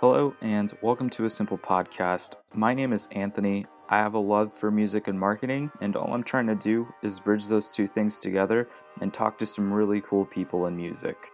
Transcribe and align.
Hello, 0.00 0.34
and 0.40 0.72
welcome 0.80 1.10
to 1.10 1.26
a 1.26 1.30
simple 1.30 1.58
podcast. 1.58 2.36
My 2.54 2.72
name 2.72 2.94
is 2.94 3.06
Anthony. 3.12 3.66
I 3.90 3.98
have 3.98 4.14
a 4.14 4.18
love 4.18 4.50
for 4.50 4.70
music 4.70 5.08
and 5.08 5.20
marketing, 5.20 5.70
and 5.82 5.94
all 5.94 6.14
I'm 6.14 6.22
trying 6.22 6.46
to 6.46 6.54
do 6.54 6.88
is 7.02 7.20
bridge 7.20 7.48
those 7.48 7.70
two 7.70 7.86
things 7.86 8.18
together 8.18 8.70
and 9.02 9.12
talk 9.12 9.38
to 9.40 9.44
some 9.44 9.70
really 9.70 10.00
cool 10.00 10.24
people 10.24 10.68
in 10.68 10.74
music. 10.74 11.30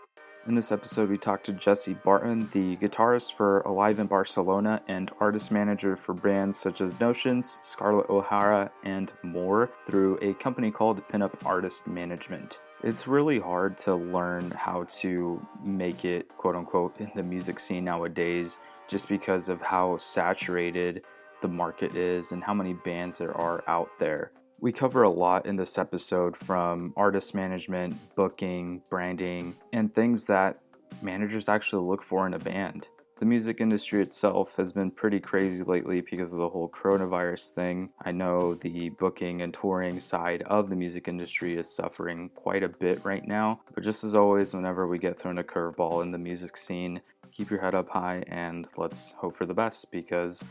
In 0.48 0.56
this 0.56 0.72
episode, 0.72 1.10
we 1.10 1.16
talked 1.16 1.46
to 1.46 1.52
Jesse 1.52 1.94
Barton, 1.94 2.50
the 2.52 2.74
guitarist 2.78 3.34
for 3.34 3.60
Alive 3.60 4.00
in 4.00 4.08
Barcelona 4.08 4.82
and 4.88 5.12
artist 5.20 5.52
manager 5.52 5.94
for 5.94 6.12
bands 6.12 6.58
such 6.58 6.80
as 6.80 6.98
Notions, 6.98 7.60
Scarlett 7.62 8.10
O'Hara, 8.10 8.72
and 8.82 9.12
more 9.22 9.70
through 9.78 10.18
a 10.20 10.34
company 10.34 10.72
called 10.72 11.06
Pinup 11.06 11.34
Artist 11.44 11.86
Management. 11.86 12.58
It's 12.82 13.08
really 13.08 13.38
hard 13.38 13.78
to 13.78 13.94
learn 13.94 14.50
how 14.50 14.84
to 15.00 15.44
make 15.64 16.04
it, 16.04 16.28
quote 16.36 16.54
unquote, 16.54 17.00
in 17.00 17.10
the 17.14 17.22
music 17.22 17.58
scene 17.58 17.84
nowadays 17.84 18.58
just 18.86 19.08
because 19.08 19.48
of 19.48 19.62
how 19.62 19.96
saturated 19.96 21.02
the 21.40 21.48
market 21.48 21.94
is 21.96 22.32
and 22.32 22.44
how 22.44 22.54
many 22.54 22.74
bands 22.74 23.18
there 23.18 23.36
are 23.36 23.64
out 23.66 23.90
there. 23.98 24.30
We 24.60 24.72
cover 24.72 25.02
a 25.02 25.10
lot 25.10 25.46
in 25.46 25.56
this 25.56 25.78
episode 25.78 26.36
from 26.36 26.92
artist 26.96 27.34
management, 27.34 27.96
booking, 28.14 28.82
branding, 28.88 29.54
and 29.72 29.92
things 29.92 30.26
that 30.26 30.60
managers 31.02 31.48
actually 31.48 31.86
look 31.86 32.02
for 32.02 32.26
in 32.26 32.34
a 32.34 32.38
band 32.38 32.88
the 33.18 33.24
music 33.24 33.62
industry 33.62 34.02
itself 34.02 34.56
has 34.56 34.72
been 34.72 34.90
pretty 34.90 35.18
crazy 35.18 35.64
lately 35.64 36.02
because 36.02 36.32
of 36.32 36.38
the 36.38 36.48
whole 36.48 36.68
coronavirus 36.68 37.48
thing. 37.48 37.88
I 38.04 38.12
know 38.12 38.54
the 38.54 38.90
booking 38.90 39.40
and 39.40 39.54
touring 39.54 40.00
side 40.00 40.42
of 40.42 40.68
the 40.68 40.76
music 40.76 41.08
industry 41.08 41.56
is 41.56 41.68
suffering 41.68 42.28
quite 42.34 42.62
a 42.62 42.68
bit 42.68 43.02
right 43.06 43.26
now. 43.26 43.60
But 43.74 43.84
just 43.84 44.04
as 44.04 44.14
always, 44.14 44.52
whenever 44.52 44.86
we 44.86 44.98
get 44.98 45.18
thrown 45.18 45.38
a 45.38 45.44
curveball 45.44 46.02
in 46.02 46.10
the 46.10 46.18
music 46.18 46.58
scene, 46.58 47.00
keep 47.32 47.50
your 47.50 47.60
head 47.60 47.74
up 47.74 47.88
high 47.88 48.22
and 48.28 48.68
let's 48.76 49.12
hope 49.12 49.34
for 49.34 49.46
the 49.46 49.54
best 49.54 49.90
because 49.90 50.44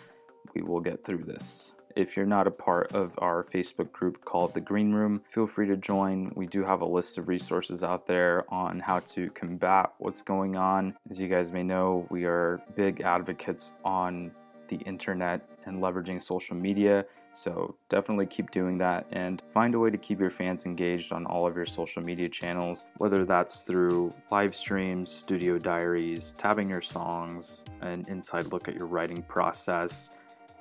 we 0.55 0.63
will 0.63 0.81
get 0.81 1.03
through 1.03 1.23
this. 1.23 1.71
If 1.95 2.17
you're 2.17 2.25
not 2.25 2.45
a 2.45 2.51
part 2.51 2.91
of 2.91 3.15
our 3.19 3.41
Facebook 3.45 3.89
group 3.93 4.25
called 4.25 4.53
The 4.53 4.59
Green 4.59 4.91
Room, 4.91 5.21
feel 5.25 5.47
free 5.47 5.65
to 5.67 5.77
join. 5.77 6.29
We 6.35 6.45
do 6.45 6.61
have 6.65 6.81
a 6.81 6.85
list 6.85 7.17
of 7.17 7.29
resources 7.29 7.83
out 7.83 8.05
there 8.05 8.43
on 8.53 8.81
how 8.81 8.99
to 8.99 9.29
combat 9.29 9.93
what's 9.99 10.21
going 10.21 10.57
on. 10.57 10.97
As 11.09 11.21
you 11.21 11.29
guys 11.29 11.53
may 11.53 11.63
know, 11.63 12.05
we 12.09 12.25
are 12.25 12.61
big 12.75 12.99
advocates 12.99 13.71
on 13.85 14.31
the 14.67 14.75
internet 14.77 15.47
and 15.65 15.81
leveraging 15.81 16.21
social 16.21 16.57
media. 16.57 17.05
So 17.31 17.75
definitely 17.87 18.25
keep 18.25 18.51
doing 18.51 18.77
that 18.79 19.05
and 19.13 19.41
find 19.47 19.73
a 19.73 19.79
way 19.79 19.89
to 19.89 19.97
keep 19.97 20.19
your 20.19 20.31
fans 20.31 20.65
engaged 20.65 21.13
on 21.13 21.25
all 21.25 21.47
of 21.47 21.55
your 21.55 21.65
social 21.65 22.01
media 22.01 22.27
channels, 22.27 22.85
whether 22.97 23.23
that's 23.23 23.61
through 23.61 24.13
live 24.31 24.53
streams, 24.53 25.09
studio 25.11 25.57
diaries, 25.57 26.33
tabbing 26.37 26.69
your 26.69 26.81
songs, 26.81 27.63
an 27.81 28.03
inside 28.09 28.47
look 28.51 28.67
at 28.67 28.75
your 28.75 28.87
writing 28.87 29.21
process 29.23 30.09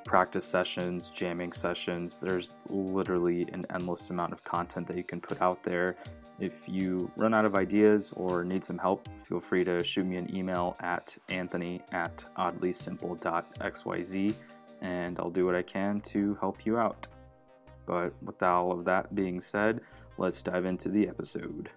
practice 0.04 0.44
sessions, 0.44 1.10
jamming 1.10 1.52
sessions. 1.52 2.18
There's 2.18 2.56
literally 2.68 3.46
an 3.52 3.64
endless 3.74 4.10
amount 4.10 4.32
of 4.32 4.44
content 4.44 4.86
that 4.88 4.96
you 4.96 5.04
can 5.04 5.20
put 5.20 5.40
out 5.42 5.62
there. 5.62 5.96
If 6.38 6.68
you 6.68 7.10
run 7.16 7.32
out 7.32 7.44
of 7.44 7.54
ideas 7.54 8.12
or 8.16 8.44
need 8.44 8.64
some 8.64 8.78
help, 8.78 9.08
feel 9.18 9.40
free 9.40 9.64
to 9.64 9.82
shoot 9.82 10.04
me 10.04 10.16
an 10.16 10.34
email 10.34 10.76
at 10.80 11.16
anthony 11.28 11.80
at 11.92 12.24
oddlysimpl.xyz 12.36 14.34
and 14.82 15.18
I'll 15.18 15.30
do 15.30 15.46
what 15.46 15.54
I 15.54 15.62
can 15.62 16.00
to 16.00 16.36
help 16.40 16.66
you 16.66 16.76
out. 16.76 17.08
But 17.86 18.12
with 18.22 18.42
all 18.42 18.72
of 18.72 18.84
that 18.84 19.14
being 19.14 19.40
said, 19.40 19.80
let's 20.18 20.42
dive 20.42 20.64
into 20.64 20.88
the 20.88 21.08
episode. 21.08 21.70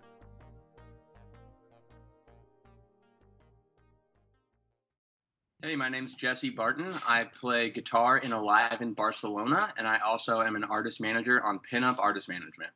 Hey, 5.67 5.75
my 5.75 5.89
name 5.89 6.05
is 6.05 6.13
Jesse 6.13 6.49
Barton. 6.49 6.93
I 7.05 7.25
play 7.25 7.69
guitar 7.69 8.19
in 8.19 8.31
Alive 8.31 8.81
in 8.81 8.93
Barcelona, 8.93 9.73
and 9.77 9.85
I 9.85 9.97
also 9.97 10.41
am 10.41 10.55
an 10.55 10.63
artist 10.63 11.01
manager 11.01 11.43
on 11.43 11.59
Pinup 11.59 11.99
Artist 11.99 12.29
Management. 12.29 12.71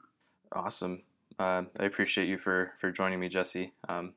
Awesome. 0.52 1.01
Uh, 1.40 1.63
I 1.80 1.85
appreciate 1.85 2.28
you 2.28 2.38
for 2.38 2.74
for 2.81 2.91
joining 2.91 3.22
me, 3.22 3.30
Jesse. 3.30 3.72
Um, 3.88 4.12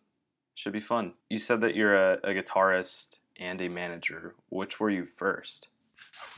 should 0.57 0.73
be 0.73 0.81
fun. 0.81 1.13
You 1.31 1.39
said 1.39 1.61
that 1.61 1.77
you're 1.77 1.95
a, 1.95 2.19
a 2.25 2.31
guitarist 2.31 3.19
and 3.37 3.61
a 3.61 3.69
manager. 3.69 4.35
Which 4.49 4.81
were 4.81 4.91
you 4.91 5.07
first? 5.07 5.69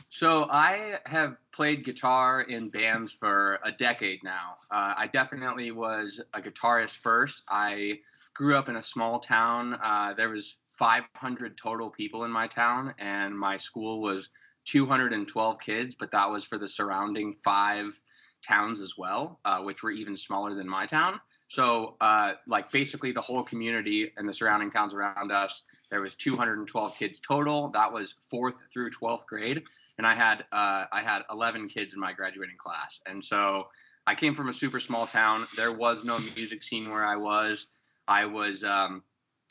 So 0.09 0.45
I 0.51 0.97
have 1.07 1.37
played 1.51 1.83
guitar 1.83 2.41
in 2.41 2.69
bands 2.69 3.11
for 3.13 3.57
a 3.63 3.71
decade 3.71 4.23
now. 4.23 4.57
Uh, 4.69 4.93
I 4.95 5.07
definitely 5.07 5.71
was 5.71 6.21
a 6.35 6.41
guitarist 6.43 6.97
first. 6.97 7.41
I 7.49 8.01
grew 8.35 8.55
up 8.55 8.69
in 8.69 8.75
a 8.75 8.81
small 8.83 9.17
town. 9.17 9.79
Uh, 9.81 10.13
there 10.13 10.29
was 10.29 10.57
500 10.77 11.57
total 11.57 11.89
people 11.89 12.23
in 12.23 12.31
my 12.31 12.47
town, 12.47 12.93
and 12.99 13.37
my 13.37 13.57
school 13.57 14.01
was 14.01 14.29
212 14.65 15.59
kids, 15.59 15.95
but 15.97 16.11
that 16.11 16.29
was 16.29 16.43
for 16.43 16.57
the 16.57 16.67
surrounding 16.67 17.33
five 17.43 17.97
towns 18.45 18.81
as 18.81 18.93
well, 18.97 19.39
uh, 19.45 19.59
which 19.61 19.83
were 19.83 19.91
even 19.91 20.15
smaller 20.15 20.53
than 20.53 20.67
my 20.67 20.85
town. 20.85 21.19
So, 21.49 21.95
uh, 22.01 22.33
like 22.45 22.71
basically 22.71 23.13
the 23.13 23.21
whole 23.21 23.41
community 23.41 24.11
and 24.17 24.27
the 24.27 24.33
surrounding 24.33 24.69
towns 24.69 24.93
around 24.93 25.31
us, 25.31 25.63
there 25.89 26.01
was 26.01 26.13
212 26.15 26.95
kids 26.95 27.19
total. 27.25 27.69
That 27.69 27.91
was 27.91 28.15
fourth 28.29 28.55
through 28.71 28.91
12th 28.91 29.25
grade, 29.25 29.63
and 29.97 30.05
I 30.05 30.13
had 30.13 30.45
uh, 30.51 30.85
I 30.91 31.01
had 31.01 31.23
11 31.31 31.69
kids 31.69 31.93
in 31.93 32.01
my 32.01 32.11
graduating 32.11 32.57
class. 32.57 32.99
And 33.05 33.23
so 33.23 33.69
I 34.05 34.13
came 34.13 34.35
from 34.35 34.49
a 34.49 34.53
super 34.53 34.81
small 34.81 35.07
town. 35.07 35.47
There 35.55 35.71
was 35.71 36.03
no 36.03 36.19
music 36.35 36.63
scene 36.63 36.89
where 36.89 37.05
I 37.05 37.15
was. 37.15 37.67
I 38.09 38.25
was 38.25 38.63
um, 38.65 39.03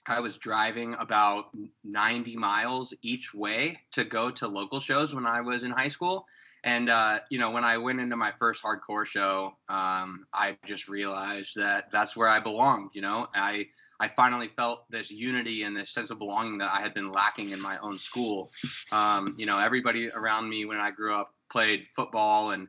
I 0.09 0.21
was 0.21 0.37
driving 0.37 0.95
about 0.99 1.47
90 1.85 2.37
miles 2.37 2.95
each 3.03 3.35
way 3.35 3.81
to 3.93 4.05
go 4.05 4.31
to 4.31 4.47
local 4.47 4.81
shows 4.81 5.15
when 5.15 5.27
I 5.27 5.41
was 5.41 5.63
in 5.63 5.71
high 5.71 5.89
school. 5.89 6.27
And, 6.65 6.91
uh, 6.91 7.21
you 7.31 7.39
know, 7.39 7.51
when 7.51 7.65
I 7.65 7.79
went 7.79 8.01
into 8.01 8.17
my 8.17 8.33
first 8.39 8.63
hardcore 8.63 9.05
show, 9.05 9.57
um, 9.69 10.27
I 10.33 10.57
just 10.65 10.89
realized 10.89 11.53
that 11.57 11.91
that's 11.93 12.17
where 12.17 12.29
I 12.29 12.41
belonged. 12.41 12.91
You 12.93 13.03
know, 13.03 13.29
I, 13.35 13.67
I 14.01 14.09
finally 14.09 14.51
felt 14.57 14.91
this 14.91 15.11
unity 15.11 15.63
and 15.63 15.77
this 15.77 15.93
sense 15.93 16.11
of 16.11 16.19
belonging 16.19 16.59
that 16.59 16.73
I 16.73 16.81
had 16.81 16.93
been 16.95 17.13
lacking 17.13 17.51
in 17.51 17.61
my 17.61 17.79
own 17.79 17.99
school. 17.99 18.51
Um, 18.93 19.35
you 19.39 19.47
know, 19.47 19.59
everybody 19.59 20.11
around 20.11 20.49
me 20.49 20.65
when 20.65 20.79
I 20.79 20.91
grew 20.91 21.15
up 21.15 21.35
played 21.51 21.87
football 21.95 22.51
and, 22.51 22.69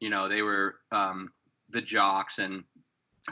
you 0.00 0.10
know, 0.10 0.28
they 0.28 0.42
were 0.42 0.76
um, 0.90 1.30
the 1.70 1.80
jocks 1.80 2.38
and 2.38 2.64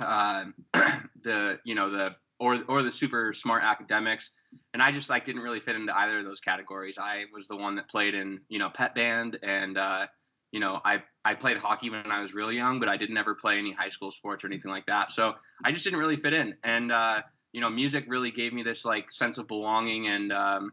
uh, 0.00 0.44
the, 1.22 1.58
you 1.64 1.74
know, 1.74 1.90
the 1.90 2.14
or 2.38 2.60
or 2.68 2.82
the 2.82 2.90
super 2.90 3.32
smart 3.32 3.62
academics. 3.62 4.30
And 4.72 4.82
i 4.82 4.90
just 4.92 5.10
like 5.10 5.24
didn't 5.24 5.42
really 5.42 5.60
fit 5.60 5.76
into 5.76 5.96
either 5.96 6.18
of 6.18 6.24
those 6.24 6.40
categories. 6.40 6.96
I 6.98 7.24
was 7.32 7.48
the 7.48 7.56
one 7.56 7.76
that 7.76 7.88
played 7.88 8.14
in 8.14 8.40
you 8.48 8.58
know 8.58 8.70
pet 8.70 8.94
band 8.94 9.38
and 9.42 9.78
uh, 9.78 10.06
you 10.52 10.60
know 10.60 10.80
i 10.84 11.02
i 11.24 11.34
played 11.34 11.56
hockey 11.56 11.90
when 11.90 12.12
i 12.12 12.20
was 12.20 12.32
really 12.32 12.54
young 12.54 12.78
but 12.78 12.88
i 12.88 12.96
didn't 12.96 13.16
ever 13.16 13.34
play 13.34 13.58
any 13.58 13.72
high 13.72 13.88
school 13.88 14.10
sports 14.10 14.44
or 14.44 14.46
anything 14.48 14.70
like 14.70 14.86
that. 14.86 15.12
So 15.12 15.34
i 15.64 15.72
just 15.72 15.84
didn't 15.84 15.98
really 15.98 16.16
fit 16.16 16.34
in. 16.34 16.54
And 16.62 16.92
uh, 16.92 17.22
you 17.52 17.60
know 17.60 17.70
music 17.70 18.04
really 18.08 18.30
gave 18.30 18.52
me 18.52 18.62
this 18.62 18.84
like 18.84 19.10
sense 19.12 19.38
of 19.38 19.48
belonging 19.48 20.08
and 20.08 20.32
um, 20.32 20.72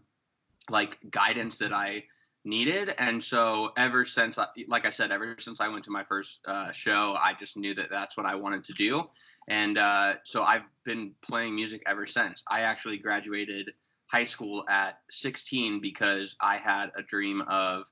like 0.69 0.97
guidance 1.09 1.57
that 1.59 1.73
i 1.73 2.03
needed. 2.43 2.93
And 2.97 3.23
so 3.23 3.71
ever 3.77 4.05
since, 4.05 4.37
like 4.67 4.85
I 4.85 4.89
said, 4.89 5.11
ever 5.11 5.35
since 5.39 5.61
I 5.61 5.67
went 5.67 5.83
to 5.85 5.91
my 5.91 6.03
first 6.03 6.39
uh, 6.47 6.71
show, 6.71 7.15
I 7.21 7.33
just 7.33 7.57
knew 7.57 7.73
that 7.75 7.89
that's 7.89 8.17
what 8.17 8.25
I 8.25 8.35
wanted 8.35 8.63
to 8.65 8.73
do. 8.73 9.03
And 9.47 9.77
uh, 9.77 10.15
so 10.23 10.43
I've 10.43 10.63
been 10.83 11.11
playing 11.21 11.55
music 11.55 11.83
ever 11.85 12.05
since. 12.05 12.43
I 12.47 12.61
actually 12.61 12.97
graduated 12.97 13.71
high 14.11 14.23
school 14.23 14.65
at 14.69 14.99
16 15.09 15.79
because 15.81 16.35
I 16.41 16.57
had 16.57 16.91
a 16.95 17.03
dream 17.03 17.41
of 17.47 17.85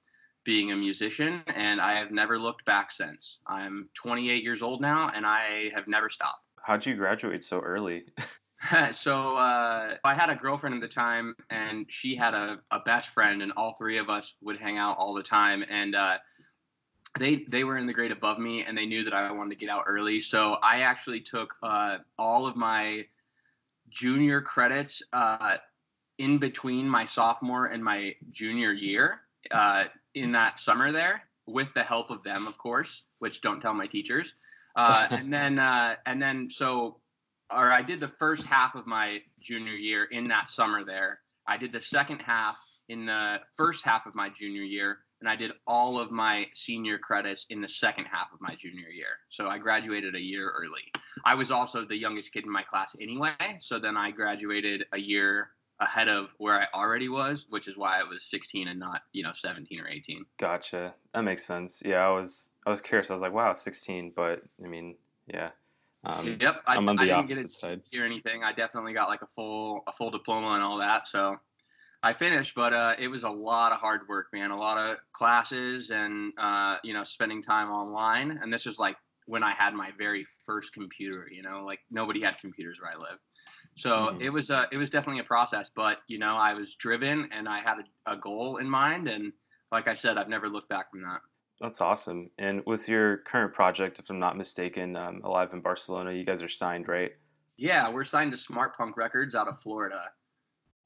being 0.43 0.71
a 0.71 0.75
musician 0.75 1.43
and 1.47 1.79
I 1.79 1.93
have 1.93 2.11
never 2.11 2.39
looked 2.39 2.65
back 2.65 2.91
since. 2.91 3.39
I'm 3.47 3.89
28 3.93 4.43
years 4.43 4.61
old 4.61 4.81
now 4.81 5.11
and 5.13 5.25
I 5.25 5.71
have 5.75 5.87
never 5.87 6.09
stopped. 6.09 6.43
How'd 6.63 6.85
you 6.85 6.95
graduate 6.95 7.43
so 7.43 7.59
early? 7.59 8.05
so 8.93 9.35
uh, 9.35 9.95
I 10.03 10.13
had 10.13 10.29
a 10.29 10.35
girlfriend 10.35 10.75
at 10.75 10.81
the 10.81 10.87
time, 10.87 11.35
and 11.49 11.85
she 11.89 12.15
had 12.15 12.33
a, 12.33 12.59
a 12.71 12.79
best 12.79 13.09
friend, 13.09 13.41
and 13.41 13.51
all 13.53 13.73
three 13.73 13.97
of 13.97 14.09
us 14.09 14.33
would 14.41 14.57
hang 14.57 14.77
out 14.77 14.97
all 14.97 15.13
the 15.13 15.23
time. 15.23 15.63
And 15.69 15.95
uh, 15.95 16.17
they 17.17 17.45
they 17.47 17.63
were 17.63 17.77
in 17.77 17.87
the 17.87 17.93
grade 17.93 18.11
above 18.11 18.37
me, 18.37 18.63
and 18.63 18.77
they 18.77 18.85
knew 18.85 19.03
that 19.03 19.13
I 19.13 19.31
wanted 19.31 19.51
to 19.51 19.65
get 19.65 19.69
out 19.69 19.85
early. 19.87 20.19
So 20.19 20.57
I 20.61 20.81
actually 20.81 21.21
took 21.21 21.55
uh, 21.63 21.99
all 22.17 22.47
of 22.47 22.55
my 22.55 23.05
junior 23.89 24.41
credits 24.41 25.01
uh, 25.13 25.57
in 26.17 26.37
between 26.37 26.87
my 26.87 27.05
sophomore 27.05 27.67
and 27.67 27.83
my 27.83 28.13
junior 28.31 28.73
year 28.73 29.21
uh, 29.51 29.85
in 30.15 30.33
that 30.33 30.59
summer 30.59 30.91
there, 30.91 31.23
with 31.47 31.73
the 31.73 31.83
help 31.83 32.09
of 32.09 32.23
them, 32.23 32.45
of 32.45 32.57
course, 32.57 33.03
which 33.19 33.39
don't 33.39 33.61
tell 33.61 33.73
my 33.73 33.87
teachers. 33.87 34.33
Uh, 34.75 35.07
and 35.11 35.31
then 35.31 35.59
and 36.05 36.21
then 36.21 36.49
so 36.49 36.97
or 37.51 37.71
I 37.71 37.81
did 37.81 37.99
the 37.99 38.07
first 38.07 38.45
half 38.45 38.75
of 38.75 38.85
my 38.85 39.19
junior 39.39 39.73
year 39.73 40.05
in 40.05 40.27
that 40.29 40.49
summer 40.49 40.83
there. 40.83 41.19
I 41.47 41.57
did 41.57 41.71
the 41.71 41.81
second 41.81 42.21
half 42.21 42.59
in 42.89 43.05
the 43.05 43.39
first 43.57 43.85
half 43.85 44.05
of 44.05 44.15
my 44.15 44.29
junior 44.29 44.61
year, 44.61 44.99
and 45.19 45.29
I 45.29 45.35
did 45.35 45.51
all 45.67 45.99
of 45.99 46.11
my 46.11 46.45
senior 46.53 46.97
credits 46.97 47.45
in 47.49 47.61
the 47.61 47.67
second 47.67 48.05
half 48.05 48.27
of 48.33 48.39
my 48.41 48.55
junior 48.55 48.89
year. 48.89 49.17
So 49.29 49.47
I 49.47 49.57
graduated 49.57 50.15
a 50.15 50.21
year 50.21 50.51
early. 50.51 50.91
I 51.25 51.35
was 51.35 51.51
also 51.51 51.85
the 51.85 51.97
youngest 51.97 52.31
kid 52.33 52.45
in 52.45 52.51
my 52.51 52.63
class 52.63 52.95
anyway, 53.01 53.33
so 53.59 53.79
then 53.79 53.97
I 53.97 54.11
graduated 54.11 54.85
a 54.93 54.99
year 54.99 55.49
ahead 55.79 56.09
of 56.09 56.33
where 56.37 56.55
I 56.55 56.67
already 56.73 57.09
was, 57.09 57.45
which 57.49 57.67
is 57.67 57.77
why 57.77 57.99
I 57.99 58.03
was 58.03 58.23
16 58.25 58.67
and 58.67 58.79
not, 58.79 59.01
you 59.13 59.23
know, 59.23 59.31
17 59.33 59.79
or 59.79 59.87
18. 59.87 60.25
Gotcha. 60.37 60.93
That 61.13 61.23
makes 61.23 61.45
sense. 61.45 61.81
Yeah, 61.85 62.05
I 62.05 62.09
was 62.09 62.49
I 62.65 62.69
was 62.69 62.81
curious. 62.81 63.09
I 63.09 63.13
was 63.13 63.21
like, 63.21 63.33
wow, 63.33 63.53
16, 63.53 64.13
but 64.15 64.41
I 64.63 64.67
mean, 64.67 64.95
yeah. 65.27 65.49
Um, 66.05 66.37
yep, 66.39 66.61
I, 66.65 66.77
am 66.77 66.87
on 66.87 66.95
the 66.95 67.11
I 67.11 67.15
opposite 67.15 67.35
didn't 67.35 67.43
get 67.43 67.51
side. 67.51 67.81
Or 67.97 68.05
anything? 68.05 68.43
I 68.43 68.53
definitely 68.53 68.93
got 68.93 69.09
like 69.09 69.21
a 69.21 69.27
full 69.27 69.83
a 69.87 69.91
full 69.93 70.09
diploma 70.09 70.51
and 70.53 70.63
all 70.63 70.77
that. 70.77 71.07
So 71.07 71.35
I 72.01 72.13
finished, 72.13 72.55
but 72.55 72.73
uh, 72.73 72.93
it 72.97 73.09
was 73.09 73.23
a 73.23 73.29
lot 73.29 73.73
of 73.73 73.79
hard 73.79 74.01
work, 74.07 74.27
man. 74.31 74.51
A 74.51 74.57
lot 74.57 74.77
of 74.77 74.97
classes 75.11 75.89
and 75.89 76.31
uh, 76.37 76.77
you 76.83 76.93
know 76.93 77.03
spending 77.03 77.41
time 77.41 77.69
online. 77.69 78.39
And 78.41 78.51
this 78.51 78.65
was 78.65 78.79
like 78.79 78.95
when 79.25 79.43
I 79.43 79.51
had 79.51 79.73
my 79.73 79.91
very 79.97 80.25
first 80.45 80.73
computer. 80.73 81.27
You 81.29 81.41
know, 81.41 81.63
like 81.65 81.79
nobody 81.91 82.21
had 82.21 82.37
computers 82.37 82.77
where 82.81 82.91
I 82.91 82.97
live. 82.97 83.19
So 83.75 83.91
mm-hmm. 83.91 84.21
it 84.21 84.31
was 84.31 84.49
uh, 84.51 84.65
it 84.71 84.77
was 84.77 84.89
definitely 84.89 85.19
a 85.19 85.25
process, 85.25 85.69
but 85.75 85.99
you 86.07 86.17
know 86.17 86.35
I 86.35 86.53
was 86.53 86.75
driven 86.75 87.29
and 87.33 87.47
I 87.47 87.59
had 87.59 87.79
a, 87.79 88.13
a 88.13 88.17
goal 88.17 88.57
in 88.57 88.69
mind, 88.69 89.09
and 89.09 89.33
like 89.71 89.89
I 89.89 89.93
said, 89.93 90.17
I've 90.17 90.29
never 90.29 90.47
looked 90.47 90.69
back 90.69 90.91
from 90.91 91.01
that. 91.01 91.19
That's 91.61 91.81
awesome. 91.81 92.29
And 92.37 92.65
with 92.65 92.87
your 92.87 93.17
current 93.17 93.53
project, 93.53 93.99
if 93.99 94.09
I'm 94.09 94.19
not 94.19 94.37
mistaken, 94.37 94.95
um, 94.95 95.21
Alive 95.23 95.51
in 95.53 95.59
Barcelona, 95.59 96.13
you 96.13 96.23
guys 96.23 96.41
are 96.41 96.47
signed, 96.47 96.87
right? 96.87 97.11
Yeah, 97.57 97.91
we're 97.91 98.05
signed 98.05 98.31
to 98.31 98.37
Smart 98.37 98.77
Punk 98.77 98.95
Records 98.95 99.35
out 99.35 99.49
of 99.49 99.59
Florida. 99.59 100.11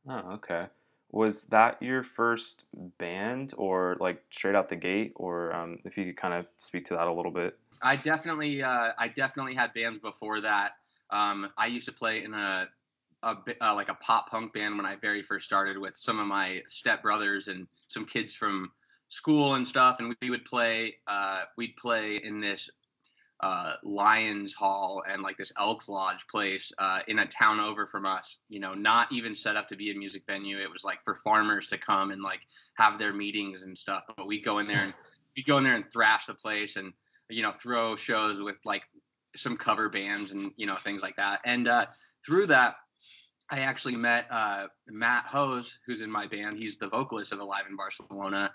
Oh, 0.10 0.34
okay. 0.34 0.66
Was 1.12 1.44
that 1.46 1.82
your 1.82 2.02
first 2.02 2.66
band, 2.98 3.54
or 3.56 3.98
like 4.00 4.24
straight 4.32 4.56
out 4.56 4.68
the 4.68 4.76
gate, 4.76 5.14
or 5.16 5.54
um, 5.54 5.78
if 5.86 5.96
you 5.96 6.06
could 6.06 6.18
kind 6.18 6.34
of 6.34 6.48
speak 6.58 6.86
to 6.86 6.96
that 6.96 7.06
a 7.06 7.14
little 7.14 7.32
bit? 7.32 7.58
I 7.84 7.96
definitely, 7.96 8.64
uh, 8.64 8.94
I 8.98 9.10
definitely 9.10 9.54
had 9.54 9.74
bands 9.76 10.00
before 10.00 10.42
that. 10.42 10.72
Um, 11.12 11.50
I 11.56 11.68
used 11.68 11.86
to 11.86 11.94
play 11.94 12.24
in 12.24 12.34
a 12.34 12.68
a 13.24 13.38
uh, 13.62 13.74
like 13.74 13.90
a 13.90 13.94
pop 13.96 14.30
punk 14.30 14.54
band 14.54 14.76
when 14.76 14.86
I 14.86 14.96
very 14.96 15.24
first 15.24 15.46
started 15.46 15.78
with 15.78 15.96
some 15.96 16.20
of 16.20 16.28
my 16.28 16.62
step 16.68 17.02
brothers 17.02 17.48
and 17.48 17.68
some 17.88 18.06
kids 18.06 18.34
from 18.34 18.72
school 19.14 19.54
and 19.54 19.68
stuff, 19.68 19.98
and 20.00 20.16
we 20.22 20.30
would 20.32 20.44
play. 20.44 20.96
Uh, 21.08 21.44
we'd 21.56 21.76
play 21.78 22.20
in 22.24 22.40
this 22.40 22.68
uh, 23.42 23.76
Lions 23.84 24.56
Hall 24.56 25.04
and 25.08 25.22
like 25.22 25.38
this 25.38 25.54
Elks 25.60 25.88
Lodge 25.88 26.26
place 26.28 26.72
uh, 26.80 27.02
in 27.08 27.20
a 27.20 27.28
town 27.28 27.60
over 27.60 27.86
from 27.86 28.08
us. 28.08 28.38
You 28.50 28.60
know, 28.60 28.74
not 28.74 29.12
even 29.12 29.36
set 29.36 29.56
up 29.56 29.68
to 29.68 29.76
be 29.76 29.92
a 29.92 29.96
music 29.96 30.24
venue. 30.26 30.58
It 30.58 30.72
was 30.72 30.84
like 30.84 30.98
for 31.04 31.14
farmers 31.14 31.68
to 31.68 31.78
come 31.78 32.10
and 32.10 32.24
like 32.24 32.40
have 32.78 32.98
their 32.98 33.14
meetings 33.14 33.62
and 33.62 33.78
stuff. 33.78 34.04
But 34.18 34.26
we'd 34.26 34.44
go 34.44 34.58
in 34.58 34.68
there 34.68 34.82
and 34.84 34.94
we'd 35.38 35.46
go 35.46 35.60
in 35.60 35.64
there 35.64 35.76
and 35.76 35.86
thrash 35.94 36.26
the 36.26 36.34
place 36.34 36.76
and 36.76 36.92
you 37.30 37.44
know 37.44 37.54
throw 37.62 37.96
shows 37.96 38.42
with 38.42 38.58
like 38.66 38.84
some 39.36 39.58
cover 39.58 39.90
bands 39.90 40.32
and 40.32 40.52
you 40.58 40.66
know 40.66 40.76
things 40.76 41.04
like 41.04 41.18
that. 41.18 41.40
And 41.46 41.68
uh, 41.68 41.86
through 42.26 42.48
that, 42.48 42.78
I 43.52 43.60
actually 43.60 43.96
met 43.96 44.26
uh, 44.32 44.66
Matt 44.88 45.26
Hose, 45.26 45.78
who's 45.86 46.02
in 46.02 46.10
my 46.10 46.26
band. 46.26 46.58
He's 46.58 46.80
the 46.80 46.90
vocalist 46.90 47.32
of 47.32 47.40
Alive 47.40 47.66
in 47.70 47.76
Barcelona. 47.76 48.52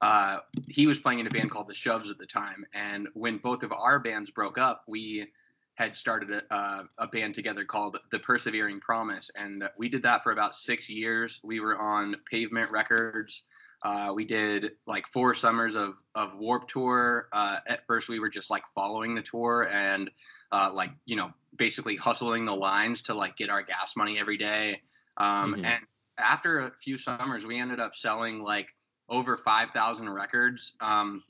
Uh, 0.00 0.38
he 0.68 0.86
was 0.86 0.98
playing 0.98 1.18
in 1.18 1.26
a 1.26 1.30
band 1.30 1.50
called 1.50 1.68
the 1.68 1.74
Shoves 1.74 2.10
at 2.10 2.18
the 2.18 2.26
time, 2.26 2.64
and 2.72 3.08
when 3.14 3.38
both 3.38 3.62
of 3.62 3.72
our 3.72 3.98
bands 3.98 4.30
broke 4.30 4.58
up, 4.58 4.82
we 4.86 5.26
had 5.74 5.94
started 5.94 6.30
a, 6.30 6.54
uh, 6.54 6.82
a 6.98 7.06
band 7.06 7.34
together 7.34 7.64
called 7.64 7.96
The 8.10 8.18
Persevering 8.18 8.80
Promise, 8.80 9.30
and 9.36 9.68
we 9.76 9.88
did 9.88 10.02
that 10.02 10.22
for 10.22 10.32
about 10.32 10.54
six 10.54 10.88
years. 10.88 11.40
We 11.42 11.60
were 11.60 11.78
on 11.78 12.16
Pavement 12.30 12.70
Records. 12.70 13.42
Uh, 13.84 14.12
we 14.14 14.24
did 14.24 14.72
like 14.86 15.06
four 15.08 15.34
summers 15.34 15.76
of 15.76 15.94
of 16.14 16.36
Warped 16.36 16.70
Tour. 16.70 17.28
Uh, 17.32 17.58
at 17.66 17.86
first, 17.86 18.08
we 18.08 18.18
were 18.18 18.28
just 18.28 18.50
like 18.50 18.64
following 18.74 19.14
the 19.14 19.22
tour 19.22 19.68
and 19.72 20.10
uh, 20.50 20.72
like 20.74 20.90
you 21.06 21.14
know 21.16 21.30
basically 21.56 21.96
hustling 21.96 22.44
the 22.44 22.54
lines 22.54 23.02
to 23.02 23.14
like 23.14 23.36
get 23.36 23.50
our 23.50 23.62
gas 23.62 23.94
money 23.96 24.18
every 24.18 24.36
day. 24.36 24.80
Um, 25.16 25.54
mm-hmm. 25.54 25.64
And 25.64 25.84
after 26.18 26.60
a 26.60 26.72
few 26.82 26.98
summers, 26.98 27.46
we 27.46 27.60
ended 27.60 27.78
up 27.78 27.94
selling 27.94 28.42
like 28.42 28.68
over 29.08 29.36
five 29.36 29.70
thousand 29.70 30.10
records 30.10 30.74
um, 30.80 31.22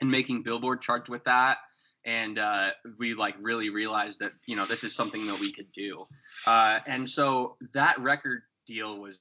and 0.00 0.10
making 0.10 0.42
Billboard 0.42 0.80
charts 0.80 1.08
with 1.08 1.24
that. 1.24 1.58
And 2.04 2.38
uh, 2.38 2.70
we 2.98 3.14
like 3.14 3.34
really 3.40 3.70
realized 3.70 4.20
that 4.20 4.32
you 4.46 4.56
know 4.56 4.66
this 4.66 4.84
is 4.84 4.94
something 4.94 5.26
that 5.26 5.38
we 5.40 5.52
could 5.52 5.70
do. 5.72 6.04
Uh, 6.46 6.80
and 6.86 7.08
so 7.08 7.56
that 7.74 7.98
record 8.00 8.42
deal 8.66 8.98
was 8.98 9.18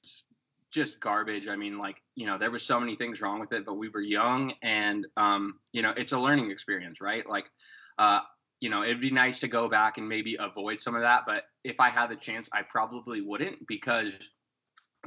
just 0.71 0.99
garbage. 0.99 1.47
I 1.47 1.55
mean, 1.55 1.77
like, 1.77 2.01
you 2.15 2.27
know, 2.27 2.37
there 2.37 2.51
was 2.51 2.63
so 2.63 2.79
many 2.79 2.95
things 2.95 3.21
wrong 3.21 3.39
with 3.39 3.51
it, 3.53 3.65
but 3.65 3.75
we 3.75 3.89
were 3.89 4.01
young 4.01 4.53
and, 4.61 5.07
um, 5.15 5.59
you 5.71 5.81
know, 5.81 5.91
it's 5.95 6.11
a 6.11 6.19
learning 6.19 6.51
experience, 6.51 7.01
right? 7.01 7.27
Like, 7.27 7.49
uh, 7.97 8.19
you 8.59 8.69
know, 8.69 8.83
it'd 8.83 9.01
be 9.01 9.11
nice 9.11 9.39
to 9.39 9.47
go 9.47 9.69
back 9.69 9.97
and 9.97 10.07
maybe 10.07 10.35
avoid 10.39 10.81
some 10.81 10.95
of 10.95 11.01
that. 11.01 11.23
But 11.25 11.45
if 11.63 11.79
I 11.79 11.89
had 11.89 12.07
the 12.07 12.15
chance, 12.15 12.49
I 12.51 12.63
probably 12.63 13.21
wouldn't 13.21 13.67
because 13.67 14.13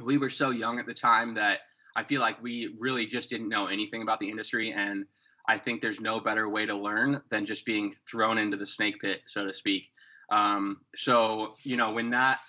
we 0.03 0.17
were 0.17 0.29
so 0.29 0.49
young 0.49 0.79
at 0.79 0.87
the 0.87 0.93
time 0.93 1.35
that 1.35 1.59
I 1.95 2.03
feel 2.03 2.21
like 2.21 2.41
we 2.41 2.75
really 2.79 3.05
just 3.05 3.29
didn't 3.29 3.49
know 3.49 3.67
anything 3.67 4.01
about 4.01 4.19
the 4.19 4.29
industry. 4.29 4.71
And 4.71 5.05
I 5.47 5.57
think 5.57 5.81
there's 5.81 5.99
no 5.99 6.19
better 6.19 6.49
way 6.49 6.65
to 6.65 6.75
learn 6.75 7.21
than 7.29 7.45
just 7.45 7.65
being 7.65 7.93
thrown 8.09 8.37
into 8.37 8.57
the 8.57 8.65
snake 8.65 9.01
pit, 9.01 9.21
so 9.27 9.45
to 9.45 9.53
speak. 9.53 9.89
Um, 10.31 10.81
so, 10.95 11.55
you 11.63 11.77
know, 11.77 11.91
when 11.91 12.09
that, 12.11 12.39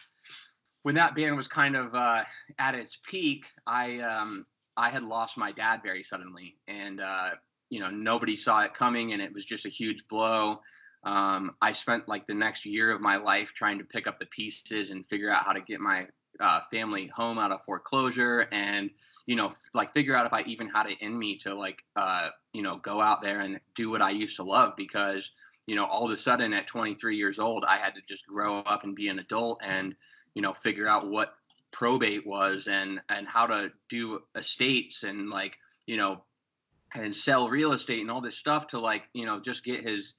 when 0.82 0.94
that 0.96 1.14
band 1.14 1.36
was 1.36 1.48
kind 1.48 1.76
of 1.76 1.94
uh, 1.94 2.22
at 2.58 2.74
its 2.74 2.98
peak, 3.04 3.46
I 3.66 4.00
um, 4.00 4.46
I 4.76 4.90
had 4.90 5.02
lost 5.02 5.38
my 5.38 5.52
dad 5.52 5.80
very 5.82 6.02
suddenly, 6.02 6.56
and 6.66 7.00
uh, 7.00 7.30
you 7.70 7.80
know 7.80 7.90
nobody 7.90 8.36
saw 8.36 8.62
it 8.62 8.74
coming, 8.74 9.12
and 9.12 9.22
it 9.22 9.32
was 9.32 9.44
just 9.44 9.66
a 9.66 9.70
huge 9.70 10.06
blow. 10.08 10.60
Um, 11.04 11.52
I 11.60 11.72
spent 11.72 12.08
like 12.08 12.26
the 12.26 12.34
next 12.34 12.64
year 12.64 12.92
of 12.92 13.00
my 13.00 13.16
life 13.16 13.52
trying 13.54 13.78
to 13.78 13.84
pick 13.84 14.06
up 14.06 14.18
the 14.18 14.26
pieces 14.26 14.90
and 14.90 15.06
figure 15.06 15.30
out 15.30 15.44
how 15.44 15.52
to 15.52 15.60
get 15.60 15.80
my 15.80 16.06
uh, 16.40 16.60
family 16.70 17.06
home 17.06 17.38
out 17.38 17.52
of 17.52 17.64
foreclosure, 17.64 18.48
and 18.52 18.90
you 19.26 19.36
know 19.36 19.52
like 19.74 19.92
figure 19.92 20.14
out 20.14 20.26
if 20.26 20.32
I 20.32 20.42
even 20.42 20.68
had 20.68 20.86
it 20.86 21.00
in 21.00 21.18
me 21.18 21.36
to 21.38 21.54
like 21.54 21.84
uh, 21.96 22.28
you 22.52 22.62
know 22.62 22.76
go 22.78 23.00
out 23.00 23.22
there 23.22 23.40
and 23.40 23.60
do 23.74 23.90
what 23.90 24.02
I 24.02 24.10
used 24.10 24.36
to 24.36 24.42
love 24.42 24.74
because 24.76 25.30
you 25.66 25.76
know 25.76 25.84
all 25.84 26.04
of 26.04 26.10
a 26.10 26.16
sudden 26.16 26.52
at 26.52 26.66
23 26.66 27.16
years 27.16 27.38
old 27.38 27.64
I 27.64 27.78
had 27.78 27.94
to 27.94 28.00
just 28.08 28.26
grow 28.26 28.58
up 28.60 28.84
and 28.84 28.94
be 28.94 29.08
an 29.08 29.18
adult 29.18 29.62
and 29.64 29.94
you 30.34 30.42
know 30.42 30.52
figure 30.52 30.88
out 30.88 31.08
what 31.08 31.34
probate 31.70 32.26
was 32.26 32.68
and 32.68 33.00
and 33.08 33.26
how 33.26 33.46
to 33.46 33.70
do 33.88 34.20
estates 34.36 35.04
and 35.04 35.30
like 35.30 35.56
you 35.86 35.96
know 35.96 36.22
and 36.94 37.14
sell 37.14 37.48
real 37.48 37.72
estate 37.72 38.00
and 38.00 38.10
all 38.10 38.20
this 38.20 38.36
stuff 38.36 38.66
to 38.68 38.78
like 38.78 39.04
you 39.14 39.24
know 39.24 39.40
just 39.40 39.64
get 39.64 39.82
his 39.82 40.14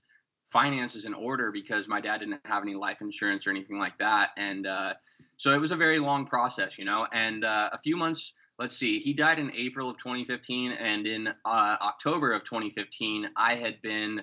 finances 0.53 1.05
in 1.05 1.13
order 1.13 1.51
because 1.51 1.87
my 1.87 1.99
dad 1.99 2.19
didn't 2.19 2.39
have 2.45 2.61
any 2.63 2.75
life 2.75 3.01
insurance 3.01 3.47
or 3.47 3.49
anything 3.49 3.79
like 3.79 3.97
that. 3.97 4.29
And 4.37 4.67
uh, 4.67 4.93
so 5.35 5.51
it 5.51 5.59
was 5.59 5.71
a 5.71 5.75
very 5.75 5.99
long 5.99 6.25
process 6.25 6.77
you 6.77 6.85
know? 6.85 7.07
And 7.11 7.43
uh, 7.43 7.69
a 7.73 7.77
few 7.77 7.97
months 7.97 8.33
let's 8.59 8.77
see 8.77 8.99
he 8.99 9.13
died 9.13 9.39
in 9.39 9.51
april 9.55 9.89
of 9.89 9.97
2015 9.97 10.73
and 10.73 11.07
in 11.07 11.27
uh, 11.27 11.75
october 11.81 12.33
of 12.33 12.43
2015 12.43 13.27
i 13.35 13.55
had 13.55 13.81
been 13.81 14.21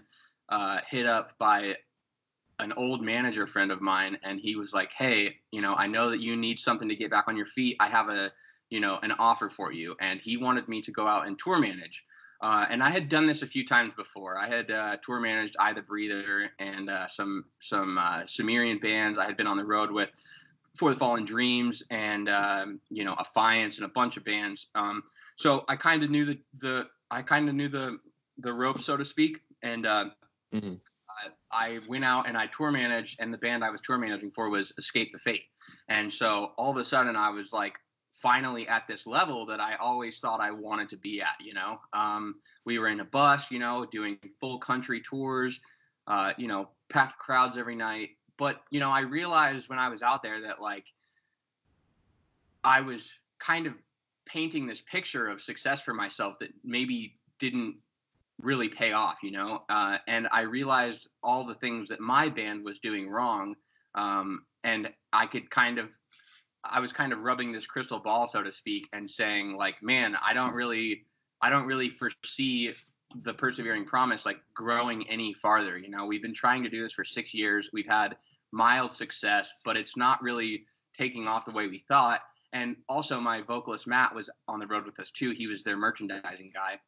uh, 0.50 0.78
hit 0.88 1.04
up 1.04 1.36
by 1.38 1.74
an 2.60 2.72
old 2.74 3.02
manager 3.02 3.46
friend 3.46 3.72
of 3.72 3.80
mine. 3.80 4.18
And 4.22 4.38
he 4.38 4.54
was 4.54 4.72
like 4.72 4.92
hey 4.92 5.36
you 5.50 5.60
know 5.60 5.74
i 5.74 5.86
know 5.86 6.10
that 6.10 6.20
you 6.20 6.36
need 6.36 6.58
something 6.58 6.88
to 6.88 6.96
get 6.96 7.10
back 7.10 7.24
on 7.28 7.36
your 7.36 7.46
feet. 7.46 7.76
I 7.80 7.88
have 7.88 8.08
a 8.08 8.30
you 8.68 8.80
know 8.80 8.98
an 9.02 9.12
offer 9.12 9.48
for 9.48 9.72
you. 9.72 9.96
And 10.00 10.20
he 10.20 10.36
wanted 10.36 10.68
me 10.68 10.80
to 10.82 10.92
go 10.92 11.06
out 11.06 11.26
and 11.26 11.38
tour 11.38 11.58
manage 11.58 12.04
uh, 12.42 12.66
and 12.70 12.82
i 12.82 12.90
had 12.90 13.08
done 13.08 13.26
this 13.26 13.42
a 13.42 13.46
few 13.46 13.66
times 13.66 13.94
before 13.94 14.38
i 14.38 14.46
had 14.46 14.70
uh, 14.70 14.96
tour 15.04 15.20
managed 15.20 15.56
i 15.58 15.72
the 15.72 15.82
breather 15.82 16.50
and 16.58 16.90
uh, 16.90 17.06
some 17.06 17.44
some 17.60 17.98
uh, 17.98 18.24
sumerian 18.24 18.78
bands 18.78 19.18
i 19.18 19.24
had 19.24 19.36
been 19.36 19.46
on 19.46 19.56
the 19.56 19.64
road 19.64 19.90
with 19.90 20.12
for 20.76 20.90
the 20.90 20.96
fallen 20.96 21.24
dreams 21.24 21.82
and 21.90 22.28
um, 22.28 22.80
you 22.90 23.04
know 23.04 23.14
affiance 23.14 23.76
and 23.76 23.84
a 23.84 23.88
bunch 23.88 24.16
of 24.16 24.24
bands 24.24 24.68
um, 24.74 25.02
so 25.36 25.64
i 25.68 25.76
kind 25.76 26.02
of 26.02 26.10
knew 26.10 26.24
the 26.24 26.38
the 26.58 26.86
i 27.10 27.22
kind 27.22 27.48
of 27.48 27.54
knew 27.54 27.68
the 27.68 27.98
the 28.38 28.52
rope 28.52 28.80
so 28.80 28.96
to 28.96 29.04
speak 29.04 29.40
and 29.62 29.86
uh, 29.86 30.06
mm-hmm. 30.54 30.74
I 31.52 31.80
went 31.88 32.04
out 32.04 32.28
and 32.28 32.36
I 32.36 32.46
tour 32.46 32.70
managed, 32.70 33.20
and 33.20 33.32
the 33.32 33.38
band 33.38 33.64
I 33.64 33.70
was 33.70 33.80
tour 33.80 33.98
managing 33.98 34.30
for 34.30 34.48
was 34.48 34.72
Escape 34.78 35.12
the 35.12 35.18
Fate. 35.18 35.42
And 35.88 36.12
so 36.12 36.52
all 36.56 36.70
of 36.70 36.76
a 36.76 36.84
sudden, 36.84 37.16
I 37.16 37.30
was 37.30 37.52
like 37.52 37.78
finally 38.22 38.68
at 38.68 38.86
this 38.86 39.06
level 39.06 39.46
that 39.46 39.60
I 39.60 39.76
always 39.76 40.18
thought 40.18 40.40
I 40.40 40.50
wanted 40.50 40.88
to 40.90 40.96
be 40.96 41.20
at. 41.20 41.36
You 41.40 41.54
know, 41.54 41.80
um, 41.92 42.36
we 42.64 42.78
were 42.78 42.88
in 42.88 43.00
a 43.00 43.04
bus, 43.04 43.50
you 43.50 43.58
know, 43.58 43.86
doing 43.90 44.18
full 44.40 44.58
country 44.58 45.00
tours, 45.00 45.60
uh, 46.06 46.32
you 46.36 46.48
know, 46.48 46.68
packed 46.88 47.18
crowds 47.18 47.56
every 47.56 47.76
night. 47.76 48.10
But 48.36 48.62
you 48.70 48.80
know, 48.80 48.90
I 48.90 49.00
realized 49.00 49.68
when 49.68 49.78
I 49.78 49.88
was 49.88 50.02
out 50.02 50.22
there 50.22 50.40
that 50.42 50.60
like 50.60 50.86
I 52.64 52.80
was 52.80 53.12
kind 53.38 53.66
of 53.66 53.74
painting 54.26 54.66
this 54.66 54.80
picture 54.80 55.26
of 55.26 55.40
success 55.40 55.80
for 55.80 55.94
myself 55.94 56.38
that 56.40 56.50
maybe 56.64 57.14
didn't 57.38 57.76
really 58.40 58.68
pay 58.68 58.92
off, 58.92 59.18
you 59.22 59.30
know. 59.30 59.62
Uh, 59.68 59.98
and 60.06 60.28
I 60.30 60.42
realized 60.42 61.08
all 61.22 61.44
the 61.44 61.54
things 61.54 61.88
that 61.88 62.00
my 62.00 62.28
band 62.28 62.64
was 62.64 62.78
doing 62.78 63.08
wrong, 63.08 63.54
um, 63.94 64.44
and 64.64 64.90
I 65.12 65.26
could 65.26 65.50
kind 65.50 65.78
of, 65.78 65.88
I 66.64 66.80
was 66.80 66.92
kind 66.92 67.12
of 67.12 67.20
rubbing 67.20 67.52
this 67.52 67.66
crystal 67.66 67.98
ball, 67.98 68.26
so 68.26 68.42
to 68.42 68.50
speak, 68.50 68.88
and 68.92 69.08
saying 69.08 69.56
like, 69.56 69.82
man, 69.82 70.16
I 70.24 70.34
don't 70.34 70.52
really, 70.52 71.04
I 71.40 71.50
don't 71.50 71.66
really 71.66 71.88
foresee 71.88 72.72
the 73.22 73.34
persevering 73.34 73.84
promise 73.84 74.24
like 74.24 74.40
growing 74.54 75.08
any 75.08 75.34
farther. 75.34 75.76
You 75.78 75.90
know, 75.90 76.06
we've 76.06 76.22
been 76.22 76.34
trying 76.34 76.62
to 76.62 76.68
do 76.68 76.82
this 76.82 76.92
for 76.92 77.04
six 77.04 77.34
years. 77.34 77.70
We've 77.72 77.88
had 77.88 78.16
mild 78.52 78.92
success, 78.92 79.50
but 79.64 79.76
it's 79.76 79.96
not 79.96 80.22
really 80.22 80.64
taking 80.96 81.26
off 81.26 81.44
the 81.44 81.52
way 81.52 81.66
we 81.68 81.78
thought. 81.88 82.20
and 82.52 82.76
also 82.88 83.20
my 83.20 83.40
vocalist 83.42 83.86
Matt 83.86 84.14
was 84.14 84.28
on 84.48 84.58
the 84.58 84.66
road 84.66 84.84
with 84.84 84.98
us 84.98 85.10
too. 85.10 85.30
He 85.30 85.46
was 85.46 85.62
their 85.62 85.76
merchandising 85.76 86.50
guy. 86.52 86.80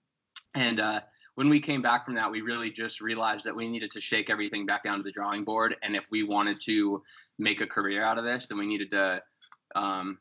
And 0.54 0.80
uh, 0.80 1.00
when 1.36 1.48
we 1.48 1.60
came 1.60 1.80
back 1.80 2.04
from 2.04 2.14
that, 2.14 2.30
we 2.30 2.40
really 2.42 2.70
just 2.70 3.00
realized 3.00 3.44
that 3.44 3.56
we 3.56 3.68
needed 3.68 3.90
to 3.92 4.00
shake 4.00 4.28
everything 4.28 4.66
back 4.66 4.84
down 4.84 4.98
to 4.98 5.02
the 5.02 5.12
drawing 5.12 5.44
board. 5.44 5.76
And 5.82 5.96
if 5.96 6.04
we 6.10 6.24
wanted 6.24 6.60
to 6.62 7.02
make 7.38 7.60
a 7.60 7.66
career 7.66 8.02
out 8.02 8.18
of 8.18 8.24
this, 8.24 8.48
then 8.48 8.58
we 8.58 8.66
needed 8.66 8.90
to, 8.90 9.22
um, 9.74 10.18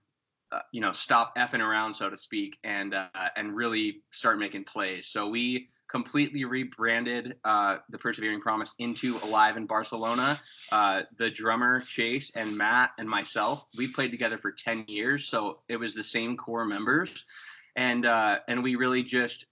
uh, 0.51 0.60
you 0.74 0.81
know, 0.81 0.91
stop 0.91 1.36
effing 1.38 1.62
around, 1.62 1.93
so 1.93 2.10
to 2.10 2.17
speak, 2.17 2.58
and 2.63 2.93
uh, 2.93 3.08
and 3.38 3.55
really 3.55 4.01
start 4.12 4.38
making 4.38 4.65
plays. 4.65 5.08
So 5.08 5.29
we 5.29 5.67
completely 5.89 6.43
rebranded 6.43 7.38
uh, 7.46 7.77
the 7.89 7.98
Persevering 7.98 8.41
Promise 8.41 8.72
into 8.77 9.17
Alive 9.24 9.55
in 9.55 9.65
Barcelona. 9.65 10.39
Uh, 10.72 11.03
the 11.17 11.29
drummer 11.29 11.79
Chase 11.79 12.31
and 12.36 12.58
Matt 12.58 12.91
and 12.98 13.10
myself, 13.10 13.65
we 13.77 13.88
played 13.88 14.12
together 14.12 14.38
for 14.38 14.51
ten 14.51 14.84
years, 14.88 15.25
so 15.25 15.62
it 15.70 15.77
was 15.77 15.96
the 15.96 16.03
same 16.03 16.36
core 16.36 16.65
members, 16.65 17.24
and 17.77 18.05
uh, 18.05 18.39
and 18.50 18.62
we 18.62 18.75
really 18.75 19.03
just 19.03 19.46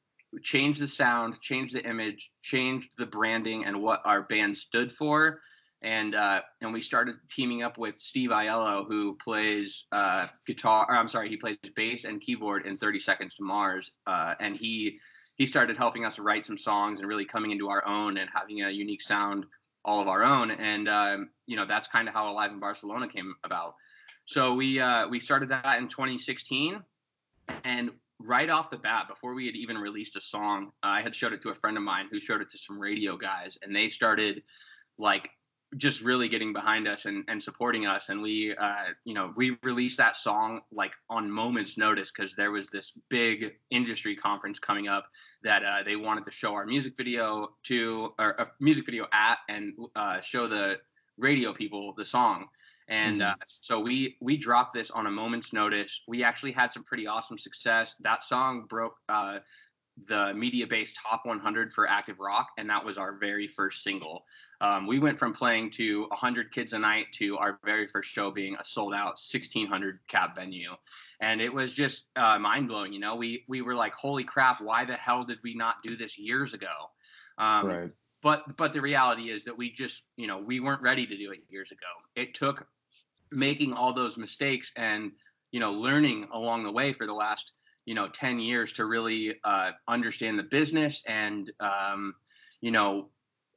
changed 0.43 0.81
the 0.81 0.87
sound, 0.87 1.39
changed 1.41 1.73
the 1.73 1.85
image, 1.85 2.31
changed 2.41 2.89
the 2.97 3.05
branding 3.05 3.65
and 3.65 3.81
what 3.81 4.01
our 4.05 4.23
band 4.23 4.57
stood 4.57 4.91
for. 4.91 5.39
And 5.81 6.13
uh, 6.13 6.41
and 6.61 6.73
we 6.73 6.81
started 6.81 7.15
teaming 7.29 7.63
up 7.63 7.77
with 7.77 7.99
Steve 7.99 8.31
Aiello, 8.31 8.85
who 8.85 9.15
plays 9.15 9.85
uh, 9.91 10.27
guitar. 10.45 10.85
Or, 10.89 10.95
I'm 10.95 11.07
sorry, 11.07 11.29
he 11.29 11.37
plays 11.37 11.57
bass 11.75 12.03
and 12.03 12.19
keyboard 12.19 12.65
in 12.65 12.77
30 12.77 12.99
Seconds 12.99 13.35
to 13.37 13.43
Mars. 13.43 13.91
Uh, 14.05 14.35
and 14.39 14.57
he 14.57 14.99
he 15.35 15.45
started 15.45 15.77
helping 15.77 16.05
us 16.05 16.19
write 16.19 16.45
some 16.45 16.57
songs 16.57 16.99
and 16.99 17.07
really 17.07 17.25
coming 17.25 17.51
into 17.51 17.69
our 17.69 17.85
own 17.87 18.17
and 18.17 18.29
having 18.33 18.61
a 18.61 18.69
unique 18.69 19.01
sound 19.01 19.45
all 19.85 20.01
of 20.01 20.09
our 20.09 20.21
own. 20.23 20.51
And 20.51 20.89
um, 20.89 21.29
you 21.47 21.55
know 21.55 21.65
that's 21.65 21.87
kind 21.87 22.07
of 22.07 22.13
how 22.13 22.29
Alive 22.29 22.51
in 22.51 22.59
Barcelona 22.59 23.07
came 23.07 23.33
about. 23.43 23.75
So 24.25 24.55
we 24.55 24.79
uh, 24.79 25.07
we 25.07 25.19
started 25.19 25.49
that 25.49 25.79
in 25.79 25.87
2016, 25.87 26.83
and 27.63 27.91
right 28.19 28.49
off 28.49 28.69
the 28.69 28.77
bat, 28.77 29.07
before 29.07 29.33
we 29.33 29.45
had 29.45 29.55
even 29.55 29.77
released 29.77 30.15
a 30.17 30.21
song, 30.21 30.71
I 30.83 31.01
had 31.01 31.15
showed 31.15 31.33
it 31.33 31.41
to 31.43 31.49
a 31.49 31.55
friend 31.55 31.77
of 31.77 31.83
mine 31.83 32.07
who 32.11 32.19
showed 32.19 32.41
it 32.41 32.49
to 32.51 32.57
some 32.57 32.77
radio 32.77 33.17
guys, 33.17 33.57
and 33.61 33.75
they 33.75 33.89
started 33.89 34.43
like 34.97 35.29
just 35.77 36.01
really 36.01 36.27
getting 36.27 36.51
behind 36.51 36.87
us 36.87 37.05
and, 37.05 37.23
and 37.27 37.41
supporting 37.41 37.85
us 37.85 38.09
and 38.09 38.21
we 38.21 38.55
uh, 38.55 38.85
you 39.05 39.13
know 39.13 39.31
we 39.35 39.57
released 39.61 39.97
that 39.97 40.17
song 40.17 40.61
like 40.71 40.93
on 41.09 41.29
moments 41.29 41.77
notice 41.77 42.11
because 42.11 42.35
there 42.35 42.51
was 42.51 42.69
this 42.69 42.93
big 43.09 43.55
industry 43.69 44.15
conference 44.15 44.57
coming 44.57 44.87
up 44.87 45.05
that 45.43 45.63
uh, 45.63 45.83
they 45.83 45.95
wanted 45.95 46.25
to 46.25 46.31
show 46.31 46.53
our 46.53 46.65
music 46.65 46.93
video 46.97 47.49
to 47.63 48.13
or 48.17 48.31
a 48.39 48.47
music 48.59 48.85
video 48.85 49.05
at 49.13 49.37
and 49.47 49.73
uh, 49.95 50.19
show 50.21 50.47
the 50.47 50.79
radio 51.17 51.53
people 51.53 51.93
the 51.97 52.05
song 52.05 52.47
and 52.89 53.21
mm-hmm. 53.21 53.31
uh, 53.31 53.45
so 53.45 53.79
we 53.79 54.17
we 54.19 54.35
dropped 54.35 54.73
this 54.73 54.89
on 54.89 55.05
a 55.05 55.11
moment's 55.11 55.53
notice. 55.53 56.01
We 56.07 56.23
actually 56.23 56.51
had 56.51 56.73
some 56.73 56.83
pretty 56.83 57.05
awesome 57.05 57.37
success. 57.37 57.95
That 58.01 58.23
song 58.23 58.65
broke 58.67 58.95
the 60.07 60.33
Mediabase 60.33 60.89
top 60.95 61.25
100 61.25 61.73
for 61.73 61.87
active 61.87 62.19
rock, 62.19 62.49
and 62.57 62.69
that 62.69 62.83
was 62.83 62.97
our 62.97 63.17
very 63.17 63.47
first 63.47 63.83
single. 63.83 64.23
Um, 64.61 64.87
we 64.87 64.99
went 64.99 65.19
from 65.19 65.33
playing 65.33 65.71
to 65.71 66.01
100 66.09 66.51
kids 66.51 66.73
a 66.73 66.79
night 66.79 67.07
to 67.13 67.37
our 67.37 67.59
very 67.65 67.87
first 67.87 68.09
show 68.09 68.31
being 68.31 68.55
a 68.59 68.63
sold-out 68.63 69.19
1,600 69.31 69.99
cap 70.07 70.35
venue, 70.35 70.71
and 71.19 71.41
it 71.41 71.53
was 71.53 71.73
just 71.73 72.05
uh, 72.15 72.39
mind-blowing. 72.39 72.93
You 72.93 72.99
know, 72.99 73.15
we 73.15 73.43
we 73.47 73.61
were 73.61 73.75
like, 73.75 73.93
"Holy 73.93 74.23
crap! 74.23 74.61
Why 74.61 74.85
the 74.85 74.95
hell 74.95 75.23
did 75.23 75.39
we 75.43 75.55
not 75.55 75.83
do 75.83 75.95
this 75.95 76.17
years 76.17 76.53
ago?" 76.53 76.91
Um, 77.37 77.67
right. 77.67 77.89
But 78.21 78.57
but 78.57 78.73
the 78.73 78.81
reality 78.81 79.29
is 79.29 79.45
that 79.45 79.57
we 79.57 79.71
just 79.71 80.03
you 80.17 80.27
know 80.27 80.37
we 80.37 80.59
weren't 80.59 80.81
ready 80.81 81.05
to 81.07 81.17
do 81.17 81.31
it 81.31 81.39
years 81.49 81.71
ago. 81.71 81.87
It 82.15 82.33
took 82.33 82.67
making 83.31 83.73
all 83.73 83.93
those 83.93 84.17
mistakes 84.17 84.71
and 84.75 85.11
you 85.51 85.59
know 85.59 85.71
learning 85.71 86.27
along 86.33 86.63
the 86.63 86.71
way 86.71 86.93
for 86.93 87.05
the 87.05 87.13
last 87.13 87.53
you 87.89 87.95
know 87.95 88.07
10 88.07 88.39
years 88.39 88.71
to 88.73 88.85
really 88.85 89.33
uh, 89.43 89.71
understand 89.87 90.37
the 90.37 90.43
business 90.43 91.01
and 91.07 91.51
um, 91.59 92.13
you 92.61 92.69
know 92.69 93.09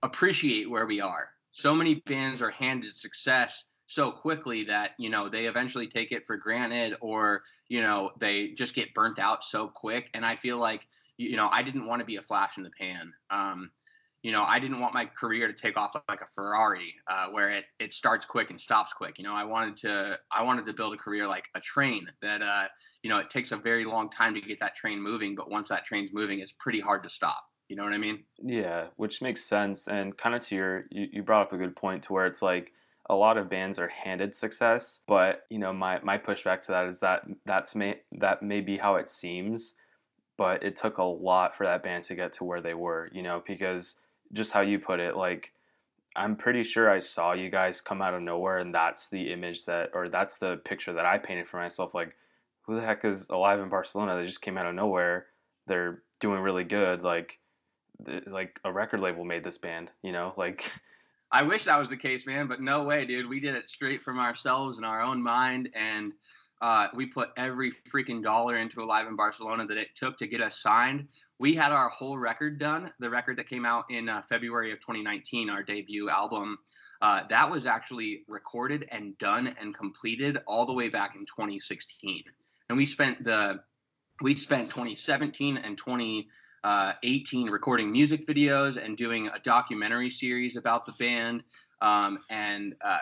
appreciate 0.03 0.71
where 0.71 0.87
we 0.87 1.03
are. 1.03 1.29
So 1.51 1.75
many 1.75 1.97
bands 1.97 2.41
are 2.41 2.51
handed 2.51 2.97
success 2.97 3.63
so 3.89 4.11
quickly 4.11 4.65
that 4.65 4.93
you 4.99 5.11
know 5.11 5.29
they 5.29 5.45
eventually 5.45 5.87
take 5.87 6.13
it 6.13 6.25
for 6.27 6.39
granted 6.39 6.97
or 7.03 7.43
you 7.69 7.83
know 7.83 8.11
they 8.21 8.53
just 8.53 8.75
get 8.75 8.95
burnt 8.95 9.19
out 9.19 9.45
so 9.45 9.69
quick. 9.69 10.09
And 10.15 10.25
i 10.25 10.35
feel 10.35 10.57
like 10.57 10.87
you 11.19 11.37
know 11.37 11.51
i 11.53 11.63
didn't 11.63 11.85
want 11.85 12.01
to 12.01 12.07
be 12.07 12.17
a 12.17 12.23
flash 12.23 12.57
in 12.57 12.63
the 12.63 12.71
pan. 12.71 13.13
Um, 13.29 13.71
you 14.23 14.31
know, 14.31 14.45
I 14.45 14.61
didn't 14.61 14.79
want 14.79 14.95
my 14.95 15.07
career 15.07 15.49
to 15.49 15.53
take 15.53 15.77
off 15.77 15.97
like 16.09 16.21
a 16.21 16.27
Ferrari, 16.27 16.95
uh, 17.09 17.27
where 17.31 17.51
it 17.51 17.65
it 17.79 17.93
starts 17.93 18.25
quick 18.25 18.51
and 18.51 18.61
stops 18.61 18.93
quick. 18.93 19.19
You 19.19 19.25
know, 19.25 19.35
I 19.35 19.45
wanted 19.45 19.77
to 19.79 20.19
I 20.31 20.43
wanted 20.43 20.65
to 20.67 20.73
build 20.73 20.95
a 20.95 20.97
career 20.97 21.27
like 21.27 21.49
a 21.55 21.61
train 21.61 22.07
that 22.23 22.41
uh, 22.43 22.69
you 23.03 23.11
know 23.11 23.19
it 23.19 23.31
takes 23.31 23.53
a 23.53 23.57
very 23.57 23.85
long 23.85 24.11
time 24.11 24.35
to 24.35 24.41
get 24.41 24.61
that 24.61 24.77
train 24.77 25.03
moving, 25.03 25.35
but 25.35 25.51
once 25.51 25.69
that 25.69 25.85
train's 25.85 26.13
moving, 26.13 26.39
it's 26.39 26.53
pretty 26.53 26.81
hard 26.81 27.03
to 27.03 27.11
stop. 27.11 27.43
You 27.69 27.77
know 27.77 27.85
what 27.85 27.95
I 27.95 27.99
mean? 27.99 28.25
Yeah, 28.39 28.89
which 28.97 29.23
makes 29.23 29.43
sense. 29.43 29.89
And 29.89 30.17
kind 30.17 30.35
of 30.35 30.43
to 30.43 30.55
your, 30.55 30.85
you, 30.91 31.07
you 31.11 31.23
brought 31.23 31.47
up 31.47 31.53
a 31.55 31.57
good 31.57 31.75
point 31.75 32.03
to 32.03 32.13
where 32.13 32.27
it's 32.27 32.43
like 32.43 32.71
a 33.09 33.15
lot 33.15 33.39
of 33.39 33.49
bands 33.49 33.79
are 33.79 33.89
handed 33.89 34.35
success, 34.35 35.01
but 35.09 35.47
you 35.49 35.59
know, 35.59 35.73
my 35.73 35.99
my 36.03 36.19
pushback 36.19 36.61
to 36.63 36.73
that 36.73 36.87
is 36.87 37.01
that 37.01 37.23
that's 37.47 37.75
may 37.75 38.01
that 38.13 38.43
may 38.43 38.61
be 38.61 38.77
how 38.77 38.97
it 38.97 39.09
seems, 39.09 39.75
but 40.37 40.63
it 40.63 40.77
took 40.77 40.99
a 40.99 41.03
lot 41.03 41.57
for 41.57 41.65
that 41.65 41.83
band 41.83 42.05
to 42.05 42.15
get 42.15 42.35
to 42.35 42.45
where 42.45 42.61
they 42.61 42.75
were. 42.75 43.11
You 43.13 43.23
know, 43.23 43.43
because 43.47 43.97
just 44.33 44.53
how 44.53 44.61
you 44.61 44.79
put 44.79 45.01
it, 45.01 45.17
like 45.17 45.53
I'm 46.15 46.37
pretty 46.37 46.63
sure 46.63 46.91
I 46.91 46.99
saw 46.99 47.33
you 47.33 47.51
guys 47.51 47.81
come 47.81 48.03
out 48.03 48.15
of 48.15 48.23
nowhere, 48.23 48.59
and 48.59 48.75
that's 48.75 49.09
the 49.09 49.33
image 49.33 49.65
that, 49.65 49.91
or 49.95 50.09
that's 50.09 50.39
the 50.39 50.61
picture 50.65 50.93
that 50.93 51.07
I 51.07 51.19
painted 51.19 51.49
for 51.49 51.57
myself. 51.59 51.95
Like, 51.95 52.15
who 52.63 52.77
the 52.77 52.83
heck 52.83 53.05
is 53.05 53.27
alive 53.31 53.61
in 53.61 53.69
Barcelona? 53.69 54.17
They 54.17 54.27
just 54.27 54.43
came 54.43 54.59
out 54.59 54.67
of 54.67 54.75
nowhere. 54.75 55.27
They're 55.67 56.03
doing 56.21 56.41
really 56.41 56.65
good. 56.65 57.03
Like, 57.03 57.39
like 58.27 58.61
a 58.65 58.73
record 58.73 59.01
label 59.01 59.25
made 59.25 59.45
this 59.45 59.59
band. 59.59 59.91
You 60.03 60.13
know, 60.13 60.35
like. 60.37 60.71
I 61.35 61.43
wish 61.45 61.65
that 61.65 61.79
was 61.79 61.89
the 61.89 61.97
case, 61.97 62.27
man, 62.27 62.47
but 62.47 62.61
no 62.61 62.85
way, 62.85 63.07
dude. 63.07 63.27
We 63.27 63.41
did 63.41 63.55
it 63.55 63.71
straight 63.71 64.03
from 64.03 64.19
ourselves 64.19 64.77
and 64.77 64.85
our 64.85 65.01
own 65.01 65.23
mind, 65.23 65.71
and 65.75 66.13
uh, 66.63 66.87
we 66.95 67.07
put 67.07 67.31
every 67.37 67.73
freaking 67.93 68.23
dollar 68.23 68.57
into 68.57 68.81
Alive 68.83 69.09
in 69.09 69.17
Barcelona 69.17 69.67
that 69.67 69.77
it 69.77 69.89
took 69.97 70.17
to 70.19 70.29
get 70.29 70.41
us 70.41 70.63
signed. 70.63 71.09
We 71.41 71.55
had 71.55 71.73
our 71.73 71.89
whole 71.89 72.17
record 72.17 72.61
done, 72.61 72.93
the 73.01 73.11
record 73.11 73.37
that 73.39 73.49
came 73.49 73.67
out 73.67 73.87
in 73.91 74.09
uh, 74.09 74.23
February 74.23 74.71
of 74.71 74.79
2019, 74.79 75.51
our 75.51 75.65
debut 75.65 76.09
album. 76.09 76.57
Uh, 77.03 77.23
that 77.29 77.51
was 77.51 77.67
actually 77.67 78.23
recorded 78.29 78.87
and 78.93 79.19
done 79.19 79.53
and 79.61 79.77
completed 79.77 80.39
all 80.47 80.65
the 80.65 80.73
way 80.73 80.89
back 80.89 81.17
in 81.17 81.23
2016. 81.23 82.23
And 82.69 82.79
we 82.79 82.87
spent 82.87 83.25
the 83.25 83.61
we 84.21 84.37
spent 84.37 84.71
2017 84.71 85.57
and 85.57 85.77
2018 85.77 87.51
recording 87.51 87.91
music 87.91 88.25
videos 88.25 88.83
and 88.83 88.97
doing 88.97 89.27
a 89.27 89.41
documentary 89.41 90.11
series 90.11 90.57
about 90.57 90.87
the 90.87 90.93
band 90.93 91.43
um, 91.81 92.21
and 92.31 92.77
uh, 92.85 92.99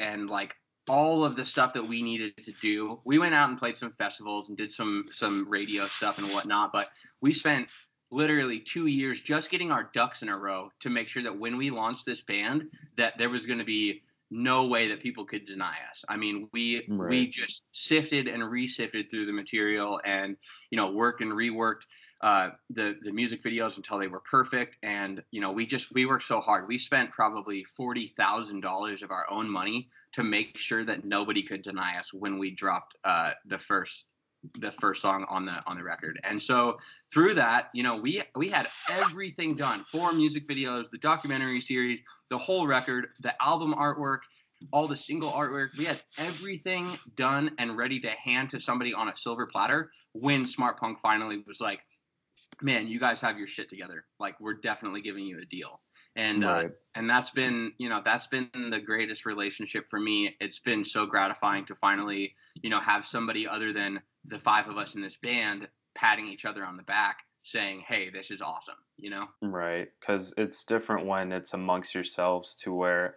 and 0.00 0.28
like 0.28 0.56
all 0.88 1.24
of 1.24 1.36
the 1.36 1.44
stuff 1.44 1.72
that 1.74 1.86
we 1.86 2.02
needed 2.02 2.36
to 2.36 2.52
do. 2.60 3.00
We 3.04 3.18
went 3.18 3.34
out 3.34 3.48
and 3.48 3.58
played 3.58 3.78
some 3.78 3.90
festivals 3.92 4.48
and 4.48 4.58
did 4.58 4.72
some 4.72 5.06
some 5.10 5.48
radio 5.48 5.86
stuff 5.86 6.18
and 6.18 6.28
whatnot, 6.28 6.72
but 6.72 6.88
we 7.20 7.32
spent 7.32 7.68
literally 8.10 8.60
two 8.60 8.86
years 8.86 9.20
just 9.20 9.50
getting 9.50 9.72
our 9.72 9.90
ducks 9.94 10.22
in 10.22 10.28
a 10.28 10.38
row 10.38 10.70
to 10.80 10.90
make 10.90 11.08
sure 11.08 11.22
that 11.22 11.36
when 11.36 11.56
we 11.56 11.70
launched 11.70 12.06
this 12.06 12.20
band, 12.20 12.70
that 12.96 13.18
there 13.18 13.28
was 13.28 13.46
going 13.46 13.58
to 13.58 13.64
be 13.64 14.02
no 14.30 14.66
way 14.66 14.88
that 14.88 15.00
people 15.00 15.24
could 15.24 15.44
deny 15.44 15.76
us. 15.90 16.04
I 16.08 16.16
mean, 16.16 16.48
we 16.52 16.86
right. 16.88 17.10
we 17.10 17.26
just 17.28 17.64
sifted 17.72 18.26
and 18.26 18.42
resifted 18.42 19.10
through 19.10 19.26
the 19.26 19.32
material 19.32 20.00
and 20.04 20.36
you 20.70 20.76
know 20.76 20.90
worked 20.90 21.20
and 21.20 21.32
reworked 21.32 21.82
uh, 22.20 22.50
the 22.70 22.96
the 23.02 23.12
music 23.12 23.42
videos 23.42 23.76
until 23.76 23.98
they 23.98 24.08
were 24.08 24.20
perfect. 24.20 24.78
And 24.82 25.22
you 25.30 25.40
know, 25.40 25.52
we 25.52 25.66
just 25.66 25.92
we 25.92 26.06
worked 26.06 26.24
so 26.24 26.40
hard. 26.40 26.66
We 26.66 26.78
spent 26.78 27.10
probably 27.10 27.64
forty 27.64 28.06
thousand 28.06 28.60
dollars 28.60 29.02
of 29.02 29.10
our 29.10 29.30
own 29.30 29.48
money 29.48 29.88
to 30.12 30.22
make 30.22 30.56
sure 30.56 30.84
that 30.84 31.04
nobody 31.04 31.42
could 31.42 31.62
deny 31.62 31.98
us 31.98 32.12
when 32.12 32.38
we 32.38 32.50
dropped 32.50 32.96
uh, 33.04 33.32
the 33.46 33.58
first 33.58 34.06
the 34.58 34.72
first 34.72 35.02
song 35.02 35.24
on 35.28 35.44
the 35.44 35.62
on 35.66 35.76
the 35.76 35.82
record. 35.82 36.20
And 36.24 36.40
so 36.40 36.78
through 37.12 37.34
that, 37.34 37.70
you 37.72 37.82
know, 37.82 37.96
we 37.96 38.22
we 38.36 38.48
had 38.48 38.68
everything 38.90 39.54
done: 39.54 39.84
four 39.90 40.12
music 40.12 40.48
videos, 40.48 40.90
the 40.90 40.98
documentary 40.98 41.60
series, 41.60 42.00
the 42.30 42.38
whole 42.38 42.66
record, 42.66 43.08
the 43.20 43.34
album 43.42 43.74
artwork, 43.74 44.20
all 44.72 44.86
the 44.88 44.96
single 44.96 45.30
artwork. 45.30 45.76
We 45.76 45.84
had 45.84 46.00
everything 46.18 46.98
done 47.16 47.52
and 47.58 47.76
ready 47.76 48.00
to 48.00 48.10
hand 48.10 48.50
to 48.50 48.60
somebody 48.60 48.94
on 48.94 49.08
a 49.08 49.16
silver 49.16 49.46
platter 49.46 49.90
when 50.12 50.46
Smart 50.46 50.78
Punk 50.78 50.98
finally 51.00 51.42
was 51.46 51.60
like, 51.60 51.80
man, 52.62 52.88
you 52.88 52.98
guys 53.00 53.20
have 53.20 53.38
your 53.38 53.48
shit 53.48 53.68
together. 53.68 54.04
Like 54.18 54.38
we're 54.40 54.54
definitely 54.54 55.02
giving 55.02 55.24
you 55.24 55.38
a 55.40 55.44
deal. 55.44 55.80
And 56.16 56.44
uh, 56.44 56.48
right. 56.48 56.66
uh, 56.66 56.68
and 56.94 57.10
that's 57.10 57.30
been 57.30 57.72
you 57.78 57.88
know 57.88 58.00
that's 58.04 58.28
been 58.28 58.48
the 58.70 58.80
greatest 58.80 59.26
relationship 59.26 59.86
for 59.90 59.98
me. 59.98 60.36
It's 60.40 60.60
been 60.60 60.84
so 60.84 61.06
gratifying 61.06 61.64
to 61.66 61.74
finally 61.74 62.34
you 62.62 62.70
know 62.70 62.78
have 62.78 63.04
somebody 63.04 63.48
other 63.48 63.72
than 63.72 64.00
the 64.26 64.38
five 64.38 64.68
of 64.68 64.76
us 64.76 64.94
in 64.94 65.02
this 65.02 65.16
band 65.16 65.68
patting 65.94 66.28
each 66.28 66.44
other 66.44 66.64
on 66.64 66.76
the 66.76 66.82
back, 66.82 67.18
saying, 67.42 67.84
"Hey, 67.86 68.10
this 68.10 68.30
is 68.30 68.40
awesome." 68.40 68.76
You 68.96 69.10
know. 69.10 69.28
Right, 69.42 69.88
because 70.00 70.32
it's 70.36 70.64
different 70.64 71.06
when 71.06 71.32
it's 71.32 71.54
amongst 71.54 71.94
yourselves 71.94 72.54
to 72.56 72.72
where, 72.72 73.16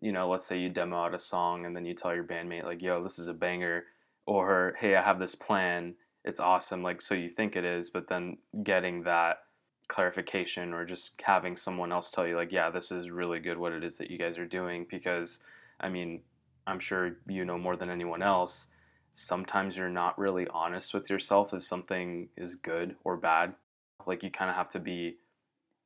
you 0.00 0.12
know, 0.12 0.28
let's 0.28 0.46
say 0.46 0.58
you 0.58 0.68
demo 0.68 1.04
out 1.04 1.14
a 1.14 1.18
song 1.18 1.64
and 1.64 1.74
then 1.74 1.84
you 1.84 1.94
tell 1.94 2.14
your 2.14 2.24
bandmate 2.24 2.64
like, 2.64 2.82
"Yo, 2.82 3.02
this 3.02 3.18
is 3.18 3.26
a 3.26 3.34
banger." 3.34 3.84
or 4.30 4.76
hey, 4.78 4.94
I 4.94 5.02
have 5.02 5.18
this 5.18 5.34
plan. 5.34 5.94
It's 6.24 6.38
awesome. 6.38 6.82
Like 6.82 7.02
so 7.02 7.14
you 7.14 7.28
think 7.28 7.56
it 7.56 7.64
is, 7.64 7.90
but 7.90 8.06
then 8.08 8.38
getting 8.62 9.02
that 9.02 9.38
clarification 9.88 10.72
or 10.72 10.84
just 10.84 11.20
having 11.24 11.56
someone 11.56 11.90
else 11.90 12.12
tell 12.12 12.26
you 12.26 12.36
like, 12.36 12.52
yeah, 12.52 12.70
this 12.70 12.92
is 12.92 13.10
really 13.10 13.40
good 13.40 13.58
what 13.58 13.72
it 13.72 13.82
is 13.82 13.98
that 13.98 14.10
you 14.10 14.18
guys 14.18 14.38
are 14.38 14.46
doing 14.46 14.86
because 14.88 15.40
I 15.80 15.88
mean, 15.88 16.22
I'm 16.66 16.78
sure 16.78 17.16
you 17.26 17.44
know 17.44 17.58
more 17.58 17.76
than 17.76 17.90
anyone 17.90 18.22
else. 18.22 18.68
Sometimes 19.20 19.76
you're 19.76 19.90
not 19.90 20.18
really 20.18 20.46
honest 20.48 20.94
with 20.94 21.10
yourself 21.10 21.52
if 21.52 21.62
something 21.62 22.28
is 22.36 22.54
good 22.54 22.96
or 23.04 23.16
bad. 23.16 23.54
Like 24.06 24.22
you 24.22 24.30
kind 24.30 24.50
of 24.50 24.56
have 24.56 24.70
to 24.70 24.80
be 24.80 25.16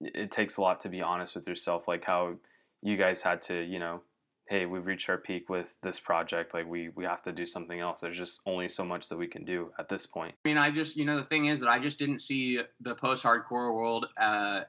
it 0.01 0.31
takes 0.31 0.57
a 0.57 0.61
lot 0.61 0.81
to 0.83 0.89
be 0.89 1.01
honest 1.01 1.35
with 1.35 1.47
yourself 1.47 1.89
like 1.89 2.05
how 2.05 2.35
you 2.83 2.97
guys 2.97 3.23
had 3.23 3.41
to, 3.43 3.63
you 3.63 3.79
know, 3.79 4.03
hey, 4.47 4.67
we've 4.67 4.87
reached 4.87 5.09
our 5.09 5.17
peak 5.17 5.49
with 5.49 5.75
this 5.83 5.99
project. 5.99 6.55
Like 6.55 6.69
we 6.69 6.91
we 6.91 7.05
have 7.05 7.23
to 7.23 7.33
do 7.33 7.45
something 7.47 7.81
else. 7.81 8.01
There's 8.01 8.17
just 8.17 8.41
only 8.47 8.69
so 8.69 8.85
much 8.85 9.09
that 9.09 9.17
we 9.17 9.27
can 9.27 9.45
do 9.45 9.73
at 9.79 9.89
this 9.89 10.07
point. 10.07 10.35
I 10.45 10.49
mean, 10.49 10.59
I 10.59 10.71
just 10.71 10.97
you 10.97 11.05
know 11.05 11.17
the 11.17 11.25
thing 11.25 11.47
is 11.47 11.61
that 11.61 11.69
I 11.69 11.79
just 11.79 11.99
didn't 11.99 12.21
see 12.21 12.61
the 12.81 12.95
post-hardcore 12.95 13.75
world 13.75 14.07
uh, 14.17 14.61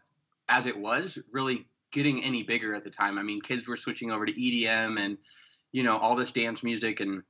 as 0.50 0.66
it 0.66 0.78
was 0.78 1.20
really 1.32 1.68
getting 1.92 2.24
any 2.24 2.42
bigger 2.42 2.74
at 2.74 2.84
the 2.84 2.90
time. 2.90 3.20
I 3.20 3.24
mean, 3.24 3.42
kids 3.42 3.68
were 3.68 3.78
switching 3.78 4.12
over 4.12 4.26
to 4.26 4.34
EDM 4.34 5.00
and 5.00 5.18
you 5.72 5.84
know 5.84 5.98
all 5.98 6.16
this 6.16 6.32
dance 6.32 6.64
music 6.64 7.00
and 7.00 7.22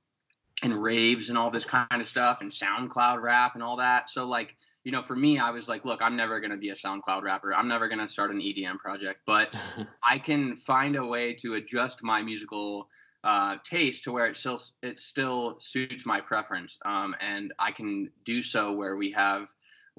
and 0.63 0.73
raves 0.73 1.29
and 1.29 1.37
all 1.37 1.49
this 1.49 1.65
kind 1.65 2.01
of 2.01 2.07
stuff 2.07 2.41
and 2.41 2.51
SoundCloud 2.51 3.21
rap 3.21 3.55
and 3.55 3.63
all 3.63 3.77
that. 3.77 4.09
So 4.09 4.25
like 4.25 4.55
you 4.85 4.91
know, 4.91 5.01
for 5.01 5.15
me, 5.15 5.39
I 5.39 5.49
was 5.49 5.67
like, 5.67 5.83
look, 5.83 6.01
I'm 6.01 6.15
never 6.15 6.39
going 6.39 6.51
to 6.51 6.57
be 6.57 6.69
a 6.69 6.75
SoundCloud 6.75 7.23
rapper. 7.23 7.53
I'm 7.53 7.67
never 7.67 7.87
going 7.87 7.99
to 7.99 8.07
start 8.07 8.29
an 8.29 8.39
EDM 8.39 8.77
project, 8.77 9.21
but 9.25 9.53
I 10.03 10.19
can 10.19 10.55
find 10.55 10.95
a 10.95 11.05
way 11.05 11.33
to 11.41 11.55
adjust 11.55 12.03
my 12.03 12.21
musical 12.21 12.87
uh, 13.23 13.57
taste 13.63 14.03
to 14.03 14.11
where 14.11 14.27
it 14.27 14.37
still 14.37 14.61
it 14.83 14.99
still 14.99 15.57
suits 15.59 16.05
my 16.05 16.21
preference, 16.21 16.77
um, 16.85 17.15
and 17.19 17.51
I 17.57 17.71
can 17.71 18.11
do 18.23 18.43
so 18.43 18.73
where 18.73 18.95
we 18.95 19.11
have, 19.13 19.47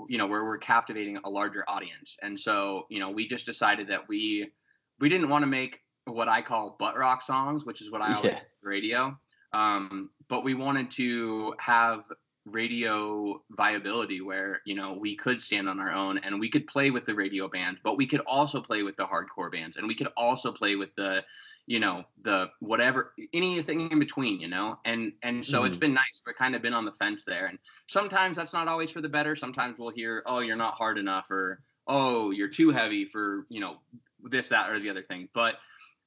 you 0.09 0.17
know, 0.17 0.29
where 0.29 0.45
we're 0.45 0.59
captivating 0.59 1.19
a 1.25 1.29
larger 1.29 1.65
audience. 1.67 2.17
And 2.23 2.39
so, 2.39 2.87
you 2.89 3.01
know, 3.01 3.11
we 3.11 3.27
just 3.27 3.45
decided 3.45 3.89
that 3.89 4.09
we 4.09 4.53
we 5.01 5.09
didn't 5.09 5.29
want 5.29 5.43
to 5.43 5.49
make 5.49 5.81
what 6.05 6.29
I 6.29 6.41
call 6.41 6.77
butt 6.79 6.97
rock 6.97 7.21
songs, 7.21 7.65
which 7.65 7.83
is 7.83 7.91
what 7.91 8.01
I 8.01 8.15
always 8.15 8.35
yeah. 8.35 8.41
radio. 8.63 9.19
Um, 9.57 10.11
but 10.29 10.45
we 10.45 10.55
wanted 10.55 10.91
to 10.93 11.55
have 11.59 12.05
radio 12.45 13.43
viability 13.51 14.21
where 14.21 14.61
you 14.65 14.75
know 14.77 14.93
we 14.93 15.17
could 15.17 15.41
stand 15.41 15.69
on 15.69 15.81
our 15.81 15.91
own 15.91 16.19
and 16.19 16.39
we 16.39 16.49
could 16.49 16.65
play 16.69 16.93
with 16.93 17.05
the 17.05 17.13
radio 17.13 17.49
bands 17.49 17.81
but 17.83 17.97
we 17.97 18.07
could 18.07 18.21
also 18.21 18.61
play 18.61 18.85
with 18.85 18.97
the 18.97 19.05
hardcore 19.05 19.51
bands 19.51 19.77
and 19.77 19.89
we 19.89 19.97
could 19.97 20.07
also 20.17 20.53
play 20.53 20.77
with 20.77 20.95
the 20.95 21.25
you 21.67 21.81
know 21.81 22.05
the 22.23 22.49
whatever 22.61 23.13
anything 23.35 23.91
in 23.91 23.99
between 23.99 24.41
you 24.41 24.49
know? 24.49 24.79
And 24.85 25.13
and 25.23 25.45
so 25.45 25.63
mm. 25.63 25.67
it's 25.67 25.77
been 25.77 25.95
nice 25.95 26.23
we've 26.25 26.37
kind 26.37 26.55
of 26.55 26.63
been 26.63 26.75
on 26.75 26.85
the 26.85 26.93
fence 26.93 27.25
there. 27.25 27.47
And 27.47 27.59
sometimes 27.89 28.37
that's 28.37 28.53
not 28.53 28.69
always 28.69 28.91
for 28.91 29.01
the 29.01 29.09
better. 29.09 29.37
Sometimes 29.37 29.79
we'll 29.79 29.91
hear 29.91 30.23
oh 30.27 30.41
you're 30.41 30.57
not 30.57 30.75
hard 30.75 30.99
enough 30.99 31.31
or 31.31 31.61
oh 31.87 32.31
you're 32.31 32.49
too 32.49 32.71
heavy 32.71 33.05
for 33.05 33.47
you 33.49 33.61
know 33.61 33.77
this 34.23 34.49
that 34.49 34.71
or 34.71 34.79
the 34.79 34.91
other 34.91 35.03
thing. 35.03 35.29
But 35.35 35.57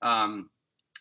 um 0.01 0.49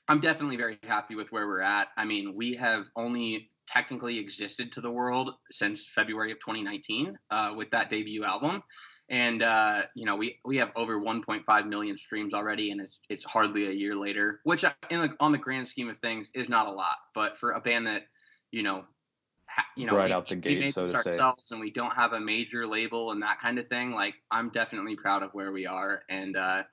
i'm 0.09 0.21
definitely 0.21 0.57
very 0.57 0.79
happy 0.85 1.15
with 1.15 1.31
where 1.33 1.47
we're 1.47 1.61
at 1.61 1.89
i 1.97 2.05
mean 2.05 2.35
we 2.35 2.55
have 2.55 2.87
only 2.97 3.51
technically 3.69 4.19
existed 4.19 4.73
to 4.73 4.81
the 4.81 4.91
world 4.91 5.35
since 5.51 5.85
February 5.87 6.33
of 6.33 6.39
2019 6.41 7.17
uh, 7.31 7.55
with 7.57 7.71
that 7.71 7.91
debut 7.91 8.25
album. 8.25 8.63
And 9.11 9.43
uh, 9.43 9.83
you 9.95 10.05
know 10.05 10.17
we 10.17 10.39
we 10.45 10.59
have 10.59 10.71
over 10.77 11.01
1.5 11.01 11.67
million 11.67 11.97
streams 11.97 12.35
already, 12.35 12.73
and 12.73 12.81
it's 12.81 13.01
it's 13.09 13.25
hardly 13.25 13.69
a 13.69 13.71
year 13.71 13.97
later, 13.97 14.41
which 14.45 14.65
uh, 14.65 14.73
in 14.91 15.01
the, 15.01 15.17
on 15.19 15.33
the 15.33 15.39
grand 15.39 15.67
scheme 15.67 15.89
of 15.89 15.97
things 15.99 16.31
is 16.35 16.51
not 16.51 16.67
a 16.67 16.71
lot. 16.71 16.97
But 17.15 17.39
for 17.39 17.53
a 17.53 17.61
band 17.61 17.87
that 17.87 18.03
you 18.51 18.63
know 18.63 18.85
ha, 19.47 19.65
you 19.79 19.87
know 19.87 19.97
right 19.97 20.09
we, 20.09 20.13
out 20.13 20.29
the 20.29 20.37
gate, 20.37 20.75
so 20.75 20.93
to 20.93 20.97
say, 20.99 21.19
and 21.51 21.59
we 21.59 21.71
don't 21.71 21.95
have 21.95 22.13
a 22.13 22.21
major 22.21 22.67
label 22.67 23.13
and 23.13 23.23
that 23.23 23.39
kind 23.39 23.59
of 23.59 23.67
thing, 23.69 23.93
like 23.93 24.15
I'm 24.31 24.51
definitely 24.51 24.95
proud 24.95 25.23
of 25.23 25.31
where 25.33 25.53
we 25.53 25.67
are, 25.67 26.03
and 26.11 26.37
uh, 26.37 26.65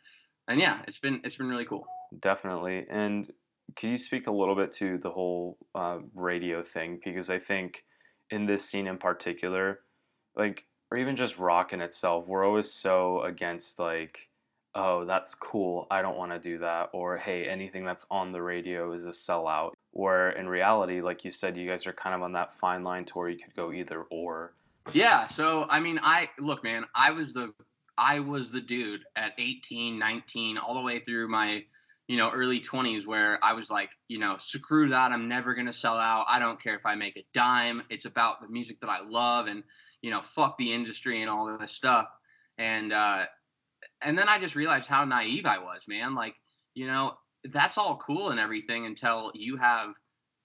and 0.50 0.60
yeah, 0.60 0.82
it's 0.89 1.00
been 1.00 1.21
it's 1.24 1.38
been 1.38 1.48
really 1.48 1.63
cool. 1.63 1.88
Definitely, 2.20 2.86
and 2.89 3.30
can 3.76 3.89
you 3.89 3.98
speak 3.98 4.28
a 4.28 4.32
little 4.32 4.56
bit 4.56 4.72
to 4.74 4.98
the 4.98 5.10
whole 5.10 5.58
uh, 5.74 6.00
radio 6.13 6.62
thing? 6.62 7.00
Because 7.04 7.30
I 7.30 7.39
think 7.39 7.84
in 8.30 8.46
this 8.46 8.63
scene 8.63 8.88
in 8.88 8.98
particular, 8.98 9.80
like, 10.36 10.65
or 10.91 10.98
even 10.98 11.15
just 11.15 11.38
rock 11.38 11.74
in 11.74 11.82
itself, 11.82 12.28
we're 12.28 12.46
always 12.46 12.72
so 12.72 13.22
against, 13.24 13.80
like, 13.80 14.30
oh, 14.76 15.06
that's 15.06 15.34
cool, 15.36 15.88
I 15.89 16.02
don't 16.02 16.18
want 16.18 16.32
to 16.32 16.39
do 16.39 16.60
that, 16.60 16.89
or 16.94 17.18
hey, 17.18 17.48
anything 17.48 17.86
that's 17.86 18.06
on 18.12 18.32
the 18.32 18.41
radio 18.41 18.91
is 18.94 19.06
a 19.06 19.10
sellout. 19.10 19.72
Where 19.91 20.32
in 20.32 20.50
reality, 20.50 21.02
like 21.02 21.24
you 21.24 21.32
said, 21.32 21.56
you 21.56 21.68
guys 21.68 21.88
are 21.88 21.94
kind 21.94 22.13
of 22.13 22.22
on 22.22 22.34
that 22.34 22.54
fine 22.54 22.84
line 22.84 23.06
to 23.06 23.13
where 23.13 23.30
you 23.30 23.38
could 23.38 23.56
go 23.56 23.72
either 23.72 24.04
or. 24.12 24.54
Yeah, 24.91 25.28
so 25.28 25.65
I 25.70 25.80
mean, 25.80 26.00
I 26.04 26.30
look, 26.38 26.63
man, 26.63 26.86
I 26.94 27.12
was 27.12 27.34
the 27.34 27.54
I 27.98 28.20
was 28.20 28.52
the 28.52 28.60
dude 28.60 29.06
at 29.15 29.32
18, 29.38 29.98
19, 29.98 30.58
all 30.58 30.76
the 30.76 30.82
way 30.82 31.00
through 31.00 31.30
my 31.30 31.63
you 32.08 32.18
know, 32.18 32.30
early 32.30 32.60
20s 32.60 33.08
where 33.08 33.44
I 33.44 33.54
was 33.54 33.72
like, 33.72 33.89
you 34.08 34.20
know, 34.20 34.38
screw 34.39 34.89
that. 34.89 35.12
I'm 35.12 35.28
never 35.28 35.56
going 35.56 35.65
to 35.65 35.74
sell 35.74 35.98
out. 35.98 36.26
I 36.30 36.38
don't 36.38 36.62
care 36.62 36.76
if 36.76 36.86
I 36.86 36.96
make 36.96 37.18
a 37.18 37.26
dime. 37.34 37.82
It's 37.89 38.06
about 38.06 38.41
the 38.41 38.48
music 38.48 38.80
that 38.82 38.89
I 38.89 39.00
love 39.02 39.48
and, 39.48 39.63
you 40.02 40.12
know, 40.12 40.22
fuck 40.22 40.58
the 40.58 40.72
industry 40.72 41.22
and 41.22 41.30
all 41.30 41.50
of 41.50 41.60
this 41.60 41.72
stuff. 41.72 42.08
And, 42.60 42.94
uh, 42.94 43.26
and 44.02 44.18
then 44.18 44.30
I 44.30 44.39
just 44.39 44.56
realized 44.56 44.88
how 44.88 45.04
naive 45.04 45.48
I 45.48 45.58
was, 45.58 45.82
man. 45.88 46.13
Like, 46.13 46.36
you 46.76 46.86
know, 46.86 47.13
that's 47.52 47.78
all 47.78 47.98
cool 47.98 48.30
and 48.30 48.39
everything 48.39 48.86
until 48.86 49.32
you 49.34 49.58
have, 49.58 49.94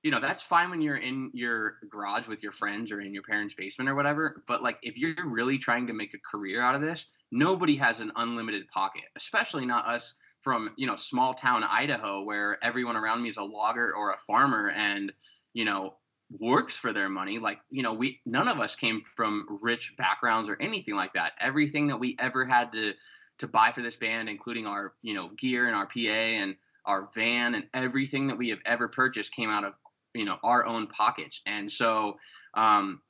you 0.02 0.10
know, 0.10 0.20
that's 0.20 0.42
fine 0.42 0.70
when 0.70 0.80
you're 0.80 0.96
in 0.96 1.30
your 1.34 1.74
garage 1.90 2.26
with 2.26 2.42
your 2.42 2.52
friends 2.52 2.90
or 2.90 3.02
in 3.02 3.12
your 3.12 3.22
parents' 3.22 3.54
basement 3.54 3.90
or 3.90 3.94
whatever. 3.94 4.42
But 4.48 4.62
like, 4.62 4.78
if 4.82 4.96
you're 4.96 5.14
really 5.26 5.58
trying 5.58 5.86
to 5.88 5.92
make 5.92 6.14
a 6.14 6.18
career 6.30 6.62
out 6.62 6.74
of 6.74 6.80
this, 6.80 7.04
nobody 7.30 7.76
has 7.76 8.00
an 8.00 8.12
unlimited 8.16 8.66
pocket, 8.68 9.04
especially 9.14 9.66
not 9.66 9.86
us 9.86 10.14
from 10.40 10.70
you 10.76 10.86
know 10.86 10.96
small 10.96 11.34
town 11.34 11.62
Idaho 11.64 12.22
where 12.22 12.62
everyone 12.62 12.96
around 12.96 13.22
me 13.22 13.28
is 13.28 13.36
a 13.36 13.42
logger 13.42 13.94
or 13.94 14.10
a 14.10 14.18
farmer 14.26 14.70
and 14.70 15.12
you 15.52 15.64
know 15.64 15.94
works 16.38 16.76
for 16.76 16.92
their 16.92 17.08
money. 17.08 17.38
Like 17.38 17.60
you 17.70 17.82
know 17.82 17.92
we 17.92 18.20
none 18.24 18.48
of 18.48 18.58
us 18.60 18.74
came 18.74 19.02
from 19.16 19.46
rich 19.62 19.94
backgrounds 19.96 20.48
or 20.48 20.56
anything 20.60 20.94
like 20.94 21.12
that. 21.14 21.32
Everything 21.40 21.86
that 21.88 21.98
we 21.98 22.16
ever 22.18 22.44
had 22.44 22.72
to 22.72 22.94
to 23.38 23.48
buy 23.48 23.72
for 23.72 23.82
this 23.82 23.96
band 23.96 24.28
including 24.28 24.66
our 24.66 24.94
you 25.02 25.14
know 25.14 25.30
gear 25.38 25.66
and 25.66 25.74
our 25.74 25.86
PA 25.86 25.98
and 25.98 26.54
our 26.86 27.10
van 27.14 27.54
and 27.54 27.64
everything 27.74 28.26
that 28.26 28.36
we 28.36 28.48
have 28.48 28.60
ever 28.64 28.88
purchased 28.88 29.32
came 29.32 29.50
out 29.50 29.64
of 29.64 29.74
you 30.14 30.24
know 30.24 30.38
our 30.42 30.64
own 30.66 30.86
pockets. 30.86 31.40
And 31.46 31.70
so 31.70 32.16
um 32.54 33.00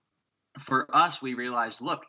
for 0.59 0.95
us 0.95 1.23
we 1.23 1.35
realized 1.35 1.81
look 1.81 2.05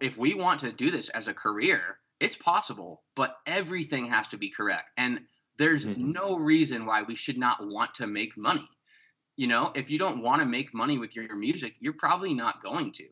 if 0.00 0.16
we 0.16 0.34
want 0.34 0.60
to 0.60 0.70
do 0.70 0.90
this 0.90 1.08
as 1.08 1.26
a 1.26 1.34
career 1.34 1.98
it's 2.20 2.36
possible, 2.36 3.02
but 3.16 3.36
everything 3.46 4.06
has 4.06 4.28
to 4.28 4.38
be 4.38 4.50
correct. 4.50 4.90
And 4.96 5.20
there's 5.58 5.84
mm-hmm. 5.84 6.12
no 6.12 6.36
reason 6.36 6.86
why 6.86 7.02
we 7.02 7.14
should 7.14 7.38
not 7.38 7.58
want 7.60 7.94
to 7.94 8.06
make 8.06 8.36
money. 8.36 8.68
You 9.36 9.48
know, 9.48 9.72
if 9.74 9.90
you 9.90 9.98
don't 9.98 10.22
want 10.22 10.40
to 10.40 10.46
make 10.46 10.72
money 10.74 10.98
with 10.98 11.16
your 11.16 11.34
music, 11.34 11.74
you're 11.80 11.94
probably 11.94 12.34
not 12.34 12.62
going 12.62 12.92
to. 12.92 13.04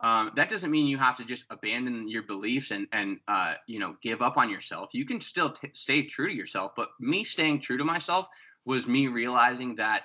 Um, 0.00 0.32
that 0.34 0.50
doesn't 0.50 0.70
mean 0.70 0.86
you 0.86 0.98
have 0.98 1.16
to 1.18 1.24
just 1.24 1.44
abandon 1.50 2.08
your 2.08 2.24
beliefs 2.24 2.72
and 2.72 2.88
and 2.92 3.20
uh, 3.28 3.54
you 3.68 3.78
know 3.78 3.96
give 4.02 4.20
up 4.20 4.36
on 4.36 4.50
yourself. 4.50 4.90
You 4.92 5.06
can 5.06 5.20
still 5.20 5.50
t- 5.50 5.70
stay 5.74 6.02
true 6.02 6.28
to 6.28 6.34
yourself. 6.34 6.72
But 6.76 6.88
me 6.98 7.24
staying 7.24 7.60
true 7.60 7.78
to 7.78 7.84
myself 7.84 8.26
was 8.64 8.86
me 8.86 9.06
realizing 9.06 9.76
that 9.76 10.02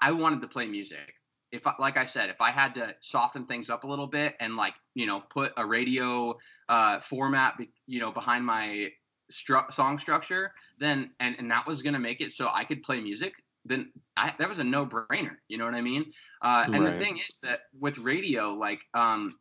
I 0.00 0.12
wanted 0.12 0.40
to 0.40 0.48
play 0.48 0.66
music 0.66 1.14
if 1.54 1.66
I, 1.66 1.74
like 1.78 1.96
I 1.96 2.04
said, 2.04 2.30
if 2.30 2.40
I 2.40 2.50
had 2.50 2.74
to 2.74 2.94
soften 3.00 3.46
things 3.46 3.70
up 3.70 3.84
a 3.84 3.86
little 3.86 4.08
bit 4.08 4.34
and 4.40 4.56
like 4.56 4.74
you 4.94 5.06
know 5.06 5.22
put 5.30 5.52
a 5.56 5.64
radio 5.64 6.36
uh, 6.68 7.00
format, 7.00 7.54
you 7.86 8.00
know, 8.00 8.10
behind 8.10 8.44
my 8.44 8.90
stru- 9.32 9.72
song 9.72 9.98
structure, 9.98 10.52
then 10.78 11.12
and 11.20 11.36
and 11.38 11.50
that 11.50 11.66
was 11.66 11.82
gonna 11.82 12.00
make 12.00 12.20
it 12.20 12.32
so 12.32 12.48
I 12.52 12.64
could 12.64 12.82
play 12.82 13.00
music. 13.00 13.34
Then 13.64 13.92
I, 14.16 14.34
that 14.38 14.48
was 14.48 14.58
a 14.58 14.64
no 14.64 14.84
brainer. 14.84 15.36
You 15.48 15.56
know 15.58 15.64
what 15.64 15.74
I 15.74 15.80
mean? 15.80 16.04
Uh, 16.42 16.66
and 16.72 16.84
right. 16.84 16.98
the 16.98 17.04
thing 17.04 17.18
is 17.18 17.38
that 17.42 17.60
with 17.78 17.98
radio, 17.98 18.52
like 18.52 18.80
um, 18.92 19.36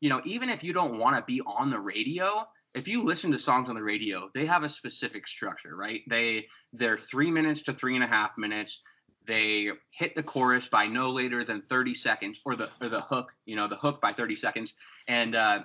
you 0.00 0.08
know, 0.08 0.22
even 0.24 0.48
if 0.48 0.62
you 0.62 0.72
don't 0.72 0.98
want 0.98 1.16
to 1.16 1.24
be 1.26 1.40
on 1.42 1.70
the 1.70 1.80
radio, 1.80 2.46
if 2.74 2.86
you 2.86 3.02
listen 3.02 3.32
to 3.32 3.38
songs 3.38 3.68
on 3.68 3.74
the 3.74 3.82
radio, 3.82 4.30
they 4.34 4.46
have 4.46 4.62
a 4.62 4.68
specific 4.68 5.26
structure, 5.26 5.74
right? 5.74 6.02
They 6.08 6.46
they're 6.72 6.98
three 6.98 7.30
minutes 7.30 7.62
to 7.62 7.72
three 7.72 7.96
and 7.96 8.04
a 8.04 8.06
half 8.06 8.38
minutes 8.38 8.80
they 9.26 9.70
hit 9.90 10.14
the 10.14 10.22
chorus 10.22 10.68
by 10.68 10.86
no 10.86 11.10
later 11.10 11.44
than 11.44 11.62
30 11.62 11.94
seconds 11.94 12.40
or 12.44 12.56
the 12.56 12.68
or 12.80 12.88
the 12.88 13.00
hook 13.00 13.32
you 13.44 13.56
know 13.56 13.66
the 13.66 13.76
hook 13.76 14.00
by 14.00 14.12
30 14.12 14.36
seconds. 14.36 14.74
And 15.08 15.34
uh, 15.34 15.62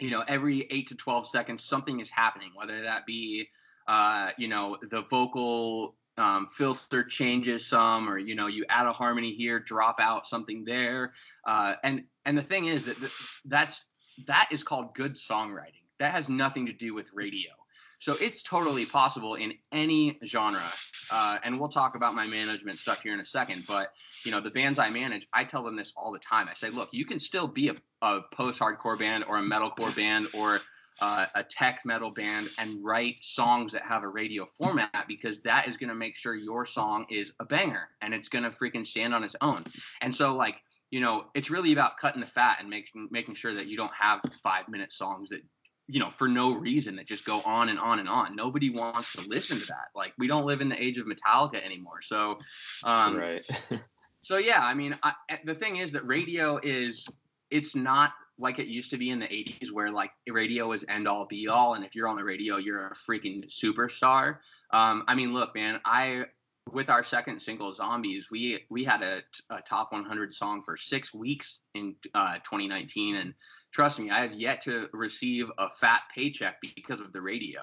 you 0.00 0.10
know 0.10 0.24
every 0.28 0.66
8 0.70 0.88
to 0.88 0.94
12 0.94 1.26
seconds 1.28 1.64
something 1.64 2.00
is 2.00 2.10
happening 2.10 2.50
whether 2.54 2.82
that 2.82 3.06
be 3.06 3.48
uh, 3.86 4.30
you 4.36 4.48
know 4.48 4.76
the 4.90 5.02
vocal 5.02 5.96
um, 6.18 6.48
filter 6.48 7.04
changes 7.04 7.66
some 7.66 8.08
or 8.08 8.18
you 8.18 8.34
know 8.34 8.48
you 8.48 8.64
add 8.68 8.86
a 8.86 8.92
harmony 8.92 9.32
here 9.32 9.58
drop 9.60 10.00
out 10.00 10.26
something 10.26 10.64
there. 10.64 11.12
Uh, 11.46 11.74
and 11.84 12.04
and 12.24 12.36
the 12.36 12.42
thing 12.42 12.66
is 12.66 12.84
that 12.84 12.96
that's 13.44 13.82
that 14.26 14.48
is 14.50 14.62
called 14.62 14.94
good 14.94 15.14
songwriting. 15.14 15.84
That 15.98 16.12
has 16.12 16.28
nothing 16.28 16.66
to 16.66 16.72
do 16.72 16.94
with 16.94 17.10
radio 17.14 17.50
So 17.98 18.16
it's 18.20 18.42
totally 18.42 18.86
possible 18.86 19.34
in 19.34 19.54
any 19.72 20.18
genre. 20.24 20.62
Uh, 21.10 21.38
and 21.42 21.58
we'll 21.58 21.68
talk 21.68 21.94
about 21.94 22.14
my 22.14 22.26
management 22.26 22.78
stuff 22.78 23.02
here 23.02 23.14
in 23.14 23.20
a 23.20 23.24
second. 23.24 23.64
But 23.66 23.92
you 24.24 24.30
know, 24.30 24.40
the 24.40 24.50
bands 24.50 24.78
I 24.78 24.90
manage, 24.90 25.26
I 25.32 25.44
tell 25.44 25.62
them 25.62 25.76
this 25.76 25.92
all 25.96 26.12
the 26.12 26.18
time. 26.18 26.48
I 26.48 26.54
say, 26.54 26.70
look, 26.70 26.90
you 26.92 27.04
can 27.04 27.18
still 27.18 27.48
be 27.48 27.68
a, 27.68 27.74
a 28.02 28.20
post-hardcore 28.32 28.98
band 28.98 29.24
or 29.24 29.38
a 29.38 29.42
metalcore 29.42 29.94
band 29.94 30.28
or 30.32 30.60
uh, 31.00 31.26
a 31.34 31.42
tech 31.44 31.80
metal 31.84 32.10
band 32.10 32.48
and 32.58 32.84
write 32.84 33.16
songs 33.22 33.72
that 33.72 33.82
have 33.82 34.02
a 34.02 34.08
radio 34.08 34.46
format 34.58 35.04
because 35.06 35.40
that 35.40 35.68
is 35.68 35.76
going 35.76 35.88
to 35.88 35.94
make 35.94 36.16
sure 36.16 36.34
your 36.34 36.66
song 36.66 37.06
is 37.08 37.32
a 37.40 37.44
banger 37.44 37.88
and 38.00 38.12
it's 38.12 38.28
going 38.28 38.44
to 38.44 38.50
freaking 38.50 38.86
stand 38.86 39.14
on 39.14 39.22
its 39.22 39.36
own. 39.40 39.64
And 40.00 40.14
so, 40.14 40.34
like, 40.34 40.60
you 40.90 41.00
know, 41.00 41.26
it's 41.34 41.50
really 41.50 41.72
about 41.72 41.98
cutting 41.98 42.20
the 42.20 42.26
fat 42.26 42.58
and 42.60 42.68
making 42.68 43.08
making 43.10 43.34
sure 43.34 43.54
that 43.54 43.66
you 43.66 43.76
don't 43.76 43.92
have 43.94 44.20
five 44.42 44.68
minute 44.68 44.92
songs 44.92 45.28
that 45.30 45.42
you 45.88 45.98
know 46.00 46.10
for 46.16 46.28
no 46.28 46.54
reason 46.54 46.96
that 46.96 47.06
just 47.06 47.24
go 47.24 47.42
on 47.42 47.68
and 47.68 47.78
on 47.78 47.98
and 47.98 48.08
on. 48.08 48.36
Nobody 48.36 48.70
wants 48.70 49.12
to 49.14 49.22
listen 49.22 49.58
to 49.58 49.66
that. 49.66 49.88
Like 49.94 50.12
we 50.18 50.26
don't 50.26 50.46
live 50.46 50.60
in 50.60 50.68
the 50.68 50.80
age 50.80 50.98
of 50.98 51.06
metallica 51.06 51.64
anymore. 51.64 52.02
So 52.02 52.38
um 52.84 53.16
right. 53.16 53.42
so 54.22 54.36
yeah 54.36 54.62
i 54.62 54.74
mean 54.74 54.96
I, 55.02 55.14
the 55.44 55.54
thing 55.54 55.76
is 55.76 55.92
that 55.92 56.06
radio 56.06 56.58
is 56.62 57.06
it's 57.50 57.74
not 57.74 58.12
like 58.38 58.58
it 58.58 58.66
used 58.66 58.90
to 58.90 58.98
be 58.98 59.10
in 59.10 59.18
the 59.18 59.26
80s 59.26 59.72
where 59.72 59.90
like 59.90 60.10
radio 60.28 60.72
is 60.72 60.84
end 60.88 61.08
all 61.08 61.26
be 61.26 61.48
all 61.48 61.74
and 61.74 61.84
if 61.84 61.94
you're 61.94 62.08
on 62.08 62.16
the 62.16 62.24
radio 62.24 62.56
you're 62.56 62.88
a 62.88 62.94
freaking 62.94 63.44
superstar. 63.48 64.38
Um, 64.72 65.04
i 65.08 65.14
mean 65.14 65.32
look 65.32 65.54
man 65.54 65.80
i 65.84 66.26
with 66.70 66.90
our 66.90 67.02
second 67.02 67.40
single 67.40 67.72
zombies 67.72 68.26
we 68.30 68.66
we 68.68 68.84
had 68.84 69.02
a, 69.02 69.22
a 69.50 69.62
top 69.62 69.92
100 69.92 70.34
song 70.34 70.62
for 70.62 70.76
six 70.76 71.14
weeks 71.14 71.60
in 71.74 71.94
uh, 72.14 72.34
2019 72.38 73.16
and 73.16 73.32
trust 73.72 73.98
me 73.98 74.10
i 74.10 74.20
have 74.20 74.32
yet 74.32 74.60
to 74.62 74.88
receive 74.92 75.50
a 75.58 75.68
fat 75.68 76.02
paycheck 76.14 76.56
because 76.60 77.00
of 77.00 77.12
the 77.12 77.20
radio. 77.20 77.60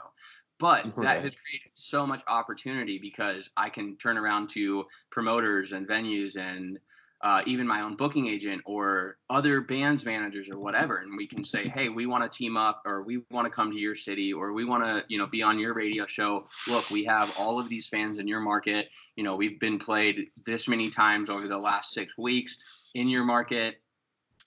But 0.58 0.96
that 1.02 1.22
has 1.22 1.36
created 1.36 1.72
so 1.74 2.08
much 2.08 2.24
opportunity 2.28 2.98
because 2.98 3.50
i 3.58 3.70
can 3.70 3.98
turn 3.98 4.18
around 4.18 4.50
to 4.52 4.86
promoters 5.12 5.74
and 5.74 5.88
venues 5.88 6.38
and 6.38 6.80
uh, 7.22 7.42
even 7.48 7.66
my 7.66 7.82
own 7.82 7.96
booking 7.96 8.28
agent 8.28 8.62
or 8.66 9.18
other 9.30 9.60
bands 9.60 10.06
managers 10.06 10.48
or 10.48 10.60
whatever 10.60 10.98
and 10.98 11.18
we 11.18 11.26
can 11.26 11.44
say 11.44 11.68
hey 11.68 11.90
we 11.90 12.06
want 12.06 12.24
to 12.24 12.38
team 12.38 12.56
up 12.56 12.84
or 12.86 13.02
we 13.04 13.24
want 13.32 13.46
to 13.46 13.50
come 13.50 13.72
to 13.72 13.80
your 13.80 13.96
city 13.96 14.32
or 14.32 14.54
we 14.54 14.64
want 14.64 14.84
to 14.84 15.04
you 15.08 15.18
know 15.18 15.26
be 15.26 15.42
on 15.42 15.58
your 15.60 15.74
radio 15.74 16.06
show. 16.06 16.46
Look 16.68 16.90
we 16.90 17.04
have 17.06 17.34
all 17.38 17.60
of 17.60 17.68
these 17.68 17.88
fans 17.88 18.20
in 18.20 18.28
your 18.28 18.42
market. 18.42 18.90
You 19.16 19.24
know 19.24 19.36
we've 19.36 19.60
been 19.60 19.80
played 19.80 20.28
this 20.46 20.68
many 20.68 20.90
times 20.90 21.30
over 21.30 21.48
the 21.48 21.58
last 21.58 21.94
six 21.94 22.18
weeks 22.18 22.56
in 22.94 23.10
your 23.10 23.26
market 23.26 23.82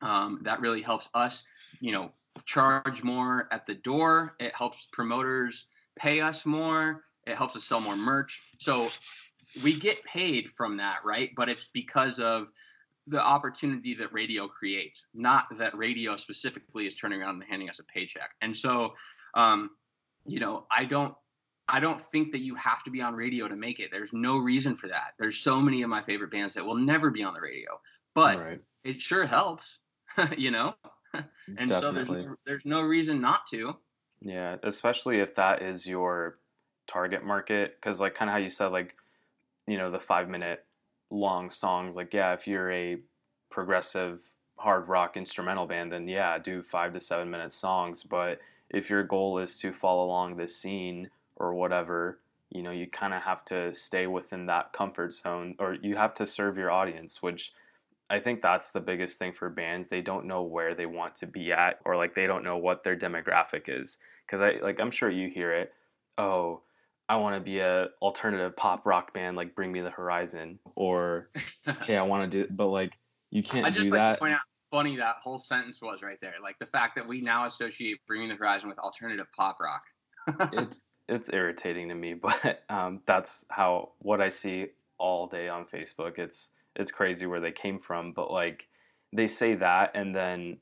um, 0.02 0.40
that 0.42 0.60
really 0.60 0.82
helps 0.82 1.08
us 1.14 1.42
you 1.80 1.92
know 1.92 2.10
charge 2.44 3.02
more 3.02 3.48
at 3.50 3.66
the 3.66 3.74
door. 3.74 4.34
It 4.38 4.54
helps 4.54 4.86
promoters 4.92 5.66
pay 5.96 6.20
us 6.20 6.46
more. 6.46 7.04
It 7.26 7.36
helps 7.36 7.56
us 7.56 7.64
sell 7.64 7.80
more 7.80 7.96
merch. 7.96 8.40
So 8.58 8.88
we 9.62 9.78
get 9.78 10.02
paid 10.04 10.50
from 10.50 10.76
that 10.76 10.98
right? 11.04 11.30
But 11.36 11.48
it's 11.48 11.66
because 11.72 12.18
of 12.18 12.50
the 13.06 13.20
opportunity 13.20 13.94
that 13.94 14.12
radio 14.12 14.46
creates 14.46 15.06
not 15.14 15.46
that 15.58 15.74
radio 15.76 16.14
specifically 16.14 16.86
is 16.86 16.94
turning 16.94 17.22
around 17.22 17.36
and 17.36 17.44
handing 17.44 17.70
us 17.70 17.78
a 17.78 17.84
paycheck. 17.84 18.30
And 18.42 18.56
so 18.56 18.94
um, 19.34 19.70
you 20.26 20.40
know 20.40 20.66
i 20.70 20.84
don't 20.84 21.14
i 21.68 21.80
don't 21.80 22.00
think 22.00 22.32
that 22.32 22.40
you 22.40 22.54
have 22.54 22.82
to 22.84 22.90
be 22.90 23.00
on 23.00 23.14
radio 23.14 23.48
to 23.48 23.56
make 23.56 23.80
it. 23.80 23.90
There's 23.90 24.12
no 24.12 24.38
reason 24.38 24.74
for 24.74 24.88
that. 24.88 25.14
There's 25.18 25.38
so 25.38 25.60
many 25.60 25.82
of 25.82 25.90
my 25.90 26.02
favorite 26.02 26.30
bands 26.30 26.54
that 26.54 26.64
will 26.64 26.76
never 26.76 27.10
be 27.10 27.22
on 27.22 27.34
the 27.34 27.40
radio. 27.40 27.80
But 28.14 28.38
right. 28.38 28.60
it 28.84 29.00
sure 29.00 29.26
helps 29.26 29.78
you 30.36 30.50
know 30.50 30.74
and 31.56 31.70
so 31.70 31.92
there's 31.92 32.08
no, 32.08 32.36
there's 32.46 32.64
no 32.64 32.82
reason 32.82 33.20
not 33.20 33.46
to 33.50 33.76
Yeah, 34.20 34.56
especially 34.62 35.20
if 35.20 35.34
that 35.36 35.62
is 35.62 35.86
your 35.86 36.38
target 36.86 37.24
market, 37.24 37.76
because 37.76 38.00
like 38.00 38.14
kind 38.14 38.28
of 38.28 38.32
how 38.32 38.38
you 38.38 38.50
said, 38.50 38.68
like 38.68 38.96
you 39.66 39.78
know 39.78 39.90
the 39.90 40.00
five 40.00 40.28
minute 40.28 40.64
long 41.10 41.50
songs. 41.50 41.96
Like 41.96 42.12
yeah, 42.12 42.34
if 42.34 42.46
you're 42.46 42.70
a 42.72 42.98
progressive 43.50 44.20
hard 44.56 44.88
rock 44.88 45.16
instrumental 45.16 45.66
band, 45.66 45.92
then 45.92 46.08
yeah, 46.08 46.38
do 46.38 46.62
five 46.62 46.92
to 46.94 47.00
seven 47.00 47.30
minute 47.30 47.52
songs. 47.52 48.02
But 48.02 48.40
if 48.70 48.90
your 48.90 49.04
goal 49.04 49.38
is 49.38 49.58
to 49.60 49.72
follow 49.72 50.04
along 50.04 50.36
the 50.36 50.48
scene 50.48 51.10
or 51.36 51.54
whatever, 51.54 52.18
you 52.50 52.62
know, 52.62 52.72
you 52.72 52.86
kind 52.86 53.14
of 53.14 53.22
have 53.22 53.44
to 53.46 53.72
stay 53.72 54.06
within 54.06 54.46
that 54.46 54.72
comfort 54.72 55.14
zone, 55.14 55.54
or 55.58 55.74
you 55.74 55.96
have 55.96 56.14
to 56.14 56.26
serve 56.26 56.56
your 56.58 56.70
audience, 56.70 57.22
which 57.22 57.52
I 58.10 58.20
think 58.20 58.40
that's 58.40 58.70
the 58.70 58.80
biggest 58.80 59.18
thing 59.18 59.32
for 59.32 59.50
bands. 59.50 59.88
They 59.88 60.00
don't 60.00 60.26
know 60.26 60.42
where 60.42 60.74
they 60.74 60.86
want 60.86 61.16
to 61.16 61.26
be 61.26 61.52
at, 61.52 61.78
or 61.84 61.94
like 61.94 62.14
they 62.14 62.26
don't 62.26 62.44
know 62.44 62.56
what 62.56 62.84
their 62.84 62.96
demographic 62.96 63.64
is. 63.68 63.98
Because 64.26 64.42
I 64.42 64.62
like 64.62 64.80
I'm 64.80 64.90
sure 64.90 65.10
you 65.10 65.28
hear 65.28 65.52
it. 65.52 65.72
Oh, 66.16 66.62
I 67.08 67.16
want 67.16 67.36
to 67.36 67.40
be 67.40 67.58
a 67.58 67.88
alternative 68.02 68.56
pop 68.56 68.86
rock 68.86 69.14
band, 69.14 69.36
like 69.36 69.54
Bring 69.54 69.72
Me 69.72 69.80
the 69.80 69.90
Horizon, 69.90 70.58
or 70.74 71.30
hey, 71.84 71.96
I 71.96 72.02
want 72.02 72.30
to 72.30 72.44
do, 72.44 72.52
but 72.52 72.66
like 72.66 72.92
you 73.30 73.42
can't 73.42 73.66
I 73.66 73.70
just 73.70 73.84
do 73.84 73.90
like 73.90 73.98
that. 73.98 74.12
to 74.14 74.18
point 74.20 74.34
out 74.34 74.40
funny 74.70 74.96
that 74.96 75.16
whole 75.22 75.38
sentence 75.38 75.80
was 75.80 76.02
right 76.02 76.18
there. 76.20 76.34
Like 76.42 76.58
the 76.58 76.66
fact 76.66 76.96
that 76.96 77.06
we 77.06 77.20
now 77.20 77.46
associate 77.46 77.98
Bring 78.06 78.22
Me 78.22 78.28
the 78.28 78.34
Horizon 78.34 78.68
with 78.68 78.78
alternative 78.78 79.26
pop 79.36 79.58
rock. 79.60 79.82
it's 80.52 80.80
it's 81.08 81.30
irritating 81.32 81.88
to 81.88 81.94
me, 81.94 82.14
but 82.14 82.62
um, 82.68 83.00
that's 83.06 83.44
how 83.50 83.90
what 83.98 84.20
I 84.20 84.28
see 84.28 84.66
all 84.98 85.26
day 85.26 85.48
on 85.48 85.64
Facebook. 85.64 86.18
It's 86.18 86.50
it's 86.78 86.92
crazy 86.92 87.26
where 87.26 87.40
they 87.40 87.52
came 87.52 87.78
from, 87.78 88.12
but 88.12 88.30
like 88.30 88.68
they 89.12 89.26
say 89.26 89.54
that, 89.56 89.90
and 89.94 90.14
then 90.14 90.58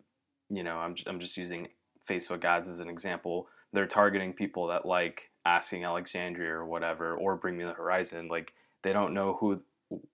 you 0.48 0.64
know 0.64 0.76
I'm 0.76 0.96
I'm 1.06 1.20
just 1.20 1.36
using 1.36 1.68
Facebook 2.08 2.44
ads 2.44 2.68
as 2.68 2.80
an 2.80 2.88
example. 2.88 3.48
They're 3.72 3.86
targeting 3.86 4.32
people 4.32 4.68
that 4.68 4.86
like 4.86 5.30
asking 5.44 5.84
Alexandria 5.84 6.50
or 6.50 6.66
whatever, 6.66 7.14
or 7.14 7.36
Bring 7.36 7.56
Me 7.56 7.64
the 7.64 7.72
Horizon. 7.72 8.28
Like 8.28 8.54
they 8.82 8.92
don't 8.92 9.14
know 9.14 9.36
who 9.38 9.62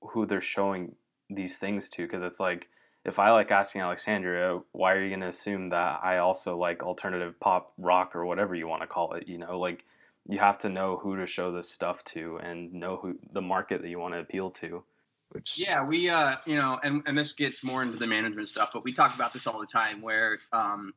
who 0.02 0.26
they're 0.26 0.40
showing 0.40 0.96
these 1.30 1.56
things 1.56 1.88
to, 1.90 2.02
because 2.02 2.22
it's 2.22 2.40
like 2.40 2.68
if 3.04 3.18
I 3.18 3.30
like 3.30 3.50
asking 3.50 3.80
Alexandria, 3.80 4.60
why 4.72 4.92
are 4.92 5.04
you 5.04 5.16
to 5.16 5.28
assume 5.28 5.68
that 5.68 6.00
I 6.02 6.18
also 6.18 6.56
like 6.56 6.82
alternative 6.82 7.38
pop 7.40 7.72
rock 7.78 8.14
or 8.14 8.24
whatever 8.24 8.54
you 8.54 8.68
want 8.68 8.82
to 8.82 8.86
call 8.86 9.14
it? 9.14 9.28
You 9.28 9.38
know, 9.38 9.58
like 9.58 9.84
you 10.28 10.38
have 10.38 10.58
to 10.58 10.68
know 10.68 10.98
who 11.02 11.16
to 11.16 11.26
show 11.26 11.52
this 11.52 11.70
stuff 11.70 12.04
to 12.04 12.38
and 12.42 12.72
know 12.72 12.96
who 12.96 13.18
the 13.32 13.40
market 13.40 13.82
that 13.82 13.88
you 13.88 13.98
want 13.98 14.14
to 14.14 14.20
appeal 14.20 14.50
to. 14.50 14.84
Which 15.32 15.58
Yeah, 15.58 15.84
we 15.84 16.08
uh, 16.08 16.36
you 16.46 16.56
know, 16.56 16.78
and 16.82 17.02
and 17.06 17.16
this 17.16 17.32
gets 17.32 17.64
more 17.64 17.82
into 17.82 17.96
the 17.96 18.06
management 18.06 18.48
stuff, 18.48 18.70
but 18.72 18.84
we 18.84 18.92
talk 18.92 19.14
about 19.14 19.32
this 19.32 19.46
all 19.46 19.58
the 19.58 19.66
time. 19.66 20.00
Where 20.00 20.38
um, 20.52 20.92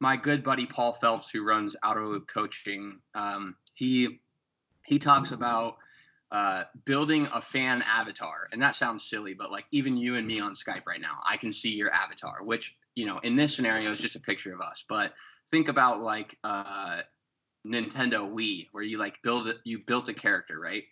my 0.00 0.16
good 0.16 0.42
buddy 0.42 0.66
Paul 0.66 0.92
Phelps, 0.92 1.30
who 1.30 1.44
runs 1.44 1.76
Auto 1.84 2.04
Loop 2.06 2.26
Coaching, 2.26 2.98
um, 3.14 3.56
he 3.74 4.20
he 4.84 4.98
talks 4.98 5.30
about 5.30 5.76
uh, 6.32 6.64
building 6.84 7.28
a 7.32 7.40
fan 7.40 7.82
avatar, 7.82 8.48
and 8.52 8.60
that 8.60 8.76
sounds 8.76 9.08
silly, 9.08 9.34
but 9.34 9.52
like 9.52 9.64
even 9.70 9.96
you 9.96 10.16
and 10.16 10.26
me 10.26 10.40
on 10.40 10.54
Skype 10.54 10.86
right 10.86 11.00
now, 11.00 11.20
I 11.24 11.36
can 11.36 11.52
see 11.52 11.70
your 11.70 11.92
avatar, 11.92 12.42
which 12.42 12.76
you 12.94 13.06
know 13.06 13.18
in 13.20 13.36
this 13.36 13.54
scenario 13.54 13.90
is 13.90 13.98
just 13.98 14.16
a 14.16 14.20
picture 14.20 14.52
of 14.52 14.60
us. 14.60 14.84
But 14.88 15.12
think 15.50 15.68
about 15.68 16.00
like 16.00 16.36
uh, 16.42 17.02
Nintendo 17.66 18.28
Wii, 18.28 18.66
where 18.72 18.82
you 18.82 18.98
like 18.98 19.22
build 19.22 19.48
it, 19.48 19.58
you 19.64 19.80
built 19.86 20.08
a 20.08 20.14
character, 20.14 20.58
right? 20.58 20.84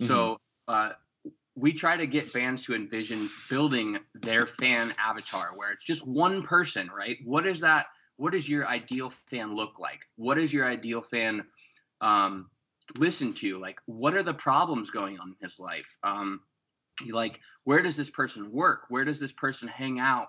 So 0.00 0.38
uh, 0.68 0.92
we 1.58 1.72
try 1.72 1.96
to 1.96 2.06
get 2.06 2.30
fans 2.30 2.62
to 2.62 2.74
envision 2.74 3.28
building 3.50 3.98
their 4.14 4.46
fan 4.46 4.94
avatar 4.98 5.50
where 5.56 5.72
it's 5.72 5.84
just 5.84 6.06
one 6.06 6.42
person, 6.42 6.88
right? 6.96 7.18
What 7.24 7.46
is 7.46 7.60
that? 7.60 7.86
What 8.16 8.32
does 8.32 8.48
your 8.48 8.66
ideal 8.66 9.10
fan 9.10 9.54
look 9.54 9.78
like? 9.78 10.00
What 10.16 10.36
does 10.36 10.52
your 10.52 10.66
ideal 10.66 11.02
fan 11.02 11.44
um, 12.00 12.48
listen 12.96 13.32
to? 13.34 13.58
Like, 13.58 13.80
what 13.86 14.14
are 14.14 14.22
the 14.22 14.34
problems 14.34 14.90
going 14.90 15.18
on 15.18 15.36
in 15.40 15.48
his 15.48 15.58
life? 15.58 15.88
Um, 16.04 16.40
like, 17.08 17.40
where 17.64 17.82
does 17.82 17.96
this 17.96 18.10
person 18.10 18.50
work? 18.52 18.82
Where 18.88 19.04
does 19.04 19.20
this 19.20 19.32
person 19.32 19.68
hang 19.68 19.98
out? 19.98 20.28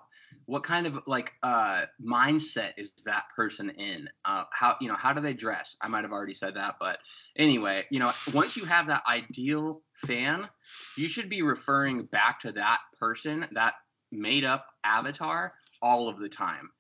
What 0.50 0.64
kind 0.64 0.88
of 0.88 1.00
like 1.06 1.34
uh, 1.44 1.84
mindset 2.04 2.72
is 2.76 2.92
that 3.06 3.26
person 3.36 3.70
in? 3.70 4.10
Uh, 4.26 4.46
how 4.52 4.76
you 4.82 4.88
know 4.88 4.96
how 4.96 5.14
do 5.14 5.22
they 5.22 5.34
dress? 5.34 5.76
I 5.80 5.88
might 5.88 6.04
have 6.04 6.12
already 6.12 6.34
said 6.34 6.56
that, 6.56 6.78
but 6.80 6.98
anyway, 7.38 7.86
you 7.92 8.00
know, 8.00 8.12
once 8.34 8.58
you 8.58 8.66
have 8.66 8.88
that 8.88 9.04
ideal 9.08 9.84
fan, 10.08 10.50
you 10.98 11.08
should 11.08 11.30
be 11.30 11.44
referring 11.44 12.06
back 12.06 12.40
to 12.40 12.52
that 12.54 12.80
person, 13.00 13.46
that 13.52 13.76
made 14.12 14.44
up 14.44 14.66
avatar, 14.84 15.54
all 15.84 16.10
of 16.10 16.18
the 16.18 16.30
time. 16.30 16.72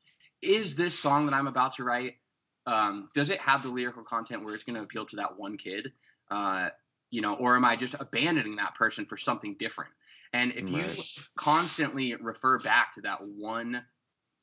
Is 0.41 0.75
this 0.75 0.97
song 0.97 1.27
that 1.27 1.36
I'm 1.36 1.45
about 1.45 1.75
to 1.75 1.84
write? 1.84 2.13
Um, 2.65 3.10
does 3.13 3.29
it 3.29 3.39
have 3.39 3.62
the 3.62 3.69
lyrical 3.69 4.03
content 4.03 4.43
where 4.43 4.55
it's 4.55 4.63
going 4.63 4.77
to 4.77 4.82
appeal 4.82 5.05
to 5.05 5.15
that 5.17 5.38
one 5.38 5.58
kid? 5.58 5.91
Uh, 6.32 6.69
you 7.12 7.22
know, 7.22 7.36
or 7.36 7.56
am 7.56 7.65
I 7.65 7.76
just 7.76 7.95
abandoning 8.00 8.56
that 8.58 8.76
person 8.76 9.06
for 9.06 9.17
something 9.17 9.56
different? 9.60 9.91
And 10.34 10.54
if 10.54 10.69
you 10.69 10.86
Right. 10.86 11.00
constantly 11.36 12.15
refer 12.15 12.60
back 12.60 12.93
to 12.95 13.02
that 13.02 13.19
one, 13.22 13.84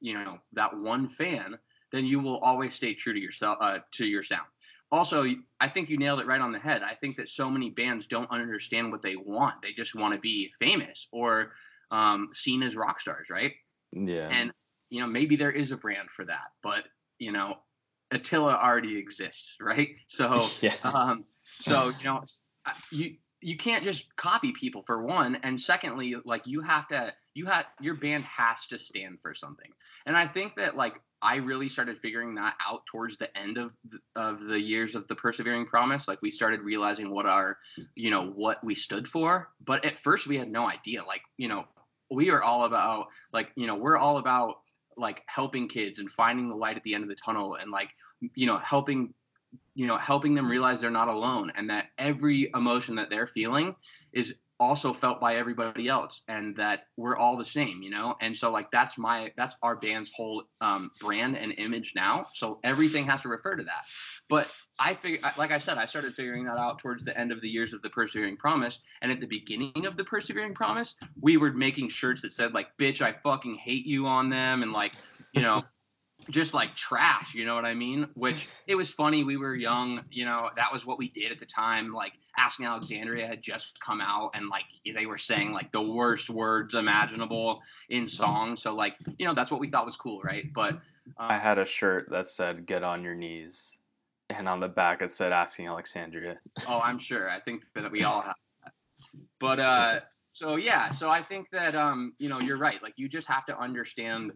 you 0.01 0.15
know, 0.15 0.39
that 0.53 0.77
one 0.77 1.09
fan, 1.09 1.59
then 1.93 2.05
you 2.05 2.21
will 2.21 2.39
always 2.39 2.75
stay 2.75 2.95
true 2.95 3.13
to 3.13 3.21
yourself, 3.21 3.59
uh, 3.61 3.79
to 3.93 4.07
your 4.07 4.23
sound. 4.23 4.47
Also, 4.91 5.25
I 5.61 5.69
think 5.69 5.89
you 5.89 5.97
nailed 5.97 6.21
it 6.21 6.27
right 6.27 6.41
on 6.41 6.53
the 6.53 6.59
head. 6.59 6.83
I 6.83 6.95
think 6.95 7.17
that 7.17 7.29
so 7.29 7.51
many 7.51 7.71
bands 7.71 8.07
don't 8.07 8.31
understand 8.31 8.93
what 8.93 9.03
they 9.03 9.17
want. 9.17 9.63
They 9.63 9.73
just 9.73 9.95
want 9.95 10.15
to 10.15 10.21
be 10.21 10.53
famous 10.61 11.09
or 11.13 11.53
um, 11.91 12.31
seen 12.35 12.63
as 12.63 12.77
rock 12.77 13.01
stars, 13.01 13.29
right? 13.31 13.53
Yeah. 13.93 14.29
And 14.31 14.53
you 14.91 15.01
know, 15.01 15.07
maybe 15.07 15.37
there 15.37 15.51
is 15.51 15.73
a 15.73 15.77
brand 15.77 16.11
for 16.11 16.25
that, 16.27 16.49
but 16.63 16.85
you 17.19 17.33
know, 17.33 17.57
Attila 18.13 18.55
already 18.55 18.97
exists, 18.99 19.57
right? 19.61 19.91
So, 20.09 20.49
yeah. 20.63 20.77
um, 20.85 21.25
so 21.61 21.89
you 21.99 22.05
know, 22.05 22.23
you 22.91 23.17
you 23.43 23.57
can't 23.57 23.85
just 23.85 24.05
copy 24.17 24.53
people 24.53 24.83
for 24.87 25.03
one, 25.03 25.37
and 25.43 25.61
secondly, 25.61 26.17
like 26.25 26.47
you 26.47 26.61
have 26.63 26.89
to, 26.89 27.13
you 27.35 27.47
have 27.47 27.67
your 27.81 27.95
band 27.95 28.25
has 28.25 28.67
to 28.67 28.79
stand 28.79 29.19
for 29.21 29.35
something, 29.35 29.71
and 30.07 30.17
I 30.17 30.27
think 30.27 30.57
that 30.57 30.77
like 30.77 31.01
I 31.23 31.37
really 31.37 31.69
started 31.69 31.99
figuring 32.01 32.35
that 32.37 32.55
out 32.67 32.83
towards 32.91 33.17
the 33.17 33.37
end 33.37 33.59
of 33.59 33.73
the, 33.89 33.99
of 34.17 34.45
the 34.45 34.61
years 34.61 34.95
of 34.95 35.07
the 35.09 35.15
persevering 35.15 35.67
promise. 35.67 36.09
Like 36.09 36.21
we 36.23 36.31
started 36.31 36.61
realizing 36.61 37.11
what 37.11 37.27
our, 37.27 37.59
you 37.95 38.11
know, 38.11 38.27
what 38.27 38.63
we 38.63 38.75
stood 38.75 39.09
for. 39.09 39.49
But 39.65 39.85
at 39.85 39.99
first 39.99 40.27
we 40.27 40.37
had 40.37 40.51
no 40.51 40.69
idea. 40.69 41.05
Like 41.05 41.23
you 41.37 41.49
know, 41.49 41.65
we 42.11 42.31
are 42.31 42.43
all 42.43 42.65
about 42.65 43.09
like 43.33 43.51
you 43.57 43.67
know 43.67 43.77
we're 43.77 43.99
all 43.99 44.19
about 44.19 44.57
like 44.97 45.23
helping 45.27 45.69
kids 45.69 45.99
and 45.99 46.11
finding 46.11 46.49
the 46.49 46.57
light 46.57 46.77
at 46.77 46.83
the 46.83 46.95
end 46.95 47.03
of 47.03 47.11
the 47.11 47.17
tunnel 47.17 47.55
and 47.55 47.71
like 47.71 47.91
you 48.35 48.47
know 48.47 48.57
helping 48.59 49.13
you 49.77 49.87
know 49.87 49.97
helping 49.97 50.35
them 50.35 50.51
realize 50.51 50.81
they're 50.81 50.91
not 50.91 51.09
alone 51.09 51.53
and 51.55 51.71
that 51.71 51.87
every 51.99 52.51
emotion 52.55 52.97
that 52.97 53.11
they're 53.11 53.27
feeling 53.29 53.77
is 54.13 54.35
also 54.59 54.93
felt 54.93 55.21
by 55.21 55.37
everybody 55.37 55.87
else 55.87 56.23
and 56.29 56.57
that 56.57 56.87
we're 56.97 57.17
all 57.17 57.37
the 57.37 57.45
same 57.45 57.83
you 57.83 57.91
know? 57.91 58.17
And 58.21 58.37
so 58.37 58.51
like 58.51 58.71
that's 58.71 58.99
my 58.99 59.33
that's 59.37 59.55
our 59.63 59.77
band's 59.77 60.11
whole 60.15 60.45
um, 60.61 60.91
brand 61.01 61.37
and 61.37 61.53
image 61.59 61.93
now. 61.95 62.27
So 62.35 62.59
everything 62.65 63.07
has 63.07 63.21
to 63.23 63.29
refer 63.29 63.57
to 63.57 63.65
that. 63.65 63.85
But 64.29 64.51
i 64.79 64.93
figure 64.93 65.19
like 65.39 65.53
i 65.53 65.57
said 65.57 65.79
i 65.79 65.87
started 65.87 66.13
figuring 66.13 66.45
that 66.45 66.59
out 66.59 66.79
towards 66.79 67.03
the 67.03 67.19
end 67.19 67.33
of 67.33 67.41
the 67.41 67.49
years 67.49 67.73
of 67.73 67.83
the 67.83 67.91
persevering 67.91 68.37
promise. 68.37 68.81
And 69.03 69.13
at 69.13 69.21
the 69.21 69.27
beginning 69.27 69.87
of 69.87 69.97
the 69.97 70.05
persevering 70.05 70.55
promise 70.55 70.95
we 71.21 71.37
were 71.37 71.53
making 71.53 71.89
shirts 71.91 72.23
that 72.23 72.33
said 72.33 72.55
like 72.55 72.77
bitch 72.79 73.01
i 73.01 73.13
fucking 73.13 73.55
hate 73.55 73.87
you 73.87 74.07
on 74.07 74.31
them. 74.31 74.63
And 74.63 74.73
like 74.73 74.95
you 75.33 75.43
know 75.43 75.63
just 76.31 76.55
like 76.55 76.75
trash, 76.75 77.35
you 77.35 77.45
know 77.45 77.55
what 77.55 77.65
I 77.65 77.75
mean? 77.75 78.09
Which 78.15 78.49
it 78.67 78.75
was 78.75 78.91
funny. 78.91 79.25
We 79.25 79.37
were 79.37 79.55
young, 79.55 80.05
you 80.11 80.25
know, 80.25 80.51
that 80.57 80.73
was 80.73 80.87
what 80.87 80.99
we 80.99 81.09
did 81.09 81.33
at 81.33 81.41
the 81.41 81.47
time. 81.47 81.93
Like 81.93 82.15
Asking 82.37 82.67
Alexandria 82.67 83.27
had 83.27 83.43
just 83.43 83.81
come 83.81 84.01
out 84.01 84.31
and 84.35 84.49
like 84.49 84.65
they 84.95 85.07
were 85.07 85.19
saying 85.19 85.53
like 85.53 85.73
the 85.73 85.83
worst 85.83 86.31
words 86.31 86.75
imaginable 86.75 87.63
in 87.89 88.09
songs. 88.09 88.63
So 88.63 88.75
like, 88.75 88.97
you 89.19 89.27
know, 89.27 89.35
that's 89.35 89.51
what 89.51 89.61
we 89.61 89.69
thought 89.69 89.87
was 89.87 89.97
cool, 89.97 90.21
right? 90.23 90.53
But 90.53 90.81
um, 91.19 91.31
I 91.31 91.39
had 91.39 91.59
a 91.59 91.65
shirt 91.65 92.09
that 92.11 92.27
said 92.27 92.67
"Get 92.67 92.83
on 92.83 93.03
your 93.03 93.15
knees," 93.15 93.73
and 94.29 94.49
on 94.49 94.61
the 94.61 94.69
back 94.69 95.03
it 95.03 95.11
said 95.11 95.33
"Asking 95.33 95.69
Alexandria." 95.69 96.39
Oh, 96.69 96.81
I'm 96.83 96.99
sure. 96.99 97.31
I 97.31 97.41
think 97.41 97.63
that 97.75 97.91
we 97.91 98.05
all 98.05 98.21
have 98.21 98.37
that. 98.65 98.73
But 99.39 99.61
uh, 99.61 100.01
so 100.33 100.57
yeah, 100.57 100.91
so 100.91 101.09
I 101.09 101.23
think 101.23 101.49
that 101.53 101.75
um, 101.75 102.15
you 102.19 102.29
know, 102.29 102.41
you're 102.41 102.59
right. 102.59 102.83
Like 102.83 102.95
you 102.97 103.09
just 103.09 103.29
have 103.29 103.47
to 103.47 103.59
understand 103.59 104.33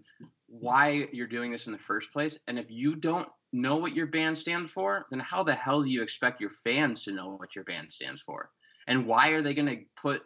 why 0.51 1.09
you're 1.13 1.29
doing 1.29 1.53
this 1.53 1.67
in 1.67 1.73
the 1.73 1.79
first 1.79 2.13
place. 2.13 2.39
And 2.49 2.59
if 2.59 2.67
you 2.69 2.97
don't 2.97 3.29
know 3.53 3.77
what 3.77 3.95
your 3.95 4.09
band 4.09 4.37
stands 4.37 4.71
for, 4.71 5.07
then 5.11 5.21
how 5.21 5.45
the 5.45 5.55
hell 5.55 5.83
do 5.83 5.89
you 5.89 6.03
expect 6.03 6.41
your 6.41 6.51
fans 6.51 7.05
to 7.05 7.13
know 7.13 7.37
what 7.37 7.55
your 7.55 7.65
band 7.65 7.93
stands 7.93 8.21
for? 8.21 8.51
And 8.89 9.07
why 9.07 9.29
are 9.29 9.43
they 9.43 9.55
going 9.55 9.69
to 9.69 9.83
put 10.01 10.23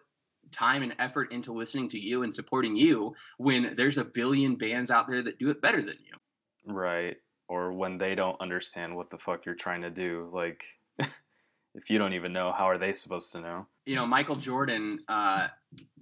time 0.50 0.82
and 0.82 0.94
effort 0.98 1.30
into 1.32 1.52
listening 1.52 1.88
to 1.90 1.98
you 1.98 2.22
and 2.22 2.34
supporting 2.34 2.74
you 2.74 3.14
when 3.36 3.74
there's 3.76 3.98
a 3.98 4.04
billion 4.04 4.56
bands 4.56 4.90
out 4.90 5.08
there 5.08 5.22
that 5.22 5.38
do 5.38 5.50
it 5.50 5.60
better 5.60 5.82
than 5.82 5.96
you? 6.04 6.72
Right. 6.72 7.16
Or 7.48 7.72
when 7.72 7.98
they 7.98 8.14
don't 8.14 8.40
understand 8.40 8.96
what 8.96 9.10
the 9.10 9.18
fuck 9.18 9.44
you're 9.44 9.54
trying 9.54 9.82
to 9.82 9.90
do. 9.90 10.30
Like, 10.32 10.64
if 10.98 11.90
you 11.90 11.98
don't 11.98 12.14
even 12.14 12.32
know, 12.32 12.50
how 12.56 12.68
are 12.70 12.78
they 12.78 12.94
supposed 12.94 13.30
to 13.32 13.40
know? 13.40 13.66
You 13.86 13.96
know, 13.96 14.06
Michael 14.06 14.36
Jordan 14.36 15.00
uh, 15.08 15.48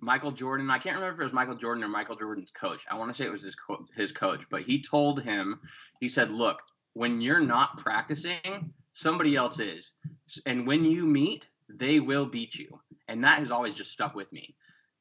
Michael 0.02 0.32
Jordan. 0.32 0.68
I 0.68 0.78
can't 0.78 0.96
remember 0.96 1.14
if 1.14 1.20
it 1.20 1.24
was 1.24 1.32
Michael 1.32 1.54
Jordan 1.54 1.84
or 1.84 1.88
Michael 1.88 2.16
Jordan's 2.16 2.50
coach. 2.50 2.84
I 2.90 2.98
want 2.98 3.10
to 3.10 3.16
say 3.16 3.24
it 3.24 3.32
was 3.32 3.42
his 3.42 3.54
co- 3.54 3.86
his 3.96 4.12
coach, 4.12 4.42
but 4.50 4.62
he 4.62 4.82
told 4.82 5.22
him, 5.22 5.60
he 6.00 6.08
said, 6.08 6.30
"Look, 6.30 6.60
when 6.94 7.20
you're 7.20 7.40
not 7.40 7.78
practicing, 7.78 8.74
somebody 8.92 9.36
else 9.36 9.60
is, 9.60 9.92
and 10.44 10.66
when 10.66 10.84
you 10.84 11.06
meet, 11.06 11.48
they 11.68 12.00
will 12.00 12.26
beat 12.26 12.56
you." 12.56 12.68
And 13.08 13.22
that 13.24 13.38
has 13.38 13.50
always 13.50 13.76
just 13.76 13.92
stuck 13.92 14.14
with 14.14 14.30
me. 14.32 14.56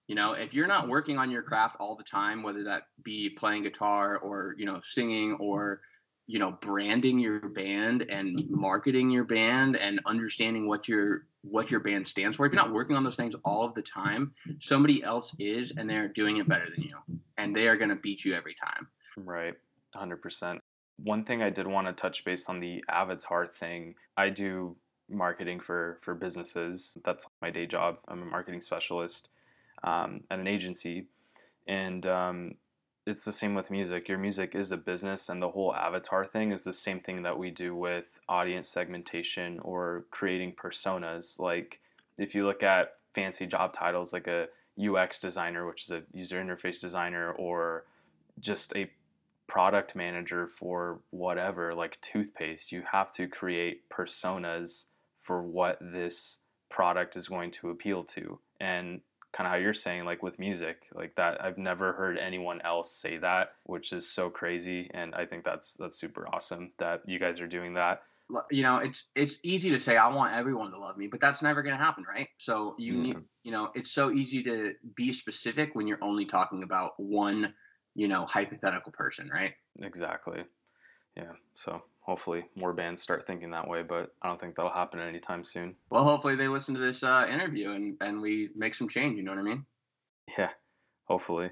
You 0.08 0.16
know, 0.16 0.34
if 0.34 0.54
you're 0.54 0.68
not 0.68 0.88
working 0.88 1.18
on 1.18 1.32
your 1.32 1.42
craft 1.42 1.78
all 1.80 1.96
the 1.96 2.04
time, 2.04 2.44
whether 2.44 2.64
that 2.66 2.84
be 3.04 3.30
playing 3.30 3.64
guitar 3.64 4.18
or 4.18 4.56
you 4.58 4.66
know 4.66 4.82
singing 4.84 5.34
or 5.36 5.82
you 6.28 6.40
know 6.40 6.52
branding 6.62 7.20
your 7.20 7.40
band 7.40 8.04
and 8.10 8.50
marketing 8.50 9.10
your 9.10 9.24
band 9.24 9.76
and 9.76 10.00
understanding 10.06 10.68
what 10.68 10.88
your 10.88 11.26
what 11.44 11.72
your 11.72 11.80
band 11.80 12.08
stands 12.08 12.38
for. 12.38 12.46
If 12.46 12.54
you're 12.54 12.62
not 12.62 12.74
working 12.74 12.96
on 12.96 13.04
those 13.04 13.16
things 13.16 13.36
all 13.44 13.66
of 13.66 13.74
the 13.74 13.82
time 13.82 14.32
somebody 14.60 15.04
else 15.04 15.34
is 15.40 15.74
and 15.76 15.90
they're 15.90 16.08
doing 16.08 16.38
it 16.38 16.48
better 16.48 16.66
than 16.76 16.84
you 16.84 16.96
and 17.38 17.56
they 17.56 17.68
are 17.68 17.76
going 17.76 17.90
to 17.90 17.96
beat 17.96 18.24
you 18.24 18.34
every 18.34 18.56
time. 18.56 18.88
Right 19.18 19.54
100% 19.96 20.60
one 21.04 21.26
thing 21.26 21.42
i 21.42 21.50
did 21.50 21.66
want 21.68 21.88
to 21.88 21.94
touch 21.94 22.24
base 22.24 22.48
on 22.48 22.60
the 22.60 22.82
avatar 22.88 23.46
thing 23.46 23.96
i 24.16 24.30
do 24.30 24.76
marketing 25.12 25.60
for 25.60 26.00
for 26.02 26.14
businesses. 26.14 26.98
That's 27.04 27.28
my 27.42 27.52
day 27.52 27.66
job. 27.66 27.98
I'm 28.08 28.22
a 28.22 28.26
marketing 28.26 28.62
specialist 28.62 29.30
um, 29.84 30.22
at 30.32 30.40
an 30.40 30.48
agency. 30.48 31.08
And 31.68 32.06
um, 32.08 32.56
it's 33.06 33.26
the 33.26 33.34
same 33.34 33.56
with 33.56 33.72
music. 33.72 34.08
Your 34.08 34.18
music 34.18 34.54
is 34.54 34.72
a 34.72 34.78
business, 34.78 35.30
and 35.30 35.42
the 35.42 35.50
whole 35.50 35.74
avatar 35.74 36.26
thing 36.26 36.52
is 36.52 36.64
the 36.64 36.74
same 36.74 37.00
thing 37.00 37.24
that 37.24 37.38
we 37.38 37.50
do 37.50 37.76
with 37.76 38.20
audience 38.30 38.70
segmentation 38.70 39.60
or 39.60 40.06
creating 40.12 40.54
personas. 40.54 41.40
Like, 41.40 41.80
if 42.18 42.36
you 42.36 42.46
look 42.46 42.62
at 42.62 42.96
fancy 43.16 43.48
job 43.48 43.74
titles 43.74 44.14
like 44.14 44.28
a 44.28 44.48
UX 44.80 45.20
designer, 45.20 45.68
which 45.68 45.84
is 45.84 45.92
a 45.92 46.04
user 46.14 46.42
interface 46.42 46.80
designer, 46.80 47.32
or 47.32 47.86
just 48.40 48.76
a 48.76 48.90
product 49.48 49.96
manager 49.96 50.46
for 50.46 51.00
whatever, 51.10 51.74
like 51.74 52.00
toothpaste, 52.02 52.72
you 52.72 52.84
have 52.92 53.14
to 53.16 53.28
create 53.28 53.90
personas 53.90 54.86
for 55.20 55.42
what 55.42 55.78
this 55.82 56.40
product 56.70 57.16
is 57.16 57.28
going 57.28 57.52
to 57.52 57.70
appeal 57.70 58.04
to. 58.04 58.40
And 58.60 59.02
kind 59.34 59.48
of 59.48 59.52
how 59.52 59.58
you're 59.58 59.74
saying 59.74 60.04
like 60.06 60.22
with 60.22 60.38
music 60.40 60.88
like 60.94 61.16
that 61.16 61.44
i've 61.44 61.58
never 61.58 61.94
heard 61.94 62.18
anyone 62.18 62.62
else 62.62 62.92
say 62.92 63.18
that 63.18 63.54
which 63.64 63.94
is 63.94 64.10
so 64.10 64.30
crazy 64.30 64.90
and 64.94 65.16
i 65.16 65.26
think 65.26 65.44
that's 65.44 65.74
that's 65.74 65.98
super 66.00 66.28
awesome 66.34 66.72
that 66.78 67.02
you 67.06 67.20
guys 67.20 67.40
are 67.40 67.48
doing 67.48 67.74
that. 67.74 68.04
You 68.50 68.64
know 68.64 68.78
it's 68.78 69.06
it's 69.14 69.40
easy 69.44 69.70
to 69.72 69.80
say 69.80 69.98
i 69.98 70.08
want 70.08 70.34
everyone 70.34 70.72
to 70.72 70.78
love 70.78 70.98
me 70.98 71.08
but 71.08 71.20
that's 71.20 71.42
never 71.42 71.62
going 71.62 71.78
to 71.78 71.84
happen 71.84 72.06
right? 72.08 72.30
So 72.38 72.76
you 72.78 72.94
need 72.94 73.16
mm-hmm. 73.16 73.26
you 73.44 73.52
know 73.52 73.72
it's 73.76 73.92
so 73.92 74.12
easy 74.12 74.42
to 74.44 74.74
be 74.96 75.12
specific 75.12 75.76
when 75.76 75.86
you're 75.86 76.02
only 76.02 76.26
talking 76.26 76.64
about 76.64 76.94
one 76.98 77.54
you 77.94 78.08
know 78.08 78.26
hypothetical 78.26 78.94
person 78.94 79.30
right? 79.30 79.52
Exactly. 79.82 80.44
Yeah 81.18 81.34
so 81.56 81.84
hopefully 82.12 82.44
more 82.58 82.74
bands 82.74 83.02
start 83.02 83.26
thinking 83.26 83.52
that 83.52 83.70
way, 83.70 83.84
but 83.84 84.14
I 84.22 84.28
don't 84.28 84.40
think 84.40 84.56
that'll 84.56 84.72
happen 84.72 85.00
anytime 85.00 85.46
soon. 85.46 85.76
Well, 85.90 86.04
hopefully 86.04 86.36
they 86.36 86.50
listen 86.50 86.74
to 86.74 86.82
this 86.82 87.04
uh, 87.04 87.26
interview 87.32 87.72
and, 87.72 87.96
and 88.02 88.22
we 88.22 88.50
make 88.54 88.76
some 88.76 88.90
change. 88.90 89.16
You 89.16 89.24
know 89.24 89.32
what 89.32 89.40
I 89.40 89.44
mean? 89.44 89.66
Yeah, 90.38 90.50
hopefully. 91.08 91.52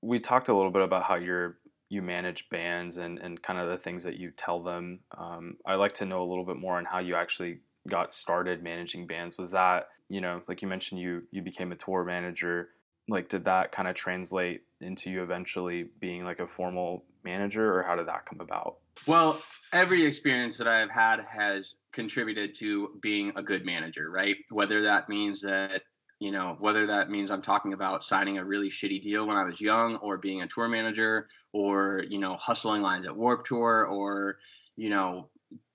We 0.00 0.18
talked 0.18 0.48
a 0.48 0.54
little 0.54 0.70
bit 0.70 0.80
about 0.80 1.04
how 1.04 1.16
you're 1.16 1.58
you 1.90 2.00
manage 2.00 2.48
bands 2.48 2.96
and, 2.96 3.18
and 3.18 3.42
kind 3.42 3.58
of 3.58 3.68
the 3.68 3.76
things 3.76 4.02
that 4.04 4.16
you 4.16 4.30
tell 4.30 4.62
them. 4.62 5.00
Um, 5.18 5.58
I'd 5.66 5.74
like 5.74 5.92
to 5.96 6.06
know 6.06 6.22
a 6.22 6.28
little 6.28 6.46
bit 6.46 6.56
more 6.56 6.78
on 6.78 6.86
how 6.86 7.00
you 7.00 7.14
actually 7.14 7.58
got 7.86 8.14
started 8.14 8.62
managing 8.62 9.06
bands. 9.06 9.36
Was 9.36 9.50
that, 9.50 9.88
you 10.08 10.22
know, 10.22 10.40
like 10.48 10.62
you 10.62 10.68
mentioned, 10.68 11.02
you 11.02 11.24
you 11.30 11.42
became 11.42 11.70
a 11.70 11.76
tour 11.76 12.02
manager. 12.02 12.70
Like, 13.08 13.28
did 13.28 13.44
that 13.44 13.72
kind 13.72 13.88
of 13.88 13.94
translate 13.94 14.62
into 14.80 15.10
you 15.10 15.22
eventually 15.22 15.90
being 16.00 16.24
like 16.24 16.40
a 16.40 16.46
formal 16.46 17.04
manager, 17.24 17.76
or 17.76 17.82
how 17.82 17.94
did 17.94 18.08
that 18.08 18.24
come 18.24 18.40
about? 18.40 18.76
Well, 19.06 19.40
every 19.72 20.04
experience 20.04 20.56
that 20.58 20.68
I've 20.68 20.90
had 20.90 21.20
has 21.28 21.74
contributed 21.92 22.54
to 22.56 22.98
being 23.00 23.32
a 23.36 23.42
good 23.42 23.64
manager, 23.64 24.10
right? 24.10 24.36
Whether 24.50 24.82
that 24.82 25.08
means 25.08 25.42
that, 25.42 25.82
you 26.20 26.30
know, 26.30 26.56
whether 26.60 26.86
that 26.86 27.10
means 27.10 27.30
I'm 27.30 27.42
talking 27.42 27.72
about 27.72 28.04
signing 28.04 28.38
a 28.38 28.44
really 28.44 28.70
shitty 28.70 29.02
deal 29.02 29.26
when 29.26 29.36
I 29.36 29.44
was 29.44 29.60
young 29.60 29.96
or 29.96 30.18
being 30.18 30.42
a 30.42 30.48
tour 30.48 30.68
manager 30.68 31.26
or, 31.52 32.04
you 32.08 32.18
know, 32.18 32.36
hustling 32.36 32.82
lines 32.82 33.06
at 33.06 33.16
Warped 33.16 33.48
Tour 33.48 33.86
or, 33.86 34.38
you 34.76 34.88
know, 34.88 35.28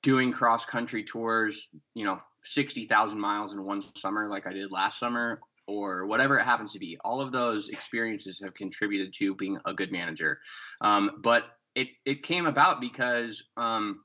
doing 0.04 0.32
cross 0.32 0.66
country 0.66 1.04
tours, 1.04 1.68
you 1.94 2.06
know, 2.06 2.20
60,000 2.44 3.20
miles 3.20 3.52
in 3.52 3.64
one 3.64 3.84
summer 3.98 4.30
like 4.30 4.48
I 4.48 4.54
did 4.54 4.72
last 4.72 5.00
summer 5.00 5.42
or 5.68 6.06
whatever 6.06 6.40
it 6.40 6.46
happens 6.46 6.72
to 6.74 6.80
be. 6.80 6.98
All 7.04 7.20
of 7.20 7.34
those 7.34 7.68
experiences 7.68 8.40
have 8.42 8.54
contributed 8.54 9.14
to 9.16 9.36
being 9.36 9.60
a 9.66 9.74
good 9.74 9.92
manager. 9.92 10.40
Um, 10.80 11.20
but 11.22 11.57
it 11.78 11.90
it 12.06 12.24
came 12.24 12.48
about 12.48 12.82
because 12.82 13.44
um, 13.56 14.02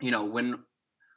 you 0.00 0.10
know 0.10 0.24
when 0.24 0.58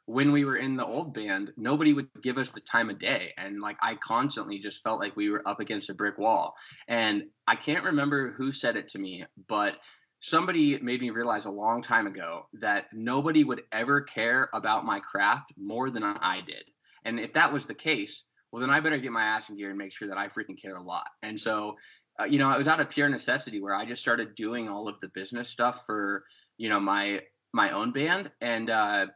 when 0.06 0.32
we 0.32 0.44
were 0.44 0.56
in 0.56 0.76
the 0.76 0.84
old 0.84 1.14
band, 1.14 1.52
nobody 1.56 1.92
would 1.92 2.08
give 2.20 2.36
us 2.36 2.50
the 2.50 2.60
time 2.60 2.90
of 2.90 2.98
day. 2.98 3.32
And 3.38 3.60
like 3.60 3.76
I 3.80 3.94
constantly 3.94 4.58
just 4.58 4.82
felt 4.82 4.98
like 4.98 5.14
we 5.14 5.30
were 5.30 5.46
up 5.46 5.60
against 5.60 5.88
a 5.88 5.94
brick 5.94 6.18
wall. 6.18 6.56
And 6.88 7.24
I 7.46 7.54
can't 7.54 7.84
remember 7.84 8.32
who 8.32 8.50
said 8.50 8.76
it 8.76 8.88
to 8.88 8.98
me, 8.98 9.24
but 9.46 9.76
somebody 10.18 10.80
made 10.80 11.00
me 11.00 11.10
realize 11.10 11.44
a 11.44 11.50
long 11.50 11.80
time 11.80 12.08
ago 12.08 12.46
that 12.54 12.86
nobody 12.92 13.44
would 13.44 13.62
ever 13.70 14.00
care 14.00 14.48
about 14.52 14.84
my 14.84 14.98
craft 14.98 15.52
more 15.56 15.90
than 15.90 16.02
I 16.02 16.40
did. 16.44 16.64
And 17.04 17.20
if 17.20 17.32
that 17.34 17.52
was 17.52 17.66
the 17.66 17.74
case, 17.74 18.24
well, 18.50 18.60
then 18.60 18.70
I 18.70 18.80
better 18.80 18.98
get 18.98 19.12
my 19.12 19.22
ass 19.22 19.48
in 19.48 19.56
gear 19.56 19.68
and 19.68 19.78
make 19.78 19.92
sure 19.92 20.08
that 20.08 20.18
I 20.18 20.26
freaking 20.26 20.60
care 20.60 20.74
a 20.74 20.82
lot. 20.82 21.06
And 21.22 21.38
so 21.38 21.76
uh, 22.20 22.24
you 22.24 22.38
know, 22.38 22.50
it 22.50 22.58
was 22.58 22.68
out 22.68 22.80
of 22.80 22.90
pure 22.90 23.08
necessity 23.08 23.60
where 23.60 23.74
I 23.74 23.84
just 23.84 24.02
started 24.02 24.34
doing 24.34 24.68
all 24.68 24.88
of 24.88 25.00
the 25.00 25.08
business 25.08 25.48
stuff 25.48 25.86
for, 25.86 26.24
you 26.58 26.68
know, 26.68 26.80
my 26.80 27.20
my 27.52 27.70
own 27.70 27.92
band, 27.92 28.30
and 28.40 28.70
uh, 28.70 29.06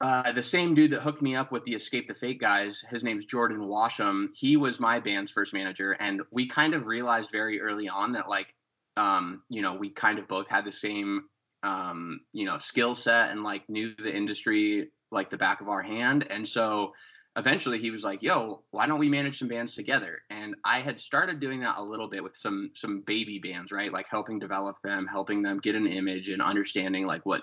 uh, 0.00 0.32
the 0.32 0.42
same 0.42 0.74
dude 0.74 0.90
that 0.90 1.00
hooked 1.00 1.22
me 1.22 1.34
up 1.36 1.52
with 1.52 1.64
the 1.64 1.74
Escape 1.74 2.08
the 2.08 2.14
Fate 2.14 2.40
guys, 2.40 2.84
his 2.90 3.02
name's 3.02 3.24
Jordan 3.24 3.60
Washam. 3.60 4.28
He 4.34 4.56
was 4.56 4.80
my 4.80 5.00
band's 5.00 5.32
first 5.32 5.54
manager, 5.54 5.92
and 5.92 6.22
we 6.30 6.46
kind 6.46 6.74
of 6.74 6.86
realized 6.86 7.30
very 7.30 7.60
early 7.60 7.88
on 7.88 8.12
that 8.12 8.28
like, 8.28 8.54
um, 8.96 9.42
you 9.48 9.62
know, 9.62 9.74
we 9.74 9.88
kind 9.88 10.18
of 10.18 10.28
both 10.28 10.48
had 10.48 10.64
the 10.64 10.72
same, 10.72 11.24
um, 11.62 12.20
you 12.32 12.44
know, 12.44 12.58
skill 12.58 12.94
set 12.94 13.30
and 13.30 13.44
like 13.44 13.68
knew 13.68 13.94
the 13.96 14.14
industry 14.14 14.90
like 15.10 15.30
the 15.30 15.36
back 15.36 15.60
of 15.60 15.68
our 15.68 15.82
hand, 15.82 16.26
and 16.30 16.46
so 16.46 16.92
eventually 17.36 17.78
he 17.78 17.90
was 17.90 18.02
like, 18.02 18.22
"Yo, 18.22 18.62
why 18.70 18.86
don't 18.86 18.98
we 18.98 19.08
manage 19.08 19.38
some 19.38 19.48
bands 19.48 19.74
together?" 19.74 20.22
And 20.30 20.54
I 20.64 20.80
had 20.80 21.00
started 21.00 21.40
doing 21.40 21.60
that 21.60 21.78
a 21.78 21.82
little 21.82 22.08
bit 22.08 22.22
with 22.22 22.36
some 22.36 22.70
some 22.74 23.02
baby 23.02 23.38
bands, 23.38 23.72
right? 23.72 23.92
Like 23.92 24.06
helping 24.10 24.38
develop 24.38 24.76
them, 24.82 25.06
helping 25.06 25.42
them 25.42 25.58
get 25.58 25.74
an 25.74 25.86
image 25.86 26.28
and 26.28 26.42
understanding 26.42 27.06
like 27.06 27.24
what 27.26 27.42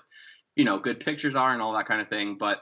you 0.56 0.66
know 0.66 0.80
good 0.80 1.00
pictures 1.00 1.36
are 1.36 1.54
and 1.54 1.62
all 1.62 1.74
that 1.74 1.88
kind 1.88 2.02
of 2.02 2.10
thing 2.10 2.36
but 2.38 2.62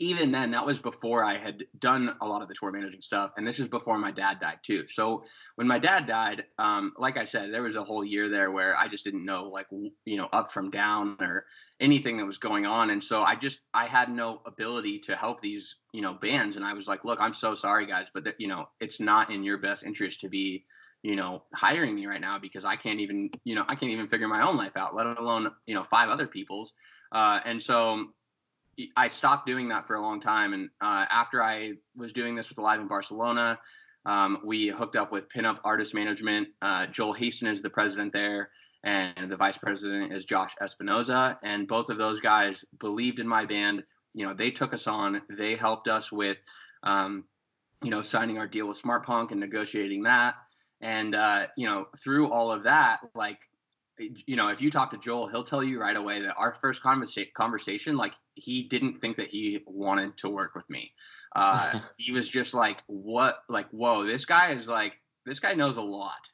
even 0.00 0.32
then 0.32 0.50
that 0.50 0.64
was 0.64 0.78
before 0.78 1.22
i 1.22 1.36
had 1.36 1.64
done 1.78 2.16
a 2.20 2.26
lot 2.26 2.42
of 2.42 2.48
the 2.48 2.54
tour 2.54 2.72
managing 2.72 3.00
stuff 3.00 3.30
and 3.36 3.46
this 3.46 3.60
is 3.60 3.68
before 3.68 3.98
my 3.98 4.10
dad 4.10 4.40
died 4.40 4.58
too. 4.62 4.84
So 4.88 5.22
when 5.56 5.68
my 5.68 5.78
dad 5.78 6.06
died 6.06 6.44
um, 6.58 6.92
like 6.98 7.18
i 7.18 7.24
said 7.24 7.52
there 7.52 7.62
was 7.62 7.76
a 7.76 7.84
whole 7.84 8.04
year 8.04 8.28
there 8.28 8.50
where 8.50 8.76
i 8.76 8.88
just 8.88 9.04
didn't 9.04 9.24
know 9.24 9.44
like 9.44 9.66
you 10.04 10.16
know 10.16 10.28
up 10.32 10.52
from 10.52 10.70
down 10.70 11.16
or 11.20 11.44
anything 11.80 12.16
that 12.16 12.26
was 12.26 12.38
going 12.38 12.66
on 12.66 12.90
and 12.90 13.02
so 13.02 13.22
i 13.22 13.34
just 13.34 13.62
i 13.74 13.86
had 13.86 14.10
no 14.10 14.40
ability 14.46 14.98
to 14.98 15.14
help 15.14 15.40
these 15.40 15.76
you 15.92 16.02
know 16.02 16.14
bands 16.14 16.56
and 16.56 16.64
i 16.64 16.72
was 16.72 16.86
like 16.88 17.04
look 17.04 17.20
i'm 17.20 17.34
so 17.34 17.54
sorry 17.54 17.86
guys 17.86 18.06
but 18.12 18.34
you 18.38 18.48
know 18.48 18.68
it's 18.80 19.00
not 19.00 19.30
in 19.30 19.42
your 19.42 19.58
best 19.58 19.84
interest 19.84 20.20
to 20.20 20.28
be 20.28 20.64
you 21.02 21.16
know 21.16 21.42
hiring 21.54 21.94
me 21.94 22.06
right 22.06 22.20
now 22.20 22.38
because 22.38 22.64
i 22.64 22.76
can't 22.76 23.00
even 23.00 23.30
you 23.44 23.54
know 23.54 23.64
i 23.68 23.74
can't 23.74 23.92
even 23.92 24.08
figure 24.08 24.28
my 24.28 24.46
own 24.46 24.56
life 24.56 24.76
out 24.76 24.94
let 24.94 25.06
alone 25.06 25.50
you 25.66 25.74
know 25.74 25.84
five 25.84 26.08
other 26.08 26.26
people's. 26.26 26.72
Uh, 27.12 27.40
and 27.44 27.60
so 27.60 28.06
I 28.96 29.08
stopped 29.08 29.46
doing 29.46 29.68
that 29.68 29.86
for 29.86 29.96
a 29.96 30.00
long 30.00 30.20
time. 30.20 30.52
And 30.52 30.70
uh, 30.80 31.06
after 31.10 31.42
I 31.42 31.74
was 31.96 32.12
doing 32.12 32.34
this 32.34 32.48
with 32.48 32.58
Alive 32.58 32.80
in 32.80 32.86
Barcelona, 32.86 33.58
um, 34.06 34.38
we 34.44 34.68
hooked 34.68 34.96
up 34.96 35.12
with 35.12 35.28
Pinup 35.28 35.58
Artist 35.64 35.94
Management. 35.94 36.48
Uh, 36.62 36.86
Joel 36.86 37.14
Haston 37.14 37.48
is 37.48 37.62
the 37.62 37.70
president 37.70 38.12
there, 38.12 38.50
and 38.82 39.30
the 39.30 39.36
vice 39.36 39.58
president 39.58 40.12
is 40.12 40.24
Josh 40.24 40.54
Espinoza. 40.62 41.36
And 41.42 41.68
both 41.68 41.90
of 41.90 41.98
those 41.98 42.20
guys 42.20 42.64
believed 42.78 43.18
in 43.18 43.28
my 43.28 43.44
band. 43.44 43.82
You 44.14 44.26
know, 44.26 44.34
they 44.34 44.50
took 44.50 44.72
us 44.72 44.86
on. 44.86 45.22
They 45.28 45.54
helped 45.54 45.86
us 45.86 46.10
with, 46.10 46.38
um, 46.82 47.24
you 47.82 47.90
know, 47.90 48.02
signing 48.02 48.38
our 48.38 48.46
deal 48.46 48.66
with 48.66 48.76
Smart 48.76 49.04
Punk 49.04 49.30
and 49.30 49.40
negotiating 49.40 50.02
that. 50.04 50.34
And 50.80 51.14
uh, 51.14 51.46
you 51.56 51.66
know, 51.66 51.88
through 52.02 52.32
all 52.32 52.50
of 52.50 52.62
that, 52.62 53.00
like 53.14 53.38
you 54.26 54.36
know, 54.36 54.48
if 54.48 54.60
you 54.60 54.70
talk 54.70 54.90
to 54.90 54.98
Joel, 54.98 55.28
he'll 55.28 55.44
tell 55.44 55.62
you 55.62 55.80
right 55.80 55.96
away 55.96 56.20
that 56.22 56.34
our 56.36 56.54
first 56.54 56.82
conversa- 56.82 57.32
conversation, 57.34 57.96
like 57.96 58.14
he 58.34 58.62
didn't 58.64 59.00
think 59.00 59.16
that 59.16 59.28
he 59.28 59.60
wanted 59.66 60.16
to 60.18 60.28
work 60.28 60.54
with 60.54 60.68
me. 60.70 60.92
Uh, 61.36 61.80
he 61.98 62.12
was 62.12 62.28
just 62.28 62.54
like, 62.54 62.82
what, 62.86 63.42
like, 63.48 63.68
whoa, 63.70 64.04
this 64.04 64.24
guy 64.24 64.52
is 64.52 64.68
like, 64.68 64.94
this 65.26 65.40
guy 65.40 65.54
knows 65.54 65.76
a 65.76 65.82
lot. 65.82 66.28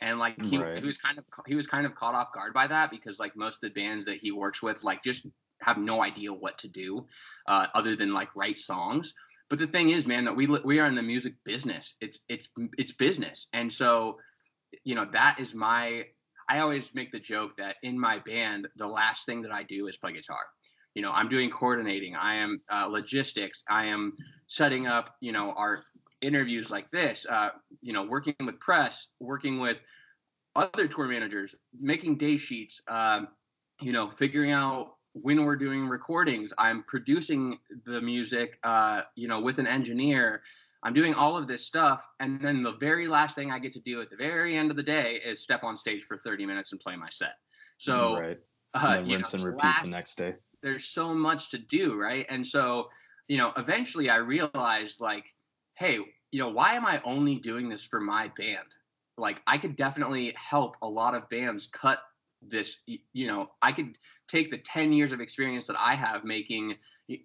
And 0.00 0.18
like 0.18 0.40
he, 0.42 0.58
right. 0.58 0.78
he 0.78 0.84
was 0.84 0.96
kind 0.96 1.16
of 1.16 1.24
he 1.46 1.54
was 1.54 1.68
kind 1.68 1.86
of 1.86 1.94
caught 1.94 2.16
off 2.16 2.32
guard 2.32 2.52
by 2.52 2.66
that 2.66 2.90
because 2.90 3.20
like 3.20 3.36
most 3.36 3.62
of 3.62 3.72
the 3.72 3.80
bands 3.80 4.04
that 4.06 4.16
he 4.16 4.32
works 4.32 4.60
with 4.60 4.82
like 4.82 5.00
just 5.04 5.24
have 5.60 5.78
no 5.78 6.02
idea 6.02 6.32
what 6.32 6.58
to 6.58 6.66
do 6.66 7.06
uh, 7.46 7.68
other 7.72 7.94
than 7.94 8.12
like 8.12 8.28
write 8.34 8.58
songs. 8.58 9.14
But 9.48 9.60
the 9.60 9.66
thing 9.68 9.90
is, 9.90 10.04
man, 10.04 10.24
that 10.24 10.34
we 10.34 10.46
we 10.46 10.80
are 10.80 10.86
in 10.86 10.96
the 10.96 11.02
music 11.02 11.34
business. 11.44 11.94
It's 12.00 12.18
it's 12.28 12.48
it's 12.78 12.90
business, 12.90 13.46
and 13.52 13.72
so 13.72 14.18
you 14.82 14.96
know 14.96 15.06
that 15.12 15.38
is 15.38 15.54
my 15.54 16.06
I 16.48 16.60
always 16.60 16.90
make 16.94 17.12
the 17.12 17.20
joke 17.20 17.56
that 17.58 17.76
in 17.82 17.98
my 17.98 18.18
band, 18.20 18.68
the 18.76 18.86
last 18.86 19.26
thing 19.26 19.42
that 19.42 19.52
I 19.52 19.62
do 19.62 19.86
is 19.86 19.96
play 19.96 20.12
guitar. 20.12 20.40
You 20.94 21.02
know, 21.02 21.12
I'm 21.12 21.28
doing 21.28 21.50
coordinating, 21.50 22.14
I 22.16 22.34
am 22.34 22.60
uh, 22.70 22.86
logistics, 22.86 23.64
I 23.70 23.86
am 23.86 24.12
setting 24.46 24.86
up, 24.86 25.16
you 25.20 25.32
know, 25.32 25.52
our 25.52 25.84
interviews 26.20 26.70
like 26.70 26.90
this, 26.90 27.26
uh, 27.28 27.50
you 27.80 27.92
know, 27.92 28.04
working 28.04 28.34
with 28.44 28.60
press, 28.60 29.08
working 29.18 29.58
with 29.58 29.78
other 30.54 30.86
tour 30.86 31.06
managers, 31.06 31.54
making 31.78 32.18
day 32.18 32.36
sheets, 32.36 32.82
um, 32.88 33.28
you 33.80 33.92
know, 33.92 34.10
figuring 34.10 34.52
out 34.52 34.96
when 35.14 35.44
we're 35.44 35.56
doing 35.56 35.88
recordings. 35.88 36.52
I'm 36.58 36.84
producing 36.84 37.58
the 37.86 38.00
music, 38.00 38.58
uh, 38.62 39.02
you 39.14 39.28
know, 39.28 39.40
with 39.40 39.58
an 39.58 39.66
engineer. 39.66 40.42
I'm 40.84 40.94
doing 40.94 41.14
all 41.14 41.36
of 41.36 41.46
this 41.46 41.64
stuff, 41.64 42.04
and 42.20 42.40
then 42.40 42.62
the 42.62 42.72
very 42.72 43.06
last 43.06 43.34
thing 43.34 43.50
I 43.50 43.58
get 43.58 43.72
to 43.72 43.80
do 43.80 44.00
at 44.00 44.10
the 44.10 44.16
very 44.16 44.56
end 44.56 44.70
of 44.70 44.76
the 44.76 44.82
day 44.82 45.20
is 45.24 45.40
step 45.40 45.62
on 45.62 45.76
stage 45.76 46.02
for 46.02 46.16
30 46.16 46.44
minutes 46.44 46.72
and 46.72 46.80
play 46.80 46.96
my 46.96 47.08
set. 47.10 47.34
So, 47.78 48.18
right. 48.18 48.38
Uh, 48.74 48.96
and 48.98 49.08
rinse 49.08 49.34
know, 49.34 49.38
and 49.38 49.46
repeat 49.46 49.64
last, 49.64 49.84
the 49.84 49.90
next 49.90 50.14
day. 50.16 50.34
There's 50.62 50.86
so 50.86 51.14
much 51.14 51.50
to 51.50 51.58
do, 51.58 52.00
right? 52.00 52.26
And 52.28 52.46
so, 52.46 52.88
you 53.28 53.36
know, 53.36 53.52
eventually 53.56 54.08
I 54.10 54.16
realized, 54.16 55.00
like, 55.00 55.26
hey, 55.76 55.98
you 56.30 56.38
know, 56.38 56.48
why 56.48 56.74
am 56.74 56.86
I 56.86 57.00
only 57.04 57.36
doing 57.36 57.68
this 57.68 57.84
for 57.84 58.00
my 58.00 58.32
band? 58.36 58.66
Like, 59.18 59.40
I 59.46 59.58
could 59.58 59.76
definitely 59.76 60.34
help 60.36 60.76
a 60.82 60.88
lot 60.88 61.14
of 61.14 61.28
bands 61.28 61.68
cut 61.72 62.00
this 62.48 62.78
you 63.12 63.28
know 63.28 63.48
i 63.62 63.70
could 63.70 63.96
take 64.26 64.50
the 64.50 64.58
10 64.58 64.92
years 64.92 65.12
of 65.12 65.20
experience 65.20 65.66
that 65.66 65.76
i 65.78 65.94
have 65.94 66.24
making 66.24 66.74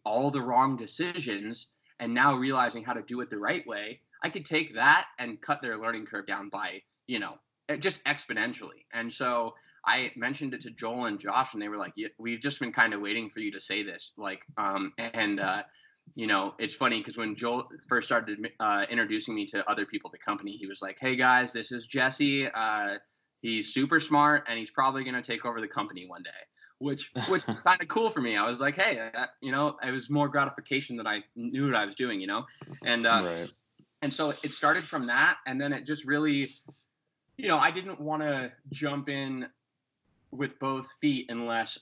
all 0.05 0.29
the 0.29 0.39
wrong 0.39 0.77
decisions 0.77 1.69
and 1.99 2.13
now 2.13 2.35
realizing 2.35 2.83
how 2.83 2.93
to 2.93 3.01
do 3.01 3.21
it 3.21 3.29
the 3.29 3.37
right 3.39 3.65
way, 3.67 3.99
I 4.23 4.29
could 4.29 4.45
take 4.45 4.75
that 4.75 5.07
and 5.19 5.41
cut 5.41 5.61
their 5.61 5.77
learning 5.77 6.05
curve 6.05 6.27
down 6.27 6.49
by, 6.49 6.81
you 7.07 7.19
know, 7.19 7.35
just 7.79 8.03
exponentially. 8.05 8.85
And 8.93 9.11
so 9.11 9.53
I 9.85 10.11
mentioned 10.15 10.53
it 10.53 10.61
to 10.61 10.71
Joel 10.71 11.05
and 11.05 11.19
Josh, 11.19 11.53
and 11.53 11.61
they 11.61 11.69
were 11.69 11.77
like, 11.77 11.93
"We've 12.17 12.39
just 12.39 12.59
been 12.59 12.71
kind 12.71 12.93
of 12.93 13.01
waiting 13.01 13.29
for 13.29 13.39
you 13.39 13.51
to 13.51 13.59
say 13.59 13.83
this." 13.83 14.13
Like, 14.17 14.41
um, 14.57 14.93
and 14.97 15.39
uh, 15.39 15.63
you 16.15 16.27
know, 16.27 16.53
it's 16.59 16.73
funny 16.73 16.99
because 16.99 17.17
when 17.17 17.35
Joel 17.35 17.67
first 17.89 18.07
started 18.07 18.39
uh, 18.59 18.85
introducing 18.89 19.35
me 19.35 19.45
to 19.47 19.69
other 19.69 19.85
people 19.85 20.09
at 20.09 20.13
the 20.13 20.23
company, 20.23 20.51
he 20.51 20.67
was 20.67 20.81
like, 20.81 20.97
"Hey 20.99 21.15
guys, 21.15 21.51
this 21.51 21.71
is 21.71 21.85
Jesse. 21.87 22.47
Uh, 22.47 22.97
he's 23.41 23.73
super 23.73 23.99
smart, 23.99 24.45
and 24.47 24.57
he's 24.57 24.71
probably 24.71 25.03
going 25.03 25.15
to 25.15 25.21
take 25.21 25.45
over 25.45 25.59
the 25.59 25.67
company 25.67 26.05
one 26.07 26.23
day." 26.23 26.29
Which 26.79 27.11
which 27.29 27.47
is 27.47 27.59
kind 27.59 27.81
of 27.81 27.87
cool 27.87 28.09
for 28.09 28.21
me. 28.21 28.37
I 28.37 28.47
was 28.47 28.59
like, 28.59 28.75
hey, 28.75 28.95
that, 29.13 29.29
you 29.41 29.51
know, 29.51 29.77
it 29.85 29.91
was 29.91 30.09
more 30.09 30.27
gratification 30.27 30.97
that 30.97 31.07
I 31.07 31.23
knew 31.35 31.67
what 31.67 31.75
I 31.75 31.85
was 31.85 31.95
doing, 31.95 32.19
you 32.19 32.27
know, 32.27 32.45
and 32.85 33.05
uh, 33.05 33.23
right. 33.25 33.49
and 34.01 34.13
so 34.13 34.29
it 34.43 34.51
started 34.53 34.83
from 34.83 35.07
that, 35.07 35.37
and 35.45 35.59
then 35.59 35.73
it 35.73 35.85
just 35.85 36.05
really, 36.05 36.49
you 37.37 37.47
know, 37.47 37.57
I 37.57 37.71
didn't 37.71 37.99
want 37.99 38.21
to 38.23 38.51
jump 38.71 39.09
in 39.09 39.47
with 40.31 40.59
both 40.59 40.87
feet 40.99 41.27
unless 41.29 41.79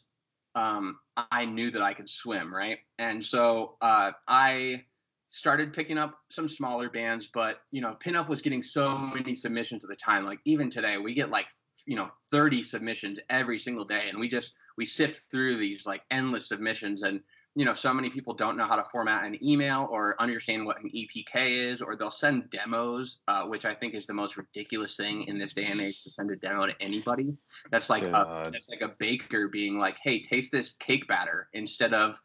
um, 0.55 0.97
I 1.17 1.45
knew 1.45 1.71
that 1.71 1.81
I 1.81 1.93
could 1.93 2.09
swim, 2.09 2.53
right? 2.53 2.79
And 2.99 3.25
so 3.25 3.75
uh, 3.81 4.11
I 4.27 4.83
started 5.31 5.73
picking 5.73 5.97
up 5.97 6.17
some 6.29 6.47
smaller 6.47 6.89
bands, 6.89 7.27
but 7.33 7.57
you 7.71 7.81
know, 7.81 7.97
pinup 8.03 8.29
was 8.29 8.41
getting 8.41 8.61
so 8.61 8.97
many 8.97 9.35
submissions 9.35 9.83
at 9.83 9.89
the 9.89 9.95
time. 9.95 10.25
Like 10.25 10.39
even 10.45 10.69
today, 10.69 10.97
we 10.97 11.13
get 11.13 11.29
like 11.29 11.47
you 11.85 11.95
know 11.95 12.09
30 12.31 12.63
submissions 12.63 13.19
every 13.29 13.59
single 13.59 13.85
day. 13.85 14.03
And 14.09 14.19
we 14.19 14.29
just 14.29 14.53
we 14.77 14.85
sift 14.85 15.21
through 15.31 15.57
these 15.57 15.85
like 15.85 16.01
endless 16.11 16.47
submissions. 16.47 17.03
And 17.03 17.21
you 17.55 17.63
know 17.63 17.73
so 17.73 17.93
many 17.93 18.09
people 18.09 18.33
don't 18.33 18.57
know 18.57 18.65
how 18.65 18.75
to 18.75 18.83
format 18.91 19.23
an 19.23 19.43
email 19.43 19.87
or 19.89 20.21
understand 20.21 20.65
what 20.65 20.81
an 20.81 20.91
epk 20.93 21.33
is 21.35 21.81
or 21.81 21.95
they'll 21.95 22.11
send 22.11 22.49
demos 22.49 23.19
uh, 23.29 23.45
which 23.45 23.65
i 23.65 23.73
think 23.73 23.95
is 23.95 24.05
the 24.05 24.13
most 24.13 24.37
ridiculous 24.37 24.97
thing 24.97 25.23
in 25.23 25.39
this 25.39 25.53
day 25.53 25.65
and 25.65 25.79
age 25.79 26.03
to 26.03 26.11
send 26.11 26.29
a 26.29 26.35
demo 26.35 26.67
to 26.67 26.73
anybody. 26.81 27.33
That's 27.71 27.89
like 27.89 28.03
a, 28.03 28.49
that's 28.51 28.69
like 28.69 28.81
a 28.81 28.93
baker 28.99 29.47
being 29.47 29.79
like 29.79 29.95
hey 30.03 30.21
taste 30.21 30.51
this 30.51 30.73
cake 30.79 31.07
batter 31.07 31.47
instead 31.53 31.93
of 31.93 32.17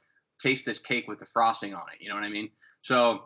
taste 0.42 0.66
this 0.66 0.78
cake 0.78 1.06
with 1.06 1.18
the 1.18 1.26
frosting 1.26 1.74
on 1.74 1.82
it. 1.94 2.02
You 2.02 2.08
know 2.08 2.16
what 2.16 2.24
i 2.24 2.28
mean? 2.28 2.50
So 2.82 3.24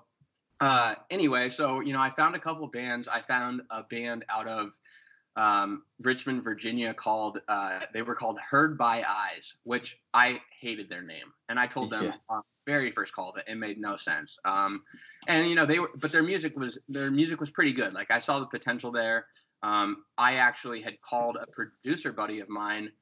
uh, 0.60 0.94
anyway 1.10 1.48
so 1.48 1.80
you 1.80 1.92
know 1.92 2.00
i 2.00 2.10
found 2.10 2.36
a 2.36 2.38
couple 2.38 2.66
bands. 2.68 3.08
I 3.08 3.22
found 3.22 3.62
a 3.70 3.82
band 3.82 4.24
out 4.28 4.46
of 4.46 4.70
um, 5.36 5.82
Richmond, 6.00 6.44
Virginia 6.44 6.94
called 6.94 7.40
uh, 7.48 7.80
they 7.92 8.02
were 8.02 8.14
called 8.14 8.38
Heard 8.38 8.78
by 8.78 9.04
Eyes, 9.06 9.56
which 9.64 9.98
I 10.12 10.40
hated 10.60 10.88
their 10.88 11.02
name, 11.02 11.32
and 11.48 11.58
I 11.58 11.66
told 11.66 11.90
them 11.90 12.04
yeah. 12.04 12.12
on 12.28 12.38
the 12.38 12.72
very 12.72 12.92
first 12.92 13.12
call 13.12 13.32
that 13.32 13.48
it 13.48 13.56
made 13.56 13.78
no 13.80 13.96
sense. 13.96 14.38
Um, 14.44 14.82
and 15.26 15.48
you 15.48 15.56
know 15.56 15.66
they 15.66 15.80
were, 15.80 15.90
but 15.96 16.12
their 16.12 16.22
music 16.22 16.56
was 16.56 16.78
their 16.88 17.10
music 17.10 17.40
was 17.40 17.50
pretty 17.50 17.72
good. 17.72 17.94
Like 17.94 18.10
I 18.10 18.20
saw 18.20 18.38
the 18.38 18.46
potential 18.46 18.92
there. 18.92 19.26
Um, 19.62 20.04
I 20.18 20.34
actually 20.34 20.82
had 20.82 21.00
called 21.00 21.36
a 21.40 21.46
producer 21.46 22.12
buddy 22.12 22.38
of 22.38 22.48
mine, 22.48 22.92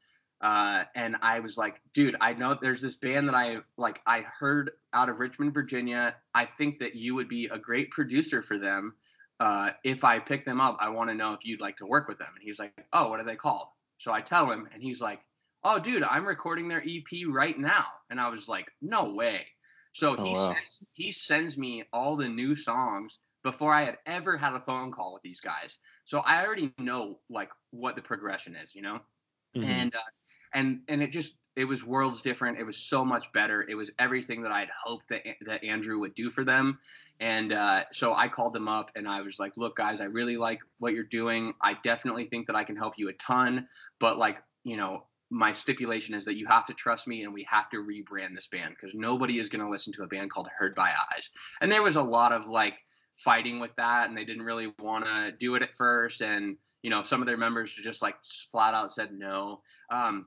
uh, 0.40 0.84
and 0.94 1.16
I 1.20 1.40
was 1.40 1.58
like, 1.58 1.82
dude, 1.92 2.16
I 2.20 2.32
know 2.32 2.56
there's 2.60 2.80
this 2.80 2.94
band 2.94 3.28
that 3.28 3.34
I 3.34 3.58
like. 3.76 4.00
I 4.06 4.20
heard 4.20 4.70
out 4.94 5.10
of 5.10 5.18
Richmond, 5.18 5.52
Virginia. 5.52 6.16
I 6.34 6.46
think 6.46 6.78
that 6.78 6.94
you 6.94 7.14
would 7.14 7.28
be 7.28 7.46
a 7.46 7.58
great 7.58 7.90
producer 7.90 8.40
for 8.40 8.56
them 8.58 8.94
uh, 9.40 9.70
if 9.84 10.04
I 10.04 10.18
pick 10.18 10.44
them 10.44 10.60
up, 10.60 10.76
I 10.80 10.88
want 10.88 11.10
to 11.10 11.14
know 11.14 11.32
if 11.32 11.44
you'd 11.44 11.60
like 11.60 11.76
to 11.78 11.86
work 11.86 12.08
with 12.08 12.18
them. 12.18 12.28
And 12.34 12.42
he's 12.42 12.58
like, 12.58 12.72
oh, 12.92 13.08
what 13.08 13.20
are 13.20 13.24
they 13.24 13.36
called? 13.36 13.66
So 13.98 14.12
I 14.12 14.20
tell 14.20 14.50
him, 14.50 14.68
and 14.72 14.82
he's 14.82 15.00
like, 15.00 15.20
oh, 15.64 15.78
dude, 15.78 16.02
I'm 16.02 16.26
recording 16.26 16.68
their 16.68 16.82
EP 16.82 17.26
right 17.28 17.58
now. 17.58 17.86
And 18.10 18.20
I 18.20 18.28
was 18.28 18.48
like, 18.48 18.66
no 18.80 19.12
way. 19.12 19.46
So 19.94 20.16
oh, 20.16 20.24
he 20.24 20.32
wow. 20.32 20.48
sends, 20.54 20.82
he 20.92 21.12
sends 21.12 21.58
me 21.58 21.84
all 21.92 22.16
the 22.16 22.28
new 22.28 22.54
songs 22.54 23.18
before 23.42 23.72
I 23.72 23.84
had 23.84 23.98
ever 24.06 24.36
had 24.36 24.54
a 24.54 24.60
phone 24.60 24.90
call 24.90 25.12
with 25.12 25.22
these 25.22 25.40
guys. 25.40 25.76
So 26.04 26.20
I 26.20 26.44
already 26.44 26.72
know 26.78 27.18
like 27.28 27.50
what 27.70 27.96
the 27.96 28.02
progression 28.02 28.56
is, 28.56 28.74
you 28.74 28.82
know, 28.82 29.00
mm-hmm. 29.56 29.64
and 29.64 29.94
uh, 29.94 29.98
and 30.54 30.80
and 30.88 31.02
it 31.02 31.10
just 31.10 31.34
it 31.54 31.64
was 31.66 31.84
worlds 31.84 32.22
different. 32.22 32.58
It 32.58 32.64
was 32.64 32.76
so 32.76 33.04
much 33.04 33.30
better. 33.32 33.66
It 33.68 33.74
was 33.74 33.90
everything 33.98 34.42
that 34.42 34.52
I'd 34.52 34.70
hoped 34.84 35.08
that 35.10 35.22
that 35.42 35.62
Andrew 35.62 35.98
would 36.00 36.14
do 36.14 36.30
for 36.30 36.44
them. 36.44 36.78
And 37.20 37.52
uh, 37.52 37.84
so 37.92 38.14
I 38.14 38.28
called 38.28 38.54
them 38.54 38.68
up 38.68 38.90
and 38.96 39.06
I 39.06 39.20
was 39.20 39.38
like, 39.38 39.56
"Look, 39.56 39.76
guys, 39.76 40.00
I 40.00 40.04
really 40.04 40.36
like 40.36 40.60
what 40.78 40.94
you're 40.94 41.04
doing. 41.04 41.52
I 41.60 41.76
definitely 41.84 42.26
think 42.26 42.46
that 42.46 42.56
I 42.56 42.64
can 42.64 42.76
help 42.76 42.94
you 42.96 43.08
a 43.08 43.12
ton, 43.14 43.66
but 43.98 44.18
like, 44.18 44.42
you 44.64 44.76
know." 44.76 45.06
My 45.34 45.50
stipulation 45.50 46.14
is 46.14 46.26
that 46.26 46.36
you 46.36 46.44
have 46.48 46.66
to 46.66 46.74
trust 46.74 47.08
me 47.08 47.24
and 47.24 47.32
we 47.32 47.46
have 47.48 47.70
to 47.70 47.78
rebrand 47.78 48.34
this 48.34 48.48
band 48.48 48.74
because 48.78 48.94
nobody 48.94 49.38
is 49.38 49.48
going 49.48 49.64
to 49.64 49.70
listen 49.70 49.90
to 49.94 50.02
a 50.02 50.06
band 50.06 50.30
called 50.30 50.46
Heard 50.58 50.74
by 50.74 50.90
Eyes. 50.90 51.30
And 51.62 51.72
there 51.72 51.82
was 51.82 51.96
a 51.96 52.02
lot 52.02 52.32
of 52.32 52.48
like 52.48 52.74
fighting 53.16 53.58
with 53.58 53.70
that 53.78 54.08
and 54.10 54.14
they 54.14 54.26
didn't 54.26 54.42
really 54.42 54.74
want 54.78 55.06
to 55.06 55.32
do 55.38 55.54
it 55.54 55.62
at 55.62 55.74
first. 55.74 56.20
And, 56.20 56.58
you 56.82 56.90
know, 56.90 57.02
some 57.02 57.22
of 57.22 57.26
their 57.26 57.38
members 57.38 57.72
just 57.72 58.02
like 58.02 58.16
flat 58.52 58.74
out 58.74 58.92
said 58.92 59.12
no. 59.12 59.62
Um, 59.90 60.26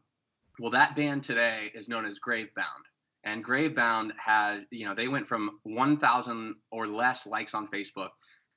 well, 0.60 0.72
that 0.72 0.96
band 0.96 1.24
today 1.24 1.72
is 1.74 1.88
known 1.88 2.06
as 2.06 2.20
Gravebound. 2.20 2.86
And 3.24 3.44
Gravebound 3.44 4.12
has, 4.18 4.62
you 4.70 4.86
know, 4.86 4.94
they 4.94 5.08
went 5.08 5.28
from 5.28 5.60
1,000 5.64 6.56
or 6.72 6.88
less 6.88 7.26
likes 7.26 7.54
on 7.54 7.68
Facebook 7.68 8.10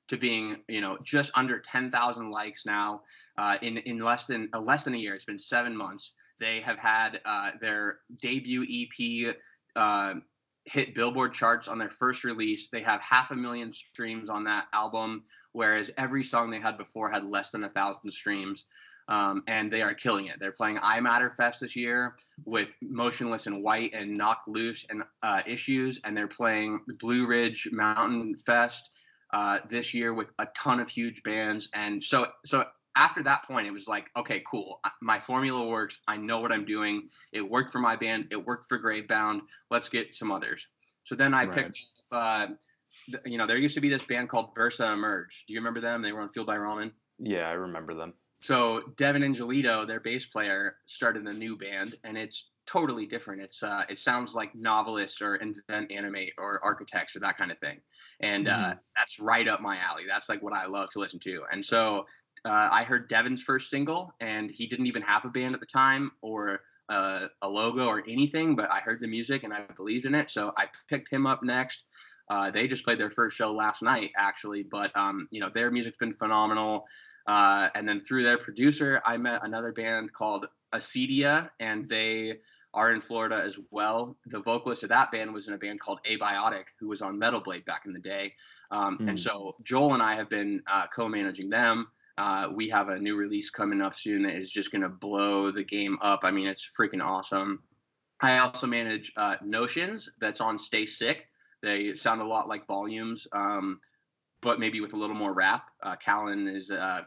to 0.09 0.17
being, 0.17 0.57
you 0.67 0.81
know, 0.81 0.97
just 1.03 1.31
under 1.35 1.59
10,000 1.59 2.29
likes 2.29 2.65
now 2.65 3.01
uh, 3.37 3.57
in 3.61 3.77
in 3.77 3.99
less 3.99 4.25
than 4.25 4.49
uh, 4.53 4.59
less 4.59 4.83
than 4.83 4.93
a 4.93 4.97
year. 4.97 5.15
It's 5.15 5.25
been 5.25 5.39
seven 5.39 5.75
months. 5.75 6.13
They 6.39 6.61
have 6.61 6.77
had 6.77 7.19
uh, 7.25 7.51
their 7.59 7.99
debut 8.17 8.63
EP 8.63 9.35
uh, 9.75 10.15
hit 10.65 10.95
Billboard 10.95 11.33
charts 11.33 11.67
on 11.67 11.79
their 11.79 11.89
first 11.89 12.23
release. 12.23 12.69
They 12.71 12.81
have 12.81 13.01
half 13.01 13.31
a 13.31 13.35
million 13.35 13.71
streams 13.71 14.29
on 14.29 14.43
that 14.45 14.67
album, 14.73 15.23
whereas 15.53 15.91
every 15.97 16.23
song 16.23 16.49
they 16.49 16.59
had 16.59 16.77
before 16.77 17.09
had 17.09 17.23
less 17.23 17.51
than 17.51 17.63
a 17.63 17.69
thousand 17.69 18.11
streams 18.11 18.65
um, 19.09 19.43
and 19.47 19.71
they 19.71 19.81
are 19.81 19.93
killing 19.93 20.27
it. 20.27 20.39
They're 20.39 20.51
playing 20.51 20.79
I 20.81 20.99
Matter 21.01 21.33
Fest 21.35 21.61
this 21.61 21.75
year 21.75 22.15
with 22.45 22.69
Motionless 22.81 23.47
in 23.47 23.61
White 23.61 23.91
and 23.93 24.15
Knocked 24.15 24.47
Loose 24.47 24.85
and 24.89 25.03
uh, 25.23 25.41
Issues, 25.45 25.99
and 26.03 26.15
they're 26.15 26.27
playing 26.27 26.79
Blue 26.99 27.27
Ridge 27.27 27.67
Mountain 27.71 28.35
Fest 28.45 28.89
uh, 29.33 29.59
this 29.69 29.93
year 29.93 30.13
with 30.13 30.27
a 30.37 30.47
ton 30.55 30.79
of 30.79 30.87
huge 30.87 31.21
bands. 31.23 31.69
And 31.73 32.03
so, 32.03 32.27
so 32.45 32.65
after 32.95 33.23
that 33.23 33.43
point, 33.43 33.65
it 33.65 33.71
was 33.71 33.87
like, 33.87 34.09
okay, 34.15 34.43
cool. 34.49 34.79
My 35.01 35.19
formula 35.19 35.67
works. 35.67 35.97
I 36.07 36.15
know 36.15 36.39
what 36.39 36.51
I'm 36.51 36.65
doing. 36.65 37.07
It 37.33 37.41
worked 37.41 37.71
for 37.71 37.79
my 37.79 37.95
band. 37.95 38.27
It 38.29 38.45
worked 38.45 38.69
for 38.69 38.79
Gravebound. 38.79 39.41
Let's 39.71 39.89
get 39.89 40.15
some 40.15 40.31
others. 40.31 40.67
So 41.03 41.15
then 41.15 41.33
I 41.33 41.45
right. 41.45 41.51
picked. 41.51 41.79
Uh, 42.11 42.47
you 43.25 43.37
know, 43.37 43.47
there 43.47 43.57
used 43.57 43.75
to 43.75 43.81
be 43.81 43.89
this 43.89 44.03
band 44.03 44.29
called 44.29 44.53
VersaEmerge. 44.53 45.45
Do 45.47 45.53
you 45.53 45.59
remember 45.59 45.79
them? 45.79 46.03
They 46.03 46.11
were 46.11 46.21
on 46.21 46.29
Fueled 46.29 46.45
by 46.45 46.57
Ramen. 46.57 46.91
Yeah, 47.17 47.49
I 47.49 47.53
remember 47.53 47.95
them. 47.95 48.13
So 48.41 48.81
Devin 48.97 49.21
Ingelido, 49.21 49.85
their 49.85 49.99
bass 49.99 50.25
player, 50.25 50.77
started 50.85 51.25
a 51.25 51.33
new 51.33 51.57
band, 51.57 51.95
and 52.03 52.17
it's 52.17 52.49
totally 52.65 53.05
different. 53.05 53.41
It's 53.41 53.63
uh, 53.63 53.83
it 53.89 53.97
sounds 53.97 54.33
like 54.33 54.55
novelists 54.55 55.21
or 55.21 55.35
invent 55.37 55.91
animate 55.91 56.33
or 56.37 56.63
architects 56.63 57.15
or 57.15 57.19
that 57.19 57.37
kind 57.37 57.51
of 57.51 57.59
thing, 57.59 57.79
and 58.21 58.47
uh, 58.47 58.51
mm-hmm. 58.51 58.71
uh, 58.71 58.75
that's 58.95 59.19
right 59.19 59.47
up 59.47 59.61
my 59.61 59.77
alley. 59.77 60.03
That's 60.07 60.29
like 60.29 60.41
what 60.41 60.53
I 60.53 60.67
love 60.67 60.89
to 60.91 60.99
listen 60.99 61.19
to. 61.21 61.43
And 61.51 61.63
so 61.63 62.05
uh, 62.45 62.69
I 62.71 62.83
heard 62.83 63.09
Devin's 63.09 63.43
first 63.43 63.69
single, 63.69 64.13
and 64.21 64.49
he 64.49 64.67
didn't 64.67 64.87
even 64.87 65.01
have 65.01 65.25
a 65.25 65.29
band 65.29 65.53
at 65.53 65.59
the 65.59 65.65
time 65.65 66.11
or 66.21 66.61
uh, 66.87 67.27
a 67.41 67.49
logo 67.49 67.87
or 67.87 68.03
anything, 68.07 68.55
but 68.55 68.69
I 68.71 68.79
heard 68.79 69.01
the 69.01 69.07
music 69.07 69.43
and 69.43 69.53
I 69.53 69.63
believed 69.75 70.05
in 70.05 70.15
it, 70.15 70.29
so 70.29 70.53
I 70.57 70.67
picked 70.87 71.11
him 71.11 71.27
up 71.27 71.43
next. 71.43 71.83
Uh, 72.29 72.51
they 72.51 72.67
just 72.67 72.83
played 72.83 72.99
their 72.99 73.09
first 73.09 73.35
show 73.35 73.51
last 73.51 73.81
night, 73.81 74.11
actually, 74.17 74.63
but 74.63 74.95
um, 74.95 75.27
you 75.31 75.39
know 75.39 75.49
their 75.53 75.71
music's 75.71 75.97
been 75.97 76.13
phenomenal. 76.13 76.85
Uh, 77.27 77.69
and 77.75 77.87
then 77.87 77.99
through 77.99 78.23
their 78.23 78.37
producer, 78.37 79.01
I 79.05 79.17
met 79.17 79.41
another 79.43 79.71
band 79.71 80.13
called 80.13 80.47
Acedia, 80.73 81.49
and 81.59 81.87
they 81.87 82.39
are 82.73 82.93
in 82.93 83.01
Florida 83.01 83.41
as 83.43 83.57
well. 83.71 84.15
The 84.27 84.39
vocalist 84.39 84.83
of 84.83 84.89
that 84.89 85.11
band 85.11 85.33
was 85.33 85.47
in 85.47 85.53
a 85.53 85.57
band 85.57 85.79
called 85.79 85.99
Abiotic, 86.09 86.65
who 86.79 86.87
was 86.87 87.01
on 87.01 87.17
Metal 87.17 87.39
Blade 87.39 87.65
back 87.65 87.83
in 87.85 87.93
the 87.93 87.99
day. 87.99 88.33
Um, 88.71 88.97
mm. 88.97 89.09
And 89.09 89.09
hmm. 89.11 89.17
so 89.17 89.55
Joel 89.63 89.95
and 89.95 90.03
I 90.03 90.15
have 90.15 90.29
been 90.29 90.61
uh, 90.67 90.85
co-managing 90.93 91.49
them. 91.49 91.87
Uh, 92.17 92.49
we 92.53 92.69
have 92.69 92.89
a 92.89 92.99
new 92.99 93.15
release 93.15 93.49
coming 93.49 93.81
up 93.81 93.95
soon 93.95 94.23
that 94.23 94.35
is 94.35 94.51
just 94.51 94.71
going 94.71 94.81
to 94.81 94.89
blow 94.89 95.51
the 95.51 95.63
game 95.63 95.97
up. 96.01 96.21
I 96.23 96.31
mean, 96.31 96.47
it's 96.47 96.67
freaking 96.77 97.03
awesome. 97.03 97.63
I 98.21 98.39
also 98.39 98.67
manage 98.67 99.13
uh, 99.15 99.37
Notions 99.43 100.09
that's 100.19 100.41
on 100.41 100.59
Stay 100.59 100.85
Sick. 100.85 101.28
They 101.61 101.95
sound 101.95 102.21
a 102.21 102.25
lot 102.25 102.47
like 102.47 102.67
Volumes. 102.67 103.27
Um, 103.31 103.79
but 104.41 104.59
maybe 104.59 104.81
with 104.81 104.93
a 104.93 104.97
little 104.97 105.15
more 105.15 105.33
rap. 105.33 105.65
Uh, 105.83 105.95
Callan 105.95 106.47
is 106.47 106.71
uh, 106.71 107.01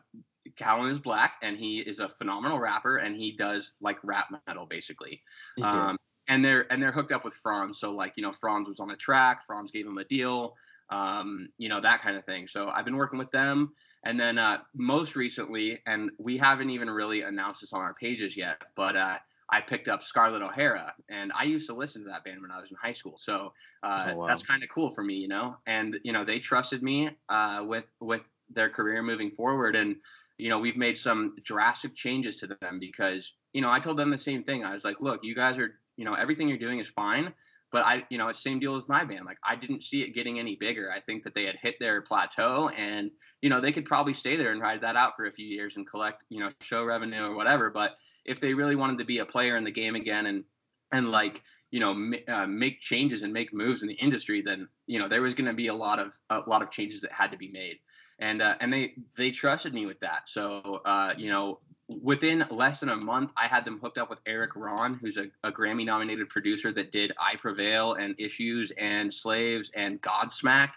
Callan 0.57 0.91
is 0.91 0.99
black, 0.99 1.35
and 1.43 1.57
he 1.57 1.81
is 1.81 2.01
a 2.01 2.09
phenomenal 2.09 2.59
rapper, 2.59 2.99
and 2.99 3.17
he 3.17 3.33
does 3.33 3.73
like 3.81 3.99
rap 4.03 4.29
metal 4.47 4.67
basically. 4.67 5.23
Yeah. 5.57 5.89
Um, 5.89 5.97
and 6.29 6.45
they're 6.45 6.71
and 6.73 6.83
they're 6.83 6.93
hooked 6.93 7.13
up 7.13 7.25
with 7.25 7.35
Fronz, 7.35 7.77
so 7.77 7.93
like 7.93 8.15
you 8.17 8.23
know 8.23 8.33
Fronz 8.33 8.69
was 8.69 8.81
on 8.81 8.89
the 8.89 8.97
track, 8.97 9.43
Fronz 9.47 9.73
gave 9.73 9.87
him 9.87 9.99
a 9.99 10.05
deal, 10.05 10.55
um, 10.91 11.49
you 11.59 11.69
know 11.69 11.81
that 11.81 12.01
kind 12.03 12.17
of 12.17 12.25
thing. 12.25 12.47
So 12.47 12.69
I've 12.69 12.85
been 12.85 12.97
working 12.97 13.19
with 13.19 13.31
them, 13.33 13.73
and 14.05 14.19
then 14.19 14.39
uh, 14.39 14.59
most 14.75 15.17
recently, 15.17 15.81
and 15.87 16.11
we 16.19 16.39
haven't 16.39 16.71
even 16.71 16.89
really 16.91 17.23
announced 17.23 17.63
this 17.63 17.73
on 17.73 17.81
our 17.81 17.95
pages 17.95 18.37
yet, 18.37 18.63
but 18.77 18.97
uh, 18.97 19.19
I 19.53 19.61
picked 19.61 19.87
up 19.87 20.03
Scarlett 20.03 20.41
O'Hara, 20.41 20.95
and 21.11 21.31
I 21.39 21.45
used 21.45 21.69
to 21.69 21.75
listen 21.75 22.03
to 22.05 22.09
that 22.09 22.25
band 22.25 22.41
when 22.41 22.51
I 22.51 22.59
was 22.59 22.71
in 22.71 22.77
high 22.77 22.93
school. 22.93 23.19
So 23.19 23.53
uh, 23.83 24.09
oh, 24.11 24.17
wow. 24.17 24.27
that's 24.27 24.43
kind 24.43 24.63
of 24.63 24.71
cool 24.71 24.91
for 24.91 25.05
me, 25.05 25.15
you 25.15 25.29
know. 25.29 25.57
And 25.67 26.01
you 26.03 26.13
know, 26.13 26.25
they 26.25 26.39
trusted 26.39 26.83
me 26.83 27.11
uh, 27.29 27.63
with 27.67 27.85
with 28.01 28.27
their 28.51 28.71
career 28.71 29.03
moving 29.03 29.31
forward, 29.31 29.77
and 29.77 29.97
you 30.39 30.49
know, 30.49 30.59
we've 30.59 30.79
made 30.79 30.97
some 30.97 31.37
drastic 31.45 31.95
changes 31.95 32.37
to 32.37 32.47
them 32.47 32.79
because 32.81 33.33
you 33.53 33.61
know, 33.61 33.71
I 33.71 33.79
told 33.79 33.99
them 33.99 34.11
the 34.11 34.19
same 34.19 34.43
thing. 34.43 34.65
I 34.65 34.73
was 34.73 34.85
like, 34.85 34.97
look, 35.01 35.23
you 35.23 35.35
guys 35.35 35.59
are, 35.59 35.75
you 35.97 36.07
know, 36.07 36.15
everything 36.15 36.49
you're 36.49 36.59
doing 36.59 36.79
is 36.79 36.89
fine, 36.89 37.33
but 37.73 37.85
I, 37.85 38.05
you 38.11 38.19
know, 38.19 38.31
same 38.33 38.61
deal 38.61 38.77
as 38.77 38.89
my 38.89 39.05
band. 39.05 39.25
Like 39.25 39.39
I 39.43 39.57
didn't 39.57 39.83
see 39.83 40.03
it 40.03 40.15
getting 40.15 40.39
any 40.39 40.57
bigger. 40.57 40.91
I 40.95 41.01
think 41.01 41.25
that 41.25 41.35
they 41.35 41.45
had 41.45 41.57
hit 41.61 41.77
their 41.81 42.03
plateau, 42.03 42.69
and 42.77 43.11
you 43.41 43.51
know, 43.51 43.61
they 43.61 43.73
could 43.73 43.87
probably 43.87 44.15
stay 44.15 44.37
there 44.37 44.53
and 44.53 44.61
ride 44.61 44.83
that 44.83 44.97
out 44.97 45.15
for 45.17 45.27
a 45.27 45.33
few 45.33 45.47
years 45.47 45.77
and 45.77 45.89
collect, 45.89 46.25
you 46.29 46.41
know, 46.41 46.51
show 46.61 46.85
revenue 46.85 47.25
or 47.25 47.35
whatever. 47.35 47.71
But 47.71 47.97
if 48.25 48.41
they 48.41 48.55
really 48.55 48.77
wanted 48.77 48.99
to 48.99 49.05
be 49.05 49.19
a 49.19 49.27
player 49.27 49.57
in 49.57 49.65
the 49.65 49.71
game 49.71 49.95
again 49.95 50.27
and 50.27 50.45
and 50.93 51.11
like 51.11 51.43
you 51.71 51.81
know 51.81 52.13
uh, 52.29 52.47
make 52.47 52.81
changes 52.81 53.23
and 53.23 53.33
make 53.33 53.53
moves 53.53 53.83
in 53.83 53.89
the 53.89 53.95
industry 53.95 54.43
then 54.43 54.69
you 54.87 54.99
know 54.99 55.09
there 55.09 55.23
was 55.23 55.35
going 55.35 55.47
to 55.47 55.55
be 55.55 55.69
a 55.69 55.75
lot 55.75 55.99
of 55.99 56.17
a 56.31 56.41
lot 56.47 56.63
of 56.63 56.71
changes 56.71 57.01
that 57.01 57.11
had 57.11 57.31
to 57.31 57.37
be 57.37 57.51
made 57.51 57.79
and 58.19 58.43
uh, 58.43 58.55
and 58.61 58.73
they 58.73 58.95
they 59.17 59.31
trusted 59.31 59.75
me 59.75 59.87
with 59.87 59.99
that 60.01 60.23
so 60.27 60.81
uh, 60.85 61.15
you 61.17 61.31
know 61.31 61.59
within 62.03 62.45
less 62.51 62.81
than 62.81 62.89
a 62.91 62.97
month 62.97 63.31
i 63.37 63.47
had 63.47 63.65
them 63.65 63.79
hooked 63.81 63.99
up 63.99 64.09
with 64.09 64.19
erik 64.27 64.55
ron 64.57 64.95
who's 64.95 65.17
a, 65.17 65.27
a 65.45 65.53
grammy 65.53 65.85
nominated 65.85 66.29
producer 66.29 66.73
that 66.73 66.93
did 66.93 67.13
i 67.21 67.37
prevail 67.37 67.95
and 67.95 68.15
issues 68.19 68.73
and 68.79 69.13
slaves 69.13 69.71
and 69.75 70.01
godsmack 70.03 70.71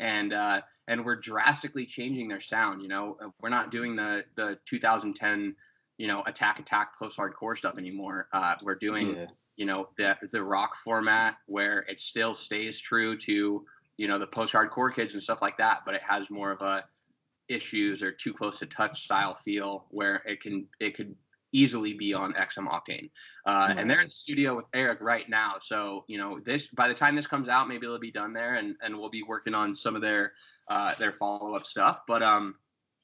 and 0.00 0.32
uh, 0.32 0.60
and 0.86 1.04
we're 1.04 1.16
drastically 1.16 1.84
changing 1.84 2.28
their 2.28 2.40
sound 2.40 2.82
you 2.82 2.88
know 2.88 3.16
we're 3.40 3.48
not 3.48 3.70
doing 3.70 3.96
the 3.96 4.24
the 4.36 4.58
2010 4.66 5.54
you 5.98 6.06
know 6.06 6.22
attack 6.26 6.58
attack 6.58 6.96
post 6.98 7.16
hardcore 7.18 7.56
stuff 7.56 7.76
anymore. 7.76 8.28
Uh, 8.32 8.54
we're 8.62 8.76
doing 8.76 9.14
yeah. 9.14 9.26
you 9.56 9.66
know 9.66 9.88
the 9.98 10.16
the 10.32 10.42
rock 10.42 10.76
format 10.82 11.36
where 11.46 11.80
it 11.88 12.00
still 12.00 12.32
stays 12.32 12.80
true 12.80 13.18
to 13.18 13.64
you 13.96 14.08
know 14.08 14.18
the 14.18 14.26
post 14.26 14.52
hardcore 14.52 14.94
kids 14.94 15.12
and 15.12 15.22
stuff 15.22 15.42
like 15.42 15.58
that, 15.58 15.80
but 15.84 15.94
it 15.94 16.02
has 16.02 16.30
more 16.30 16.52
of 16.52 16.62
a 16.62 16.84
issues 17.48 18.02
or 18.02 18.12
too 18.12 18.32
close 18.32 18.58
to 18.60 18.66
touch 18.66 19.04
style 19.04 19.34
feel 19.44 19.86
where 19.90 20.22
it 20.26 20.40
can 20.40 20.66
it 20.80 20.94
could 20.94 21.14
easily 21.52 21.94
be 21.94 22.12
on 22.12 22.34
XM 22.34 22.68
Octane. 22.68 23.10
Uh, 23.46 23.74
And 23.76 23.90
they're 23.90 24.00
in 24.00 24.08
the 24.08 24.14
studio 24.14 24.54
with 24.54 24.66
Eric 24.74 24.98
right 25.00 25.26
now. 25.30 25.54
So, 25.62 26.04
you 26.06 26.18
know, 26.18 26.40
this 26.44 26.66
by 26.66 26.88
the 26.88 26.94
time 26.94 27.16
this 27.16 27.26
comes 27.26 27.48
out, 27.48 27.68
maybe 27.68 27.86
it'll 27.86 27.98
be 27.98 28.10
done 28.12 28.34
there 28.34 28.56
and, 28.56 28.76
and 28.82 28.98
we'll 28.98 29.08
be 29.08 29.22
working 29.22 29.54
on 29.54 29.74
some 29.74 29.96
of 29.96 30.02
their 30.02 30.32
uh, 30.68 30.94
their 30.96 31.12
follow-up 31.12 31.64
stuff. 31.64 32.00
But 32.06 32.22
um 32.22 32.56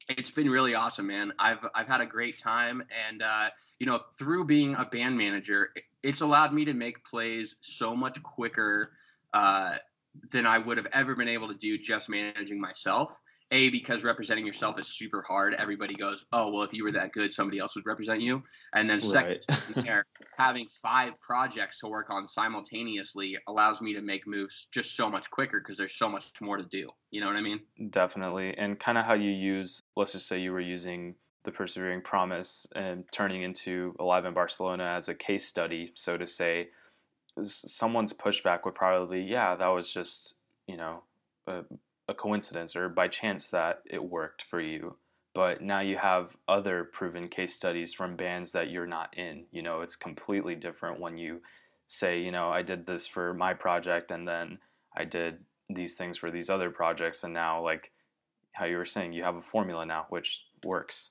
it's 0.09 0.31
been 0.31 0.51
really 0.51 0.75
awesome, 0.75 1.07
man. 1.07 1.33
I've 1.39 1.65
I've 1.75 1.87
had 1.87 2.01
a 2.01 2.07
great 2.07 2.39
time, 2.39 2.83
and 3.09 3.23
uh, 3.23 3.49
you 3.79 3.87
know, 3.87 4.01
through 4.19 4.45
being 4.45 4.75
a 4.75 4.85
band 4.85 5.17
manager, 5.17 5.71
it's 6.03 6.21
allowed 6.21 6.53
me 6.53 6.65
to 6.67 6.75
make 6.75 7.03
plays 7.05 7.57
so 7.61 7.97
much 7.97 8.23
quicker 8.23 8.93
uh, 9.33 9.77
than 10.31 10.47
I 10.47 10.59
would 10.59 10.77
have 10.77 10.89
ever 10.93 11.15
been 11.15 11.29
able 11.29 11.49
to 11.49 11.55
do 11.55 11.79
just 11.79 12.09
managing 12.09 12.61
myself. 12.61 13.19
A 13.51 13.69
because 13.69 14.05
representing 14.05 14.47
yourself 14.47 14.79
is 14.79 14.89
super 14.89 15.23
hard. 15.23 15.55
Everybody 15.55 15.95
goes, 15.95 16.25
"Oh, 16.33 16.51
well, 16.51 16.63
if 16.63 16.73
you 16.73 16.83
were 16.83 16.93
that 16.93 17.13
good, 17.13 17.33
somebody 17.33 17.59
else 17.59 17.75
would 17.75 17.87
represent 17.87 18.21
you." 18.21 18.43
And 18.73 18.89
then 18.89 19.01
second, 19.01 19.41
having 20.39 20.67
five 20.83 21.13
projects 21.21 21.79
to 21.81 21.89
work 21.89 22.11
on 22.11 22.27
simultaneously 22.27 23.37
allows 23.47 23.81
me 23.81 23.93
to 23.95 24.01
make 24.01 24.27
moves 24.27 24.67
just 24.73 24.97
so 24.97 25.11
much 25.11 25.31
quicker 25.31 25.61
because 25.61 25.77
there's 25.77 25.95
so 25.95 26.09
much 26.09 26.25
more 26.41 26.57
to 26.57 26.65
do. 26.65 26.89
You 27.11 27.21
know 27.21 27.27
what 27.27 27.37
I 27.37 27.43
mean? 27.43 27.61
Definitely, 27.91 28.57
and 28.57 28.79
kind 28.79 28.99
of 28.99 29.05
how 29.05 29.15
you 29.15 29.31
use. 29.31 29.83
Let's 29.95 30.13
just 30.13 30.27
say 30.27 30.41
you 30.41 30.53
were 30.53 30.61
using 30.61 31.15
the 31.45 31.53
persevering 31.53 32.01
promise 32.01 32.67
and 32.75 33.05
turning 33.13 33.43
into 33.43 33.95
alive 34.01 34.25
in 34.25 34.33
Barcelona 34.33 34.85
as 34.85 35.09
a 35.09 35.15
case 35.15 35.47
study, 35.47 35.93
so 35.95 36.17
to 36.17 36.27
say. 36.27 36.69
Someone's 37.43 38.13
pushback 38.13 38.61
would 38.65 38.77
probably, 38.77 39.21
yeah, 39.21 39.57
that 39.57 39.67
was 39.67 39.91
just 39.91 40.35
you 40.67 40.77
know. 40.77 41.03
A, 41.47 41.63
a 42.09 42.15
coincidence 42.15 42.77
or 42.77 42.89
by 42.89 43.09
chance 43.09 43.49
that 43.49 43.83
it 43.87 44.05
worked 44.05 44.43
for 44.43 44.61
you. 44.61 44.97
but 45.35 45.61
now 45.61 45.81
you 45.81 45.97
have 45.99 46.37
other 46.47 46.85
proven 46.85 47.27
case 47.29 47.55
studies 47.55 47.93
from 47.93 48.15
bands 48.17 48.53
that 48.53 48.71
you're 48.71 48.87
not 48.87 49.17
in. 49.19 49.45
You 49.51 49.63
know, 49.63 49.81
it's 49.81 49.97
completely 49.97 50.55
different 50.55 51.01
when 51.01 51.19
you 51.19 51.41
say, 51.89 52.21
you 52.21 52.31
know, 52.31 52.51
I 52.51 52.63
did 52.63 52.87
this 52.87 53.09
for 53.09 53.35
my 53.35 53.53
project 53.53 54.13
and 54.13 54.29
then 54.29 54.59
I 54.97 55.05
did 55.05 55.39
these 55.69 55.95
things 55.95 56.19
for 56.19 56.31
these 56.31 56.51
other 56.51 56.71
projects 56.71 57.25
and 57.25 57.33
now 57.33 57.63
like 57.63 57.91
how 58.53 58.67
you 58.67 58.77
were 58.77 58.85
saying 58.85 59.13
you 59.13 59.23
have 59.23 59.37
a 59.37 59.41
formula 59.43 59.85
now 59.87 60.07
which 60.11 60.45
works 60.65 61.11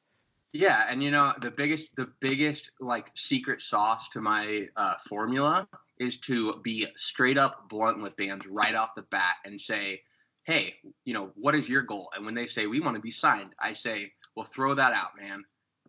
yeah 0.52 0.86
and 0.90 1.04
you 1.04 1.12
know 1.12 1.34
the 1.42 1.52
biggest 1.52 1.88
the 1.96 2.10
biggest 2.20 2.72
like 2.80 3.12
secret 3.16 3.62
sauce 3.62 4.10
to 4.10 4.22
my 4.22 4.66
uh, 4.76 4.94
formula 5.08 5.68
is 6.00 6.18
to 6.18 6.60
be 6.64 6.86
straight 6.96 7.38
up 7.38 7.68
blunt 7.70 8.02
with 8.02 8.16
bands 8.16 8.46
right 8.48 8.76
off 8.76 8.90
the 8.96 9.02
bat 9.04 9.36
and 9.46 9.60
say 9.60 10.02
hey 10.44 10.76
you 11.06 11.14
know 11.14 11.32
what 11.36 11.56
is 11.56 11.68
your 11.70 11.82
goal? 11.82 12.10
And 12.16 12.26
when 12.26 12.36
they 12.36 12.48
say 12.48 12.68
we 12.68 12.80
want 12.80 12.96
to 12.96 13.02
be 13.02 13.12
signed 13.12 13.52
i 13.60 13.74
say 13.74 14.12
well 14.36 14.48
throw 14.54 14.74
that 14.74 14.94
out 14.94 15.12
man. 15.20 15.44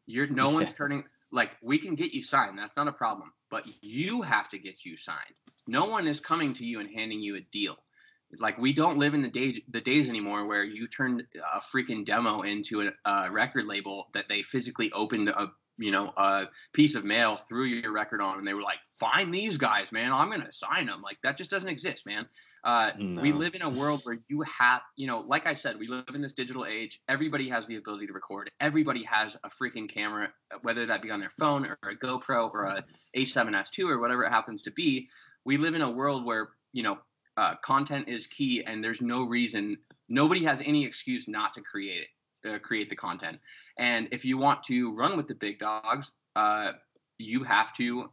You're 0.06 0.26
no 0.26 0.50
one's 0.50 0.72
turning 0.72 1.04
like 1.32 1.50
we 1.62 1.78
can 1.78 1.94
get 1.94 2.12
you 2.12 2.22
signed 2.22 2.58
that's 2.58 2.76
not 2.76 2.88
a 2.88 2.92
problem 2.92 3.32
but 3.54 3.64
you 3.82 4.20
have 4.22 4.48
to 4.48 4.58
get 4.58 4.84
you 4.84 4.96
signed. 4.96 5.36
No 5.68 5.84
one 5.84 6.08
is 6.08 6.18
coming 6.18 6.54
to 6.54 6.64
you 6.64 6.80
and 6.80 6.90
handing 6.92 7.22
you 7.22 7.36
a 7.36 7.40
deal. 7.52 7.76
Like 8.40 8.58
we 8.58 8.72
don't 8.72 8.98
live 8.98 9.14
in 9.14 9.22
the 9.22 9.30
days 9.30 9.60
the 9.70 9.80
days 9.80 10.08
anymore 10.08 10.44
where 10.46 10.64
you 10.64 10.88
turn 10.88 11.22
a 11.54 11.60
freaking 11.60 12.04
demo 12.04 12.42
into 12.42 12.80
a, 12.80 12.90
a 13.08 13.30
record 13.30 13.66
label 13.66 14.08
that 14.12 14.24
they 14.28 14.42
physically 14.42 14.90
opened 14.90 15.28
a 15.28 15.52
you 15.78 15.90
know 15.90 16.12
a 16.16 16.46
piece 16.72 16.94
of 16.94 17.04
mail 17.04 17.36
threw 17.48 17.64
your 17.64 17.92
record 17.92 18.20
on 18.20 18.38
and 18.38 18.46
they 18.46 18.54
were 18.54 18.62
like 18.62 18.78
find 18.98 19.34
these 19.34 19.56
guys 19.56 19.90
man. 19.92 20.12
I'm 20.12 20.30
gonna 20.30 20.52
sign 20.52 20.86
them 20.86 21.02
like 21.02 21.18
that 21.22 21.36
just 21.36 21.50
doesn't 21.50 21.68
exist 21.68 22.06
man. 22.06 22.26
Uh, 22.64 22.92
no. 22.98 23.20
we 23.20 23.32
live 23.32 23.54
in 23.54 23.62
a 23.62 23.68
world 23.68 24.00
where 24.04 24.18
you 24.28 24.42
have 24.42 24.80
you 24.96 25.06
know 25.06 25.20
like 25.26 25.46
i 25.46 25.52
said 25.52 25.78
we 25.78 25.86
live 25.86 26.04
in 26.14 26.22
this 26.22 26.32
digital 26.32 26.64
age. 26.64 27.00
Everybody 27.08 27.48
has 27.48 27.66
the 27.66 27.76
ability 27.76 28.06
to 28.06 28.12
record. 28.12 28.50
Everybody 28.60 29.02
has 29.04 29.36
a 29.44 29.50
freaking 29.50 29.88
camera 29.88 30.32
whether 30.62 30.86
that 30.86 31.02
be 31.02 31.10
on 31.10 31.20
their 31.20 31.32
phone 31.38 31.66
or 31.66 31.78
a 31.90 31.96
gopro 31.96 32.52
or 32.52 32.64
a 32.64 32.84
a7s2 33.16 33.88
or 33.88 33.98
whatever 33.98 34.24
it 34.24 34.30
happens 34.30 34.62
to 34.62 34.70
be. 34.70 35.08
We 35.44 35.56
live 35.56 35.74
in 35.74 35.82
a 35.82 35.90
world 35.90 36.24
where 36.24 36.50
you 36.72 36.82
know 36.82 36.98
uh, 37.36 37.56
content 37.56 38.08
is 38.08 38.26
key, 38.26 38.62
and 38.64 38.82
there's 38.82 39.00
no 39.00 39.24
reason, 39.24 39.76
nobody 40.08 40.44
has 40.44 40.62
any 40.64 40.84
excuse 40.84 41.26
not 41.26 41.54
to 41.54 41.60
create 41.60 42.02
it, 42.02 42.08
uh, 42.44 42.58
create 42.58 42.90
the 42.90 42.96
content. 42.96 43.38
And 43.78 44.08
if 44.10 44.24
you 44.24 44.38
want 44.38 44.62
to 44.64 44.94
run 44.94 45.16
with 45.16 45.28
the 45.28 45.34
big 45.34 45.58
dogs, 45.58 46.12
uh, 46.36 46.72
you 47.18 47.44
have 47.44 47.74
to 47.76 48.10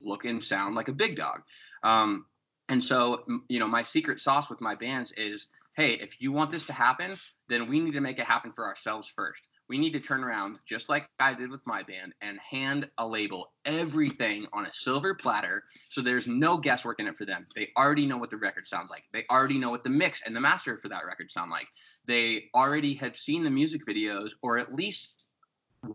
look 0.00 0.24
and 0.24 0.42
sound 0.42 0.74
like 0.74 0.88
a 0.88 0.92
big 0.92 1.16
dog. 1.16 1.42
Um, 1.82 2.26
and 2.68 2.82
so, 2.82 3.24
you 3.48 3.58
know, 3.58 3.66
my 3.66 3.82
secret 3.82 4.20
sauce 4.20 4.48
with 4.48 4.60
my 4.60 4.74
bands 4.74 5.12
is, 5.16 5.46
hey, 5.76 5.94
if 5.94 6.20
you 6.20 6.32
want 6.32 6.50
this 6.50 6.64
to 6.64 6.72
happen, 6.72 7.18
then 7.48 7.68
we 7.68 7.80
need 7.80 7.92
to 7.92 8.00
make 8.00 8.18
it 8.18 8.24
happen 8.24 8.52
for 8.52 8.66
ourselves 8.66 9.12
first 9.14 9.49
we 9.70 9.78
need 9.78 9.92
to 9.92 10.00
turn 10.00 10.24
around 10.24 10.58
just 10.66 10.88
like 10.88 11.08
I 11.20 11.32
did 11.32 11.48
with 11.48 11.64
my 11.64 11.84
band 11.84 12.12
and 12.20 12.40
hand 12.40 12.90
a 12.98 13.06
label 13.06 13.52
everything 13.64 14.46
on 14.52 14.66
a 14.66 14.72
silver 14.72 15.14
platter 15.14 15.62
so 15.90 16.02
there's 16.02 16.26
no 16.26 16.56
guesswork 16.56 16.98
in 16.98 17.06
it 17.06 17.16
for 17.16 17.24
them. 17.24 17.46
They 17.54 17.68
already 17.78 18.04
know 18.04 18.16
what 18.16 18.30
the 18.30 18.36
record 18.36 18.66
sounds 18.66 18.90
like. 18.90 19.04
They 19.12 19.24
already 19.30 19.58
know 19.58 19.70
what 19.70 19.84
the 19.84 19.90
mix 19.90 20.22
and 20.26 20.34
the 20.34 20.40
master 20.40 20.80
for 20.82 20.88
that 20.88 21.06
record 21.06 21.30
sound 21.30 21.52
like. 21.52 21.68
They 22.04 22.46
already 22.52 22.94
have 22.94 23.16
seen 23.16 23.44
the 23.44 23.50
music 23.50 23.86
videos 23.86 24.30
or 24.42 24.58
at 24.58 24.74
least 24.74 25.10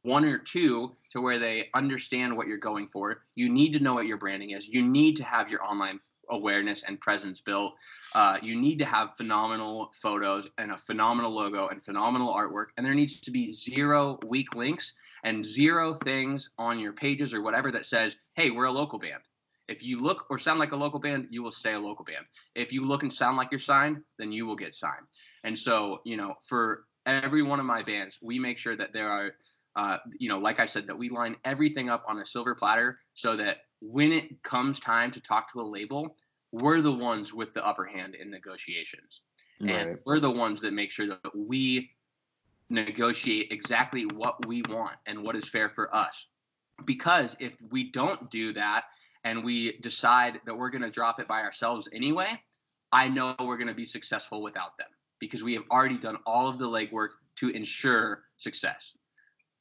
one 0.03 0.23
or 0.23 0.37
two 0.37 0.93
to 1.11 1.19
where 1.19 1.37
they 1.37 1.67
understand 1.73 2.35
what 2.35 2.47
you're 2.47 2.57
going 2.57 2.87
for. 2.87 3.23
You 3.35 3.49
need 3.49 3.73
to 3.73 3.79
know 3.79 3.93
what 3.93 4.07
your 4.07 4.17
branding 4.17 4.51
is. 4.51 4.67
You 4.67 4.81
need 4.81 5.17
to 5.17 5.23
have 5.25 5.49
your 5.49 5.63
online 5.63 5.99
awareness 6.29 6.83
and 6.87 6.99
presence 6.99 7.41
built. 7.41 7.75
Uh, 8.13 8.37
you 8.41 8.59
need 8.59 8.79
to 8.79 8.85
have 8.85 9.15
phenomenal 9.17 9.91
photos 9.93 10.47
and 10.57 10.71
a 10.71 10.77
phenomenal 10.77 11.31
logo 11.31 11.67
and 11.67 11.83
phenomenal 11.83 12.33
artwork. 12.33 12.67
And 12.77 12.85
there 12.85 12.93
needs 12.93 13.19
to 13.21 13.31
be 13.31 13.51
zero 13.51 14.19
weak 14.25 14.55
links 14.55 14.93
and 15.23 15.45
zero 15.45 15.93
things 15.93 16.51
on 16.57 16.79
your 16.79 16.93
pages 16.93 17.33
or 17.33 17.41
whatever 17.41 17.71
that 17.71 17.85
says, 17.85 18.15
hey, 18.35 18.51
we're 18.51 18.65
a 18.65 18.71
local 18.71 18.99
band. 18.99 19.21
If 19.67 19.81
you 19.81 19.99
look 19.99 20.27
or 20.29 20.37
sound 20.37 20.59
like 20.59 20.73
a 20.73 20.75
local 20.75 20.99
band, 20.99 21.27
you 21.31 21.41
will 21.41 21.51
stay 21.51 21.73
a 21.73 21.79
local 21.79 22.05
band. 22.05 22.25
If 22.53 22.71
you 22.71 22.83
look 22.83 23.01
and 23.01 23.11
sound 23.11 23.37
like 23.37 23.49
you're 23.51 23.59
signed, 23.59 23.97
then 24.19 24.31
you 24.31 24.45
will 24.45 24.55
get 24.55 24.75
signed. 24.75 25.05
And 25.43 25.57
so, 25.57 25.99
you 26.05 26.17
know, 26.17 26.35
for 26.43 26.85
every 27.05 27.41
one 27.41 27.59
of 27.59 27.65
my 27.65 27.81
bands, 27.81 28.19
we 28.21 28.37
make 28.37 28.57
sure 28.57 28.75
that 28.75 28.93
there 28.93 29.09
are, 29.09 29.31
uh, 29.75 29.97
you 30.19 30.29
know, 30.29 30.37
like 30.37 30.59
I 30.59 30.65
said, 30.65 30.87
that 30.87 30.97
we 30.97 31.09
line 31.09 31.35
everything 31.43 31.89
up 31.89 32.03
on 32.07 32.19
a 32.19 32.25
silver 32.25 32.53
platter 32.53 32.99
so 33.15 33.35
that 33.37 33.57
when 33.81 34.11
it 34.11 34.41
comes 34.43 34.79
time 34.79 35.11
to 35.11 35.21
talk 35.21 35.51
to 35.53 35.61
a 35.61 35.63
label, 35.63 36.15
we're 36.51 36.81
the 36.81 36.91
ones 36.91 37.33
with 37.33 37.53
the 37.53 37.65
upper 37.65 37.85
hand 37.85 38.15
in 38.15 38.29
negotiations. 38.31 39.21
Right. 39.59 39.71
And 39.71 39.99
we're 40.05 40.19
the 40.19 40.31
ones 40.31 40.61
that 40.61 40.73
make 40.73 40.91
sure 40.91 41.07
that 41.07 41.35
we 41.35 41.91
negotiate 42.69 43.51
exactly 43.51 44.05
what 44.05 44.45
we 44.47 44.61
want 44.63 44.95
and 45.05 45.23
what 45.23 45.35
is 45.35 45.47
fair 45.47 45.69
for 45.69 45.93
us. 45.95 46.27
Because 46.85 47.35
if 47.39 47.53
we 47.69 47.91
don't 47.91 48.29
do 48.31 48.53
that 48.53 48.85
and 49.23 49.43
we 49.43 49.77
decide 49.79 50.39
that 50.45 50.57
we're 50.57 50.69
going 50.69 50.81
to 50.81 50.91
drop 50.91 51.19
it 51.19 51.27
by 51.27 51.41
ourselves 51.41 51.87
anyway, 51.93 52.39
I 52.91 53.07
know 53.07 53.35
we're 53.39 53.57
going 53.57 53.67
to 53.67 53.73
be 53.73 53.85
successful 53.85 54.41
without 54.41 54.77
them 54.77 54.87
because 55.19 55.43
we 55.43 55.53
have 55.53 55.63
already 55.71 55.97
done 55.97 56.17
all 56.25 56.47
of 56.47 56.59
the 56.59 56.67
legwork 56.67 57.09
to 57.37 57.49
ensure 57.49 58.23
success. 58.37 58.93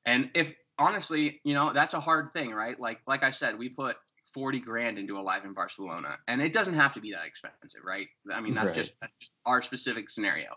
And 0.07 0.31
if 0.35 0.53
honestly, 0.79 1.41
you 1.45 1.55
know, 1.55 1.73
that's 1.73 1.95
a 1.95 2.01
hard 2.01 2.33
thing, 2.33 2.53
right? 2.53 2.79
Like 2.79 3.01
like 3.07 3.23
I 3.23 3.31
said, 3.31 3.59
we 3.59 3.69
put 3.69 3.97
40 4.35 4.59
grand 4.59 4.99
into 4.99 5.19
Alive 5.19 5.45
in 5.45 5.55
Barcelona. 5.55 6.19
And 6.27 6.43
it 6.43 6.53
doesn't 6.53 6.75
have 6.75 6.93
to 6.95 7.01
be 7.01 7.13
that 7.13 7.25
expensive, 7.25 7.81
right? 7.85 8.09
I 8.33 8.41
mean, 8.41 8.55
that's, 8.55 8.67
right. 8.67 8.75
just, 8.75 8.93
that's 9.01 9.13
just 9.21 9.33
our 9.47 9.63
specific 9.63 10.11
scenario. 10.11 10.49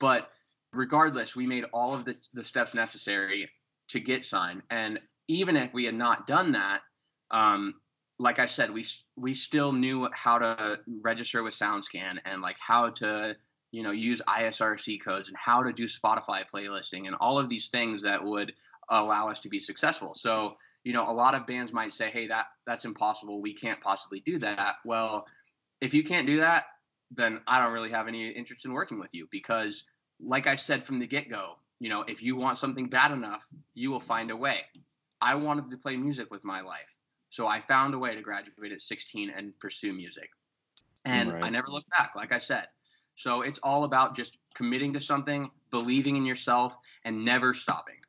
But 0.00 0.30
regardless, 0.72 1.36
we 1.36 1.46
made 1.46 1.64
all 1.72 1.94
of 1.94 2.04
the, 2.04 2.16
the 2.34 2.42
steps 2.42 2.74
necessary 2.74 3.48
to 3.90 4.00
get 4.00 4.26
signed. 4.26 4.62
And 4.70 4.98
even 5.28 5.56
if 5.56 5.72
we 5.72 5.84
had 5.84 5.94
not 5.94 6.26
done 6.26 6.52
that, 6.52 6.80
um, 7.30 7.74
like 8.18 8.38
I 8.38 8.46
said, 8.46 8.70
we 8.70 8.84
we 9.16 9.32
still 9.32 9.72
knew 9.72 10.08
how 10.12 10.38
to 10.38 10.80
register 11.00 11.42
with 11.42 11.54
SoundScan 11.54 12.18
and 12.26 12.42
like 12.42 12.56
how 12.58 12.90
to 12.90 13.34
you 13.70 13.82
know 13.82 13.92
use 13.92 14.20
ISRC 14.28 15.02
codes 15.02 15.28
and 15.28 15.36
how 15.38 15.62
to 15.62 15.72
do 15.72 15.84
Spotify 15.84 16.42
playlisting 16.52 17.06
and 17.06 17.16
all 17.18 17.38
of 17.38 17.48
these 17.48 17.70
things 17.70 18.02
that 18.02 18.22
would 18.22 18.52
allow 18.90 19.28
us 19.28 19.40
to 19.40 19.48
be 19.48 19.58
successful. 19.58 20.14
So 20.14 20.56
you 20.84 20.94
know, 20.94 21.10
a 21.10 21.12
lot 21.12 21.34
of 21.34 21.46
bands 21.46 21.72
might 21.72 21.92
say, 21.92 22.10
"Hey, 22.10 22.26
that 22.28 22.46
that's 22.66 22.84
impossible. 22.84 23.42
We 23.42 23.54
can't 23.54 23.80
possibly 23.80 24.20
do 24.20 24.38
that." 24.38 24.76
Well, 24.84 25.26
if 25.80 25.92
you 25.92 26.02
can't 26.02 26.26
do 26.26 26.38
that, 26.38 26.64
then 27.10 27.40
I 27.46 27.62
don't 27.62 27.72
really 27.72 27.90
have 27.90 28.08
any 28.08 28.30
interest 28.30 28.64
in 28.64 28.72
working 28.72 28.98
with 28.98 29.12
you 29.12 29.26
because 29.30 29.84
like 30.22 30.46
I 30.46 30.54
said 30.54 30.84
from 30.84 30.98
the 30.98 31.06
get-go, 31.06 31.58
you 31.80 31.88
know, 31.88 32.02
if 32.02 32.22
you 32.22 32.36
want 32.36 32.58
something 32.58 32.86
bad 32.86 33.10
enough, 33.10 33.42
you 33.74 33.90
will 33.90 34.00
find 34.00 34.30
a 34.30 34.36
way. 34.36 34.60
I 35.20 35.34
wanted 35.34 35.70
to 35.70 35.76
play 35.76 35.96
music 35.96 36.30
with 36.30 36.44
my 36.44 36.60
life. 36.60 36.88
So 37.30 37.46
I 37.46 37.60
found 37.60 37.94
a 37.94 37.98
way 37.98 38.14
to 38.14 38.20
graduate 38.20 38.72
at 38.72 38.80
16 38.80 39.30
and 39.30 39.58
pursue 39.58 39.92
music. 39.92 40.28
And 41.04 41.32
right. 41.32 41.44
I 41.44 41.48
never 41.48 41.68
looked 41.68 41.88
back, 41.90 42.12
like 42.14 42.32
I 42.32 42.38
said. 42.38 42.68
So 43.16 43.42
it's 43.42 43.58
all 43.62 43.84
about 43.84 44.16
just 44.16 44.36
committing 44.54 44.92
to 44.92 45.00
something, 45.00 45.50
believing 45.70 46.16
in 46.16 46.26
yourself, 46.26 46.76
and 47.04 47.24
never 47.24 47.54
stopping. 47.54 47.99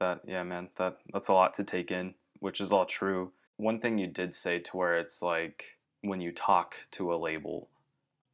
That 0.00 0.20
yeah, 0.26 0.42
man, 0.42 0.68
that 0.76 0.98
that's 1.12 1.28
a 1.28 1.32
lot 1.32 1.54
to 1.54 1.64
take 1.64 1.90
in, 1.90 2.14
which 2.40 2.60
is 2.60 2.72
all 2.72 2.86
true. 2.86 3.32
One 3.56 3.80
thing 3.80 3.98
you 3.98 4.06
did 4.06 4.34
say 4.34 4.60
to 4.60 4.76
where 4.76 4.98
it's 4.98 5.22
like 5.22 5.78
when 6.02 6.20
you 6.20 6.30
talk 6.30 6.74
to 6.92 7.12
a 7.12 7.16
label, 7.16 7.68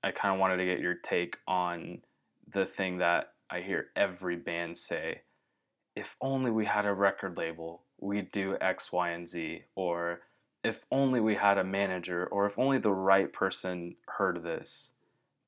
I 0.03 0.11
kind 0.11 0.35
of 0.35 0.41
wanted 0.41 0.59
to 0.59 0.67
get 0.67 0.81
your 0.81 0.95
take 0.95 1.39
on 1.49 2.03
the 2.53 2.67
thing 2.67 2.99
that 2.99 3.33
I 3.51 3.61
hear 3.61 3.87
every 3.97 4.37
band 4.37 4.77
say, 4.77 5.23
if 5.97 6.17
only 6.21 6.51
we 6.51 6.67
had 6.67 6.85
a 6.85 6.93
record 6.93 7.37
label, 7.37 7.83
we'd 7.99 8.31
do 8.31 8.57
X, 8.61 8.93
Y, 8.93 9.11
and 9.11 9.29
Z, 9.29 9.62
or 9.75 10.21
if 10.62 10.85
only 10.91 11.21
we 11.21 11.37
had 11.37 11.59
a 11.59 11.65
manager, 11.65 12.27
or 12.27 12.47
if 12.47 12.59
only 12.59 12.79
the 12.79 12.93
right 12.93 13.33
person 13.33 13.97
heard 14.19 14.43
this, 14.43 14.91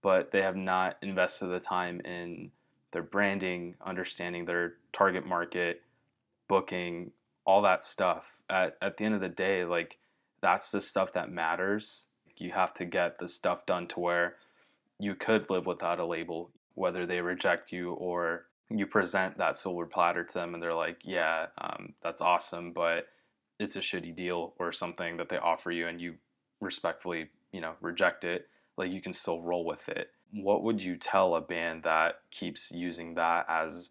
but 0.03 0.31
they 0.31 0.43
have 0.43 0.57
not 0.57 0.97
invested 1.03 1.47
the 1.47 1.61
time 1.61 2.01
in 2.01 2.51
their 2.93 3.03
branding, 3.03 3.75
understanding 3.85 4.45
their 4.45 4.75
target 4.93 5.27
market, 5.27 5.83
booking, 6.49 7.13
all 7.45 7.63
that 7.63 7.85
stuff. 7.85 8.27
At 8.49 8.77
at 8.81 8.97
the 8.97 9.05
end 9.05 9.15
of 9.15 9.21
the 9.21 9.29
day, 9.29 9.65
like 9.65 9.99
that's 10.41 10.71
the 10.71 10.81
stuff 10.81 11.13
that 11.15 11.31
matters. 11.31 12.07
You 12.37 12.53
have 12.53 12.75
to 12.75 12.85
get 12.85 13.19
the 13.19 13.29
stuff 13.29 13.65
done 13.67 13.89
to 13.89 14.01
where 14.01 14.35
you 14.99 15.15
could 15.15 15.49
live 15.51 15.67
without 15.67 16.01
a 16.01 16.07
label, 16.07 16.51
whether 16.75 17.07
they 17.07 17.21
reject 17.21 17.73
you 17.73 17.93
or 17.93 18.47
you 18.71 18.87
present 18.87 19.39
that 19.39 19.57
silver 19.57 19.87
platter 19.87 20.25
to 20.25 20.35
them 20.35 20.55
and 20.55 20.63
they're 20.63 20.75
like, 20.75 20.99
yeah, 21.05 21.47
um, 21.59 21.95
that's 22.03 22.21
awesome, 22.21 22.73
but 22.73 23.07
it's 23.59 23.77
a 23.77 23.81
shitty 23.81 24.15
deal 24.15 24.55
or 24.59 24.73
something 24.73 25.17
that 25.17 25.29
they 25.29 25.39
offer 25.39 25.71
you 25.71 25.87
and 25.87 26.01
you 26.01 26.15
respectfully, 26.61 27.31
you 27.53 27.61
know, 27.61 27.75
reject 27.81 28.25
it. 28.25 28.49
Like 28.77 28.91
you 28.91 29.01
can 29.01 29.13
still 29.13 29.41
roll 29.41 29.65
with 29.65 29.89
it. 29.89 30.11
What 30.33 30.63
would 30.65 30.83
you 30.83 30.97
tell 30.97 31.37
a 31.37 31.41
band 31.41 31.85
that 31.85 32.21
keeps 32.31 32.71
using 32.73 33.15
that 33.15 33.47
as 33.49 33.91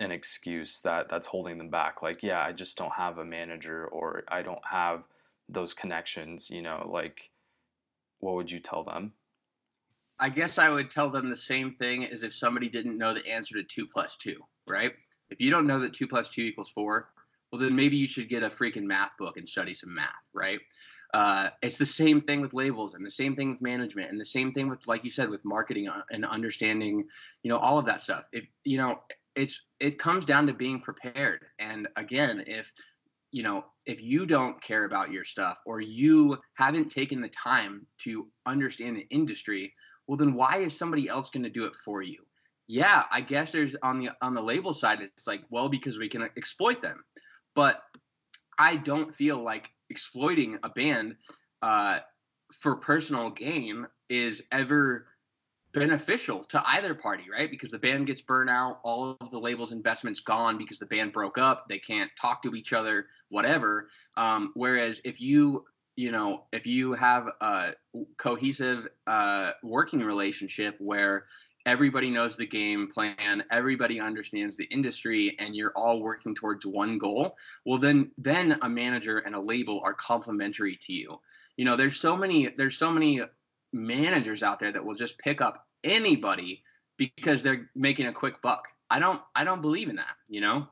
an 0.00 0.10
excuse 0.10 0.80
that 0.80 1.08
that's 1.08 1.28
holding 1.28 1.58
them 1.58 1.70
back 1.70 2.02
like 2.02 2.22
yeah 2.22 2.40
i 2.40 2.52
just 2.52 2.76
don't 2.76 2.92
have 2.92 3.18
a 3.18 3.24
manager 3.24 3.86
or 3.86 4.24
i 4.28 4.42
don't 4.42 4.64
have 4.68 5.04
those 5.48 5.72
connections 5.74 6.50
you 6.50 6.62
know 6.62 6.88
like 6.92 7.30
what 8.18 8.34
would 8.34 8.50
you 8.50 8.58
tell 8.58 8.82
them 8.82 9.12
i 10.18 10.28
guess 10.28 10.58
i 10.58 10.68
would 10.68 10.90
tell 10.90 11.08
them 11.08 11.30
the 11.30 11.36
same 11.36 11.74
thing 11.74 12.04
as 12.06 12.22
if 12.22 12.34
somebody 12.34 12.68
didn't 12.68 12.98
know 12.98 13.14
the 13.14 13.26
answer 13.26 13.54
to 13.54 13.62
two 13.62 13.86
plus 13.86 14.16
two 14.16 14.40
right 14.66 14.92
If 15.30 15.40
you 15.40 15.50
don't 15.50 15.66
know 15.66 15.78
that 15.80 15.92
two 15.92 16.06
plus 16.06 16.28
two 16.28 16.42
equals 16.42 16.70
four, 16.70 17.08
well, 17.50 17.60
then 17.60 17.74
maybe 17.74 17.96
you 17.96 18.06
should 18.06 18.28
get 18.28 18.42
a 18.42 18.48
freaking 18.48 18.84
math 18.84 19.12
book 19.18 19.36
and 19.36 19.48
study 19.48 19.74
some 19.74 19.94
math, 19.94 20.28
right? 20.32 20.60
Uh, 21.12 21.50
it's 21.62 21.78
the 21.78 21.86
same 21.86 22.20
thing 22.20 22.40
with 22.40 22.52
labels 22.52 22.94
and 22.94 23.06
the 23.06 23.10
same 23.10 23.36
thing 23.36 23.50
with 23.50 23.62
management 23.62 24.10
and 24.10 24.20
the 24.20 24.24
same 24.24 24.52
thing 24.52 24.68
with, 24.68 24.86
like 24.86 25.04
you 25.04 25.10
said, 25.10 25.30
with 25.30 25.44
marketing 25.44 25.88
uh, 25.88 26.02
and 26.10 26.24
understanding, 26.24 27.04
you 27.42 27.48
know, 27.48 27.56
all 27.56 27.78
of 27.78 27.86
that 27.86 28.00
stuff. 28.00 28.24
If, 28.32 28.44
you 28.64 28.78
know, 28.78 29.00
it's, 29.36 29.60
it 29.80 29.98
comes 29.98 30.24
down 30.24 30.46
to 30.46 30.52
being 30.54 30.80
prepared. 30.80 31.44
And 31.58 31.88
again, 31.96 32.44
if, 32.46 32.70
you 33.32 33.42
know, 33.42 33.64
if 33.86 34.00
you 34.00 34.26
don't 34.26 34.60
care 34.62 34.84
about 34.84 35.10
your 35.10 35.24
stuff 35.24 35.58
or 35.66 35.80
you 35.80 36.36
haven't 36.54 36.90
taken 36.90 37.20
the 37.20 37.28
time 37.28 37.86
to 38.04 38.28
understand 38.46 38.96
the 38.96 39.06
industry, 39.10 39.72
well, 40.06 40.16
then 40.16 40.34
why 40.34 40.58
is 40.58 40.76
somebody 40.76 41.08
else 41.08 41.30
going 41.30 41.42
to 41.42 41.50
do 41.50 41.64
it 41.64 41.74
for 41.84 42.02
you? 42.02 42.18
Yeah, 42.66 43.04
I 43.10 43.20
guess 43.20 43.52
there's 43.52 43.76
on 43.82 43.98
the 43.98 44.10
on 44.22 44.34
the 44.34 44.42
label 44.42 44.72
side, 44.72 45.00
it's 45.02 45.26
like, 45.26 45.42
well, 45.50 45.68
because 45.68 45.98
we 45.98 46.08
can 46.08 46.22
exploit 46.22 46.80
them. 46.80 47.02
But 47.54 47.82
I 48.58 48.76
don't 48.76 49.14
feel 49.14 49.42
like 49.42 49.68
exploiting 49.90 50.58
a 50.62 50.70
band 50.70 51.16
uh, 51.60 51.98
for 52.52 52.76
personal 52.76 53.30
gain 53.30 53.86
is 54.08 54.42
ever 54.52 55.06
beneficial 55.74 56.44
to 56.44 56.62
either 56.66 56.94
party, 56.94 57.24
right? 57.30 57.50
Because 57.50 57.70
the 57.70 57.78
band 57.78 58.06
gets 58.06 58.22
burnt 58.22 58.48
out, 58.48 58.80
all 58.84 59.16
of 59.20 59.30
the 59.30 59.38
label's 59.38 59.72
investments 59.72 60.20
gone 60.20 60.56
because 60.56 60.78
the 60.78 60.86
band 60.86 61.12
broke 61.12 61.36
up, 61.36 61.68
they 61.68 61.78
can't 61.78 62.10
talk 62.18 62.42
to 62.44 62.54
each 62.54 62.72
other, 62.72 63.06
whatever. 63.28 63.88
Um, 64.16 64.52
whereas 64.54 65.00
if 65.04 65.20
you 65.20 65.64
you 65.96 66.10
know 66.10 66.44
if 66.52 66.66
you 66.66 66.92
have 66.92 67.28
a 67.40 67.72
cohesive 68.16 68.88
uh, 69.06 69.52
working 69.62 70.00
relationship 70.00 70.76
where 70.78 71.26
everybody 71.66 72.10
knows 72.10 72.36
the 72.36 72.46
game 72.46 72.86
plan 72.86 73.42
everybody 73.50 73.98
understands 73.98 74.54
the 74.56 74.64
industry 74.64 75.34
and 75.38 75.56
you're 75.56 75.72
all 75.76 76.02
working 76.02 76.34
towards 76.34 76.66
one 76.66 76.98
goal 76.98 77.34
well 77.64 77.78
then 77.78 78.10
then 78.18 78.58
a 78.60 78.68
manager 78.68 79.18
and 79.20 79.34
a 79.34 79.40
label 79.40 79.80
are 79.82 79.94
complementary 79.94 80.76
to 80.76 80.92
you 80.92 81.18
you 81.56 81.64
know 81.64 81.74
there's 81.74 81.96
so 81.96 82.14
many 82.14 82.48
there's 82.58 82.76
so 82.76 82.90
many 82.92 83.22
managers 83.74 84.42
out 84.42 84.60
there 84.60 84.72
that 84.72 84.84
will 84.84 84.94
just 84.94 85.18
pick 85.18 85.40
up 85.40 85.66
anybody 85.82 86.62
because 86.96 87.42
they're 87.42 87.70
making 87.74 88.06
a 88.06 88.12
quick 88.12 88.40
buck 88.40 88.68
i 88.90 88.98
don't 88.98 89.20
i 89.34 89.44
don't 89.44 89.60
believe 89.60 89.88
in 89.88 89.96
that 89.96 90.16
you 90.28 90.40
know 90.40 90.66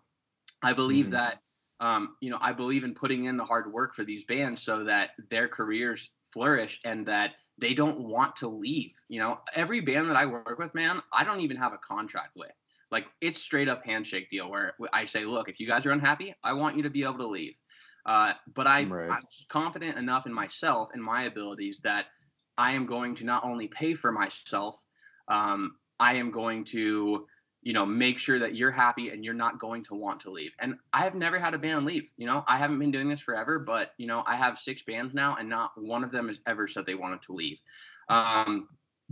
i 0.63 0.73
believe 0.73 1.07
mm-hmm. 1.07 1.15
that 1.15 1.39
um, 1.81 2.17
you 2.21 2.31
know 2.31 2.39
i 2.41 2.53
believe 2.53 2.85
in 2.85 2.95
putting 2.95 3.25
in 3.25 3.37
the 3.37 3.45
hard 3.45 3.73
work 3.73 3.95
for 3.95 4.05
these 4.05 4.25
bands 4.25 4.63
so 4.63 4.85
that 4.85 5.11
their 5.31 5.49
careers 5.49 6.11
flourish 6.33 6.81
and 6.85 7.07
that 7.07 7.33
they 7.59 7.75
don't 7.75 8.01
want 8.01 8.37
to 8.37 8.49
leave. 8.49 8.93
You 9.09 9.21
know, 9.21 9.41
every 9.55 9.81
band 9.81 10.09
that 10.11 10.17
I 10.17 10.27
work 10.27 10.59
with, 10.59 10.75
man, 10.75 11.03
I 11.13 11.25
don't 11.25 11.41
even 11.41 11.57
have 11.59 11.73
a 11.73 11.79
contract 11.79 12.31
with. 12.37 12.51
Like 12.91 13.07
it's 13.21 13.41
straight 13.41 13.69
up 13.69 13.85
handshake 13.85 14.29
deal 14.31 14.51
where 14.51 14.75
I 14.93 15.05
say, 15.05 15.25
look, 15.25 15.49
if 15.49 15.61
you 15.61 15.67
guys 15.67 15.87
are 15.87 15.93
unhappy, 15.93 16.35
I 16.43 16.53
want 16.53 16.77
you 16.77 16.83
to 16.83 16.91
be 16.91 17.05
able 17.05 17.19
to 17.19 17.27
leave. 17.27 17.55
Uh, 18.05 18.33
but 18.55 18.67
I, 18.67 18.83
right. 18.85 19.11
I'm 19.11 19.23
confident 19.49 19.97
enough 19.97 20.27
in 20.27 20.33
myself 20.33 20.89
and 20.93 21.03
my 21.03 21.25
abilities 21.25 21.81
that 21.85 22.07
I 22.59 22.73
am 22.73 22.87
going 22.87 23.15
to 23.17 23.25
not 23.25 23.45
only 23.45 23.69
pay 23.69 23.95
for 23.95 24.13
myself, 24.13 24.77
um, 25.29 25.77
I 25.99 26.15
am 26.15 26.31
going 26.31 26.65
to 26.67 27.27
you 27.63 27.73
know, 27.73 27.87
make 27.87 28.19
sure 28.19 28.41
that 28.41 28.57
you're 28.57 28.73
happy 28.73 29.11
and 29.11 29.25
you're 29.25 29.35
not 29.35 29.59
going 29.59 29.85
to 29.85 29.95
want 29.95 30.21
to 30.21 30.31
leave. 30.31 30.53
And 30.59 30.75
I 30.93 31.05
have 31.05 31.15
never 31.15 31.39
had 31.39 31.55
a 31.55 31.59
band 31.59 31.87
leave. 31.87 32.11
You 32.17 32.27
know, 32.27 32.45
I 32.49 32.59
haven't 32.59 32.81
been 32.81 32.91
doing 32.91 33.09
this 33.09 33.21
forever, 33.21 33.61
but 33.61 33.93
you 33.99 34.09
know, 34.09 34.25
I 34.27 34.35
have 34.35 34.59
six 34.59 34.83
bands 34.83 35.15
now, 35.15 35.37
and 35.39 35.49
not 35.49 35.71
one 35.77 36.03
of 36.03 36.11
them 36.11 36.27
has 36.29 36.41
ever 36.47 36.67
said 36.67 36.87
they 36.87 36.97
wanted 36.97 37.23
to 37.23 37.33
leave. 37.33 37.59
Um, 38.09 38.69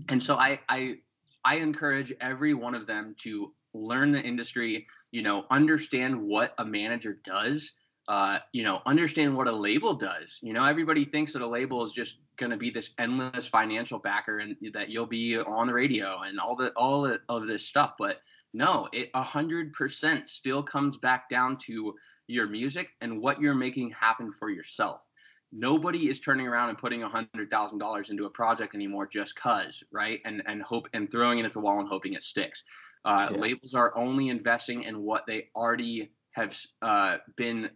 and 0.09 0.21
so 0.21 0.35
I, 0.35 0.61
I, 0.69 0.97
I 1.45 1.57
encourage 1.57 2.13
every 2.21 2.55
one 2.55 2.75
of 2.75 2.89
them 2.89 3.15
to 3.23 3.55
learn 3.73 4.11
the 4.11 4.21
industry. 4.21 4.85
You 5.13 5.23
know, 5.23 5.47
understand 5.49 6.21
what 6.21 6.55
a 6.59 6.65
manager 6.65 7.21
does. 7.25 7.73
Uh, 8.09 8.39
you 8.53 8.65
know, 8.65 8.83
understand 8.87 9.37
what 9.37 9.47
a 9.47 9.53
label 9.53 9.95
does. 9.95 10.39
You 10.43 10.53
know, 10.53 10.65
everybody 10.65 11.05
thinks 11.05 11.33
that 11.33 11.43
a 11.43 11.47
label 11.47 11.85
is 11.85 11.93
just 11.93 12.19
going 12.39 12.51
to 12.51 12.57
be 12.57 12.71
this 12.71 12.91
endless 12.99 13.47
financial 13.47 13.99
backer 13.99 14.39
and 14.39 14.57
that 14.73 14.89
you'll 14.89 15.07
be 15.07 15.39
on 15.39 15.67
the 15.67 15.75
radio 15.75 16.23
and 16.23 16.41
all 16.41 16.57
the 16.57 16.71
all 16.73 17.05
of 17.05 17.47
this 17.47 17.65
stuff, 17.65 17.95
but 17.99 18.17
no, 18.53 18.89
it 18.93 19.13
100% 19.13 20.29
still 20.29 20.63
comes 20.63 20.97
back 20.97 21.29
down 21.29 21.57
to 21.59 21.95
your 22.27 22.49
music 22.49 22.91
and 23.01 23.21
what 23.21 23.41
you're 23.41 23.55
making 23.55 23.91
happen 23.91 24.33
for 24.33 24.51
yourself. 24.51 25.05
Nobody 25.53 26.09
is 26.09 26.21
turning 26.21 26.47
around 26.47 26.69
and 26.69 26.79
putting 26.79 27.01
$100,000 27.01 28.11
into 28.11 28.27
a 28.27 28.31
project 28.31 28.75
anymore 28.75 29.07
just 29.07 29.35
cuz, 29.35 29.83
right? 29.93 30.21
And 30.25 30.43
and 30.47 30.63
hope 30.63 30.89
and 30.93 31.11
throwing 31.11 31.41
it 31.41 31.45
at 31.45 31.53
the 31.53 31.61
wall 31.61 31.81
and 31.81 31.89
hoping 31.89 32.15
it 32.15 32.23
sticks. 32.23 32.63
Uh, 33.05 33.29
yeah. 33.31 33.39
Labels 33.39 33.75
are 33.75 33.97
only 33.97 34.29
investing 34.29 34.83
in 34.83 35.03
what 35.03 35.27
they 35.27 35.49
already 35.57 36.13
have 36.33 36.57
uh, 36.83 37.19
been, 37.37 37.71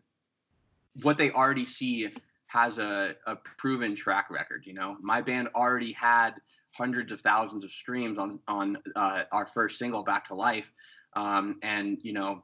what 1.03 1.19
they 1.19 1.31
already 1.31 1.65
see 1.65 2.09
has 2.47 2.79
a, 2.79 3.17
a 3.27 3.37
proven 3.59 3.97
track 3.97 4.31
record. 4.31 4.65
You 4.65 4.75
know, 4.75 4.97
my 5.01 5.21
band 5.21 5.49
already 5.55 5.93
had 5.93 6.35
hundreds 6.73 7.13
of 7.13 7.21
thousands 7.21 7.65
of 7.65 7.71
streams 7.71 8.19
on 8.19 8.39
on 8.47 8.79
uh, 8.97 9.25
our 9.33 9.47
first 9.47 9.79
single, 9.79 10.03
Back 10.03 10.29
to 10.29 10.35
Life, 10.35 10.71
um, 11.15 11.59
and 11.63 11.99
you 12.03 12.13
know 12.13 12.43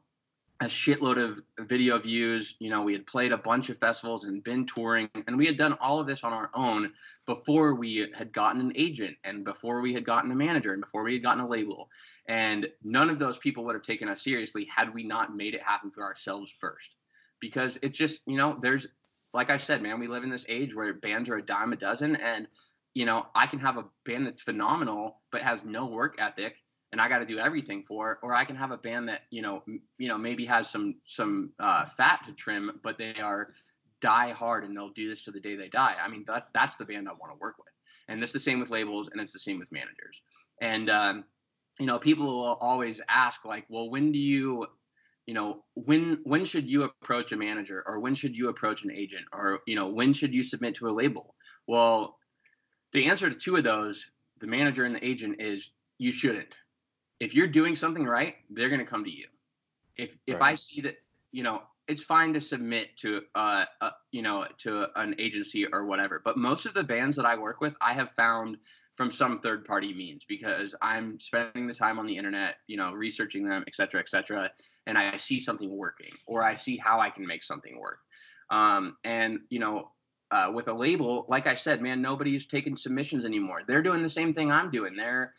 a 0.62 0.66
shitload 0.66 1.16
of 1.16 1.40
video 1.68 1.98
views. 1.98 2.56
You 2.58 2.70
know, 2.70 2.82
we 2.82 2.92
had 2.92 3.06
played 3.06 3.32
a 3.32 3.38
bunch 3.38 3.70
of 3.70 3.78
festivals 3.78 4.24
and 4.24 4.42
been 4.42 4.66
touring, 4.66 5.08
and 5.26 5.38
we 5.38 5.46
had 5.46 5.56
done 5.56 5.74
all 5.80 6.00
of 6.00 6.06
this 6.06 6.22
on 6.22 6.32
our 6.32 6.50
own 6.54 6.92
before 7.26 7.74
we 7.74 8.10
had 8.14 8.32
gotten 8.32 8.60
an 8.60 8.72
agent 8.74 9.16
and 9.24 9.44
before 9.44 9.80
we 9.80 9.94
had 9.94 10.04
gotten 10.04 10.30
a 10.30 10.34
manager 10.34 10.72
and 10.72 10.82
before 10.82 11.02
we 11.02 11.14
had 11.14 11.22
gotten 11.22 11.42
a 11.42 11.48
label. 11.48 11.88
And 12.26 12.68
none 12.82 13.10
of 13.10 13.18
those 13.18 13.38
people 13.38 13.64
would 13.64 13.74
have 13.74 13.82
taken 13.82 14.08
us 14.08 14.22
seriously 14.22 14.66
had 14.66 14.92
we 14.92 15.02
not 15.02 15.34
made 15.34 15.54
it 15.54 15.62
happen 15.62 15.90
for 15.90 16.02
ourselves 16.02 16.52
first. 16.60 16.96
Because 17.40 17.78
it's 17.82 17.96
just, 17.96 18.20
you 18.26 18.36
know, 18.36 18.58
there's, 18.60 18.86
like 19.32 19.50
I 19.50 19.56
said, 19.56 19.82
man, 19.82 19.98
we 19.98 20.08
live 20.08 20.24
in 20.24 20.30
this 20.30 20.44
age 20.48 20.74
where 20.74 20.92
bands 20.94 21.28
are 21.28 21.36
a 21.36 21.42
dime 21.42 21.72
a 21.72 21.76
dozen, 21.76 22.16
and 22.16 22.46
you 22.94 23.06
know, 23.06 23.26
I 23.34 23.46
can 23.46 23.60
have 23.60 23.76
a 23.76 23.84
band 24.04 24.26
that's 24.26 24.42
phenomenal 24.42 25.20
but 25.30 25.42
has 25.42 25.60
no 25.64 25.86
work 25.86 26.16
ethic 26.18 26.56
and 26.92 27.00
I 27.00 27.08
got 27.08 27.18
to 27.18 27.26
do 27.26 27.38
everything 27.38 27.84
for, 27.86 28.12
it, 28.12 28.18
or 28.22 28.34
I 28.34 28.44
can 28.44 28.56
have 28.56 28.72
a 28.72 28.76
band 28.76 29.08
that 29.08 29.22
you 29.30 29.42
know, 29.42 29.62
m- 29.68 29.82
you 29.98 30.08
know, 30.08 30.18
maybe 30.18 30.44
has 30.46 30.68
some 30.68 30.96
some 31.04 31.50
uh, 31.58 31.86
fat 31.86 32.22
to 32.26 32.32
trim, 32.32 32.80
but 32.82 32.98
they 32.98 33.14
are 33.22 33.52
die 34.00 34.32
hard 34.32 34.64
and 34.64 34.76
they'll 34.76 34.90
do 34.90 35.08
this 35.08 35.22
to 35.22 35.30
the 35.30 35.40
day 35.40 35.56
they 35.56 35.68
die. 35.68 35.94
I 36.02 36.08
mean, 36.08 36.24
that 36.26 36.48
that's 36.54 36.76
the 36.76 36.84
band 36.84 37.08
I 37.08 37.12
want 37.12 37.32
to 37.32 37.38
work 37.40 37.58
with, 37.58 37.72
and 38.08 38.22
it's 38.22 38.32
the 38.32 38.40
same 38.40 38.60
with 38.60 38.70
labels, 38.70 39.08
and 39.12 39.20
it's 39.20 39.32
the 39.32 39.38
same 39.38 39.58
with 39.58 39.70
managers. 39.72 40.20
And 40.60 40.90
um, 40.90 41.24
you 41.78 41.86
know, 41.86 41.98
people 41.98 42.26
will 42.26 42.58
always 42.60 43.00
ask 43.08 43.44
like, 43.44 43.66
well, 43.68 43.88
when 43.88 44.12
do 44.12 44.18
you 44.18 44.66
you 45.26 45.34
know 45.34 45.64
when 45.74 46.18
when 46.24 46.44
should 46.44 46.68
you 46.68 46.82
approach 46.82 47.32
a 47.32 47.36
manager 47.36 47.82
or 47.86 48.00
when 48.00 48.14
should 48.14 48.36
you 48.36 48.48
approach 48.48 48.84
an 48.84 48.90
agent 48.90 49.24
or 49.32 49.60
you 49.66 49.76
know 49.76 49.88
when 49.88 50.12
should 50.12 50.34
you 50.34 50.42
submit 50.42 50.74
to 50.74 50.88
a 50.88 50.90
label 50.90 51.34
well 51.66 52.16
the 52.92 53.06
answer 53.06 53.28
to 53.30 53.36
two 53.36 53.56
of 53.56 53.64
those, 53.64 54.10
the 54.40 54.46
manager 54.46 54.84
and 54.84 54.94
the 54.94 55.06
agent, 55.06 55.40
is 55.40 55.70
you 55.98 56.12
shouldn't. 56.12 56.54
If 57.20 57.34
you're 57.34 57.46
doing 57.46 57.76
something 57.76 58.04
right, 58.04 58.36
they're 58.50 58.68
going 58.68 58.80
to 58.80 58.86
come 58.86 59.04
to 59.04 59.10
you. 59.10 59.26
If 59.96 60.16
if 60.26 60.40
right. 60.40 60.52
I 60.52 60.54
see 60.54 60.80
that, 60.82 60.96
you 61.32 61.42
know, 61.42 61.62
it's 61.86 62.02
fine 62.02 62.32
to 62.34 62.40
submit 62.40 62.96
to 62.98 63.22
uh, 63.34 63.66
uh, 63.80 63.90
you 64.10 64.22
know 64.22 64.46
to 64.58 64.86
an 64.96 65.14
agency 65.18 65.66
or 65.66 65.84
whatever. 65.84 66.20
But 66.24 66.38
most 66.38 66.66
of 66.66 66.74
the 66.74 66.84
bands 66.84 67.16
that 67.16 67.26
I 67.26 67.36
work 67.36 67.60
with, 67.60 67.76
I 67.80 67.92
have 67.92 68.10
found 68.12 68.56
from 69.00 69.10
some 69.10 69.38
third 69.38 69.64
party 69.64 69.94
means 69.94 70.26
because 70.28 70.74
I'm 70.82 71.18
spending 71.18 71.66
the 71.66 71.72
time 71.72 71.98
on 71.98 72.04
the 72.04 72.14
internet, 72.14 72.56
you 72.66 72.76
know, 72.76 72.92
researching 72.92 73.48
them, 73.48 73.64
et 73.66 73.74
cetera, 73.74 73.98
et 73.98 74.10
cetera, 74.10 74.50
and 74.86 74.98
I 74.98 75.16
see 75.16 75.40
something 75.40 75.74
working 75.74 76.10
or 76.26 76.42
I 76.42 76.54
see 76.54 76.76
how 76.76 77.00
I 77.00 77.08
can 77.08 77.26
make 77.26 77.42
something 77.42 77.80
work. 77.80 78.00
Um, 78.50 78.98
and 79.04 79.38
you 79.48 79.58
know, 79.58 79.92
uh, 80.30 80.52
with 80.52 80.68
a 80.68 80.74
label, 80.74 81.24
like 81.30 81.46
I 81.46 81.54
said, 81.54 81.80
man, 81.80 82.02
nobody's 82.02 82.44
taking 82.44 82.76
submissions 82.76 83.24
anymore. 83.24 83.62
They're 83.66 83.80
doing 83.80 84.02
the 84.02 84.10
same 84.10 84.34
thing 84.34 84.52
I'm 84.52 84.70
doing. 84.70 84.94
They're, 84.96 85.32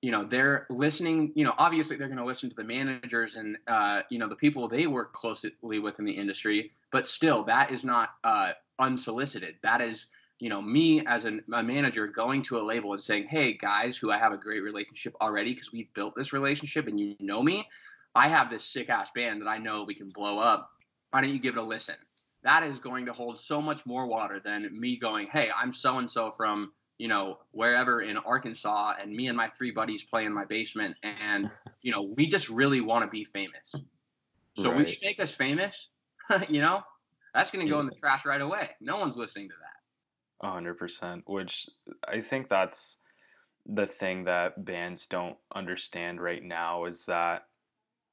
you 0.00 0.10
know, 0.10 0.24
they're 0.24 0.66
listening. 0.70 1.30
You 1.34 1.44
know, 1.44 1.52
obviously 1.58 1.98
they're 1.98 2.08
going 2.08 2.16
to 2.16 2.24
listen 2.24 2.48
to 2.48 2.56
the 2.56 2.64
managers 2.64 3.36
and 3.36 3.58
uh, 3.68 4.00
you 4.08 4.18
know 4.18 4.28
the 4.28 4.36
people 4.36 4.66
they 4.66 4.86
work 4.86 5.12
closely 5.12 5.52
with 5.62 5.98
in 5.98 6.06
the 6.06 6.12
industry. 6.12 6.70
But 6.90 7.06
still, 7.06 7.44
that 7.44 7.70
is 7.70 7.84
not 7.84 8.12
uh, 8.24 8.52
unsolicited. 8.78 9.56
That 9.62 9.82
is, 9.82 10.06
you 10.40 10.48
know, 10.48 10.60
me 10.60 11.04
as 11.06 11.24
a, 11.24 11.38
a 11.52 11.62
manager 11.62 12.06
going 12.06 12.42
to 12.42 12.58
a 12.58 12.62
label 12.62 12.92
and 12.92 13.02
saying, 13.02 13.28
"Hey 13.28 13.56
guys, 13.56 13.96
who 13.96 14.10
I 14.10 14.18
have 14.18 14.32
a 14.32 14.36
great 14.36 14.62
relationship 14.62 15.14
already 15.20 15.54
because 15.54 15.72
we 15.72 15.90
built 15.94 16.14
this 16.16 16.32
relationship 16.32 16.86
and 16.86 16.98
you 16.98 17.16
know 17.20 17.42
me. 17.42 17.66
I 18.14 18.28
have 18.28 18.50
this 18.50 18.64
sick 18.64 18.90
ass 18.90 19.08
band 19.14 19.42
that 19.42 19.48
I 19.48 19.58
know 19.58 19.84
we 19.84 19.94
can 19.94 20.10
blow 20.10 20.38
up. 20.38 20.70
Why 21.10 21.20
don't 21.20 21.30
you 21.30 21.38
give 21.38 21.56
it 21.56 21.60
a 21.60 21.62
listen?" 21.62 21.96
that 22.44 22.62
is 22.62 22.78
going 22.78 23.06
to 23.06 23.12
hold 23.12 23.40
so 23.40 23.60
much 23.60 23.84
more 23.86 24.06
water 24.06 24.40
than 24.44 24.68
me 24.78 24.96
going, 24.96 25.26
hey, 25.32 25.48
I'm 25.56 25.72
so 25.72 25.98
and 25.98 26.10
so 26.10 26.32
from 26.36 26.72
you 26.98 27.08
know 27.08 27.38
wherever 27.50 28.02
in 28.02 28.16
Arkansas, 28.18 28.94
and 29.00 29.10
me 29.10 29.26
and 29.26 29.36
my 29.36 29.48
three 29.58 29.72
buddies 29.72 30.04
play 30.04 30.26
in 30.26 30.32
my 30.32 30.44
basement, 30.44 30.96
and 31.02 31.50
you 31.82 31.90
know 31.90 32.02
we 32.16 32.26
just 32.28 32.48
really 32.48 32.80
want 32.80 33.04
to 33.04 33.10
be 33.10 33.24
famous. 33.24 33.72
So 34.58 34.68
right. 34.68 34.76
when 34.76 34.86
you 34.86 34.94
make 35.02 35.20
us 35.20 35.32
famous, 35.32 35.88
you 36.48 36.60
know 36.60 36.82
that's 37.34 37.50
going 37.50 37.66
to 37.66 37.70
go 37.70 37.80
in 37.80 37.86
the 37.86 37.94
trash 37.96 38.24
right 38.24 38.40
away. 38.40 38.70
No 38.80 38.98
one's 38.98 39.16
listening 39.16 39.48
to 39.48 39.54
that. 39.60 39.63
A 40.44 40.50
hundred 40.50 40.74
percent. 40.74 41.24
Which 41.26 41.68
I 42.06 42.20
think 42.20 42.48
that's 42.48 42.98
the 43.66 43.86
thing 43.86 44.24
that 44.24 44.64
bands 44.64 45.06
don't 45.06 45.36
understand 45.54 46.20
right 46.20 46.42
now 46.42 46.84
is 46.84 47.06
that 47.06 47.46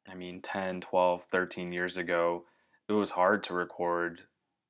I 0.09 0.15
mean, 0.15 0.41
10, 0.41 0.81
12, 0.81 1.25
13 1.31 1.71
years 1.71 1.97
ago, 1.97 2.45
it 2.87 2.93
was 2.93 3.11
hard 3.11 3.43
to 3.43 3.53
record 3.53 4.21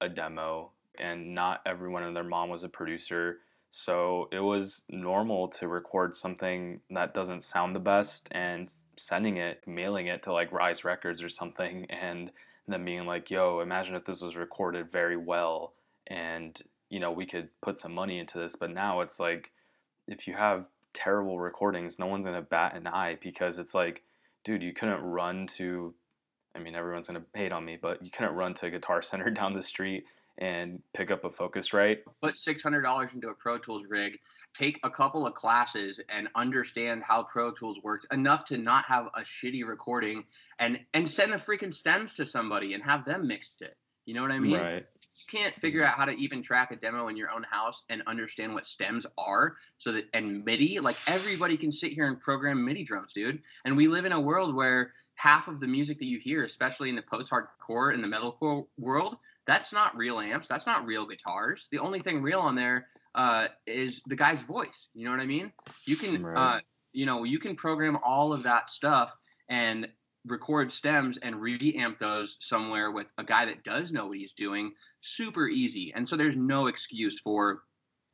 a 0.01 0.09
demo, 0.09 0.71
and 0.99 1.33
not 1.33 1.61
everyone 1.65 2.03
and 2.03 2.15
their 2.15 2.23
mom 2.23 2.49
was 2.49 2.63
a 2.63 2.69
producer. 2.69 3.37
So 3.69 4.27
it 4.31 4.39
was 4.39 4.83
normal 4.89 5.47
to 5.49 5.67
record 5.67 6.15
something 6.15 6.81
that 6.89 7.13
doesn't 7.13 7.43
sound 7.43 7.75
the 7.75 7.79
best 7.79 8.27
and 8.31 8.69
sending 8.97 9.37
it, 9.37 9.61
mailing 9.65 10.07
it 10.07 10.23
to 10.23 10.33
like 10.33 10.51
Rise 10.51 10.83
Records 10.83 11.23
or 11.23 11.29
something, 11.29 11.85
and 11.89 12.31
them 12.67 12.85
being 12.85 13.05
like, 13.05 13.31
yo, 13.31 13.61
imagine 13.61 13.95
if 13.95 14.05
this 14.05 14.21
was 14.21 14.35
recorded 14.35 14.91
very 14.91 15.17
well 15.17 15.73
and, 16.07 16.61
you 16.91 16.99
know, 16.99 17.11
we 17.11 17.25
could 17.25 17.47
put 17.61 17.79
some 17.79 17.95
money 17.95 18.19
into 18.19 18.37
this. 18.37 18.55
But 18.59 18.69
now 18.69 18.99
it's 18.99 19.19
like, 19.19 19.49
if 20.07 20.27
you 20.27 20.35
have 20.35 20.65
terrible 20.93 21.39
recordings, 21.39 21.97
no 21.97 22.05
one's 22.05 22.25
going 22.25 22.35
to 22.35 22.41
bat 22.41 22.75
an 22.75 22.85
eye 22.85 23.17
because 23.23 23.57
it's 23.57 23.73
like, 23.73 24.03
dude, 24.43 24.61
you 24.61 24.73
couldn't 24.73 25.01
run 25.01 25.47
to, 25.55 25.95
I 26.53 26.59
mean, 26.59 26.75
everyone's 26.75 27.07
going 27.07 27.21
to 27.21 27.25
hate 27.33 27.53
on 27.53 27.63
me, 27.63 27.79
but 27.81 28.03
you 28.03 28.11
couldn't 28.11 28.35
run 28.35 28.53
to 28.55 28.69
Guitar 28.69 29.01
Center 29.01 29.31
down 29.31 29.53
the 29.53 29.63
street 29.63 30.03
and 30.37 30.81
pick 30.93 31.11
up 31.11 31.23
a 31.23 31.29
Focusrite. 31.29 31.99
Put 32.21 32.37
six 32.37 32.61
hundred 32.61 32.81
dollars 32.81 33.11
into 33.13 33.29
a 33.29 33.33
Pro 33.35 33.57
Tools 33.57 33.83
rig, 33.87 34.17
take 34.53 34.79
a 34.83 34.89
couple 34.89 35.25
of 35.27 35.33
classes, 35.33 35.99
and 36.09 36.29
understand 36.35 37.03
how 37.03 37.23
Pro 37.23 37.51
Tools 37.51 37.79
works 37.83 38.05
enough 38.11 38.45
to 38.45 38.57
not 38.57 38.85
have 38.85 39.07
a 39.13 39.21
shitty 39.21 39.67
recording, 39.67 40.23
and 40.57 40.79
and 40.93 41.09
send 41.09 41.33
the 41.33 41.37
freaking 41.37 41.73
stems 41.73 42.13
to 42.15 42.25
somebody 42.25 42.73
and 42.73 42.81
have 42.81 43.05
them 43.05 43.27
mixed 43.27 43.61
it. 43.61 43.75
You 44.05 44.15
know 44.15 44.21
what 44.21 44.31
I 44.31 44.39
mean? 44.39 44.57
Right 44.57 44.85
can't 45.31 45.53
figure 45.55 45.83
out 45.83 45.95
how 45.95 46.05
to 46.05 46.11
even 46.13 46.41
track 46.41 46.71
a 46.71 46.75
demo 46.75 47.07
in 47.07 47.15
your 47.15 47.31
own 47.31 47.43
house 47.43 47.83
and 47.89 48.01
understand 48.07 48.53
what 48.53 48.65
stems 48.65 49.05
are 49.17 49.55
so 49.77 49.91
that 49.91 50.05
and 50.13 50.43
MIDI, 50.43 50.79
like 50.79 50.97
everybody 51.07 51.55
can 51.55 51.71
sit 51.71 51.91
here 51.91 52.05
and 52.05 52.19
program 52.19 52.63
MIDI 52.63 52.83
drums, 52.83 53.13
dude. 53.13 53.39
And 53.65 53.77
we 53.77 53.87
live 53.87 54.05
in 54.05 54.11
a 54.11 54.19
world 54.19 54.55
where 54.55 54.91
half 55.15 55.47
of 55.47 55.59
the 55.59 55.67
music 55.67 55.99
that 55.99 56.05
you 56.05 56.19
hear, 56.19 56.43
especially 56.43 56.89
in 56.89 56.95
the 56.95 57.01
post-hardcore 57.01 57.93
and 57.93 58.03
the 58.03 58.07
metalcore 58.07 58.65
world, 58.77 59.17
that's 59.47 59.71
not 59.71 59.95
real 59.95 60.19
amps. 60.19 60.47
That's 60.47 60.65
not 60.65 60.85
real 60.85 61.05
guitars. 61.05 61.67
The 61.71 61.79
only 61.79 61.99
thing 61.99 62.21
real 62.21 62.39
on 62.39 62.55
there 62.55 62.87
uh, 63.15 63.47
is 63.65 64.01
the 64.07 64.15
guy's 64.15 64.41
voice. 64.41 64.89
You 64.93 65.05
know 65.05 65.11
what 65.11 65.19
I 65.19 65.25
mean? 65.25 65.51
You 65.85 65.95
can, 65.95 66.23
right. 66.23 66.55
uh, 66.55 66.59
you 66.93 67.05
know, 67.05 67.23
you 67.23 67.39
can 67.39 67.55
program 67.55 67.97
all 68.03 68.33
of 68.33 68.43
that 68.43 68.69
stuff 68.69 69.15
and 69.49 69.87
record 70.25 70.71
stems 70.71 71.17
and 71.17 71.35
reamp 71.35 71.97
those 71.99 72.37
somewhere 72.39 72.91
with 72.91 73.07
a 73.17 73.23
guy 73.23 73.45
that 73.45 73.63
does 73.63 73.91
know 73.91 74.07
what 74.07 74.17
he's 74.17 74.33
doing 74.33 74.71
super 75.01 75.47
easy. 75.47 75.91
And 75.95 76.07
so 76.07 76.15
there's 76.15 76.37
no 76.37 76.67
excuse 76.67 77.19
for 77.19 77.63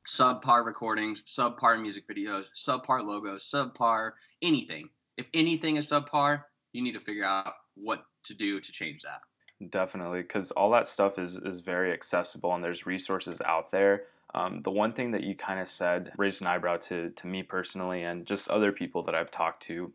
subpar 0.07 0.65
recordings 0.65 1.21
subpar 1.27 1.81
music 1.81 2.07
videos 2.07 2.45
subpar 2.55 3.05
logos 3.05 3.49
subpar 3.53 4.11
anything. 4.41 4.89
If 5.17 5.25
anything 5.33 5.75
is 5.75 5.87
subpar 5.87 6.43
you 6.71 6.81
need 6.81 6.93
to 6.93 6.99
figure 6.99 7.25
out 7.25 7.53
what 7.75 8.05
to 8.23 8.33
do 8.33 8.61
to 8.61 8.71
change 8.71 9.01
that. 9.01 9.21
Definitely 9.69 10.21
because 10.21 10.51
all 10.51 10.71
that 10.71 10.87
stuff 10.87 11.19
is 11.19 11.35
is 11.35 11.59
very 11.59 11.91
accessible 11.91 12.53
and 12.55 12.63
there's 12.63 12.85
resources 12.85 13.41
out 13.45 13.71
there. 13.71 14.03
Um, 14.33 14.61
the 14.63 14.71
one 14.71 14.93
thing 14.93 15.11
that 15.11 15.23
you 15.23 15.35
kind 15.35 15.59
of 15.59 15.67
said 15.67 16.11
raised 16.17 16.41
an 16.41 16.47
eyebrow 16.47 16.77
to 16.77 17.09
to 17.09 17.27
me 17.27 17.43
personally 17.43 18.03
and 18.03 18.25
just 18.25 18.49
other 18.49 18.71
people 18.71 19.03
that 19.03 19.15
I've 19.15 19.31
talked 19.31 19.63
to 19.63 19.91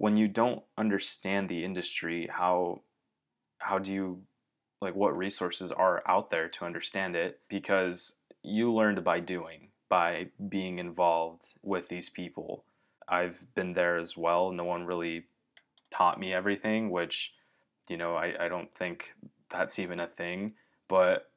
when 0.00 0.16
you 0.16 0.26
don't 0.26 0.62
understand 0.78 1.46
the 1.46 1.62
industry, 1.62 2.26
how 2.32 2.80
how 3.58 3.78
do 3.78 3.92
you 3.92 4.22
like 4.80 4.94
what 4.94 5.14
resources 5.14 5.70
are 5.70 6.02
out 6.08 6.30
there 6.30 6.48
to 6.48 6.64
understand 6.64 7.14
it? 7.14 7.38
Because 7.50 8.14
you 8.42 8.72
learned 8.72 9.04
by 9.04 9.20
doing, 9.20 9.68
by 9.90 10.28
being 10.48 10.78
involved 10.78 11.42
with 11.62 11.90
these 11.90 12.08
people. 12.08 12.64
I've 13.10 13.44
been 13.54 13.74
there 13.74 13.98
as 13.98 14.16
well. 14.16 14.50
No 14.52 14.64
one 14.64 14.86
really 14.86 15.26
taught 15.90 16.18
me 16.18 16.32
everything, 16.32 16.88
which, 16.88 17.34
you 17.86 17.98
know, 17.98 18.14
I, 18.14 18.46
I 18.46 18.48
don't 18.48 18.74
think 18.74 19.10
that's 19.50 19.78
even 19.78 20.00
a 20.00 20.06
thing. 20.06 20.54
But 20.88 21.30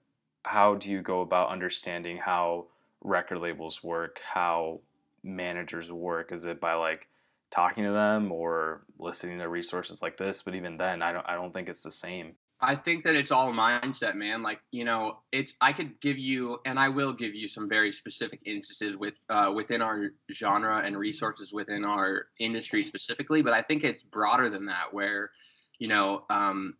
how 0.43 0.75
do 0.75 0.89
you 0.89 1.01
go 1.01 1.19
about 1.19 1.49
understanding 1.49 2.15
how 2.15 2.67
record 3.01 3.39
labels 3.39 3.83
work, 3.83 4.21
how 4.33 4.79
managers 5.21 5.91
work? 5.91 6.31
Is 6.31 6.45
it 6.45 6.61
by 6.61 6.75
like 6.75 7.09
talking 7.53 7.83
to 7.83 7.91
them 7.91 8.31
or 8.31 8.83
listening 8.97 9.37
to 9.37 9.47
resources 9.47 10.01
like 10.01 10.17
this 10.17 10.41
but 10.41 10.55
even 10.55 10.75
then 10.77 11.01
i 11.01 11.11
don't 11.11 11.27
i 11.27 11.35
don't 11.35 11.53
think 11.53 11.69
it's 11.69 11.83
the 11.83 11.91
same. 11.91 12.33
I 12.65 12.75
think 12.75 13.03
that 13.03 13.13
it's 13.13 13.29
all 13.29 13.51
mindset 13.51 14.15
man. 14.15 14.41
Like 14.41 14.61
you 14.71 14.85
know 14.85 15.17
it's 15.33 15.53
i 15.59 15.73
could 15.73 15.99
give 15.99 16.17
you 16.17 16.59
and 16.65 16.79
i 16.79 16.87
will 16.87 17.11
give 17.11 17.35
you 17.35 17.45
some 17.45 17.67
very 17.67 17.91
specific 17.91 18.39
instances 18.45 18.95
with 18.95 19.15
uh, 19.29 19.51
within 19.53 19.81
our 19.81 20.11
genre 20.31 20.77
and 20.79 20.97
resources 20.97 21.51
within 21.51 21.83
our 21.83 22.27
industry 22.39 22.81
specifically 22.81 23.41
but 23.41 23.51
i 23.51 23.61
think 23.61 23.83
it's 23.83 24.03
broader 24.03 24.49
than 24.49 24.65
that 24.67 24.93
where 24.93 25.31
you 25.77 25.89
know 25.89 26.23
um, 26.29 26.75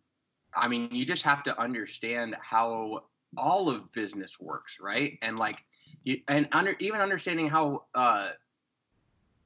i 0.56 0.66
mean 0.66 0.88
you 0.90 1.04
just 1.04 1.22
have 1.22 1.42
to 1.42 1.60
understand 1.60 2.34
how 2.40 3.02
all 3.36 3.68
of 3.68 3.92
business 3.92 4.38
works 4.40 4.78
right? 4.80 5.18
And 5.22 5.38
like 5.38 5.64
you, 6.02 6.20
and 6.28 6.48
under 6.52 6.76
even 6.80 7.00
understanding 7.00 7.48
how 7.48 7.84
uh, 7.94 8.30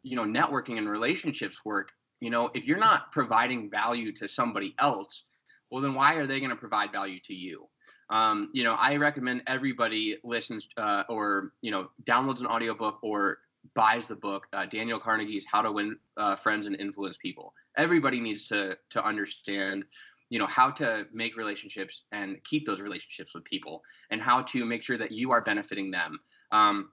you 0.03 0.17
know 0.17 0.25
networking 0.25 0.79
and 0.79 0.89
relationships 0.89 1.65
work 1.65 1.91
you 2.21 2.31
know 2.31 2.51
if 2.55 2.65
you're 2.65 2.79
not 2.79 3.13
providing 3.13 3.71
value 3.71 4.13
to 4.13 4.29
somebody 4.29 4.75
else 4.79 5.25
well 5.71 5.83
then 5.83 5.95
why 5.95 6.15
are 6.15 6.27
they 6.27 6.41
going 6.41 6.51
to 6.51 6.57
provide 6.57 6.91
value 6.93 7.21
to 7.25 7.35
you? 7.35 7.69
Um, 8.11 8.51
you 8.55 8.65
know 8.65 8.75
i 8.75 8.97
recommend 8.97 9.43
everybody 9.47 10.17
listens 10.25 10.67
uh, 10.77 11.05
or 11.09 11.53
you 11.61 11.71
know 11.71 11.89
downloads 12.05 12.41
an 12.41 12.47
audiobook 12.47 12.99
or 13.03 13.39
buys 13.75 14.07
the 14.07 14.17
book 14.17 14.47
uh, 14.55 14.65
daniel 14.65 14.99
carnegie's 14.99 15.45
how 15.51 15.61
to 15.61 15.71
win 15.71 15.97
uh, 16.17 16.37
friends 16.37 16.67
and 16.67 16.77
influence 16.77 17.17
people. 17.17 17.53
Everybody 17.77 18.21
needs 18.21 18.47
to 18.49 18.79
to 18.91 19.05
understand 19.05 19.85
you 20.31 20.39
know 20.39 20.47
how 20.47 20.71
to 20.71 21.07
make 21.13 21.37
relationships 21.37 22.03
and 22.13 22.43
keep 22.45 22.67
those 22.67 22.81
relationships 22.81 23.35
with 23.35 23.45
people 23.45 23.83
and 24.11 24.21
how 24.21 24.43
to 24.43 24.65
make 24.65 24.83
sure 24.83 24.99
that 24.99 25.13
you 25.13 25.31
are 25.33 25.41
benefiting 25.41 25.91
them. 25.91 26.19
Um, 26.53 26.91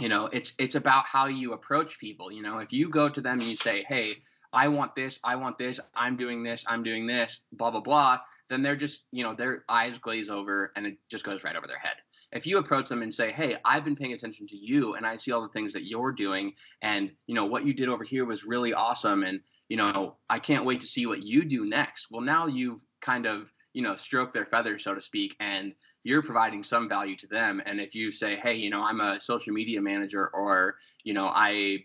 you 0.00 0.08
know 0.08 0.26
it's 0.32 0.52
it's 0.58 0.74
about 0.74 1.04
how 1.06 1.26
you 1.26 1.52
approach 1.52 1.98
people 1.98 2.30
you 2.32 2.42
know 2.42 2.58
if 2.58 2.72
you 2.72 2.88
go 2.88 3.08
to 3.08 3.20
them 3.20 3.40
and 3.40 3.48
you 3.48 3.56
say 3.56 3.84
hey 3.88 4.14
i 4.52 4.68
want 4.68 4.94
this 4.94 5.18
i 5.24 5.34
want 5.34 5.58
this 5.58 5.80
i'm 5.94 6.16
doing 6.16 6.42
this 6.42 6.64
i'm 6.66 6.82
doing 6.82 7.06
this 7.06 7.40
blah 7.52 7.70
blah 7.70 7.80
blah 7.80 8.18
then 8.48 8.62
they're 8.62 8.76
just 8.76 9.02
you 9.12 9.22
know 9.22 9.34
their 9.34 9.64
eyes 9.68 9.98
glaze 9.98 10.28
over 10.28 10.72
and 10.76 10.86
it 10.86 10.96
just 11.10 11.24
goes 11.24 11.44
right 11.44 11.56
over 11.56 11.66
their 11.66 11.78
head. 11.78 11.96
If 12.30 12.46
you 12.46 12.58
approach 12.58 12.88
them 12.88 13.02
and 13.02 13.14
say 13.14 13.32
hey 13.32 13.56
i've 13.64 13.84
been 13.84 13.96
paying 13.96 14.12
attention 14.12 14.46
to 14.48 14.56
you 14.56 14.94
and 14.94 15.06
i 15.06 15.16
see 15.16 15.32
all 15.32 15.40
the 15.40 15.48
things 15.48 15.72
that 15.72 15.88
you're 15.88 16.12
doing 16.12 16.52
and 16.82 17.10
you 17.26 17.34
know 17.34 17.46
what 17.46 17.64
you 17.64 17.72
did 17.72 17.88
over 17.88 18.04
here 18.04 18.26
was 18.26 18.44
really 18.44 18.74
awesome 18.74 19.22
and 19.22 19.40
you 19.70 19.78
know 19.78 20.16
i 20.28 20.38
can't 20.38 20.66
wait 20.66 20.80
to 20.82 20.86
see 20.86 21.06
what 21.06 21.22
you 21.22 21.44
do 21.44 21.64
next 21.64 22.08
well 22.10 22.20
now 22.20 22.46
you've 22.46 22.82
kind 23.00 23.26
of 23.26 23.50
you 23.78 23.84
know 23.84 23.94
stroke 23.94 24.32
their 24.32 24.44
feathers 24.44 24.82
so 24.82 24.92
to 24.92 25.00
speak 25.00 25.36
and 25.38 25.72
you're 26.02 26.20
providing 26.20 26.64
some 26.64 26.88
value 26.88 27.14
to 27.14 27.28
them. 27.28 27.62
And 27.64 27.80
if 27.80 27.94
you 27.94 28.10
say 28.10 28.34
hey 28.34 28.54
you 28.54 28.70
know 28.70 28.82
i'm 28.82 29.00
a 29.00 29.20
social 29.20 29.54
media 29.54 29.80
manager 29.80 30.26
or 30.34 30.74
you 31.04 31.14
know 31.14 31.28
i 31.32 31.78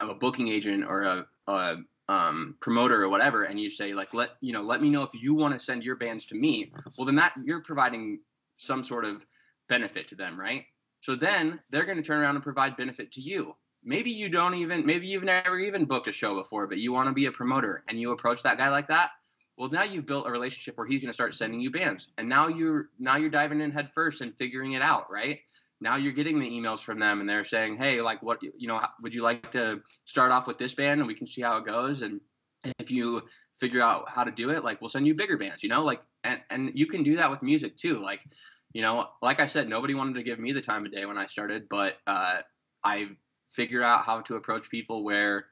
i'm 0.00 0.08
a 0.08 0.14
booking 0.14 0.48
agent 0.48 0.84
or 0.84 1.02
a, 1.02 1.26
a 1.46 1.76
um, 2.08 2.54
promoter 2.60 3.02
or 3.02 3.10
whatever 3.10 3.44
and 3.44 3.60
you 3.60 3.68
say 3.68 3.92
like 3.92 4.14
let 4.14 4.30
you 4.40 4.54
know 4.54 4.62
let 4.62 4.80
me 4.80 4.88
know 4.88 5.02
if 5.02 5.10
you 5.12 5.34
want 5.34 5.52
to 5.52 5.60
send 5.60 5.82
your 5.82 5.96
bands 5.96 6.24
to 6.24 6.34
me 6.34 6.72
well 6.96 7.04
then 7.04 7.16
that 7.16 7.34
you're 7.44 7.60
providing 7.60 8.20
some 8.56 8.82
sort 8.82 9.04
of 9.04 9.26
benefit 9.68 10.08
to 10.08 10.14
them 10.14 10.40
right? 10.40 10.64
So 11.02 11.14
then 11.14 11.60
they're 11.68 11.84
going 11.84 11.98
to 11.98 12.02
turn 12.02 12.22
around 12.22 12.36
and 12.36 12.42
provide 12.42 12.76
benefit 12.76 13.12
to 13.12 13.20
you. 13.20 13.54
Maybe 13.84 14.10
you 14.10 14.30
don't 14.30 14.54
even 14.54 14.86
maybe 14.86 15.06
you've 15.06 15.24
never 15.24 15.58
even 15.58 15.84
booked 15.84 16.08
a 16.08 16.12
show 16.12 16.34
before 16.34 16.66
but 16.66 16.78
you 16.78 16.90
want 16.90 17.08
to 17.08 17.12
be 17.12 17.26
a 17.26 17.32
promoter 17.32 17.84
and 17.86 18.00
you 18.00 18.12
approach 18.12 18.42
that 18.44 18.56
guy 18.56 18.70
like 18.70 18.88
that 18.88 19.10
well, 19.58 19.68
now 19.68 19.82
you've 19.82 20.06
built 20.06 20.28
a 20.28 20.30
relationship 20.30 20.78
where 20.78 20.86
he's 20.86 21.00
going 21.00 21.08
to 21.10 21.14
start 21.14 21.34
sending 21.34 21.58
you 21.58 21.70
bands, 21.70 22.08
and 22.16 22.28
now 22.28 22.46
you're 22.46 22.90
now 23.00 23.16
you're 23.16 23.28
diving 23.28 23.60
in 23.60 23.72
head 23.72 23.90
first 23.92 24.20
and 24.20 24.32
figuring 24.36 24.72
it 24.72 24.82
out, 24.82 25.10
right? 25.10 25.40
Now 25.80 25.96
you're 25.96 26.12
getting 26.12 26.38
the 26.38 26.48
emails 26.48 26.78
from 26.78 27.00
them, 27.00 27.20
and 27.20 27.28
they're 27.28 27.44
saying, 27.44 27.76
"Hey, 27.76 28.00
like, 28.00 28.22
what 28.22 28.40
you 28.40 28.68
know, 28.68 28.80
would 29.02 29.12
you 29.12 29.22
like 29.22 29.50
to 29.52 29.82
start 30.04 30.30
off 30.30 30.46
with 30.46 30.58
this 30.58 30.74
band, 30.74 31.00
and 31.00 31.08
we 31.08 31.14
can 31.14 31.26
see 31.26 31.42
how 31.42 31.56
it 31.56 31.66
goes?" 31.66 32.02
And 32.02 32.20
if 32.78 32.88
you 32.90 33.22
figure 33.58 33.82
out 33.82 34.08
how 34.08 34.22
to 34.22 34.30
do 34.30 34.50
it, 34.50 34.62
like, 34.62 34.80
we'll 34.80 34.90
send 34.90 35.08
you 35.08 35.14
bigger 35.14 35.36
bands, 35.36 35.64
you 35.64 35.68
know, 35.68 35.84
like, 35.84 36.02
and 36.22 36.40
and 36.50 36.70
you 36.74 36.86
can 36.86 37.02
do 37.02 37.16
that 37.16 37.30
with 37.30 37.42
music 37.42 37.76
too, 37.76 37.98
like. 38.00 38.22
You 38.74 38.82
know, 38.82 39.08
like 39.22 39.40
I 39.40 39.46
said, 39.46 39.66
nobody 39.66 39.94
wanted 39.94 40.16
to 40.16 40.22
give 40.22 40.38
me 40.38 40.52
the 40.52 40.60
time 40.60 40.84
of 40.84 40.92
day 40.92 41.06
when 41.06 41.16
I 41.16 41.24
started, 41.24 41.68
but 41.70 41.96
uh, 42.06 42.42
I 42.84 43.08
figured 43.50 43.82
out 43.82 44.04
how 44.04 44.20
to 44.20 44.36
approach 44.36 44.68
people 44.68 45.02
where 45.02 45.46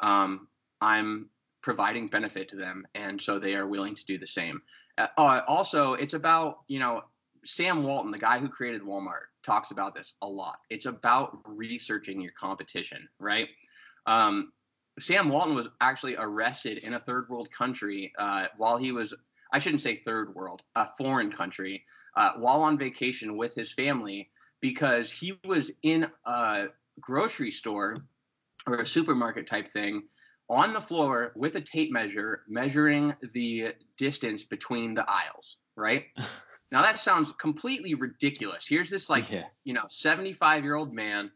um, 0.00 0.48
I'm 0.82 1.30
providing 1.68 2.06
benefit 2.06 2.48
to 2.48 2.56
them 2.56 2.86
and 2.94 3.20
so 3.20 3.38
they 3.38 3.54
are 3.54 3.66
willing 3.66 3.94
to 3.94 4.02
do 4.06 4.16
the 4.16 4.26
same. 4.26 4.62
Uh, 4.96 5.06
uh, 5.18 5.42
also 5.46 5.92
it's 5.92 6.14
about 6.14 6.60
you 6.66 6.78
know 6.78 7.02
sam 7.44 7.82
walton 7.82 8.10
the 8.10 8.16
guy 8.16 8.38
who 8.38 8.48
created 8.48 8.80
walmart 8.80 9.28
talks 9.44 9.70
about 9.70 9.94
this 9.94 10.14
a 10.22 10.26
lot. 10.26 10.60
It's 10.70 10.86
about 10.86 11.40
researching 11.44 12.22
your 12.22 12.32
competition 12.32 13.06
right? 13.20 13.48
Um, 14.06 14.50
sam 14.98 15.28
walton 15.28 15.54
was 15.54 15.68
actually 15.82 16.16
arrested 16.16 16.78
in 16.78 16.94
a 16.94 16.98
third 16.98 17.28
world 17.28 17.50
country 17.52 18.14
uh, 18.18 18.46
while 18.56 18.78
he 18.78 18.90
was 18.90 19.12
i 19.52 19.58
shouldn't 19.58 19.82
say 19.82 19.96
third 19.96 20.34
world 20.34 20.62
a 20.74 20.88
foreign 20.96 21.30
country 21.30 21.84
uh, 22.16 22.32
while 22.38 22.62
on 22.62 22.78
vacation 22.78 23.36
with 23.36 23.54
his 23.54 23.74
family 23.74 24.30
because 24.62 25.12
he 25.12 25.38
was 25.44 25.70
in 25.82 26.10
a 26.24 26.68
grocery 26.98 27.50
store 27.50 27.98
or 28.66 28.76
a 28.76 28.86
supermarket 28.86 29.46
type 29.46 29.68
thing 29.68 30.02
on 30.50 30.72
the 30.72 30.80
floor 30.80 31.32
with 31.36 31.56
a 31.56 31.60
tape 31.60 31.92
measure 31.92 32.42
measuring 32.48 33.14
the 33.34 33.72
distance 33.96 34.44
between 34.44 34.94
the 34.94 35.04
aisles, 35.08 35.58
right? 35.76 36.04
now 36.72 36.82
that 36.82 36.98
sounds 36.98 37.32
completely 37.32 37.94
ridiculous. 37.94 38.66
Here's 38.66 38.90
this 38.90 39.10
like, 39.10 39.30
yeah. 39.30 39.44
you 39.64 39.74
know, 39.74 39.84
75 39.88 40.64
year 40.64 40.74
old 40.74 40.94
man 40.94 41.30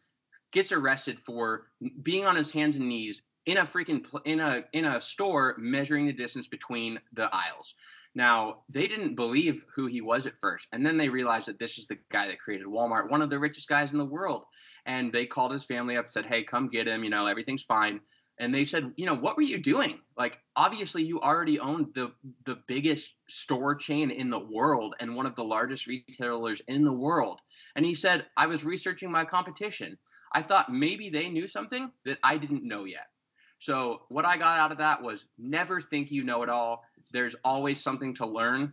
gets 0.52 0.72
arrested 0.72 1.18
for 1.24 1.68
being 2.02 2.26
on 2.26 2.36
his 2.36 2.52
hands 2.52 2.76
and 2.76 2.88
knees 2.88 3.22
in 3.46 3.56
a 3.56 3.64
freaking 3.64 4.04
in 4.24 4.38
a 4.38 4.64
in 4.72 4.84
a 4.84 5.00
store 5.00 5.56
measuring 5.58 6.06
the 6.06 6.12
distance 6.12 6.46
between 6.46 7.00
the 7.12 7.28
aisles. 7.34 7.74
Now, 8.14 8.58
they 8.68 8.86
didn't 8.86 9.14
believe 9.14 9.64
who 9.74 9.86
he 9.86 10.02
was 10.02 10.26
at 10.26 10.38
first. 10.38 10.66
And 10.72 10.84
then 10.84 10.98
they 10.98 11.08
realized 11.08 11.46
that 11.46 11.58
this 11.58 11.78
is 11.78 11.86
the 11.86 11.98
guy 12.10 12.28
that 12.28 12.38
created 12.38 12.66
Walmart, 12.66 13.10
one 13.10 13.22
of 13.22 13.30
the 13.30 13.38
richest 13.38 13.68
guys 13.68 13.92
in 13.92 13.98
the 13.98 14.04
world. 14.04 14.44
And 14.84 15.10
they 15.10 15.24
called 15.24 15.50
his 15.50 15.64
family 15.64 15.96
up, 15.96 16.06
said, 16.06 16.26
Hey, 16.26 16.42
come 16.42 16.68
get 16.68 16.86
him. 16.86 17.04
You 17.04 17.10
know, 17.10 17.26
everything's 17.26 17.62
fine 17.62 18.00
and 18.42 18.52
they 18.52 18.64
said, 18.64 18.92
you 18.96 19.06
know, 19.06 19.14
what 19.14 19.36
were 19.36 19.44
you 19.44 19.62
doing? 19.62 20.00
Like, 20.16 20.40
obviously, 20.56 21.04
you 21.04 21.20
already 21.20 21.60
owned 21.60 21.94
the 21.94 22.12
the 22.44 22.58
biggest 22.66 23.12
store 23.28 23.76
chain 23.76 24.10
in 24.10 24.30
the 24.30 24.38
world 24.38 24.96
and 24.98 25.14
one 25.14 25.26
of 25.26 25.36
the 25.36 25.44
largest 25.44 25.86
retailers 25.86 26.60
in 26.66 26.82
the 26.82 26.92
world. 26.92 27.40
And 27.76 27.86
he 27.86 27.94
said, 27.94 28.26
I 28.36 28.46
was 28.46 28.64
researching 28.64 29.12
my 29.12 29.24
competition. 29.24 29.96
I 30.32 30.42
thought 30.42 30.72
maybe 30.72 31.08
they 31.08 31.28
knew 31.28 31.46
something 31.46 31.92
that 32.04 32.18
I 32.24 32.36
didn't 32.36 32.64
know 32.64 32.82
yet. 32.82 33.06
So 33.60 34.02
what 34.08 34.26
I 34.26 34.36
got 34.36 34.58
out 34.58 34.72
of 34.72 34.78
that 34.78 35.00
was 35.00 35.26
never 35.38 35.80
think 35.80 36.10
you 36.10 36.24
know 36.24 36.42
it 36.42 36.48
all. 36.48 36.82
There's 37.12 37.36
always 37.44 37.80
something 37.80 38.12
to 38.16 38.26
learn. 38.26 38.72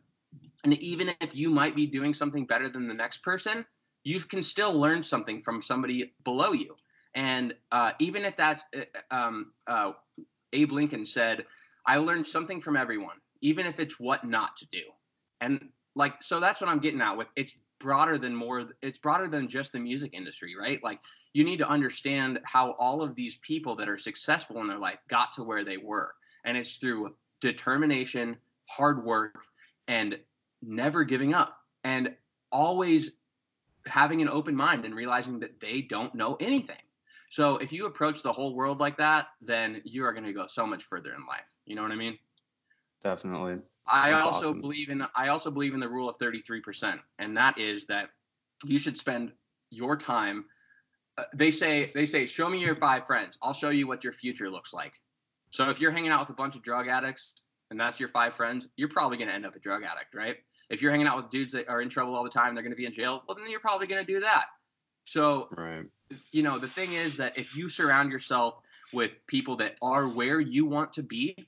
And 0.63 0.74
even 0.82 1.11
if 1.22 1.36
you 1.36 1.51
might 1.51 1.76
be 1.76 1.86
doing 1.86 2.15
something 2.15 2.47
better 2.47 2.70
than 2.70 2.88
the 2.88 2.93
next 2.95 3.22
person, 3.22 3.63
you 4.03 4.20
can 4.22 4.41
still 4.41 4.74
learn 4.74 5.03
something 5.03 5.43
from 5.43 5.61
somebody 5.61 6.15
below 6.24 6.53
you. 6.53 6.76
And 7.20 7.53
uh, 7.74 7.91
even 7.99 8.24
if 8.24 8.38
that's, 8.38 8.63
uh, 8.74 8.86
um, 9.11 9.51
uh, 9.67 9.91
Abe 10.53 10.72
Lincoln 10.72 11.05
said, 11.05 11.45
I 11.86 11.97
learned 11.97 12.26
something 12.26 12.61
from 12.61 12.78
everyone, 12.78 13.17
even 13.41 13.65
if 13.65 13.78
it's 13.78 13.99
what 13.99 14.24
not 14.24 14.55
to 14.55 14.65
do. 14.72 14.84
And 15.41 15.67
like, 15.95 16.24
so 16.24 16.39
that's 16.39 16.61
what 16.61 16.70
I'm 16.70 16.80
getting 16.80 17.01
at 17.01 17.17
with 17.17 17.28
it's 17.36 17.53
broader 17.78 18.17
than 18.17 18.34
more, 18.34 18.70
it's 18.82 18.97
broader 18.97 19.28
than 19.28 19.49
just 19.49 19.74
the 19.74 19.82
music 19.82 20.13
industry, 20.13 20.55
right? 20.57 20.82
Like, 20.82 21.01
you 21.34 21.43
need 21.43 21.57
to 21.57 21.67
understand 21.67 22.39
how 22.45 22.72
all 22.80 23.01
of 23.01 23.15
these 23.15 23.36
people 23.41 23.76
that 23.76 23.89
are 23.89 23.97
successful 23.97 24.61
in 24.61 24.67
their 24.67 24.80
life 24.80 24.99
got 25.09 25.34
to 25.36 25.43
where 25.43 25.65
they 25.65 25.78
were. 25.78 26.13
And 26.45 26.55
it's 26.55 26.78
through 26.78 27.15
determination, 27.41 28.38
hard 28.70 29.03
work, 29.03 29.43
and 29.89 30.17
never 30.61 31.03
giving 31.03 31.34
up. 31.34 31.57
And 31.84 32.15
always 32.49 33.11
having 33.88 34.22
an 34.22 34.30
open 34.30 34.55
mind 34.55 34.86
and 34.86 34.95
realizing 34.95 35.39
that 35.41 35.59
they 35.59 35.82
don't 35.82 36.15
know 36.15 36.38
anything. 36.39 36.78
So 37.30 37.58
if 37.58 37.72
you 37.72 37.86
approach 37.86 38.24
the 38.24 38.34
whole 38.34 38.56
world 38.56 38.80
like 38.80 38.98
that, 38.98 39.28
then 39.42 39.82
you 39.86 40.04
are 40.04 40.14
going 40.14 40.26
to 40.26 40.34
go 40.34 40.48
so 40.48 40.66
much 40.66 40.84
further 40.84 41.14
in 41.14 41.26
life. 41.28 41.46
You 41.66 41.76
know 41.76 41.84
what 41.84 41.92
I 41.92 41.96
mean? 41.96 42.18
Definitely. 43.04 43.60
I 43.88 44.12
That's 44.12 44.26
also 44.26 44.50
awesome. 44.50 44.62
believe 44.62 44.90
in 44.90 45.06
I 45.16 45.30
also 45.30 45.50
believe 45.50 45.74
in 45.74 45.80
the 45.80 45.90
rule 45.90 46.10
of 46.10 46.18
33%, 46.18 47.00
and 47.18 47.38
that 47.38 47.58
is 47.58 47.86
that 47.88 48.10
you 48.66 48.78
should 48.78 48.98
spend 48.98 49.32
your 49.72 49.96
time 49.96 50.46
uh, 51.20 51.24
they 51.34 51.52
say 51.52 51.92
they 51.94 52.06
say 52.06 52.26
show 52.26 52.50
me 52.50 52.60
your 52.60 52.76
five 52.76 53.06
friends. 53.06 53.38
I'll 53.42 53.54
show 53.54 53.70
you 53.70 53.88
what 53.88 54.04
your 54.06 54.14
future 54.14 54.50
looks 54.50 54.72
like. 54.74 54.94
So 55.50 55.70
if 55.70 55.82
you're 55.82 55.92
hanging 55.92 56.12
out 56.12 56.22
with 56.22 56.30
a 56.30 56.34
bunch 56.34 56.56
of 56.56 56.62
drug 56.62 56.88
addicts 56.88 57.34
and 57.72 57.80
that's 57.80 58.00
your 58.00 58.08
five 58.10 58.34
friends, 58.34 58.70
you're 58.78 58.90
probably 58.90 59.18
going 59.18 59.28
to 59.28 59.34
end 59.34 59.46
up 59.46 59.56
a 59.56 59.60
drug 59.60 59.84
addict, 59.84 60.14
right? 60.14 60.38
If 60.70 60.82
you're 60.82 60.92
hanging 60.92 61.08
out 61.08 61.18
with 61.18 61.30
dudes 61.30 61.52
that 61.54 61.68
are 61.68 61.82
in 61.82 61.90
trouble 61.90 62.16
all 62.16 62.24
the 62.24 62.30
time, 62.30 62.54
they're 62.54 62.64
going 62.64 62.72
to 62.72 62.78
be 62.78 62.86
in 62.86 62.94
jail, 62.94 63.24
well 63.28 63.36
then 63.36 63.50
you're 63.50 63.60
probably 63.60 63.88
going 63.88 64.06
to 64.06 64.10
do 64.10 64.20
that. 64.22 64.46
So 65.10 65.47
right 65.51 65.86
you 66.32 66.43
know, 66.43 66.57
the 66.57 66.68
thing 66.68 66.93
is 66.93 67.18
that 67.18 67.38
if 67.38 67.55
you 67.55 67.70
surround 67.70 68.12
yourself 68.12 68.55
with 68.93 69.12
people 69.28 69.55
that 69.57 69.76
are 69.82 70.07
where 70.07 70.39
you 70.39 70.66
want 70.66 70.93
to 70.93 71.03
be, 71.03 71.47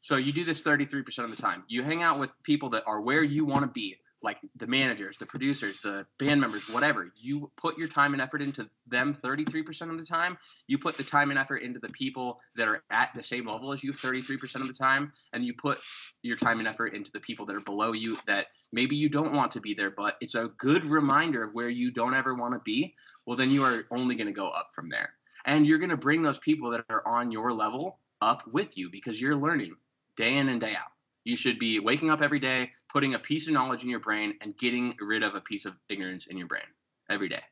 so 0.00 0.16
you 0.16 0.32
do 0.32 0.44
this 0.44 0.62
33% 0.62 1.18
of 1.18 1.30
the 1.30 1.40
time. 1.40 1.62
You 1.68 1.82
hang 1.82 2.02
out 2.02 2.18
with 2.18 2.30
people 2.42 2.70
that 2.70 2.82
are 2.86 3.00
where 3.00 3.22
you 3.22 3.44
want 3.44 3.62
to 3.62 3.68
be, 3.68 3.96
like 4.22 4.38
the 4.56 4.66
managers, 4.66 5.18
the 5.18 5.26
producers, 5.26 5.80
the 5.82 6.06
band 6.18 6.40
members, 6.40 6.68
whatever. 6.68 7.12
You 7.20 7.50
put 7.56 7.76
your 7.76 7.88
time 7.88 8.12
and 8.12 8.22
effort 8.22 8.42
into 8.42 8.68
them 8.86 9.14
33% 9.14 9.90
of 9.90 9.98
the 9.98 10.04
time. 10.04 10.38
You 10.66 10.78
put 10.78 10.96
the 10.96 11.02
time 11.02 11.30
and 11.30 11.38
effort 11.38 11.58
into 11.58 11.80
the 11.80 11.88
people 11.88 12.40
that 12.56 12.68
are 12.68 12.82
at 12.90 13.10
the 13.14 13.22
same 13.22 13.46
level 13.46 13.72
as 13.72 13.82
you 13.82 13.92
33% 13.92 14.56
of 14.56 14.68
the 14.68 14.72
time. 14.72 15.12
And 15.32 15.44
you 15.44 15.54
put 15.54 15.78
your 16.22 16.36
time 16.36 16.58
and 16.58 16.68
effort 16.68 16.94
into 16.94 17.10
the 17.12 17.20
people 17.20 17.46
that 17.46 17.56
are 17.56 17.60
below 17.60 17.92
you 17.92 18.16
that 18.26 18.46
maybe 18.72 18.96
you 18.96 19.08
don't 19.08 19.32
want 19.32 19.52
to 19.52 19.60
be 19.60 19.74
there, 19.74 19.90
but 19.90 20.16
it's 20.20 20.34
a 20.34 20.50
good 20.58 20.84
reminder 20.84 21.44
of 21.44 21.54
where 21.54 21.68
you 21.68 21.90
don't 21.90 22.14
ever 22.14 22.34
want 22.34 22.54
to 22.54 22.60
be. 22.60 22.94
Well, 23.26 23.36
then 23.36 23.50
you 23.50 23.64
are 23.64 23.84
only 23.90 24.14
going 24.14 24.26
to 24.26 24.32
go 24.32 24.48
up 24.48 24.70
from 24.74 24.88
there. 24.88 25.10
And 25.44 25.66
you're 25.66 25.78
going 25.78 25.90
to 25.90 25.96
bring 25.96 26.22
those 26.22 26.38
people 26.38 26.70
that 26.70 26.84
are 26.88 27.06
on 27.06 27.32
your 27.32 27.52
level 27.52 27.98
up 28.20 28.44
with 28.52 28.78
you 28.78 28.88
because 28.90 29.20
you're 29.20 29.34
learning 29.34 29.74
day 30.16 30.36
in 30.36 30.48
and 30.48 30.60
day 30.60 30.74
out. 30.74 30.92
You 31.24 31.36
should 31.36 31.58
be 31.58 31.78
waking 31.78 32.10
up 32.10 32.20
every 32.20 32.40
day, 32.40 32.70
putting 32.92 33.14
a 33.14 33.18
piece 33.18 33.46
of 33.46 33.52
knowledge 33.52 33.82
in 33.82 33.88
your 33.88 34.00
brain, 34.00 34.34
and 34.40 34.56
getting 34.56 34.94
rid 35.00 35.22
of 35.22 35.34
a 35.34 35.40
piece 35.40 35.64
of 35.64 35.74
ignorance 35.88 36.26
in 36.26 36.36
your 36.36 36.48
brain 36.48 36.64
every 37.10 37.28
day. 37.28 37.42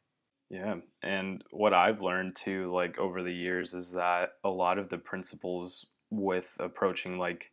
Yeah. 0.50 0.76
And 1.02 1.44
what 1.50 1.72
I've 1.72 2.02
learned 2.02 2.36
too, 2.36 2.72
like 2.74 2.98
over 2.98 3.22
the 3.22 3.32
years, 3.32 3.72
is 3.72 3.92
that 3.92 4.30
a 4.42 4.48
lot 4.48 4.78
of 4.78 4.88
the 4.88 4.98
principles 4.98 5.86
with 6.10 6.56
approaching 6.58 7.18
like 7.18 7.52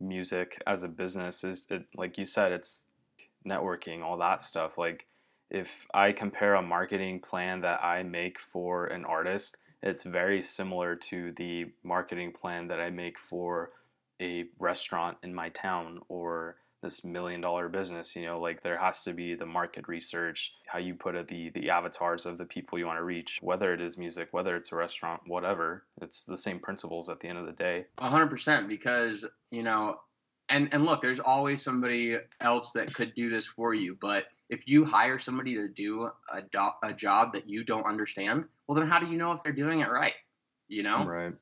music 0.00 0.62
as 0.66 0.84
a 0.84 0.88
business 0.88 1.42
is, 1.42 1.66
it, 1.70 1.86
like 1.96 2.18
you 2.18 2.26
said, 2.26 2.52
it's 2.52 2.84
networking, 3.46 4.02
all 4.02 4.18
that 4.18 4.42
stuff. 4.42 4.78
Like, 4.78 5.06
if 5.50 5.86
I 5.94 6.12
compare 6.12 6.54
a 6.54 6.62
marketing 6.62 7.20
plan 7.20 7.60
that 7.60 7.82
I 7.82 8.02
make 8.02 8.38
for 8.38 8.86
an 8.86 9.04
artist, 9.04 9.56
it's 9.82 10.02
very 10.02 10.42
similar 10.42 10.96
to 10.96 11.32
the 11.36 11.66
marketing 11.84 12.32
plan 12.32 12.68
that 12.68 12.80
I 12.80 12.90
make 12.90 13.18
for 13.18 13.70
a 14.20 14.44
restaurant 14.58 15.18
in 15.22 15.34
my 15.34 15.48
town 15.50 16.00
or 16.08 16.56
this 16.82 17.04
million 17.04 17.40
dollar 17.40 17.68
business 17.68 18.14
you 18.14 18.24
know 18.24 18.38
like 18.38 18.62
there 18.62 18.78
has 18.78 19.02
to 19.02 19.12
be 19.12 19.34
the 19.34 19.46
market 19.46 19.88
research 19.88 20.52
how 20.66 20.78
you 20.78 20.94
put 20.94 21.14
it 21.14 21.26
the 21.26 21.50
the 21.50 21.70
avatars 21.70 22.26
of 22.26 22.38
the 22.38 22.44
people 22.44 22.78
you 22.78 22.86
want 22.86 22.98
to 22.98 23.02
reach 23.02 23.38
whether 23.40 23.72
it 23.72 23.80
is 23.80 23.96
music 23.96 24.28
whether 24.30 24.54
it's 24.56 24.70
a 24.72 24.76
restaurant 24.76 25.22
whatever 25.26 25.84
it's 26.00 26.24
the 26.24 26.36
same 26.36 26.60
principles 26.60 27.08
at 27.08 27.20
the 27.20 27.28
end 27.28 27.38
of 27.38 27.46
the 27.46 27.52
day. 27.52 27.86
100% 27.98 28.68
because 28.68 29.24
you 29.50 29.62
know 29.62 29.96
and 30.48 30.68
and 30.72 30.84
look 30.84 31.00
there's 31.00 31.18
always 31.18 31.62
somebody 31.62 32.18
else 32.40 32.70
that 32.72 32.94
could 32.94 33.14
do 33.14 33.30
this 33.30 33.46
for 33.46 33.74
you 33.74 33.96
but 34.00 34.24
if 34.48 34.68
you 34.68 34.84
hire 34.84 35.18
somebody 35.18 35.54
to 35.54 35.66
do 35.66 36.08
a, 36.32 36.42
do- 36.52 36.70
a 36.84 36.92
job 36.92 37.32
that 37.32 37.48
you 37.48 37.64
don't 37.64 37.86
understand 37.86 38.44
well 38.66 38.78
then 38.78 38.86
how 38.86 39.00
do 39.00 39.06
you 39.06 39.16
know 39.16 39.32
if 39.32 39.42
they're 39.42 39.52
doing 39.52 39.80
it 39.80 39.90
right 39.90 40.14
you 40.68 40.82
know? 40.82 41.04
Right. 41.04 41.32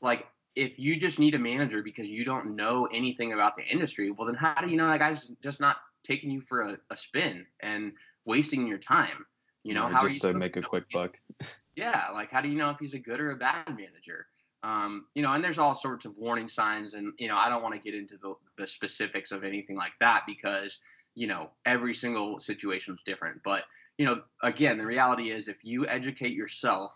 Like 0.00 0.26
if 0.54 0.78
you 0.78 0.96
just 0.96 1.18
need 1.18 1.34
a 1.34 1.38
manager 1.38 1.82
because 1.82 2.08
you 2.08 2.24
don't 2.24 2.54
know 2.56 2.86
anything 2.92 3.32
about 3.32 3.56
the 3.56 3.64
industry, 3.64 4.10
well, 4.10 4.26
then 4.26 4.34
how 4.34 4.60
do 4.60 4.70
you 4.70 4.76
know 4.76 4.88
that 4.88 4.98
guy's 4.98 5.30
just 5.42 5.60
not 5.60 5.76
taking 6.04 6.30
you 6.30 6.40
for 6.40 6.62
a, 6.62 6.78
a 6.90 6.96
spin 6.96 7.46
and 7.60 7.92
wasting 8.24 8.66
your 8.66 8.78
time? 8.78 9.24
You 9.62 9.74
know, 9.74 9.88
yeah, 9.88 9.94
how 9.94 10.08
just 10.08 10.22
to 10.22 10.34
make 10.34 10.56
a 10.56 10.62
quick 10.62 10.84
buck. 10.92 11.16
Yeah, 11.74 12.08
like 12.12 12.30
how 12.30 12.42
do 12.42 12.50
you 12.50 12.54
know 12.54 12.68
if 12.68 12.76
he's 12.78 12.92
a 12.92 12.98
good 12.98 13.18
or 13.18 13.30
a 13.30 13.36
bad 13.36 13.66
manager? 13.68 14.26
Um, 14.62 15.06
you 15.14 15.22
know, 15.22 15.32
and 15.32 15.42
there's 15.42 15.56
all 15.56 15.74
sorts 15.74 16.04
of 16.04 16.14
warning 16.18 16.46
signs, 16.46 16.92
and 16.92 17.14
you 17.18 17.28
know, 17.28 17.36
I 17.36 17.48
don't 17.48 17.62
want 17.62 17.74
to 17.74 17.80
get 17.80 17.98
into 17.98 18.18
the, 18.18 18.34
the 18.58 18.66
specifics 18.66 19.32
of 19.32 19.42
anything 19.42 19.74
like 19.74 19.92
that 19.98 20.24
because 20.26 20.78
you 21.14 21.26
know 21.26 21.48
every 21.64 21.94
single 21.94 22.38
situation 22.38 22.92
is 22.92 23.00
different. 23.06 23.40
But 23.42 23.62
you 23.96 24.04
know, 24.04 24.20
again, 24.42 24.76
the 24.76 24.84
reality 24.84 25.30
is 25.30 25.48
if 25.48 25.56
you 25.62 25.86
educate 25.86 26.34
yourself 26.34 26.92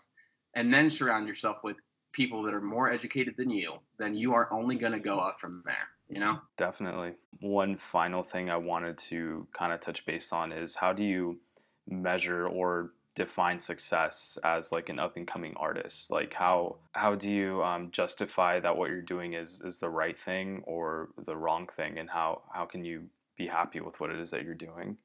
and 0.53 0.71
then 0.71 0.91
surround 0.91 1.27
yourself 1.27 1.57
with 1.63 1.77
people 2.17 2.41
that 2.41 2.53
are 2.55 2.61
more 2.61 2.91
educated 2.91 3.35
than 3.37 3.51
you, 3.51 3.75
then 3.99 4.15
you 4.15 4.33
are 4.33 4.51
only 4.51 4.75
going 4.75 4.91
to 4.91 4.99
go 4.99 5.19
up 5.19 5.39
from 5.39 5.61
there, 5.65 5.87
you 6.09 6.19
know? 6.19 6.39
Definitely. 6.57 7.13
One 7.41 7.77
final 7.77 8.23
thing 8.23 8.49
I 8.49 8.57
wanted 8.57 8.97
to 9.09 9.47
kind 9.57 9.71
of 9.71 9.81
touch 9.81 10.03
base 10.03 10.33
on 10.33 10.51
is 10.51 10.75
how 10.75 10.93
do 10.93 11.03
you 11.03 11.39
measure 11.87 12.47
or 12.47 12.91
define 13.13 13.59
success 13.59 14.39
as 14.43 14.71
like 14.71 14.89
an 14.89 14.99
up 14.99 15.17
and 15.17 15.27
coming 15.27 15.55
artist 15.57 16.11
like 16.11 16.35
how 16.35 16.75
how 16.91 17.15
do 17.15 17.31
you 17.31 17.63
um, 17.63 17.89
justify 17.89 18.59
that 18.59 18.77
what 18.77 18.91
you're 18.91 19.01
doing 19.01 19.33
is 19.33 19.59
is 19.65 19.79
the 19.79 19.89
right 19.89 20.19
thing 20.19 20.61
or 20.67 21.09
the 21.25 21.35
wrong 21.35 21.65
thing 21.65 21.97
and 21.97 22.11
how 22.11 22.43
how 22.53 22.63
can 22.63 22.85
you 22.85 23.01
be 23.35 23.47
happy 23.47 23.79
with 23.79 23.99
what 23.99 24.11
it 24.11 24.19
is 24.19 24.29
that 24.29 24.43
you're 24.43 24.53
doing 24.53 24.97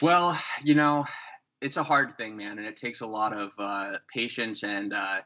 well 0.00 0.38
you 0.64 0.74
know 0.74 1.04
it's 1.60 1.76
a 1.76 1.82
hard 1.82 2.16
thing 2.16 2.38
man 2.38 2.56
and 2.56 2.66
it 2.66 2.74
takes 2.74 3.02
a 3.02 3.06
lot 3.06 3.34
of 3.34 3.52
uh, 3.58 3.98
patience 4.10 4.62
and 4.62 4.94
uh, 4.94 5.20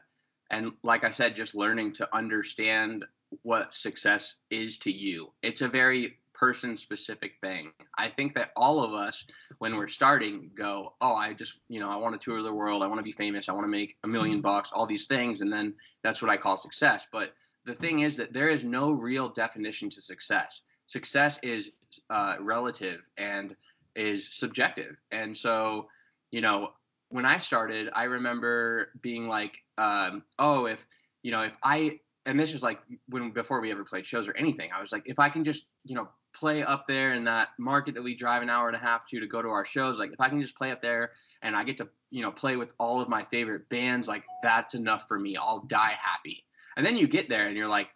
and 0.51 0.73
like 0.83 1.03
I 1.03 1.11
said, 1.11 1.35
just 1.35 1.55
learning 1.55 1.93
to 1.93 2.15
understand 2.15 3.05
what 3.43 3.75
success 3.75 4.35
is 4.49 4.77
to 4.79 4.91
you. 4.91 5.31
It's 5.41 5.61
a 5.61 5.67
very 5.67 6.17
person 6.33 6.75
specific 6.75 7.33
thing. 7.41 7.71
I 7.97 8.09
think 8.09 8.35
that 8.35 8.49
all 8.55 8.83
of 8.83 8.93
us, 8.93 9.23
when 9.59 9.77
we're 9.77 9.87
starting, 9.87 10.49
go, 10.55 10.93
oh, 10.99 11.13
I 11.13 11.33
just, 11.33 11.53
you 11.69 11.79
know, 11.79 11.89
I 11.89 11.95
want 11.95 12.19
to 12.19 12.23
tour 12.23 12.41
the 12.41 12.53
world. 12.53 12.83
I 12.83 12.87
want 12.87 12.99
to 12.99 13.03
be 13.03 13.11
famous. 13.11 13.47
I 13.47 13.53
want 13.53 13.63
to 13.65 13.71
make 13.71 13.95
a 14.03 14.07
million 14.07 14.37
mm-hmm. 14.37 14.41
bucks, 14.41 14.71
all 14.73 14.85
these 14.85 15.07
things. 15.07 15.41
And 15.41 15.53
then 15.53 15.73
that's 16.03 16.21
what 16.21 16.31
I 16.31 16.37
call 16.37 16.57
success. 16.57 17.05
But 17.11 17.33
the 17.65 17.75
thing 17.75 17.99
is 17.99 18.17
that 18.17 18.33
there 18.33 18.49
is 18.49 18.63
no 18.63 18.91
real 18.91 19.29
definition 19.29 19.89
to 19.91 20.01
success. 20.01 20.61
Success 20.87 21.39
is 21.43 21.71
uh, 22.09 22.37
relative 22.39 23.01
and 23.17 23.55
is 23.95 24.29
subjective. 24.31 24.95
And 25.11 25.37
so, 25.37 25.87
you 26.31 26.41
know, 26.41 26.71
when 27.09 27.25
I 27.25 27.37
started, 27.37 27.89
I 27.93 28.05
remember 28.05 28.89
being 29.01 29.27
like, 29.27 29.59
um, 29.81 30.23
oh, 30.37 30.65
if 30.65 30.85
you 31.23 31.31
know, 31.31 31.41
if 31.41 31.53
I 31.63 31.99
and 32.25 32.39
this 32.39 32.53
is 32.53 32.61
like 32.61 32.79
when 33.09 33.31
before 33.31 33.61
we 33.61 33.71
ever 33.71 33.83
played 33.83 34.05
shows 34.05 34.27
or 34.27 34.37
anything. 34.37 34.69
I 34.75 34.81
was 34.81 34.91
like, 34.91 35.03
if 35.05 35.17
I 35.19 35.29
can 35.29 35.43
just 35.43 35.63
you 35.85 35.95
know 35.95 36.07
play 36.33 36.63
up 36.63 36.87
there 36.87 37.13
in 37.13 37.25
that 37.25 37.49
market 37.59 37.95
that 37.95 38.03
we 38.03 38.15
drive 38.15 38.41
an 38.41 38.49
hour 38.49 38.67
and 38.67 38.75
a 38.75 38.79
half 38.79 39.07
to 39.07 39.19
to 39.19 39.27
go 39.27 39.41
to 39.41 39.49
our 39.49 39.65
shows, 39.65 39.97
like 39.97 40.11
if 40.13 40.19
I 40.19 40.29
can 40.29 40.41
just 40.41 40.55
play 40.55 40.71
up 40.71 40.81
there 40.81 41.11
and 41.41 41.55
I 41.55 41.63
get 41.63 41.77
to 41.77 41.89
you 42.11 42.21
know 42.21 42.31
play 42.31 42.57
with 42.57 42.69
all 42.77 43.01
of 43.01 43.09
my 43.09 43.25
favorite 43.31 43.69
bands, 43.69 44.07
like 44.07 44.23
that's 44.43 44.75
enough 44.75 45.07
for 45.07 45.19
me. 45.19 45.35
I'll 45.35 45.61
die 45.61 45.97
happy. 45.99 46.43
And 46.77 46.85
then 46.85 46.95
you 46.95 47.07
get 47.07 47.27
there 47.27 47.47
and 47.47 47.57
you're 47.57 47.67
like, 47.67 47.89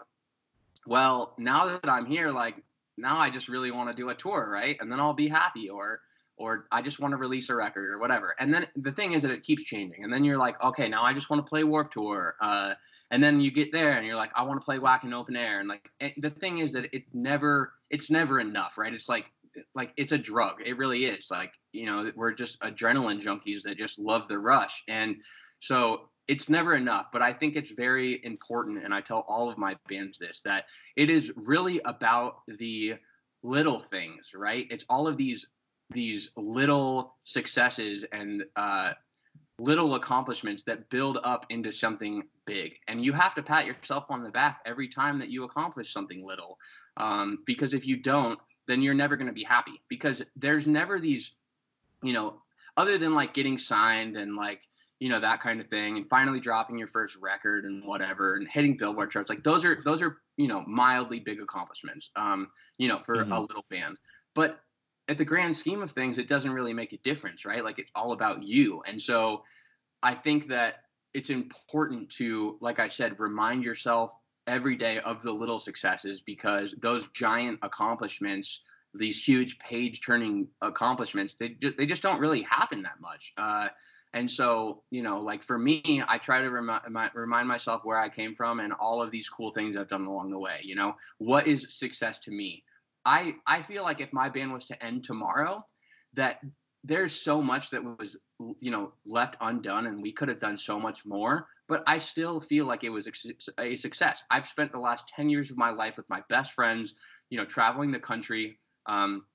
well, 0.85 1.33
now 1.37 1.65
that 1.67 1.89
I'm 1.89 2.07
here, 2.07 2.31
like 2.31 2.55
now 2.97 3.17
I 3.17 3.29
just 3.29 3.47
really 3.47 3.71
want 3.71 3.89
to 3.89 3.95
do 3.95 4.09
a 4.09 4.15
tour, 4.15 4.49
right? 4.51 4.75
And 4.79 4.91
then 4.91 4.99
I'll 4.99 5.13
be 5.13 5.27
happy 5.27 5.69
or 5.69 5.99
or 6.37 6.67
I 6.71 6.81
just 6.81 6.99
want 6.99 7.13
to 7.13 7.17
release 7.17 7.49
a 7.49 7.55
record 7.55 7.91
or 7.91 7.99
whatever. 7.99 8.35
And 8.39 8.53
then 8.53 8.67
the 8.75 8.91
thing 8.91 9.13
is 9.13 9.23
that 9.23 9.31
it 9.31 9.43
keeps 9.43 9.63
changing. 9.63 10.03
And 10.03 10.13
then 10.13 10.23
you're 10.23 10.37
like, 10.37 10.61
okay, 10.61 10.89
now 10.89 11.03
I 11.03 11.13
just 11.13 11.29
want 11.29 11.45
to 11.45 11.49
play 11.49 11.63
Warped 11.63 11.93
Tour. 11.93 12.35
Uh, 12.41 12.73
and 13.11 13.23
then 13.23 13.39
you 13.39 13.51
get 13.51 13.71
there 13.71 13.91
and 13.91 14.05
you're 14.05 14.17
like, 14.17 14.31
I 14.35 14.43
want 14.43 14.59
to 14.59 14.65
play 14.65 14.77
Wacken 14.77 15.13
Open 15.13 15.35
Air. 15.35 15.59
And 15.59 15.69
like 15.69 15.89
the 16.17 16.29
thing 16.29 16.57
is 16.57 16.73
that 16.73 16.93
it 16.93 17.03
never, 17.13 17.73
it's 17.89 18.09
never 18.09 18.39
enough, 18.39 18.77
right? 18.77 18.93
It's 18.93 19.07
like, 19.07 19.25
like 19.73 19.93
it's 19.95 20.11
a 20.11 20.17
drug. 20.17 20.61
It 20.65 20.77
really 20.77 21.05
is. 21.05 21.27
Like 21.31 21.53
you 21.75 21.85
know, 21.85 22.11
we're 22.15 22.31
just 22.31 22.59
adrenaline 22.61 23.21
junkies 23.21 23.63
that 23.63 23.77
just 23.77 23.99
love 23.99 24.27
the 24.27 24.39
rush. 24.39 24.83
And 24.87 25.17
so 25.59 26.09
it's 26.27 26.49
never 26.49 26.73
enough, 26.73 27.07
but 27.11 27.21
I 27.21 27.33
think 27.33 27.55
it's 27.55 27.71
very 27.71 28.23
important. 28.23 28.83
And 28.83 28.93
I 28.93 29.01
tell 29.01 29.25
all 29.27 29.49
of 29.49 29.57
my 29.57 29.75
bands 29.87 30.17
this 30.17 30.41
that 30.43 30.65
it 30.95 31.11
is 31.11 31.31
really 31.35 31.79
about 31.85 32.37
the 32.47 32.95
little 33.43 33.79
things, 33.79 34.31
right? 34.33 34.65
It's 34.71 34.85
all 34.89 35.07
of 35.07 35.17
these 35.17 35.45
these 35.91 36.31
little 36.35 37.15
successes 37.23 38.05
and 38.11 38.43
uh, 38.55 38.93
little 39.59 39.95
accomplishments 39.95 40.63
that 40.63 40.89
build 40.89 41.19
up 41.23 41.45
into 41.49 41.71
something 41.71 42.23
big. 42.45 42.73
And 42.87 43.03
you 43.03 43.13
have 43.13 43.35
to 43.35 43.43
pat 43.43 43.65
yourself 43.65 44.05
on 44.09 44.23
the 44.23 44.29
back 44.29 44.59
every 44.65 44.89
time 44.89 45.19
that 45.19 45.29
you 45.29 45.43
accomplish 45.43 45.93
something 45.93 46.25
little. 46.25 46.57
Um, 46.97 47.39
because 47.45 47.73
if 47.73 47.85
you 47.85 47.97
don't, 47.97 48.39
then 48.67 48.81
you're 48.81 48.93
never 48.93 49.15
going 49.15 49.27
to 49.27 49.33
be 49.33 49.43
happy 49.43 49.81
because 49.89 50.21
there's 50.35 50.65
never 50.67 50.99
these, 50.99 51.33
you 52.03 52.13
know, 52.13 52.41
other 52.77 52.97
than 52.97 53.13
like 53.13 53.33
getting 53.33 53.57
signed 53.57 54.17
and 54.17 54.35
like, 54.35 54.61
you 54.99 55.09
know, 55.09 55.19
that 55.19 55.41
kind 55.41 55.61
of 55.61 55.67
thing 55.67 55.97
and 55.97 56.09
finally 56.09 56.39
dropping 56.39 56.77
your 56.77 56.87
first 56.87 57.15
record 57.17 57.65
and 57.65 57.83
whatever 57.85 58.35
and 58.35 58.47
hitting 58.47 58.75
billboard 58.75 59.11
charts. 59.11 59.29
Like 59.29 59.43
those 59.43 59.63
are, 59.63 59.81
those 59.85 60.01
are, 60.01 60.17
you 60.37 60.47
know, 60.47 60.63
mildly 60.67 61.19
big 61.19 61.41
accomplishments, 61.41 62.11
um, 62.15 62.49
you 62.77 62.87
know, 62.87 62.99
for 63.05 63.17
mm-hmm. 63.17 63.31
a 63.31 63.41
little 63.41 63.65
band. 63.69 63.97
But 64.33 64.59
at 65.07 65.17
the 65.17 65.25
grand 65.25 65.55
scheme 65.55 65.81
of 65.81 65.91
things, 65.91 66.17
it 66.17 66.27
doesn't 66.27 66.51
really 66.51 66.73
make 66.73 66.93
a 66.93 66.97
difference, 66.97 67.45
right? 67.45 67.63
Like 67.63 67.79
it's 67.79 67.91
all 67.95 68.11
about 68.11 68.43
you. 68.43 68.81
And 68.87 69.01
so 69.01 69.43
I 70.01 70.13
think 70.15 70.47
that 70.49 70.83
it's 71.13 71.29
important 71.29 72.09
to, 72.11 72.57
like 72.61 72.79
I 72.79 72.87
said, 72.87 73.19
remind 73.19 73.63
yourself 73.63 74.13
every 74.47 74.75
day 74.75 74.99
of 74.99 75.21
the 75.21 75.31
little 75.31 75.59
successes 75.59 76.21
because 76.21 76.75
those 76.81 77.07
giant 77.13 77.59
accomplishments, 77.61 78.61
these 78.93 79.23
huge 79.23 79.57
page 79.59 80.01
turning 80.05 80.47
accomplishments, 80.61 81.35
they, 81.39 81.55
they 81.77 81.85
just 81.85 82.01
don't 82.01 82.19
really 82.19 82.41
happen 82.43 82.81
that 82.83 82.99
much. 82.99 83.33
Uh, 83.37 83.69
and 84.13 84.29
so, 84.31 84.83
you 84.91 85.03
know, 85.03 85.19
like 85.19 85.43
for 85.43 85.57
me, 85.57 86.01
I 86.07 86.17
try 86.17 86.41
to 86.41 86.49
remind 86.49 87.47
myself 87.47 87.83
where 87.83 87.97
I 87.97 88.07
came 88.07 88.33
from 88.33 88.61
and 88.61 88.71
all 88.73 89.01
of 89.01 89.11
these 89.11 89.27
cool 89.27 89.51
things 89.51 89.75
I've 89.75 89.89
done 89.89 90.05
along 90.05 90.31
the 90.31 90.39
way. 90.39 90.59
You 90.63 90.75
know, 90.75 90.95
what 91.17 91.47
is 91.47 91.67
success 91.69 92.17
to 92.19 92.31
me? 92.31 92.63
I 93.05 93.35
I 93.45 93.61
feel 93.61 93.83
like 93.83 94.01
if 94.01 94.11
my 94.13 94.29
band 94.29 94.53
was 94.53 94.65
to 94.67 94.83
end 94.83 95.03
tomorrow, 95.03 95.63
that 96.13 96.39
there's 96.83 97.13
so 97.13 97.41
much 97.41 97.69
that 97.71 97.83
was 97.83 98.17
you 98.59 98.71
know 98.71 98.93
left 99.05 99.37
undone 99.41 99.87
and 99.87 100.01
we 100.01 100.11
could 100.11 100.27
have 100.29 100.39
done 100.39 100.57
so 100.57 100.79
much 100.79 101.05
more 101.05 101.47
but 101.67 101.81
i 101.87 101.97
still 101.97 102.39
feel 102.39 102.65
like 102.65 102.83
it 102.83 102.89
was 102.89 103.07
a 103.59 103.75
success. 103.75 104.21
I've 104.29 104.45
spent 104.45 104.71
the 104.71 104.79
last 104.79 105.05
10 105.15 105.29
years 105.29 105.49
of 105.49 105.57
my 105.57 105.71
life 105.71 105.97
with 105.97 106.07
my 106.09 106.21
best 106.29 106.51
friends 106.51 106.93
you 107.29 107.37
know 107.37 107.45
traveling 107.45 107.91
the 107.91 107.99
country. 107.99 108.59
Um, 108.87 109.25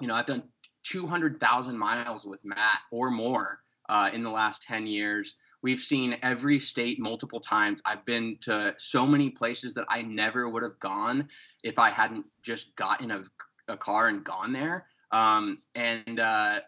you 0.00 0.06
know 0.06 0.14
i've 0.14 0.26
done 0.26 0.42
200000 0.84 1.78
miles 1.78 2.24
with 2.26 2.40
matt 2.44 2.80
or 2.90 3.10
more 3.10 3.60
uh, 3.88 4.10
in 4.12 4.22
the 4.22 4.30
last 4.30 4.62
10 4.62 4.86
years. 4.86 5.36
We've 5.62 5.80
seen 5.80 6.16
every 6.22 6.60
state 6.60 7.00
multiple 7.00 7.40
times. 7.40 7.80
I've 7.84 8.04
been 8.04 8.38
to 8.42 8.74
so 8.78 9.06
many 9.06 9.30
places 9.30 9.74
that 9.74 9.86
i 9.88 10.02
never 10.02 10.48
would 10.48 10.62
have 10.62 10.78
gone 10.78 11.28
if 11.64 11.78
i 11.78 11.90
hadn't 11.90 12.26
just 12.42 12.74
gotten 12.76 13.10
a, 13.10 13.22
a 13.68 13.76
car 13.76 14.08
and 14.08 14.22
gone 14.24 14.52
there. 14.52 14.86
Um, 15.10 15.62
and 15.74 16.20
uh, 16.20 16.60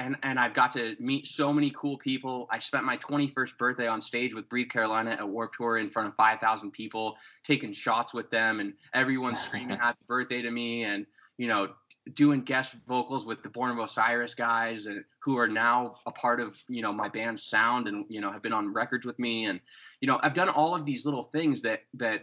and 0.00 0.16
and 0.22 0.38
I've 0.38 0.54
got 0.54 0.72
to 0.72 0.96
meet 0.98 1.26
so 1.26 1.52
many 1.52 1.70
cool 1.70 1.98
people. 1.98 2.48
I 2.50 2.58
spent 2.58 2.84
my 2.84 2.96
21st 2.96 3.58
birthday 3.58 3.86
on 3.86 4.00
stage 4.00 4.34
with 4.34 4.48
Breathe 4.48 4.70
Carolina 4.70 5.10
at 5.10 5.28
Warped 5.28 5.56
Tour 5.56 5.76
in 5.78 5.88
front 5.88 6.08
of 6.08 6.14
5,000 6.14 6.70
people, 6.70 7.16
taking 7.44 7.72
shots 7.72 8.14
with 8.14 8.30
them, 8.30 8.60
and 8.60 8.74
everyone 8.94 9.36
screaming 9.46 9.76
"Happy 9.76 9.98
Birthday" 10.08 10.42
to 10.42 10.50
me, 10.50 10.84
and 10.84 11.06
you 11.36 11.48
know, 11.48 11.68
doing 12.14 12.40
guest 12.40 12.76
vocals 12.88 13.26
with 13.26 13.42
the 13.42 13.48
Born 13.48 13.70
of 13.70 13.78
Osiris 13.78 14.34
guys, 14.34 14.86
and 14.86 15.04
who 15.20 15.38
are 15.38 15.48
now 15.48 15.96
a 16.06 16.12
part 16.12 16.40
of 16.40 16.56
you 16.68 16.82
know 16.82 16.92
my 16.92 17.08
band's 17.08 17.44
sound, 17.44 17.88
and 17.88 18.04
you 18.08 18.20
know 18.20 18.32
have 18.32 18.42
been 18.42 18.52
on 18.52 18.72
records 18.72 19.06
with 19.06 19.18
me, 19.18 19.46
and 19.46 19.60
you 20.00 20.08
know 20.08 20.18
I've 20.22 20.34
done 20.34 20.48
all 20.48 20.74
of 20.74 20.86
these 20.86 21.04
little 21.04 21.24
things 21.24 21.62
that 21.62 21.82
that 21.94 22.22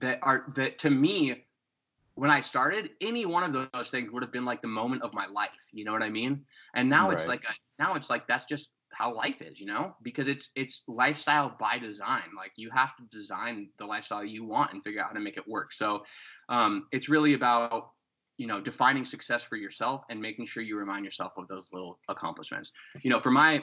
that 0.00 0.18
are 0.22 0.44
that 0.54 0.78
to 0.80 0.90
me 0.90 1.44
when 2.14 2.30
I 2.30 2.40
started, 2.40 2.90
any 3.00 3.24
one 3.24 3.42
of 3.42 3.70
those 3.72 3.88
things 3.88 4.10
would 4.10 4.22
have 4.22 4.32
been 4.32 4.44
like 4.44 4.60
the 4.60 4.68
moment 4.68 5.02
of 5.02 5.14
my 5.14 5.26
life. 5.26 5.50
You 5.72 5.84
know 5.84 5.92
what 5.92 6.02
I 6.02 6.10
mean? 6.10 6.44
And 6.74 6.88
now 6.88 7.08
right. 7.08 7.18
it's 7.18 7.26
like 7.26 7.42
a, 7.44 7.82
now 7.82 7.94
it's 7.94 8.10
like 8.10 8.26
that's 8.26 8.44
just 8.44 8.68
how 8.92 9.14
life 9.14 9.40
is, 9.40 9.58
you 9.58 9.66
know? 9.66 9.96
Because 10.02 10.28
it's 10.28 10.50
it's 10.54 10.82
lifestyle 10.86 11.56
by 11.58 11.78
design. 11.78 12.22
Like 12.36 12.52
you 12.56 12.70
have 12.70 12.94
to 12.96 13.02
design 13.10 13.70
the 13.78 13.86
lifestyle 13.86 14.24
you 14.24 14.44
want 14.44 14.72
and 14.72 14.84
figure 14.84 15.00
out 15.00 15.08
how 15.08 15.14
to 15.14 15.20
make 15.20 15.38
it 15.38 15.48
work. 15.48 15.72
So 15.72 16.04
um, 16.48 16.86
it's 16.92 17.08
really 17.08 17.32
about 17.32 17.90
you 18.38 18.46
know 18.46 18.60
defining 18.60 19.04
success 19.04 19.42
for 19.42 19.56
yourself 19.56 20.02
and 20.10 20.20
making 20.20 20.46
sure 20.46 20.62
you 20.62 20.78
remind 20.78 21.04
yourself 21.04 21.32
of 21.36 21.48
those 21.48 21.66
little 21.72 21.98
accomplishments. 22.08 22.72
You 23.02 23.10
know, 23.10 23.20
for 23.20 23.30
my 23.30 23.62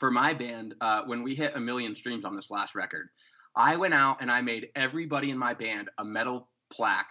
for 0.00 0.10
my 0.10 0.34
band, 0.34 0.74
uh, 0.80 1.02
when 1.06 1.22
we 1.22 1.34
hit 1.34 1.56
a 1.56 1.60
million 1.60 1.94
streams 1.94 2.24
on 2.24 2.34
this 2.34 2.50
last 2.50 2.74
record, 2.74 3.08
I 3.56 3.76
went 3.76 3.94
out 3.94 4.18
and 4.20 4.30
I 4.30 4.40
made 4.40 4.68
everybody 4.74 5.30
in 5.30 5.38
my 5.38 5.54
band 5.54 5.88
a 5.98 6.04
metal 6.04 6.48
plaque 6.72 7.08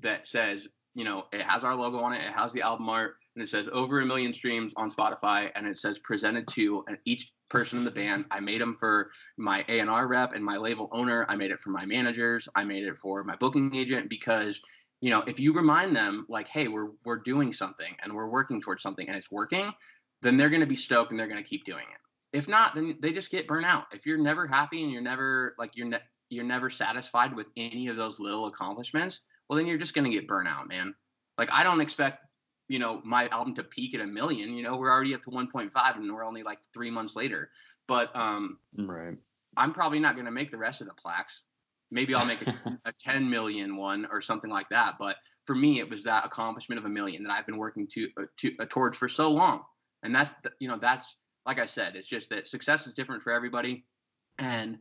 that 0.00 0.26
says, 0.26 0.66
you 0.94 1.04
know, 1.04 1.24
it 1.32 1.42
has 1.42 1.64
our 1.64 1.74
logo 1.74 1.98
on 1.98 2.12
it, 2.14 2.24
it 2.24 2.32
has 2.32 2.52
the 2.52 2.62
album 2.62 2.88
art, 2.88 3.16
and 3.34 3.42
it 3.42 3.48
says 3.48 3.66
over 3.72 4.00
a 4.00 4.06
million 4.06 4.32
streams 4.32 4.72
on 4.76 4.90
Spotify, 4.90 5.50
and 5.54 5.66
it 5.66 5.78
says 5.78 5.98
presented 5.98 6.48
to 6.48 6.84
and 6.88 6.98
each 7.04 7.32
person 7.48 7.78
in 7.78 7.84
the 7.84 7.90
band. 7.90 8.24
I 8.30 8.40
made 8.40 8.60
them 8.60 8.74
for 8.74 9.10
my 9.36 9.64
A&R 9.68 10.08
rep 10.08 10.34
and 10.34 10.44
my 10.44 10.56
label 10.56 10.88
owner. 10.90 11.26
I 11.28 11.36
made 11.36 11.50
it 11.50 11.60
for 11.60 11.70
my 11.70 11.84
managers. 11.84 12.48
I 12.54 12.64
made 12.64 12.84
it 12.84 12.96
for 12.96 13.22
my 13.24 13.36
booking 13.36 13.74
agent 13.74 14.08
because 14.08 14.58
you 15.02 15.10
know 15.10 15.22
if 15.26 15.38
you 15.38 15.52
remind 15.52 15.94
them 15.94 16.24
like 16.30 16.48
hey 16.48 16.68
we're 16.68 16.88
we're 17.04 17.18
doing 17.18 17.52
something 17.52 17.94
and 18.02 18.10
we're 18.12 18.28
working 18.28 18.62
towards 18.62 18.82
something 18.82 19.06
and 19.06 19.16
it's 19.16 19.30
working 19.30 19.70
then 20.22 20.38
they're 20.38 20.50
going 20.50 20.60
to 20.60 20.66
be 20.66 20.76
stoked 20.76 21.10
and 21.10 21.20
they're 21.20 21.28
going 21.28 21.42
to 21.42 21.48
keep 21.48 21.66
doing 21.66 21.84
it 21.84 22.36
if 22.36 22.48
not 22.48 22.74
then 22.74 22.96
they 23.00 23.12
just 23.12 23.30
get 23.30 23.46
burnt 23.46 23.66
out 23.66 23.84
if 23.92 24.06
you're 24.06 24.16
never 24.16 24.46
happy 24.46 24.82
and 24.82 24.90
you're 24.90 25.02
never 25.02 25.54
like 25.58 25.72
you're 25.74 25.88
ne- 25.88 26.08
you're 26.30 26.44
never 26.44 26.70
satisfied 26.70 27.36
with 27.36 27.48
any 27.58 27.88
of 27.88 27.96
those 27.96 28.18
little 28.18 28.46
accomplishments 28.46 29.20
well 29.52 29.58
then 29.58 29.66
you're 29.66 29.76
just 29.76 29.92
going 29.92 30.04
to 30.06 30.10
get 30.10 30.26
burnt 30.26 30.48
out, 30.48 30.66
man. 30.66 30.94
Like 31.36 31.50
I 31.52 31.62
don't 31.62 31.82
expect 31.82 32.24
you 32.68 32.78
know 32.78 33.02
my 33.04 33.28
album 33.28 33.54
to 33.56 33.62
peak 33.62 33.94
at 33.94 34.00
a 34.00 34.06
million. 34.06 34.54
You 34.54 34.62
know 34.62 34.78
we're 34.78 34.90
already 34.90 35.14
up 35.14 35.22
to 35.24 35.30
1.5 35.30 35.70
and 35.96 36.10
we're 36.10 36.24
only 36.24 36.42
like 36.42 36.58
three 36.72 36.90
months 36.90 37.16
later. 37.16 37.50
But 37.86 38.16
um, 38.16 38.56
right, 38.78 39.14
I'm 39.58 39.74
probably 39.74 40.00
not 40.00 40.14
going 40.14 40.24
to 40.24 40.32
make 40.32 40.50
the 40.50 40.56
rest 40.56 40.80
of 40.80 40.86
the 40.86 40.94
plaques. 40.94 41.42
Maybe 41.92 42.14
I'll 42.14 42.26
make 42.26 42.44
a, 42.46 42.54
a 42.86 42.92
10 43.00 43.28
million 43.28 43.76
one 43.76 44.08
or 44.10 44.20
something 44.20 44.50
like 44.50 44.68
that. 44.70 44.94
But 44.98 45.16
for 45.44 45.54
me, 45.54 45.78
it 45.78 45.88
was 45.88 46.02
that 46.04 46.24
accomplishment 46.24 46.78
of 46.78 46.84
a 46.84 46.88
million 46.88 47.22
that 47.24 47.32
I've 47.32 47.46
been 47.46 47.58
working 47.58 47.86
to, 47.92 48.08
uh, 48.18 48.24
to 48.38 48.52
uh, 48.58 48.66
towards 48.68 48.96
for 48.96 49.08
so 49.08 49.30
long. 49.30 49.62
And 50.02 50.14
that's 50.14 50.30
you 50.58 50.66
know 50.66 50.78
that's 50.80 51.14
like 51.46 51.58
I 51.58 51.66
said, 51.66 51.96
it's 51.96 52.08
just 52.08 52.30
that 52.30 52.48
success 52.48 52.86
is 52.86 52.94
different 52.94 53.22
for 53.22 53.32
everybody, 53.32 53.84
and 54.38 54.78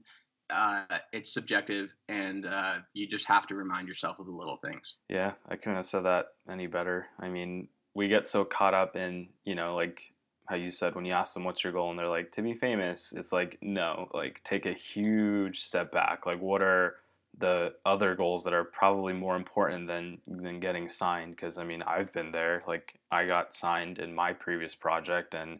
uh, 0.49 0.83
it's 1.11 1.33
subjective, 1.33 1.93
and 2.07 2.45
uh, 2.45 2.75
you 2.93 3.07
just 3.07 3.25
have 3.25 3.47
to 3.47 3.55
remind 3.55 3.87
yourself 3.87 4.19
of 4.19 4.25
the 4.25 4.31
little 4.31 4.57
things. 4.57 4.95
Yeah, 5.09 5.33
I 5.47 5.55
couldn't 5.55 5.75
have 5.75 5.85
said 5.85 6.03
that 6.05 6.27
any 6.49 6.67
better. 6.67 7.07
I 7.19 7.29
mean, 7.29 7.67
we 7.93 8.07
get 8.07 8.27
so 8.27 8.43
caught 8.43 8.73
up 8.73 8.95
in, 8.95 9.29
you 9.43 9.55
know, 9.55 9.75
like 9.75 10.01
how 10.45 10.55
you 10.55 10.69
said 10.69 10.95
when 10.95 11.05
you 11.05 11.13
ask 11.13 11.33
them 11.33 11.43
what's 11.43 11.63
your 11.63 11.73
goal, 11.73 11.89
and 11.89 11.97
they're 11.97 12.07
like 12.07 12.31
to 12.33 12.41
be 12.41 12.53
famous. 12.53 13.13
It's 13.15 13.31
like 13.31 13.57
no, 13.61 14.09
like 14.13 14.43
take 14.43 14.65
a 14.65 14.73
huge 14.73 15.61
step 15.61 15.91
back. 15.91 16.25
Like 16.25 16.41
what 16.41 16.61
are 16.61 16.95
the 17.37 17.73
other 17.85 18.15
goals 18.15 18.43
that 18.43 18.53
are 18.53 18.63
probably 18.63 19.13
more 19.13 19.35
important 19.35 19.87
than 19.87 20.19
than 20.27 20.59
getting 20.59 20.87
signed? 20.87 21.35
Because 21.35 21.57
I 21.57 21.63
mean, 21.63 21.81
I've 21.83 22.13
been 22.13 22.31
there. 22.31 22.63
Like 22.67 22.99
I 23.11 23.25
got 23.25 23.53
signed 23.53 23.99
in 23.99 24.13
my 24.13 24.33
previous 24.33 24.75
project, 24.75 25.33
and 25.33 25.59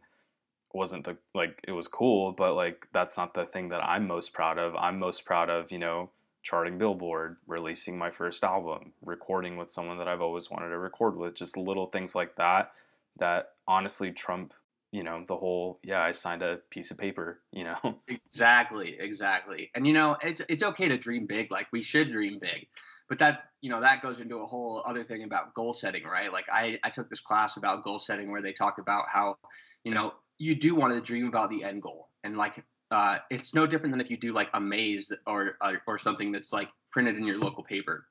wasn't 0.73 1.05
the 1.05 1.17
like 1.33 1.59
it 1.67 1.71
was 1.71 1.87
cool, 1.87 2.31
but 2.31 2.55
like 2.55 2.87
that's 2.93 3.17
not 3.17 3.33
the 3.33 3.45
thing 3.45 3.69
that 3.69 3.83
I'm 3.83 4.07
most 4.07 4.33
proud 4.33 4.57
of. 4.57 4.75
I'm 4.75 4.99
most 4.99 5.25
proud 5.25 5.49
of, 5.49 5.71
you 5.71 5.79
know, 5.79 6.11
charting 6.43 6.77
Billboard, 6.77 7.37
releasing 7.47 7.97
my 7.97 8.11
first 8.11 8.43
album, 8.43 8.93
recording 9.03 9.57
with 9.57 9.71
someone 9.71 9.97
that 9.97 10.07
I've 10.07 10.21
always 10.21 10.49
wanted 10.49 10.69
to 10.69 10.77
record 10.77 11.17
with, 11.17 11.35
just 11.35 11.57
little 11.57 11.87
things 11.87 12.15
like 12.15 12.35
that 12.37 12.71
that 13.19 13.49
honestly 13.67 14.11
trump 14.11 14.53
you 14.91 15.03
know 15.03 15.23
the 15.27 15.35
whole 15.35 15.79
yeah 15.83 16.01
i 16.01 16.11
signed 16.11 16.41
a 16.41 16.59
piece 16.69 16.91
of 16.91 16.97
paper 16.97 17.41
you 17.51 17.63
know? 17.63 17.77
Exactly 18.07 18.97
exactly. 18.99 19.69
And 19.75 19.85
you 19.85 19.93
know 19.93 20.17
it's 20.21 20.41
it's 20.49 20.63
okay 20.63 20.87
to 20.87 20.97
dream 20.97 21.25
big 21.25 21.51
like 21.51 21.67
we 21.71 21.81
should 21.81 22.11
dream 22.11 22.39
big 22.39 22.67
but 23.09 23.19
that 23.19 23.45
you 23.61 23.69
know 23.69 23.81
that 23.81 24.01
goes 24.01 24.19
into 24.19 24.37
a 24.37 24.45
whole 24.45 24.81
other 24.85 25.03
thing 25.03 25.23
about 25.23 25.53
goal 25.53 25.73
setting 25.73 26.03
right? 26.03 26.31
Like 26.31 26.45
i 26.51 26.79
i 26.83 26.89
took 26.89 27.09
this 27.09 27.19
class 27.19 27.57
about 27.57 27.83
goal 27.83 27.99
setting 27.99 28.31
where 28.31 28.41
they 28.41 28.53
talked 28.53 28.79
about 28.79 29.05
how 29.11 29.37
you 29.83 29.93
know 29.93 30.13
you 30.37 30.55
do 30.55 30.75
want 30.75 30.93
to 30.93 31.01
dream 31.01 31.27
about 31.27 31.49
the 31.49 31.63
end 31.63 31.81
goal 31.81 32.09
and 32.23 32.37
like 32.37 32.63
uh, 32.91 33.19
it's 33.29 33.53
no 33.53 33.65
different 33.65 33.93
than 33.93 34.01
if 34.01 34.11
you 34.11 34.17
do 34.17 34.33
like 34.33 34.49
a 34.53 34.59
maze 34.59 35.11
or, 35.25 35.57
or 35.61 35.81
or 35.87 35.97
something 35.97 36.31
that's 36.31 36.51
like 36.51 36.67
printed 36.91 37.15
in 37.15 37.25
your 37.25 37.37
local 37.37 37.63
paper. 37.63 38.05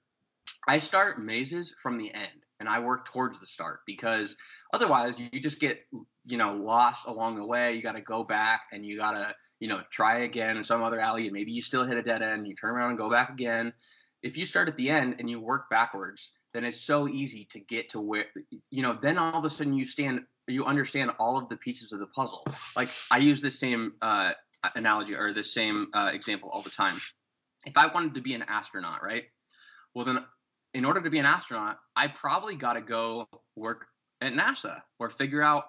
I 0.67 0.79
start 0.79 1.23
mazes 1.23 1.75
from 1.83 1.99
the 1.99 2.13
end 2.13 2.47
and 2.61 2.69
I 2.69 2.79
work 2.81 3.07
towards 3.07 3.41
the 3.41 3.47
start 3.47 3.81
because 3.87 4.37
otherwise 4.73 5.15
you 5.19 5.41
just 5.41 5.61
get 5.61 5.87
you 6.25 6.37
know 6.37 6.55
lost 6.55 7.07
along 7.07 7.37
the 7.37 7.45
way. 7.45 7.75
You 7.75 7.83
got 7.83 7.97
to 7.97 8.01
go 8.01 8.25
back 8.25 8.63
and 8.73 8.85
you 8.85 8.97
got 8.97 9.13
to 9.13 9.35
you 9.59 9.69
know 9.69 9.81
try 9.91 10.21
again 10.21 10.57
in 10.57 10.65
some 10.65 10.83
other 10.83 11.01
alley 11.01 11.25
and 11.25 11.33
maybe 11.33 11.53
you 11.53 11.63
still 11.63 11.85
hit 11.85 11.97
a 11.97 12.03
dead 12.03 12.23
end. 12.23 12.47
You 12.47 12.55
turn 12.55 12.75
around 12.75 12.91
and 12.91 12.99
go 12.99 13.11
back 13.11 13.31
again. 13.31 13.73
If 14.23 14.37
you 14.37 14.45
start 14.45 14.69
at 14.69 14.77
the 14.77 14.91
end 14.91 15.17
and 15.19 15.31
you 15.31 15.41
work 15.41 15.71
backwards, 15.71 16.31
then 16.53 16.65
it's 16.65 16.81
so 16.81 17.09
easy 17.09 17.47
to 17.53 17.61
get 17.61 17.89
to 17.91 18.01
where 18.01 18.27
you 18.71 18.83
know. 18.83 18.99
Then 19.01 19.19
all 19.19 19.39
of 19.39 19.45
a 19.45 19.51
sudden 19.51 19.75
you 19.75 19.85
stand, 19.85 20.21
you 20.47 20.65
understand 20.65 21.11
all 21.19 21.39
of 21.39 21.49
the 21.49 21.57
pieces 21.57 21.93
of 21.93 22.01
the 22.01 22.07
puzzle. 22.07 22.47
Like 22.77 22.91
I 23.11 23.19
use 23.19 23.41
the 23.41 23.51
same 23.51 23.95
uh, 24.03 24.33
analogy 24.75 25.15
or 25.15 25.33
the 25.33 25.45
same 25.45 25.89
uh, 25.95 26.11
example 26.13 26.51
all 26.53 26.63
the 26.63 26.71
time. 26.71 27.01
If 27.67 27.77
I 27.77 27.87
wanted 27.87 28.15
to 28.15 28.21
be 28.21 28.35
an 28.35 28.45
astronaut, 28.49 29.03
right? 29.03 29.25
Well, 29.95 30.05
then 30.05 30.25
in 30.75 30.85
order 30.85 31.01
to 31.01 31.11
be 31.11 31.19
an 31.19 31.27
astronaut, 31.27 31.79
I 31.97 32.09
probably 32.09 32.55
got 32.55 32.75
to 32.75 32.81
go 32.81 33.29
work 33.57 33.87
at 34.21 34.33
NASA 34.33 34.81
or 34.99 35.11
figure 35.11 35.43
out, 35.43 35.65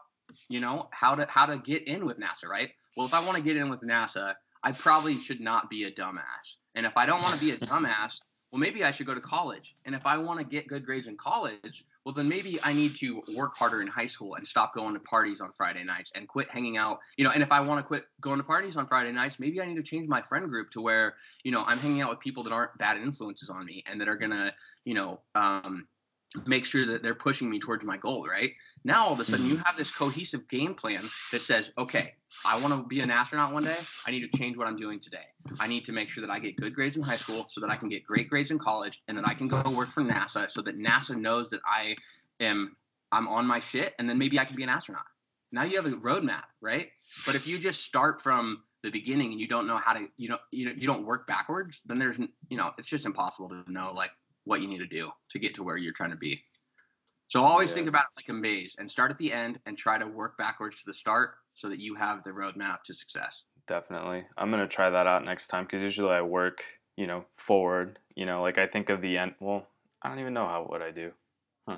you 0.49 0.59
know, 0.59 0.89
how 0.91 1.15
to 1.15 1.25
how 1.29 1.45
to 1.45 1.57
get 1.57 1.87
in 1.87 2.05
with 2.05 2.19
NASA, 2.19 2.47
right? 2.47 2.71
Well, 2.95 3.05
if 3.05 3.13
I 3.13 3.19
want 3.19 3.37
to 3.37 3.43
get 3.43 3.57
in 3.57 3.69
with 3.69 3.81
NASA, 3.81 4.35
I 4.63 4.71
probably 4.71 5.17
should 5.17 5.41
not 5.41 5.69
be 5.69 5.85
a 5.85 5.91
dumbass. 5.91 6.57
And 6.75 6.85
if 6.85 6.97
I 6.97 7.05
don't 7.05 7.21
want 7.23 7.35
to 7.35 7.41
be 7.41 7.51
a 7.51 7.57
dumbass, 7.57 8.19
well, 8.51 8.59
maybe 8.59 8.83
I 8.83 8.91
should 8.91 9.07
go 9.07 9.13
to 9.13 9.21
college. 9.21 9.75
And 9.85 9.95
if 9.95 10.05
I 10.05 10.17
want 10.17 10.39
to 10.39 10.45
get 10.45 10.67
good 10.67 10.85
grades 10.85 11.07
in 11.07 11.15
college, 11.15 11.85
well, 12.03 12.13
then 12.13 12.27
maybe 12.27 12.59
I 12.63 12.73
need 12.73 12.95
to 12.95 13.21
work 13.35 13.55
harder 13.55 13.81
in 13.81 13.87
high 13.87 14.07
school 14.07 14.35
and 14.35 14.45
stop 14.45 14.73
going 14.73 14.93
to 14.93 14.99
parties 14.99 15.39
on 15.39 15.51
Friday 15.53 15.83
nights 15.83 16.11
and 16.15 16.27
quit 16.27 16.49
hanging 16.49 16.75
out. 16.75 16.99
You 17.15 17.23
know, 17.23 17.31
and 17.31 17.43
if 17.43 17.51
I 17.51 17.61
want 17.61 17.79
to 17.79 17.83
quit 17.83 18.05
going 18.19 18.37
to 18.37 18.43
parties 18.43 18.75
on 18.75 18.87
Friday 18.87 19.11
nights, 19.11 19.39
maybe 19.39 19.61
I 19.61 19.65
need 19.65 19.75
to 19.75 19.83
change 19.83 20.07
my 20.07 20.21
friend 20.21 20.49
group 20.49 20.71
to 20.71 20.81
where, 20.81 21.15
you 21.43 21.51
know, 21.51 21.63
I'm 21.65 21.77
hanging 21.77 22.01
out 22.01 22.09
with 22.09 22.19
people 22.19 22.43
that 22.43 22.51
aren't 22.51 22.77
bad 22.77 22.97
influences 22.97 23.49
on 23.49 23.65
me 23.65 23.83
and 23.89 24.01
that 24.01 24.09
are 24.09 24.17
going 24.17 24.31
to, 24.31 24.53
you 24.83 24.95
know, 24.95 25.21
um, 25.35 25.87
make 26.45 26.65
sure 26.65 26.85
that 26.85 27.03
they're 27.03 27.15
pushing 27.15 27.49
me 27.49 27.59
towards 27.59 27.83
my 27.83 27.97
goal, 27.97 28.25
right? 28.27 28.51
Now 28.83 29.07
all 29.07 29.13
of 29.13 29.19
a 29.19 29.25
sudden 29.25 29.45
you 29.45 29.55
mm-hmm. 29.55 29.63
have 29.63 29.77
this 29.77 29.91
cohesive 29.91 30.47
game 30.47 30.73
plan 30.73 31.09
that 31.31 31.41
says, 31.41 31.71
okay, 31.77 32.13
I 32.45 32.57
want 32.57 32.73
to 32.73 32.87
be 32.87 33.01
an 33.01 33.11
astronaut 33.11 33.53
one 33.53 33.63
day. 33.63 33.77
I 34.07 34.11
need 34.11 34.21
to 34.21 34.37
change 34.37 34.55
what 34.57 34.67
I'm 34.67 34.77
doing 34.77 34.99
today. 34.99 35.25
I 35.59 35.67
need 35.67 35.83
to 35.85 35.91
make 35.91 36.09
sure 36.09 36.21
that 36.21 36.31
I 36.31 36.39
get 36.39 36.55
good 36.55 36.73
grades 36.73 36.95
in 36.95 37.03
high 37.03 37.17
school 37.17 37.47
so 37.49 37.59
that 37.61 37.69
I 37.69 37.75
can 37.75 37.89
get 37.89 38.03
great 38.03 38.29
grades 38.29 38.51
in 38.51 38.59
college 38.59 39.01
and 39.07 39.17
that 39.17 39.27
I 39.27 39.33
can 39.33 39.47
go 39.47 39.61
work 39.69 39.91
for 39.91 40.03
NASA 40.03 40.49
so 40.49 40.61
that 40.61 40.79
NASA 40.79 41.15
knows 41.17 41.49
that 41.49 41.61
I 41.65 41.95
am 42.39 42.75
I'm 43.11 43.27
on 43.27 43.45
my 43.45 43.59
shit 43.59 43.93
and 43.99 44.09
then 44.09 44.17
maybe 44.17 44.39
I 44.39 44.45
can 44.45 44.55
be 44.55 44.63
an 44.63 44.69
astronaut. 44.69 45.03
Now 45.51 45.63
you 45.63 45.75
have 45.75 45.85
a 45.85 45.97
roadmap, 45.97 46.45
right? 46.61 46.87
But 47.25 47.35
if 47.35 47.45
you 47.45 47.59
just 47.59 47.81
start 47.81 48.21
from 48.21 48.63
the 48.83 48.89
beginning 48.89 49.31
and 49.33 49.39
you 49.39 49.47
don't 49.47 49.67
know 49.67 49.77
how 49.77 49.93
to 49.93 50.07
you 50.17 50.29
know 50.29 50.37
you 50.51 50.65
know 50.65 50.71
you 50.75 50.87
don't 50.87 51.05
work 51.05 51.27
backwards, 51.27 51.81
then 51.85 51.99
there's 51.99 52.17
you 52.49 52.57
know 52.57 52.71
it's 52.77 52.87
just 52.87 53.05
impossible 53.05 53.49
to 53.49 53.63
know 53.67 53.91
like 53.93 54.11
what 54.45 54.61
you 54.61 54.67
need 54.67 54.79
to 54.79 54.87
do 54.87 55.11
to 55.29 55.39
get 55.39 55.55
to 55.55 55.63
where 55.63 55.77
you're 55.77 55.93
trying 55.93 56.11
to 56.11 56.17
be. 56.17 56.41
So 57.27 57.41
always 57.41 57.69
yeah. 57.69 57.75
think 57.75 57.87
about 57.87 58.03
it 58.03 58.19
like 58.19 58.29
a 58.29 58.33
maze 58.33 58.75
and 58.77 58.91
start 58.91 59.11
at 59.11 59.17
the 59.17 59.31
end 59.31 59.59
and 59.65 59.77
try 59.77 59.97
to 59.97 60.05
work 60.05 60.37
backwards 60.37 60.75
to 60.77 60.81
the 60.85 60.93
start 60.93 61.35
so 61.53 61.69
that 61.69 61.79
you 61.79 61.95
have 61.95 62.23
the 62.23 62.31
roadmap 62.31 62.83
to 62.83 62.93
success. 62.93 63.43
Definitely. 63.67 64.25
I'm 64.37 64.51
going 64.51 64.61
to 64.61 64.67
try 64.67 64.89
that 64.89 65.07
out 65.07 65.23
next 65.23 65.47
time 65.47 65.63
because 65.63 65.81
usually 65.81 66.11
I 66.11 66.21
work, 66.21 66.63
you 66.97 67.07
know, 67.07 67.25
forward, 67.35 67.99
you 68.15 68.25
know, 68.25 68.41
like 68.41 68.57
I 68.57 68.67
think 68.67 68.89
of 68.89 69.01
the 69.01 69.17
end. 69.17 69.35
Well, 69.39 69.67
I 70.01 70.09
don't 70.09 70.19
even 70.19 70.33
know 70.33 70.45
how 70.45 70.65
what 70.67 70.81
I 70.81 70.91
do. 70.91 71.11
Huh. 71.67 71.77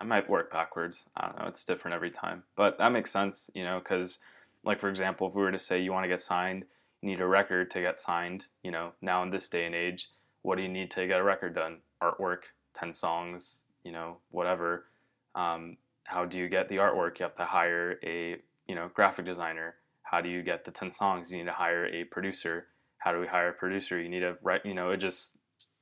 I 0.00 0.04
might 0.04 0.30
work 0.30 0.50
backwards. 0.50 1.04
I 1.16 1.26
don't 1.26 1.38
know. 1.38 1.48
It's 1.48 1.64
different 1.64 1.94
every 1.94 2.10
time. 2.10 2.44
But 2.56 2.78
that 2.78 2.92
makes 2.92 3.10
sense, 3.10 3.50
you 3.54 3.64
know, 3.64 3.80
because 3.80 4.18
like 4.64 4.80
for 4.80 4.88
example, 4.88 5.28
if 5.28 5.34
we 5.34 5.42
were 5.42 5.52
to 5.52 5.58
say 5.58 5.80
you 5.80 5.92
want 5.92 6.04
to 6.04 6.08
get 6.08 6.22
signed, 6.22 6.64
you 7.02 7.10
need 7.10 7.20
a 7.20 7.26
record 7.26 7.70
to 7.72 7.80
get 7.80 7.98
signed, 7.98 8.46
you 8.62 8.70
know, 8.70 8.92
now 9.02 9.22
in 9.22 9.30
this 9.30 9.48
day 9.48 9.66
and 9.66 9.74
age, 9.74 10.08
what 10.42 10.56
do 10.56 10.62
you 10.62 10.68
need 10.68 10.90
to 10.92 11.06
get 11.06 11.20
a 11.20 11.22
record 11.22 11.54
done? 11.54 11.78
Artwork, 12.02 12.42
10 12.74 12.94
songs, 12.94 13.62
you 13.84 13.92
know, 13.92 14.18
whatever. 14.30 14.86
Um, 15.34 15.76
how 16.04 16.24
do 16.24 16.38
you 16.38 16.48
get 16.48 16.68
the 16.68 16.76
artwork? 16.76 17.18
You 17.18 17.24
have 17.24 17.36
to 17.36 17.44
hire 17.44 17.98
a, 18.04 18.36
you 18.66 18.74
know, 18.74 18.90
graphic 18.94 19.24
designer. 19.24 19.74
How 20.02 20.20
do 20.20 20.28
you 20.28 20.42
get 20.42 20.64
the 20.64 20.70
10 20.70 20.92
songs? 20.92 21.30
You 21.30 21.38
need 21.38 21.46
to 21.46 21.52
hire 21.52 21.86
a 21.86 22.04
producer. 22.04 22.66
How 22.98 23.12
do 23.12 23.20
we 23.20 23.26
hire 23.26 23.48
a 23.48 23.52
producer? 23.52 24.00
You 24.00 24.08
need 24.08 24.20
to 24.20 24.36
write, 24.42 24.64
you 24.64 24.74
know, 24.74 24.90
it 24.90 24.98
just, 24.98 25.36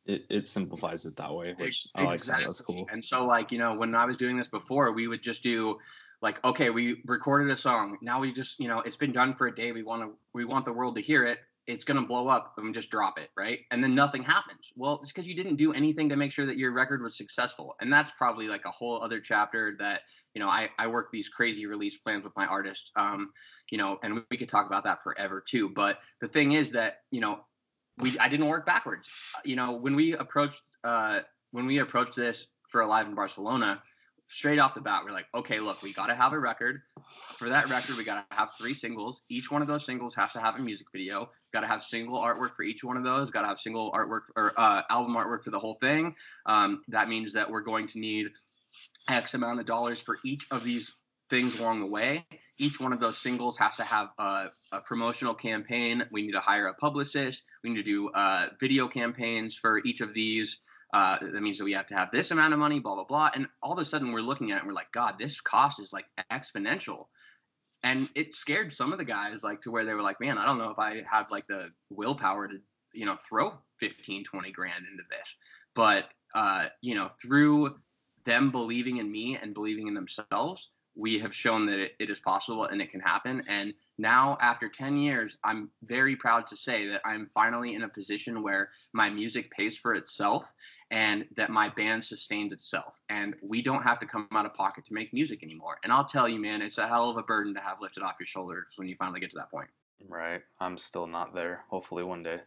it, 0.07 0.25
it 0.29 0.49
simplifies 0.49 1.05
it 1.05 1.17
that 1.17 1.33
way, 1.33 1.55
which 1.59 1.87
exactly. 1.95 2.03
I 2.03 2.05
like 2.05 2.23
that. 2.25 2.41
That's 2.47 2.61
cool. 2.61 2.87
And 2.91 3.05
so, 3.05 3.27
like, 3.27 3.53
you 3.53 3.59
know, 3.59 3.75
when 3.75 3.95
I 3.95 4.05
was 4.05 4.17
doing 4.17 4.37
this 4.37 4.49
before, 4.49 4.93
we 4.93 5.09
would 5.09 5.23
just 5.23 5.43
do 5.43 5.79
like, 6.21 6.45
okay, 6.45 6.71
we 6.71 7.03
recorded 7.07 7.53
a 7.53 7.57
song. 7.57 7.99
Now 8.03 8.21
we 8.21 8.33
just, 8.33 8.59
you 8.59 8.69
know, 8.69 8.81
it's 8.81 8.97
been 8.97 9.13
done 9.13 9.35
for 9.35 9.47
a 9.47 9.55
day. 9.55 9.73
We 9.73 9.83
want 9.83 10.03
to, 10.03 10.13
we 10.33 10.45
want 10.45 10.65
the 10.65 10.73
world 10.73 10.97
to 10.97 11.03
hear 11.03 11.25
it 11.25 11.39
it's 11.67 11.85
going 11.85 12.01
to 12.01 12.07
blow 12.07 12.29
up 12.29 12.55
and 12.59 12.75
just 12.75 12.91
drop 12.91 13.19
it, 13.19 13.31
right? 13.37 13.61
And 13.71 13.83
then 13.83 13.95
nothing 13.95 14.23
happens. 14.23 14.73
Well, 14.77 14.99
it's 15.01 15.13
because 15.13 15.27
you 15.27 15.35
didn't 15.35 15.57
do 15.57 15.73
anything 15.73 16.09
to 16.11 16.17
make 16.17 16.31
sure 16.31 16.45
that 16.47 16.59
your 16.59 16.73
record 16.73 17.03
was 17.03 17.17
successful. 17.17 17.75
And 17.81 17.93
that's 17.93 18.13
probably 18.19 18.49
like 18.49 18.67
a 18.67 18.71
whole 18.71 19.03
other 19.03 19.19
chapter 19.19 19.75
that, 19.79 20.03
you 20.35 20.41
know, 20.41 20.49
I, 20.49 20.69
I 20.79 20.87
work 20.87 21.09
these 21.11 21.29
crazy 21.29 21.67
release 21.67 21.97
plans 21.97 22.23
with 22.23 22.35
my 22.37 22.47
artist, 22.47 22.91
um, 22.97 23.31
you 23.71 23.79
know, 23.79 23.99
and 24.03 24.23
we 24.31 24.37
could 24.37 24.49
talk 24.49 24.67
about 24.67 24.85
that 24.85 25.03
forever 25.03 25.43
too. 25.47 25.71
But 25.71 26.01
the 26.21 26.29
thing 26.29 26.53
is 26.53 26.73
that, 26.73 26.99
you 27.11 27.21
know, 27.21 27.41
we, 27.99 28.19
I 28.19 28.29
didn't 28.29 28.47
work 28.47 28.67
backwards. 28.67 29.09
You 29.45 29.57
know, 29.57 29.73
when 29.73 29.97
we 29.97 30.15
approached, 30.15 30.61
uh, 30.83 31.21
when 31.53 31.67
we 31.67 31.79
approached 31.79 32.17
this 32.17 32.47
for 32.69 32.83
Alive 32.83 33.07
in 33.07 33.15
Barcelona, 33.15 33.81
straight 34.29 34.59
off 34.59 34.75
the 34.75 34.81
bat, 34.81 35.03
we're 35.05 35.13
like, 35.13 35.27
okay, 35.35 35.61
look, 35.61 35.83
we 35.83 35.93
got 35.93 36.07
to 36.07 36.15
have 36.15 36.33
a 36.33 36.39
record. 36.39 36.83
For 37.37 37.49
that 37.49 37.69
record, 37.69 37.97
we 37.97 38.05
got 38.05 38.29
to 38.31 38.37
have 38.37 38.51
three 38.59 38.75
singles. 38.75 39.23
Each 39.29 39.51
one 39.51 39.63
of 39.63 39.69
those 39.69 39.85
singles 39.85 40.15
has 40.15 40.33
to 40.33 40.41
have 40.41 40.57
a 40.57 40.63
music 40.63 40.87
video. 40.93 41.29
Got 41.53 41.61
to 41.61 41.67
have 41.67 41.83
single 41.83 42.21
artwork 42.21 42.57
for 42.57 42.63
each 42.63 42.83
one 42.85 42.97
of 42.97 43.05
those. 43.05 43.31
Got 43.31 43.43
to 43.43 43.49
have 43.49 43.61
single 43.61 43.93
artwork 43.93 44.23
or 44.37 44.53
uh, 44.57 44.83
album 44.91 45.15
artwork 45.15 45.45
for 45.45 45.51
the 45.51 45.59
whole 45.59 45.75
thing. 45.75 46.15
Um, 46.47 46.83
that 46.89 47.09
means 47.09 47.33
that 47.35 47.51
we're 47.51 47.63
going 47.63 47.89
to 47.89 47.99
need 47.99 48.29
X 49.09 49.35
amount 49.35 49.61
of 49.61 49.67
dollars 49.67 50.01
for 50.01 50.19
each 50.25 50.47
of 50.51 50.65
these 50.65 50.93
things 51.31 51.59
along 51.59 51.81
the 51.81 51.87
way. 51.87 52.25
Each 52.59 52.79
one 52.79 52.93
of 52.93 53.01
those 53.01 53.19
singles 53.19 53.59
has 53.59 53.75
to 53.77 53.85
have 53.85 54.11
a, 54.19 54.47
a 54.73 54.81
promotional 54.81 55.35
campaign. 55.35 56.05
We 56.13 56.23
need 56.23 56.33
to 56.33 56.41
hire 56.41 56.69
a 56.69 56.75
publicist. 56.75 57.43
We 57.63 57.71
need 57.71 57.77
to 57.77 57.83
do 57.83 58.11
uh, 58.11 58.49
video 58.61 58.87
campaigns 58.87 59.57
for 59.57 59.81
each 59.85 60.01
of 60.01 60.15
these. 60.15 60.59
Uh, 60.95 61.19
that 61.21 61.43
means 61.43 61.59
that 61.59 61.65
we 61.65 61.73
have 61.73 61.89
to 61.89 61.95
have 61.97 62.09
this 62.13 62.31
amount 62.31 62.53
of 62.53 62.61
money, 62.61 62.79
blah, 62.79 62.95
blah, 62.95 63.03
blah. 63.03 63.29
And 63.35 63.49
all 63.65 63.73
of 63.73 63.81
a 63.81 63.85
sudden 63.85 64.13
we're 64.13 64.21
looking 64.21 64.53
at 64.53 64.59
it 64.59 64.61
and 64.61 64.69
we're 64.69 64.75
like, 64.75 64.93
God, 64.93 65.17
this 65.19 65.41
cost 65.41 65.81
is 65.81 65.93
like 65.93 66.05
exponential. 66.33 67.07
And 67.83 68.09
it 68.15 68.37
scared 68.37 68.73
some 68.73 68.93
of 68.93 68.99
the 68.99 69.05
guys 69.05 69.43
like 69.43 69.61
to 69.63 69.73
where 69.73 69.85
they 69.85 69.93
were 69.93 70.03
like, 70.03 70.21
man, 70.21 70.39
I 70.39 70.47
don't 70.47 70.57
know 70.57 70.71
if 70.71 70.79
I 70.79 71.03
have 71.11 71.33
like 71.33 71.49
the 71.49 71.71
willpower 71.91 72.47
to, 72.47 72.61
you 72.93 73.07
know, 73.07 73.19
throw 73.29 73.55
15, 73.81 74.23
20 74.23 74.53
grand 74.53 74.85
into 74.89 75.03
this. 75.11 75.35
But, 75.75 76.11
uh, 76.37 76.67
you 76.81 76.95
know, 76.95 77.11
through 77.21 77.75
them 78.25 78.53
believing 78.53 78.99
in 78.99 79.11
me 79.11 79.37
and 79.37 79.53
believing 79.53 79.89
in 79.89 79.95
themselves, 79.95 80.71
we 80.97 81.19
have 81.19 81.35
shown 81.35 81.67
that 81.67 81.79
it, 81.79 81.93
it 81.99 82.11
is 82.11 82.21
possible 82.21 82.65
and 82.65 82.81
it 82.81 82.91
can 82.91 83.01
happen. 83.01 83.43
And 83.49 83.75
now, 83.99 84.37
after 84.41 84.69
10 84.69 84.97
years, 84.97 85.37
I'm 85.45 85.71
very 85.85 86.17
proud 86.17 86.47
to 86.49 86.57
say 86.57 86.87
that 86.89 87.01
I'm 87.05 87.27
finally 87.33 87.75
in 87.75 87.83
a 87.83 87.89
position 87.89 88.43
where 88.43 88.71
my 88.93 89.09
music 89.09 89.51
pays 89.51 89.77
for 89.77 89.95
itself 89.95 90.51
and 90.91 91.27
that 91.37 91.51
my 91.51 91.69
band 91.69 92.05
sustains 92.05 92.53
itself. 92.53 92.95
And 93.09 93.35
we 93.43 93.63
don't 93.63 93.83
have 93.83 93.99
to 94.01 94.07
come 94.07 94.29
out 94.33 94.47
of 94.47 94.55
pocket 94.55 94.85
to 94.87 94.95
make 94.95 95.13
music 95.13 95.43
anymore. 95.43 95.79
And 95.85 95.93
I'll 95.93 96.05
tell 96.05 96.29
you, 96.29 96.41
man, 96.41 96.63
it's 96.63 96.79
a 96.79 96.87
hell 96.87 97.11
of 97.11 97.17
a 97.17 97.23
burden 97.23 97.55
to 97.55 97.61
have 97.61 97.79
lifted 97.81 98.03
off 98.03 98.17
your 98.19 98.27
shoulders 98.27 98.67
when 98.77 98.89
you 98.89 98.97
finally 98.99 99.21
get 99.21 99.31
to 99.31 99.39
that 99.39 99.51
point. 99.51 99.69
Right. 100.09 100.43
I'm 100.61 100.77
still 100.77 101.07
not 101.07 101.35
there. 101.35 101.65
Hopefully, 101.71 102.05
one 102.05 102.23
day. 102.23 102.41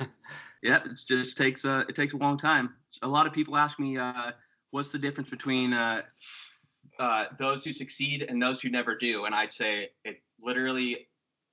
yeah, 0.62 0.80
it 0.84 1.00
just 1.06 1.36
takes 1.36 1.64
a 1.64 1.80
it 1.88 1.94
takes 1.94 2.14
a 2.14 2.16
long 2.16 2.38
time. 2.38 2.74
A 3.02 3.08
lot 3.08 3.26
of 3.26 3.32
people 3.32 3.56
ask 3.56 3.78
me, 3.78 3.98
uh, 3.98 4.32
what's 4.70 4.90
the 4.90 4.98
difference 4.98 5.28
between 5.28 5.74
uh, 5.74 6.02
uh, 6.98 7.26
those 7.38 7.64
who 7.64 7.72
succeed 7.72 8.26
and 8.28 8.42
those 8.42 8.60
who 8.60 8.68
never 8.68 8.96
do. 8.96 9.24
And 9.24 9.34
I'd 9.34 9.52
say 9.52 9.90
it 10.04 10.16
literally 10.40 11.08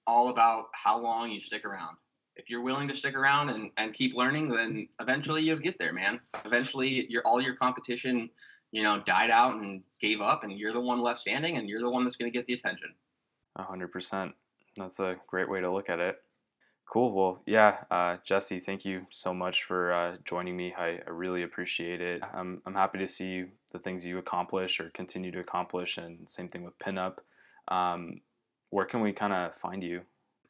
all 0.07 0.29
about 0.29 0.65
how 0.73 0.99
long 0.99 1.31
you 1.31 1.39
stick 1.39 1.65
around. 1.65 1.97
If 2.35 2.49
you're 2.49 2.61
willing 2.61 2.87
to 2.87 2.93
stick 2.93 3.15
around 3.15 3.49
and, 3.49 3.71
and 3.77 3.93
keep 3.93 4.15
learning, 4.15 4.49
then 4.49 4.87
eventually 4.99 5.43
you'll 5.43 5.59
get 5.59 5.77
there, 5.77 5.93
man. 5.93 6.19
Eventually, 6.45 7.05
your 7.09 7.21
all 7.25 7.41
your 7.41 7.55
competition, 7.55 8.29
you 8.71 8.83
know, 8.83 9.01
died 9.05 9.29
out 9.29 9.55
and 9.55 9.83
gave 9.99 10.21
up, 10.21 10.43
and 10.43 10.57
you're 10.57 10.73
the 10.73 10.81
one 10.81 11.01
left 11.01 11.19
standing, 11.19 11.57
and 11.57 11.67
you're 11.67 11.81
the 11.81 11.89
one 11.89 12.03
that's 12.03 12.15
going 12.15 12.31
to 12.31 12.35
get 12.35 12.45
the 12.45 12.53
attention. 12.53 12.93
A 13.57 13.63
hundred 13.63 13.91
percent. 13.91 14.31
That's 14.77 14.99
a 14.99 15.17
great 15.27 15.49
way 15.49 15.59
to 15.59 15.71
look 15.71 15.89
at 15.89 15.99
it. 15.99 16.15
Cool. 16.91 17.13
Well, 17.13 17.41
yeah, 17.45 17.77
uh, 17.89 18.17
Jesse, 18.25 18.59
thank 18.59 18.83
you 18.83 19.05
so 19.11 19.33
much 19.33 19.63
for 19.63 19.93
uh, 19.93 20.17
joining 20.25 20.57
me. 20.57 20.73
I, 20.77 20.99
I, 21.07 21.09
really 21.09 21.43
appreciate 21.43 22.01
it. 22.01 22.21
I'm, 22.33 22.61
I'm 22.65 22.73
happy 22.73 22.97
to 22.99 23.07
see 23.07 23.45
the 23.71 23.79
things 23.79 24.05
you 24.05 24.17
accomplish 24.17 24.79
or 24.79 24.89
continue 24.91 25.31
to 25.31 25.39
accomplish, 25.39 25.97
and 25.97 26.29
same 26.29 26.47
thing 26.47 26.63
with 26.63 26.77
Pinup. 26.79 27.17
Um, 27.67 28.21
where 28.69 28.85
can 28.85 29.01
we 29.01 29.13
kind 29.13 29.33
of 29.33 29.55
find 29.55 29.83
you? 29.83 30.01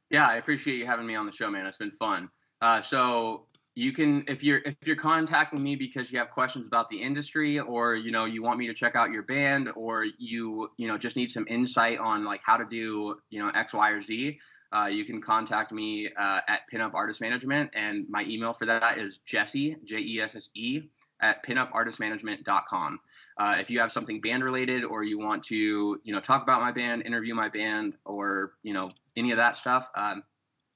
Yeah, 0.09 0.27
I 0.27 0.35
appreciate 0.35 0.77
you 0.77 0.85
having 0.85 1.05
me 1.05 1.15
on 1.15 1.25
the 1.25 1.31
show, 1.31 1.49
man. 1.49 1.65
It's 1.65 1.77
been 1.77 1.91
fun. 1.91 2.29
Uh, 2.61 2.81
so 2.81 3.47
you 3.75 3.93
can 3.93 4.23
if 4.27 4.43
you're 4.43 4.59
if 4.65 4.75
you're 4.85 4.97
contacting 4.97 5.63
me 5.63 5.75
because 5.75 6.11
you 6.11 6.19
have 6.19 6.29
questions 6.29 6.67
about 6.67 6.89
the 6.89 7.01
industry 7.01 7.59
or 7.59 7.95
you 7.95 8.11
know 8.11 8.25
you 8.25 8.43
want 8.43 8.59
me 8.59 8.67
to 8.67 8.73
check 8.73 8.95
out 8.95 9.11
your 9.11 9.23
band 9.23 9.69
or 9.75 10.05
you 10.17 10.69
you 10.77 10.87
know 10.87 10.97
just 10.97 11.15
need 11.15 11.31
some 11.31 11.45
insight 11.47 11.97
on 11.97 12.25
like 12.25 12.41
how 12.45 12.57
to 12.57 12.65
do 12.65 13.15
you 13.29 13.39
know 13.39 13.49
x 13.55 13.73
y 13.73 13.89
or 13.89 14.01
z 14.01 14.37
uh, 14.73 14.87
you 14.87 15.05
can 15.05 15.21
contact 15.21 15.71
me 15.71 16.09
uh, 16.19 16.41
at 16.49 16.61
pinup 16.71 16.93
artist 16.93 17.21
management 17.21 17.69
and 17.73 18.05
my 18.09 18.23
email 18.23 18.51
for 18.51 18.65
that 18.65 18.97
is 18.97 19.19
jesse 19.25 19.77
j-e-s-s-e 19.85 20.89
at 21.21 21.45
pinupartistmanagement.com 21.45 22.99
uh, 23.37 23.55
if 23.59 23.69
you 23.69 23.79
have 23.79 23.91
something 23.91 24.21
band 24.21 24.43
related 24.43 24.83
or 24.83 25.03
you 25.03 25.19
want 25.19 25.43
to 25.43 25.99
you 26.03 26.13
know 26.13 26.19
talk 26.19 26.43
about 26.43 26.61
my 26.61 26.71
band 26.71 27.03
interview 27.05 27.33
my 27.33 27.49
band 27.49 27.95
or 28.05 28.53
you 28.63 28.73
know 28.73 28.91
any 29.17 29.31
of 29.31 29.37
that 29.37 29.55
stuff 29.55 29.89
um, 29.95 30.23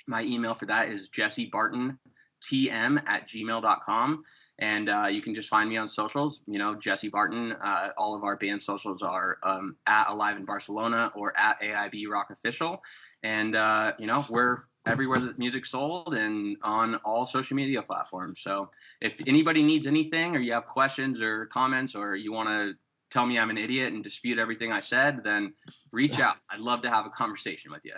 my 0.08 0.24
email 0.24 0.54
for 0.54 0.66
that 0.66 0.90
is 0.90 1.10
jesse 1.10 1.46
barton 1.48 1.98
tm 2.46 3.02
at 3.08 3.28
gmail.com. 3.28 4.24
And 4.60 4.90
uh, 4.90 5.08
you 5.12 5.22
can 5.22 5.36
just 5.36 5.50
find 5.50 5.70
me 5.70 5.78
on 5.78 5.88
socials, 5.88 6.42
you 6.48 6.58
know, 6.60 6.76
Jesse 6.76 7.10
Barton. 7.10 7.54
Uh, 7.54 7.90
all 7.98 8.16
of 8.16 8.24
our 8.24 8.38
band 8.38 8.62
socials 8.62 9.02
are 9.02 9.38
um, 9.44 9.76
at 9.86 10.10
Alive 10.10 10.38
in 10.38 10.46
Barcelona 10.46 11.12
or 11.14 11.38
at 11.38 11.60
AIB 11.62 12.08
Rock 12.10 12.28
Official. 12.32 12.82
And, 13.24 13.56
uh, 13.56 13.94
you 14.00 14.08
know, 14.08 14.26
we're 14.30 14.60
everywhere 14.86 15.20
that 15.20 15.40
music's 15.40 15.72
sold 15.72 16.14
and 16.14 16.58
on 16.62 16.96
all 17.06 17.26
social 17.26 17.56
media 17.56 17.82
platforms. 17.82 18.42
So 18.42 18.70
if 19.02 19.14
anybody 19.28 19.64
needs 19.64 19.88
anything 19.88 20.36
or 20.36 20.40
you 20.40 20.54
have 20.54 20.68
questions 20.68 21.22
or 21.22 21.48
comments 21.48 21.96
or 21.96 22.16
you 22.16 22.32
want 22.32 22.50
to 22.50 22.74
tell 23.12 23.26
me 23.26 23.40
I'm 23.40 23.50
an 23.50 23.58
idiot 23.58 23.94
and 23.94 24.04
dispute 24.04 24.40
everything 24.40 24.72
I 24.72 24.82
said, 24.82 25.24
then 25.24 25.54
reach 25.92 26.20
out. 26.20 26.38
I'd 26.50 26.60
love 26.60 26.82
to 26.84 26.90
have 26.90 27.06
a 27.06 27.10
conversation 27.10 27.72
with 27.72 27.82
you. 27.84 27.94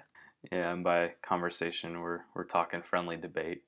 Yeah, 0.52 0.72
and 0.72 0.84
by 0.84 1.14
conversation, 1.24 2.00
we're 2.00 2.22
we're 2.36 2.46
talking 2.46 2.82
friendly 2.82 3.18
debate. 3.18 3.64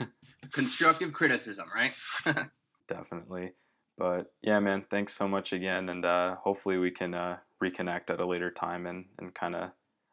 constructive 0.52 1.12
criticism, 1.12 1.66
right? 1.74 1.92
Definitely. 2.88 3.52
But 3.98 4.32
yeah, 4.42 4.60
man, 4.60 4.84
thanks 4.90 5.14
so 5.14 5.26
much 5.26 5.52
again. 5.52 5.88
And 5.88 6.04
uh, 6.04 6.36
hopefully 6.36 6.78
we 6.78 6.90
can 6.90 7.14
uh, 7.14 7.38
reconnect 7.62 8.10
at 8.10 8.20
a 8.20 8.26
later 8.26 8.50
time 8.50 8.86
and, 8.86 9.06
and 9.18 9.34
kind 9.34 9.54
of 9.54 9.70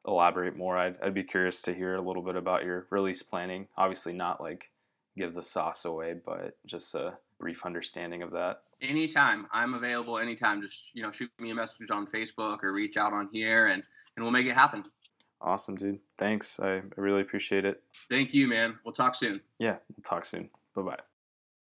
elaborate 0.08 0.58
more. 0.58 0.78
I'd, 0.78 0.96
I'd 1.02 1.14
be 1.14 1.24
curious 1.24 1.62
to 1.64 1.74
hear 1.74 1.96
a 1.96 2.02
little 2.02 2.22
bit 2.22 2.36
about 2.36 2.64
your 2.64 2.88
release 2.90 3.24
planning. 3.24 3.68
Obviously, 3.78 4.14
not 4.14 4.42
like 4.42 4.70
give 5.18 5.34
the 5.34 5.42
sauce 5.42 5.86
away, 5.86 6.16
but 6.26 6.58
just 6.66 6.96
a 6.96 7.14
brief 7.40 7.66
understanding 7.66 8.22
of 8.22 8.32
that. 8.32 8.62
Anytime. 8.82 9.48
I'm 9.52 9.74
available 9.74 10.18
anytime. 10.18 10.62
Just, 10.62 10.90
you 10.94 11.04
know, 11.04 11.12
shoot 11.12 11.30
me 11.40 11.52
a 11.52 11.56
message 11.56 11.92
on 11.92 12.08
Facebook 12.08 12.64
or 12.64 12.74
reach 12.74 12.98
out 12.98 13.14
on 13.14 13.30
here 13.32 13.68
and, 13.68 13.84
and 14.16 14.24
we'll 14.24 14.32
make 14.32 14.48
it 14.48 14.56
happen. 14.56 14.84
Awesome, 15.42 15.76
dude. 15.76 16.00
Thanks. 16.18 16.60
I, 16.60 16.76
I 16.76 16.82
really 16.96 17.22
appreciate 17.22 17.66
it. 17.66 17.84
Thank 18.10 18.34
you, 18.34 18.48
man. 18.48 18.80
We'll 18.86 18.94
talk 18.94 19.16
soon. 19.16 19.42
Yeah, 19.60 19.78
we'll 19.96 20.04
talk 20.04 20.26
soon. 20.26 20.50
Bye 20.74 20.82
bye. 20.82 21.13